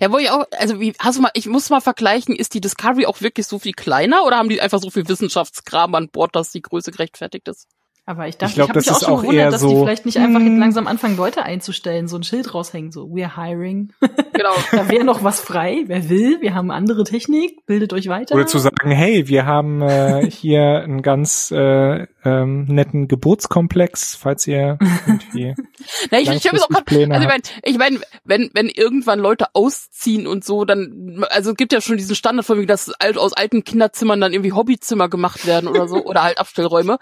Ja, 0.00 0.12
wo 0.12 0.18
ich 0.18 0.30
auch, 0.30 0.44
also 0.58 0.80
wie, 0.80 0.94
hast 0.98 1.18
du 1.18 1.22
mal, 1.22 1.30
ich 1.34 1.46
muss 1.46 1.70
mal 1.70 1.80
vergleichen, 1.80 2.34
ist 2.34 2.54
die 2.54 2.60
Discovery 2.60 3.06
auch 3.06 3.20
wirklich 3.20 3.46
so 3.46 3.58
viel 3.58 3.72
kleiner 3.72 4.24
oder 4.24 4.36
haben 4.36 4.48
die 4.48 4.60
einfach 4.60 4.80
so 4.80 4.90
viel 4.90 5.08
Wissenschaftskram 5.08 5.94
an 5.94 6.08
Bord, 6.08 6.34
dass 6.34 6.50
die 6.50 6.62
Größe 6.62 6.90
gerechtfertigt 6.90 7.48
ist? 7.48 7.66
Aber 8.08 8.26
ich 8.26 8.38
dachte, 8.38 8.52
Ich 8.52 8.54
glaub, 8.54 8.70
ich, 8.70 8.70
habe 8.70 8.78
das 8.78 8.86
mich 8.86 8.94
auch 8.94 9.00
ist 9.00 9.04
schon 9.04 9.12
auch 9.12 9.22
eher 9.22 9.28
gewundert, 9.28 9.52
dass 9.52 9.60
die 9.60 9.68
so, 9.68 9.84
vielleicht 9.84 10.06
nicht 10.06 10.16
einfach 10.16 10.40
hm. 10.40 10.58
langsam 10.58 10.86
anfangen, 10.86 11.18
Leute 11.18 11.42
einzustellen, 11.42 12.08
so 12.08 12.16
ein 12.16 12.22
Schild 12.22 12.54
raushängen, 12.54 12.90
so 12.90 13.04
we're 13.04 13.36
hiring. 13.36 13.92
Genau. 14.38 14.54
da 14.70 14.88
wäre 14.88 15.02
noch 15.02 15.24
was 15.24 15.40
frei, 15.40 15.82
wer 15.86 16.08
will, 16.08 16.40
wir 16.40 16.54
haben 16.54 16.70
andere 16.70 17.02
Technik, 17.02 17.66
bildet 17.66 17.92
euch 17.92 18.06
weiter. 18.06 18.36
Oder 18.36 18.46
zu 18.46 18.58
sagen, 18.58 18.88
hey, 18.92 19.26
wir 19.26 19.46
haben 19.46 19.82
äh, 19.82 20.30
hier 20.30 20.84
einen 20.84 21.02
ganz 21.02 21.50
äh, 21.50 22.06
ähm, 22.24 22.66
netten 22.66 23.08
Geburtskomplex, 23.08 24.14
falls 24.14 24.46
ihr 24.46 24.78
irgendwie 25.08 25.56
Na, 26.12 26.20
ich, 26.20 26.28
ich 26.30 26.52
mir 26.52 26.62
auch 26.62 26.68
grad, 26.68 26.84
Pläne 26.84 27.14
also 27.14 27.26
ich 27.26 27.28
meine, 27.28 27.42
ich 27.64 27.78
mein, 27.78 27.98
wenn, 28.24 28.50
wenn 28.54 28.68
irgendwann 28.68 29.18
Leute 29.18 29.46
ausziehen 29.54 30.28
und 30.28 30.44
so, 30.44 30.64
dann, 30.64 31.24
also 31.30 31.50
es 31.50 31.56
gibt 31.56 31.72
ja 31.72 31.80
schon 31.80 31.96
diesen 31.96 32.14
Standard 32.14 32.46
von 32.46 32.58
mir, 32.58 32.66
dass 32.66 32.92
aus 33.16 33.32
alten 33.32 33.64
Kinderzimmern 33.64 34.20
dann 34.20 34.32
irgendwie 34.32 34.52
Hobbyzimmer 34.52 35.08
gemacht 35.08 35.46
werden 35.46 35.68
oder 35.68 35.88
so, 35.88 36.04
oder 36.04 36.22
halt 36.22 36.38
Abstellräume. 36.38 36.98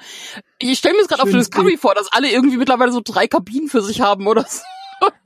Ich 0.59 0.79
stelle 0.79 0.95
mir 0.95 1.01
das 1.01 1.09
gerade 1.09 1.23
auf 1.23 1.31
Discovery 1.31 1.77
vor, 1.77 1.95
dass 1.95 2.13
alle 2.13 2.31
irgendwie 2.31 2.57
mittlerweile 2.57 2.93
so 2.93 3.01
drei 3.05 3.27
Kabinen 3.27 3.69
für 3.69 3.83
sich 3.83 4.01
haben 4.01 4.27
oder 4.27 4.45
so. 4.49 4.63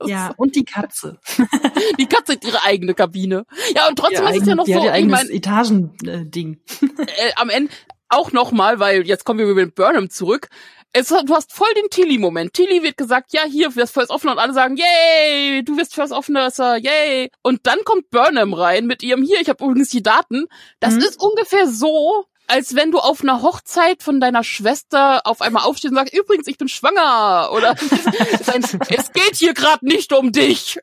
Ja, 0.05 0.33
und 0.35 0.57
die 0.57 0.65
Katze. 0.65 1.17
Die 1.97 2.05
Katze 2.05 2.33
hat 2.33 2.43
ihre 2.43 2.61
eigene 2.65 2.93
Kabine. 2.93 3.45
Ja, 3.73 3.87
und 3.87 3.97
trotzdem 3.97 4.27
ist 4.27 4.41
es 4.41 4.47
ja 4.47 4.53
noch 4.55 4.65
die 4.65 4.73
so, 4.73 4.79
ihr 4.79 4.85
ich 4.87 4.91
eigenes 4.91 5.23
mein, 5.23 5.29
Etagending. 5.29 6.59
äh, 6.97 7.31
am 7.37 7.49
Ende 7.49 7.71
auch 8.09 8.33
nochmal, 8.33 8.79
weil 8.79 9.07
jetzt 9.07 9.23
kommen 9.23 9.39
wir 9.39 9.45
über 9.47 9.61
den 9.63 9.71
Burnham 9.71 10.09
zurück. 10.09 10.49
Es, 10.91 11.07
du 11.07 11.33
hast 11.33 11.53
voll 11.53 11.73
den 11.81 11.89
Tilly-Moment. 11.89 12.53
Tilly 12.53 12.83
wird 12.83 12.97
gesagt, 12.97 13.31
ja, 13.31 13.43
hier, 13.49 13.73
wirst 13.77 13.93
First 13.93 14.09
Offener 14.09 14.33
und 14.33 14.39
alle 14.39 14.51
sagen, 14.53 14.75
yay, 14.75 15.63
du 15.63 15.77
wirst 15.77 15.95
First 15.95 16.11
Offener, 16.11 16.51
Sir, 16.51 16.75
yay. 16.75 17.31
Und 17.41 17.61
dann 17.65 17.77
kommt 17.85 18.09
Burnham 18.09 18.53
rein 18.53 18.87
mit 18.87 19.01
ihrem, 19.03 19.23
hier, 19.23 19.39
ich 19.39 19.47
habe 19.47 19.63
übrigens 19.63 19.87
die 19.87 20.03
Daten. 20.03 20.47
Das 20.81 20.95
Mhm. 20.95 20.99
ist 21.03 21.21
ungefähr 21.21 21.69
so, 21.69 22.25
als 22.51 22.75
wenn 22.75 22.91
du 22.91 22.99
auf 22.99 23.21
einer 23.21 23.41
Hochzeit 23.41 24.03
von 24.03 24.19
deiner 24.19 24.43
Schwester 24.43 25.21
auf 25.25 25.41
einmal 25.41 25.63
aufstehst 25.63 25.91
und 25.91 25.97
sagst, 25.97 26.13
übrigens, 26.13 26.47
ich 26.47 26.57
bin 26.57 26.67
schwanger. 26.67 27.49
Oder 27.53 27.75
es 28.89 29.11
geht 29.13 29.35
hier 29.35 29.53
gerade 29.53 29.85
nicht 29.85 30.11
um 30.11 30.31
dich. 30.31 30.77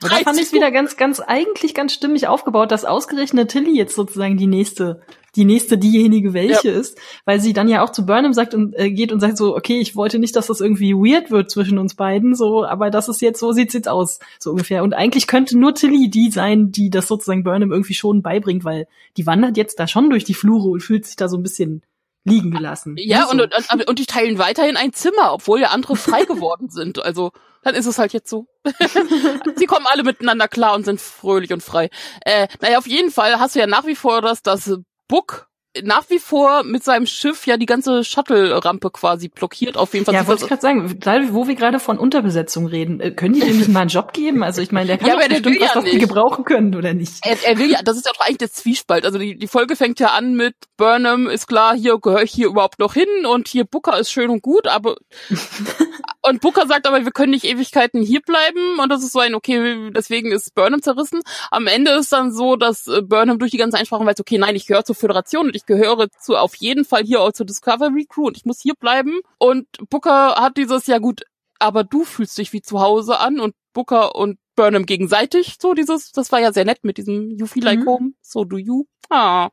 Da 0.00 0.08
fand 0.08 0.38
ich 0.38 0.46
es 0.46 0.52
wieder 0.52 0.70
ganz, 0.70 0.96
ganz, 0.96 1.20
eigentlich 1.20 1.74
ganz 1.74 1.92
stimmig 1.92 2.26
aufgebaut, 2.26 2.72
dass 2.72 2.84
ausgerechnet 2.84 3.50
Tilly 3.50 3.76
jetzt 3.76 3.94
sozusagen 3.94 4.38
die 4.38 4.46
nächste, 4.46 5.02
die 5.36 5.44
nächste 5.44 5.78
diejenige 5.78 6.34
welche 6.34 6.70
ist, 6.70 6.98
weil 7.24 7.40
sie 7.40 7.52
dann 7.52 7.68
ja 7.68 7.82
auch 7.82 7.90
zu 7.90 8.06
Burnham 8.06 8.32
sagt 8.32 8.54
und 8.54 8.74
äh, 8.78 8.90
geht 8.90 9.12
und 9.12 9.20
sagt 9.20 9.36
so, 9.36 9.56
okay, 9.56 9.78
ich 9.80 9.96
wollte 9.96 10.18
nicht, 10.18 10.34
dass 10.36 10.48
das 10.48 10.60
irgendwie 10.60 10.94
weird 10.94 11.30
wird 11.30 11.50
zwischen 11.50 11.78
uns 11.78 11.94
beiden, 11.94 12.34
so, 12.34 12.64
aber 12.64 12.90
das 12.90 13.08
ist 13.08 13.20
jetzt, 13.20 13.40
so 13.40 13.52
sieht's 13.52 13.74
jetzt 13.74 13.88
aus, 13.88 14.18
so 14.38 14.50
ungefähr. 14.50 14.82
Und 14.82 14.94
eigentlich 14.94 15.26
könnte 15.26 15.58
nur 15.58 15.74
Tilly 15.74 16.10
die 16.10 16.30
sein, 16.30 16.72
die 16.72 16.90
das 16.90 17.08
sozusagen 17.08 17.44
Burnham 17.44 17.72
irgendwie 17.72 17.94
schon 17.94 18.22
beibringt, 18.22 18.64
weil 18.64 18.86
die 19.16 19.26
wandert 19.26 19.56
jetzt 19.56 19.78
da 19.78 19.86
schon 19.86 20.10
durch 20.10 20.24
die 20.24 20.34
Flure 20.34 20.70
und 20.70 20.80
fühlt 20.80 21.06
sich 21.06 21.16
da 21.16 21.28
so 21.28 21.36
ein 21.36 21.42
bisschen 21.42 21.82
liegen 22.24 22.50
gelassen. 22.50 22.96
Ja, 22.98 23.20
Ne, 23.20 23.24
so. 23.26 23.30
und, 23.32 23.72
und, 23.72 23.88
und 23.88 23.98
die 23.98 24.06
teilen 24.06 24.38
weiterhin 24.38 24.76
ein 24.76 24.92
Zimmer, 24.92 25.32
obwohl 25.32 25.60
ja 25.60 25.68
andere 25.68 25.96
frei 25.96 26.24
geworden 26.24 26.68
sind. 26.70 27.02
Also, 27.02 27.32
dann 27.62 27.74
ist 27.74 27.86
es 27.86 27.98
halt 27.98 28.12
jetzt 28.12 28.28
so. 28.30 28.46
Sie 29.56 29.66
kommen 29.66 29.86
alle 29.90 30.02
miteinander 30.02 30.48
klar 30.48 30.74
und 30.74 30.84
sind 30.84 31.00
fröhlich 31.00 31.52
und 31.52 31.62
frei. 31.62 31.90
Äh, 32.24 32.48
naja, 32.60 32.78
auf 32.78 32.86
jeden 32.86 33.10
Fall 33.10 33.38
hast 33.38 33.54
du 33.54 33.58
ja 33.58 33.66
nach 33.66 33.86
wie 33.86 33.94
vor 33.94 34.22
das, 34.22 34.42
das 34.42 34.78
Book 35.10 35.50
nach 35.82 36.10
wie 36.10 36.18
vor 36.18 36.64
mit 36.64 36.82
seinem 36.82 37.06
Schiff 37.06 37.46
ja 37.46 37.56
die 37.56 37.66
ganze 37.66 38.02
Shuttle-Rampe 38.02 38.90
quasi 38.90 39.28
blockiert. 39.28 39.76
Auf 39.76 39.94
jeden 39.94 40.04
Fall. 40.04 40.14
Ja, 40.14 40.26
wollte 40.26 40.42
ich 40.42 40.48
gerade 40.48 40.62
sagen, 40.62 40.98
gerade 40.98 41.32
wo 41.32 41.46
wir 41.46 41.54
gerade 41.54 41.78
von 41.78 41.96
Unterbesetzung 41.96 42.66
reden, 42.66 42.98
äh, 43.00 43.12
können 43.12 43.34
die 43.34 43.40
dem 43.40 43.58
nicht 43.58 43.68
mal 43.68 43.80
einen 43.80 43.90
Job 43.90 44.12
geben? 44.12 44.42
Also 44.42 44.62
ich 44.62 44.72
meine, 44.72 44.88
der 44.88 44.98
kann 44.98 45.08
Ja, 45.08 45.14
doch 45.14 45.28
bestimmt 45.28 45.46
will 45.46 45.60
was, 45.60 45.74
ja 45.74 45.82
was 45.82 45.90
die 45.90 45.98
gebrauchen 45.98 46.44
können, 46.44 46.74
oder 46.74 46.92
nicht? 46.92 47.24
er, 47.24 47.36
er 47.44 47.58
will 47.58 47.70
ja, 47.70 47.82
das 47.84 47.96
ist 47.96 48.06
ja 48.06 48.12
doch 48.12 48.26
eigentlich 48.26 48.38
der 48.38 48.50
Zwiespalt. 48.50 49.04
Also 49.04 49.18
die, 49.18 49.36
die 49.36 49.46
Folge 49.46 49.76
fängt 49.76 50.00
ja 50.00 50.08
an 50.08 50.34
mit 50.34 50.54
Burnham 50.76 51.28
ist 51.28 51.46
klar, 51.46 51.76
hier 51.76 51.98
gehöre 52.00 52.22
ich 52.22 52.32
hier 52.32 52.48
überhaupt 52.48 52.80
noch 52.80 52.94
hin 52.94 53.08
und 53.32 53.46
hier 53.46 53.64
Booker 53.64 53.98
ist 53.98 54.10
schön 54.10 54.30
und 54.30 54.42
gut, 54.42 54.66
aber 54.66 54.96
und 56.22 56.40
Booker 56.40 56.66
sagt 56.66 56.86
aber, 56.86 57.04
wir 57.04 57.12
können 57.12 57.32
nicht 57.32 57.44
Ewigkeiten 57.44 58.02
hier 58.02 58.20
bleiben 58.20 58.78
und 58.78 58.88
das 58.90 59.02
ist 59.02 59.12
so 59.12 59.20
ein, 59.20 59.34
okay, 59.34 59.90
deswegen 59.90 60.32
ist 60.32 60.54
Burnham 60.54 60.82
zerrissen. 60.82 61.20
Am 61.50 61.66
Ende 61.66 61.92
ist 61.92 62.12
dann 62.12 62.32
so, 62.32 62.56
dass 62.56 62.86
äh, 62.86 63.02
Burnham 63.02 63.38
durch 63.38 63.50
die 63.50 63.56
ganze 63.56 63.78
Einsprache 63.78 64.04
weiß, 64.04 64.20
okay, 64.20 64.38
nein, 64.38 64.56
ich 64.56 64.66
gehöre 64.66 64.84
zur 64.84 64.94
Föderation 64.94 65.46
und 65.46 65.56
ich 65.56 65.66
gehöre 65.66 66.08
zu 66.10 66.36
auf 66.36 66.54
jeden 66.56 66.84
Fall 66.84 67.02
hier 67.04 67.20
auch 67.22 67.32
zur 67.32 67.46
Discovery 67.46 68.06
Crew 68.08 68.26
und 68.26 68.36
ich 68.36 68.44
muss 68.44 68.60
hier 68.60 68.74
bleiben. 68.74 69.20
Und 69.38 69.66
Booker 69.88 70.34
hat 70.36 70.56
dieses, 70.56 70.86
ja 70.86 70.98
gut, 70.98 71.22
aber 71.58 71.84
du 71.84 72.04
fühlst 72.04 72.36
dich 72.38 72.52
wie 72.52 72.62
zu 72.62 72.80
Hause 72.80 73.18
an 73.20 73.40
und 73.40 73.54
Booker 73.72 74.14
und 74.14 74.38
Burnham 74.56 74.84
gegenseitig, 74.84 75.56
so 75.60 75.74
dieses, 75.74 76.12
das 76.12 76.32
war 76.32 76.40
ja 76.40 76.52
sehr 76.52 76.64
nett 76.66 76.80
mit 76.84 76.98
diesem 76.98 77.30
You 77.30 77.46
feel 77.46 77.64
like 77.64 77.80
Mhm. 77.80 77.86
home, 77.86 78.12
so 78.20 78.44
do 78.44 78.58
you. 78.58 78.84
Ah. 79.08 79.48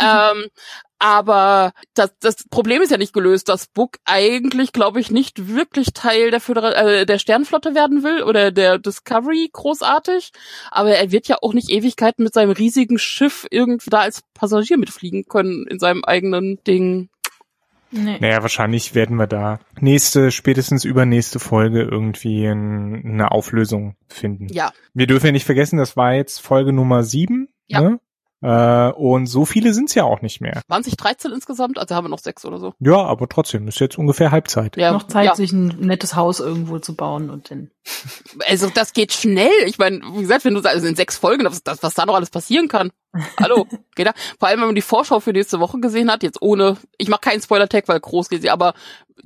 ähm, 0.00 0.46
aber 1.02 1.72
das, 1.94 2.14
das 2.20 2.44
Problem 2.48 2.80
ist 2.80 2.92
ja 2.92 2.96
nicht 2.96 3.12
gelöst, 3.12 3.48
dass 3.48 3.66
Book 3.66 3.98
eigentlich, 4.04 4.72
glaube 4.72 5.00
ich, 5.00 5.10
nicht 5.10 5.48
wirklich 5.48 5.94
Teil 5.94 6.30
der, 6.30 6.38
Födera 6.38 6.70
äh, 6.74 7.06
der 7.06 7.18
Sternflotte 7.18 7.74
werden 7.74 8.04
will 8.04 8.22
oder 8.22 8.52
der 8.52 8.78
Discovery 8.78 9.50
großartig. 9.52 10.30
Aber 10.70 10.90
er 10.90 11.10
wird 11.10 11.26
ja 11.26 11.38
auch 11.42 11.54
nicht 11.54 11.70
Ewigkeiten 11.70 12.22
mit 12.22 12.32
seinem 12.32 12.52
riesigen 12.52 13.00
Schiff 13.00 13.48
irgendwie 13.50 13.90
da 13.90 13.98
als 13.98 14.22
Passagier 14.32 14.78
mitfliegen 14.78 15.24
können 15.24 15.66
in 15.66 15.80
seinem 15.80 16.04
eigenen 16.04 16.62
Ding. 16.68 17.08
Nee. 17.90 18.18
Naja, 18.20 18.42
wahrscheinlich 18.42 18.94
werden 18.94 19.16
wir 19.16 19.26
da 19.26 19.58
nächste, 19.80 20.30
spätestens 20.30 20.84
übernächste 20.84 21.40
Folge 21.40 21.82
irgendwie 21.82 22.46
ein, 22.46 23.02
eine 23.04 23.32
Auflösung 23.32 23.96
finden. 24.06 24.46
Ja. 24.52 24.72
Wir 24.94 25.08
dürfen 25.08 25.26
ja 25.26 25.32
nicht 25.32 25.46
vergessen, 25.46 25.78
das 25.78 25.96
war 25.96 26.14
jetzt 26.14 26.40
Folge 26.40 26.72
Nummer 26.72 27.02
sieben. 27.02 27.48
Ja. 27.66 27.80
Ne? 27.80 28.00
Äh, 28.42 28.90
und 28.92 29.26
so 29.26 29.44
viele 29.44 29.72
sind's 29.72 29.94
ja 29.94 30.02
auch 30.02 30.20
nicht 30.20 30.40
mehr. 30.40 30.62
2013 30.66 31.30
insgesamt, 31.30 31.78
also 31.78 31.94
haben 31.94 32.04
wir 32.04 32.08
noch 32.08 32.18
sechs 32.18 32.44
oder 32.44 32.58
so. 32.58 32.74
Ja, 32.80 32.96
aber 32.96 33.28
trotzdem, 33.28 33.68
ist 33.68 33.78
jetzt 33.78 33.98
ungefähr 33.98 34.32
Halbzeit. 34.32 34.76
Ja, 34.76 34.92
Noch 34.92 35.06
Zeit, 35.06 35.26
ja. 35.26 35.34
sich 35.36 35.52
ein 35.52 35.68
nettes 35.78 36.16
Haus 36.16 36.40
irgendwo 36.40 36.80
zu 36.80 36.96
bauen 36.96 37.30
und 37.30 37.50
dann. 37.50 37.70
Also 38.48 38.68
das 38.68 38.94
geht 38.94 39.12
schnell. 39.12 39.52
Ich 39.66 39.78
meine, 39.78 40.00
wie 40.14 40.22
gesagt, 40.22 40.44
wenn 40.44 40.54
du 40.54 40.60
also 40.60 40.86
in 40.86 40.96
sechs 40.96 41.16
Folgen, 41.16 41.44
das, 41.44 41.62
das, 41.62 41.82
was 41.84 41.94
da 41.94 42.04
noch 42.04 42.14
alles 42.14 42.30
passieren 42.30 42.66
kann. 42.66 42.90
Hallo, 43.40 43.66
geht 43.94 44.08
da? 44.08 44.12
Vor 44.40 44.48
allem, 44.48 44.60
wenn 44.60 44.68
man 44.68 44.74
die 44.74 44.82
Vorschau 44.82 45.20
für 45.20 45.32
nächste 45.32 45.60
Woche 45.60 45.78
gesehen 45.78 46.10
hat, 46.10 46.24
jetzt 46.24 46.42
ohne, 46.42 46.76
ich 46.98 47.08
mache 47.08 47.20
keinen 47.20 47.42
Spoiler-Tag, 47.42 47.86
weil 47.86 48.00
groß 48.00 48.28
geht 48.28 48.42
sie, 48.42 48.50
aber 48.50 48.74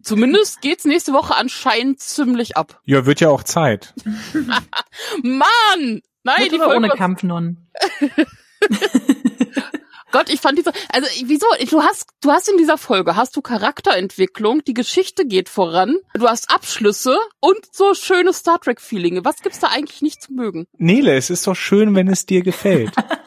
zumindest 0.03 0.61
geht's 0.61 0.85
nächste 0.85 1.15
Woche 1.15 1.35
anscheinend 1.37 2.01
ziemlich 2.01 2.57
ab. 2.59 2.81
Ja, 2.85 3.07
wird 3.07 3.21
ja 3.21 3.31
auch 3.31 3.45
Zeit. 3.45 3.95
Mann! 5.23 6.03
Nein, 6.23 6.43
Mit 6.43 6.53
die 6.53 6.59
Folge 6.59 6.77
ohne 6.77 6.89
Kampfnonnen. 6.89 7.71
Gott, 10.13 10.31
ich 10.31 10.41
fand 10.41 10.57
diese, 10.57 10.73
also 10.91 11.07
wieso, 11.27 11.47
du 11.69 11.83
hast, 11.83 12.07
du 12.23 12.31
hast 12.31 12.49
in 12.49 12.57
dieser 12.57 12.79
Folge, 12.79 13.17
hast 13.17 13.37
du 13.37 13.43
Charakterentwicklung, 13.43 14.65
die 14.65 14.73
Geschichte 14.73 15.27
geht 15.27 15.49
voran, 15.49 15.97
du 16.15 16.27
hast 16.27 16.49
Abschlüsse 16.49 17.19
und 17.41 17.59
so 17.71 17.93
schöne 17.93 18.33
Star 18.33 18.59
Trek 18.59 18.81
Feelinge. 18.81 19.25
Was 19.25 19.43
gibt's 19.43 19.59
da 19.59 19.67
eigentlich 19.67 20.01
nicht 20.01 20.23
zu 20.23 20.33
mögen? 20.33 20.67
Nele, 20.79 21.17
es 21.17 21.29
ist 21.29 21.47
doch 21.47 21.57
schön, 21.57 21.95
wenn 21.95 22.09
es 22.09 22.25
dir 22.25 22.43
gefällt. 22.43 22.93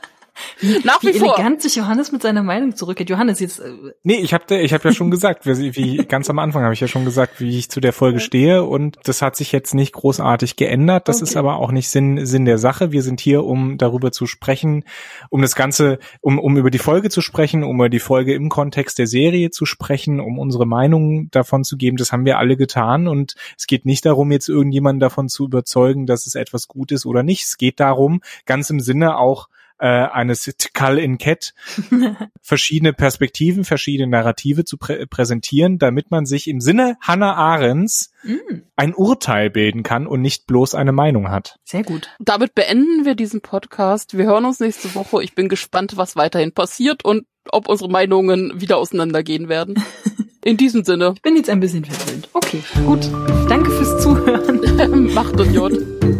Nach 0.83 1.01
Wie 1.01 1.13
wie 1.13 1.19
vor. 1.19 1.35
elegant 1.37 1.61
sich 1.61 1.75
Johannes 1.75 2.11
mit 2.11 2.21
seiner 2.21 2.43
Meinung 2.43 2.75
zurückgeht. 2.75 3.09
Johannes, 3.09 3.39
jetzt, 3.39 3.59
äh, 3.59 3.71
Nee, 4.03 4.17
ich 4.17 4.33
habe 4.33 4.57
ich 4.57 4.73
hab 4.73 4.83
ja 4.83 4.91
schon 4.91 5.11
gesagt, 5.11 5.45
wie, 5.45 5.75
wie 5.75 5.97
ganz 6.05 6.29
am 6.29 6.39
Anfang 6.39 6.63
habe 6.63 6.73
ich 6.73 6.79
ja 6.79 6.87
schon 6.87 7.05
gesagt, 7.05 7.39
wie 7.39 7.57
ich 7.57 7.69
zu 7.69 7.79
der 7.79 7.93
Folge 7.93 8.19
stehe 8.19 8.63
und 8.63 8.97
das 9.03 9.21
hat 9.21 9.35
sich 9.35 9.51
jetzt 9.51 9.73
nicht 9.73 9.93
großartig 9.93 10.55
geändert. 10.55 11.07
Das 11.07 11.17
Okay. 11.17 11.23
ist 11.25 11.37
aber 11.37 11.57
auch 11.57 11.71
nicht 11.71 11.89
Sinn, 11.89 12.25
Sinn 12.25 12.45
der 12.45 12.57
Sache. 12.57 12.91
Wir 12.91 13.03
sind 13.03 13.19
hier, 13.19 13.43
um 13.45 13.77
darüber 13.77 14.11
zu 14.11 14.25
sprechen, 14.25 14.83
um 15.29 15.41
das 15.41 15.55
Ganze, 15.55 15.99
um, 16.21 16.39
um 16.39 16.57
über 16.57 16.71
die 16.71 16.77
Folge 16.79 17.09
zu 17.09 17.21
sprechen, 17.21 17.63
um 17.63 17.75
über 17.77 17.89
die 17.89 17.99
Folge 17.99 18.33
im 18.33 18.49
Kontext 18.49 18.99
der 18.99 19.07
Serie 19.07 19.51
zu 19.51 19.65
sprechen, 19.65 20.19
um 20.19 20.39
unsere 20.39 20.65
Meinung 20.65 21.29
davon 21.31 21.63
zu 21.63 21.77
geben. 21.77 21.97
Das 21.97 22.11
haben 22.11 22.25
wir 22.25 22.37
alle 22.37 22.57
getan 22.57 23.07
und 23.07 23.35
es 23.57 23.67
geht 23.67 23.85
nicht 23.85 24.05
darum, 24.05 24.31
jetzt 24.31 24.49
irgendjemanden 24.49 24.99
davon 24.99 25.29
zu 25.29 25.45
überzeugen, 25.45 26.05
dass 26.05 26.27
es 26.27 26.35
etwas 26.35 26.67
gut 26.67 26.91
ist 26.91 27.05
oder 27.05 27.23
nicht. 27.23 27.43
Es 27.43 27.57
geht 27.57 27.79
darum, 27.79 28.21
ganz 28.45 28.69
im 28.69 28.79
Sinne 28.79 29.17
auch 29.17 29.47
äh, 29.79 29.87
eines 29.87 30.53
Call 30.73 30.97
in 30.99 31.17
Cat 31.17 31.53
verschiedene 32.41 32.93
Perspektiven, 32.93 33.63
verschiedene 33.63 34.09
Narrative 34.09 34.65
zu 34.65 34.77
prä 34.77 35.05
präsentieren, 35.05 35.79
damit 35.79 36.11
man 36.11 36.25
sich 36.25 36.47
im 36.47 36.61
Sinne 36.61 36.97
Hannah 37.01 37.35
Arendts 37.35 38.11
mh, 38.23 38.35
ein 38.75 38.93
Urteil 38.93 39.49
bilden 39.49 39.83
kann 39.83 40.07
und 40.07 40.21
nicht 40.21 40.47
bloß 40.47 40.75
eine 40.75 40.91
Meinung 40.91 41.29
hat. 41.31 41.57
sehr 41.63 41.83
gut. 41.83 42.09
Damit 42.19 42.55
beenden 42.55 43.05
wir 43.05 43.15
diesen 43.15 43.41
Podcast. 43.41 44.17
Wir 44.17 44.25
hören 44.25 44.45
uns 44.45 44.59
nächste 44.59 44.93
Woche. 44.95 45.23
Ich 45.23 45.35
bin 45.35 45.49
gespannt, 45.49 45.97
was 45.97 46.15
weiterhin 46.15 46.51
passiert 46.53 47.03
und 47.05 47.25
ob 47.51 47.67
unsere 47.67 47.89
Meinungen 47.89 48.59
wieder 48.61 48.77
auseinandergehen 48.77 49.49
werden. 49.49 49.81
In 50.45 50.55
diesem 50.55 50.85
Sinne, 50.85 51.13
Ich 51.17 51.21
bin 51.21 51.35
jetzt 51.35 51.49
ein 51.49 51.59
bisschen 51.59 51.83
verwöhnt. 51.83 52.29
Okay, 52.31 52.63
gut. 52.85 53.09
Danke 53.49 53.71
fürs 53.71 54.01
Zuhören. 54.01 55.13
Macht 55.13 55.37
und 55.39 55.53
J. 55.53 55.73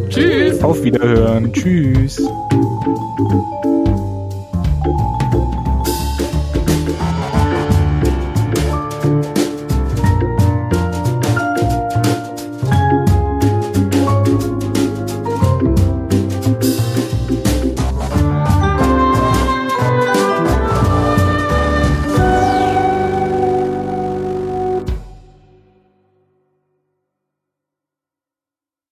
Tschüss. 0.10 0.62
Auf 0.62 0.84
Wiederhören. 0.84 1.54
Tschüss. 1.54 2.22
Música 2.86 3.79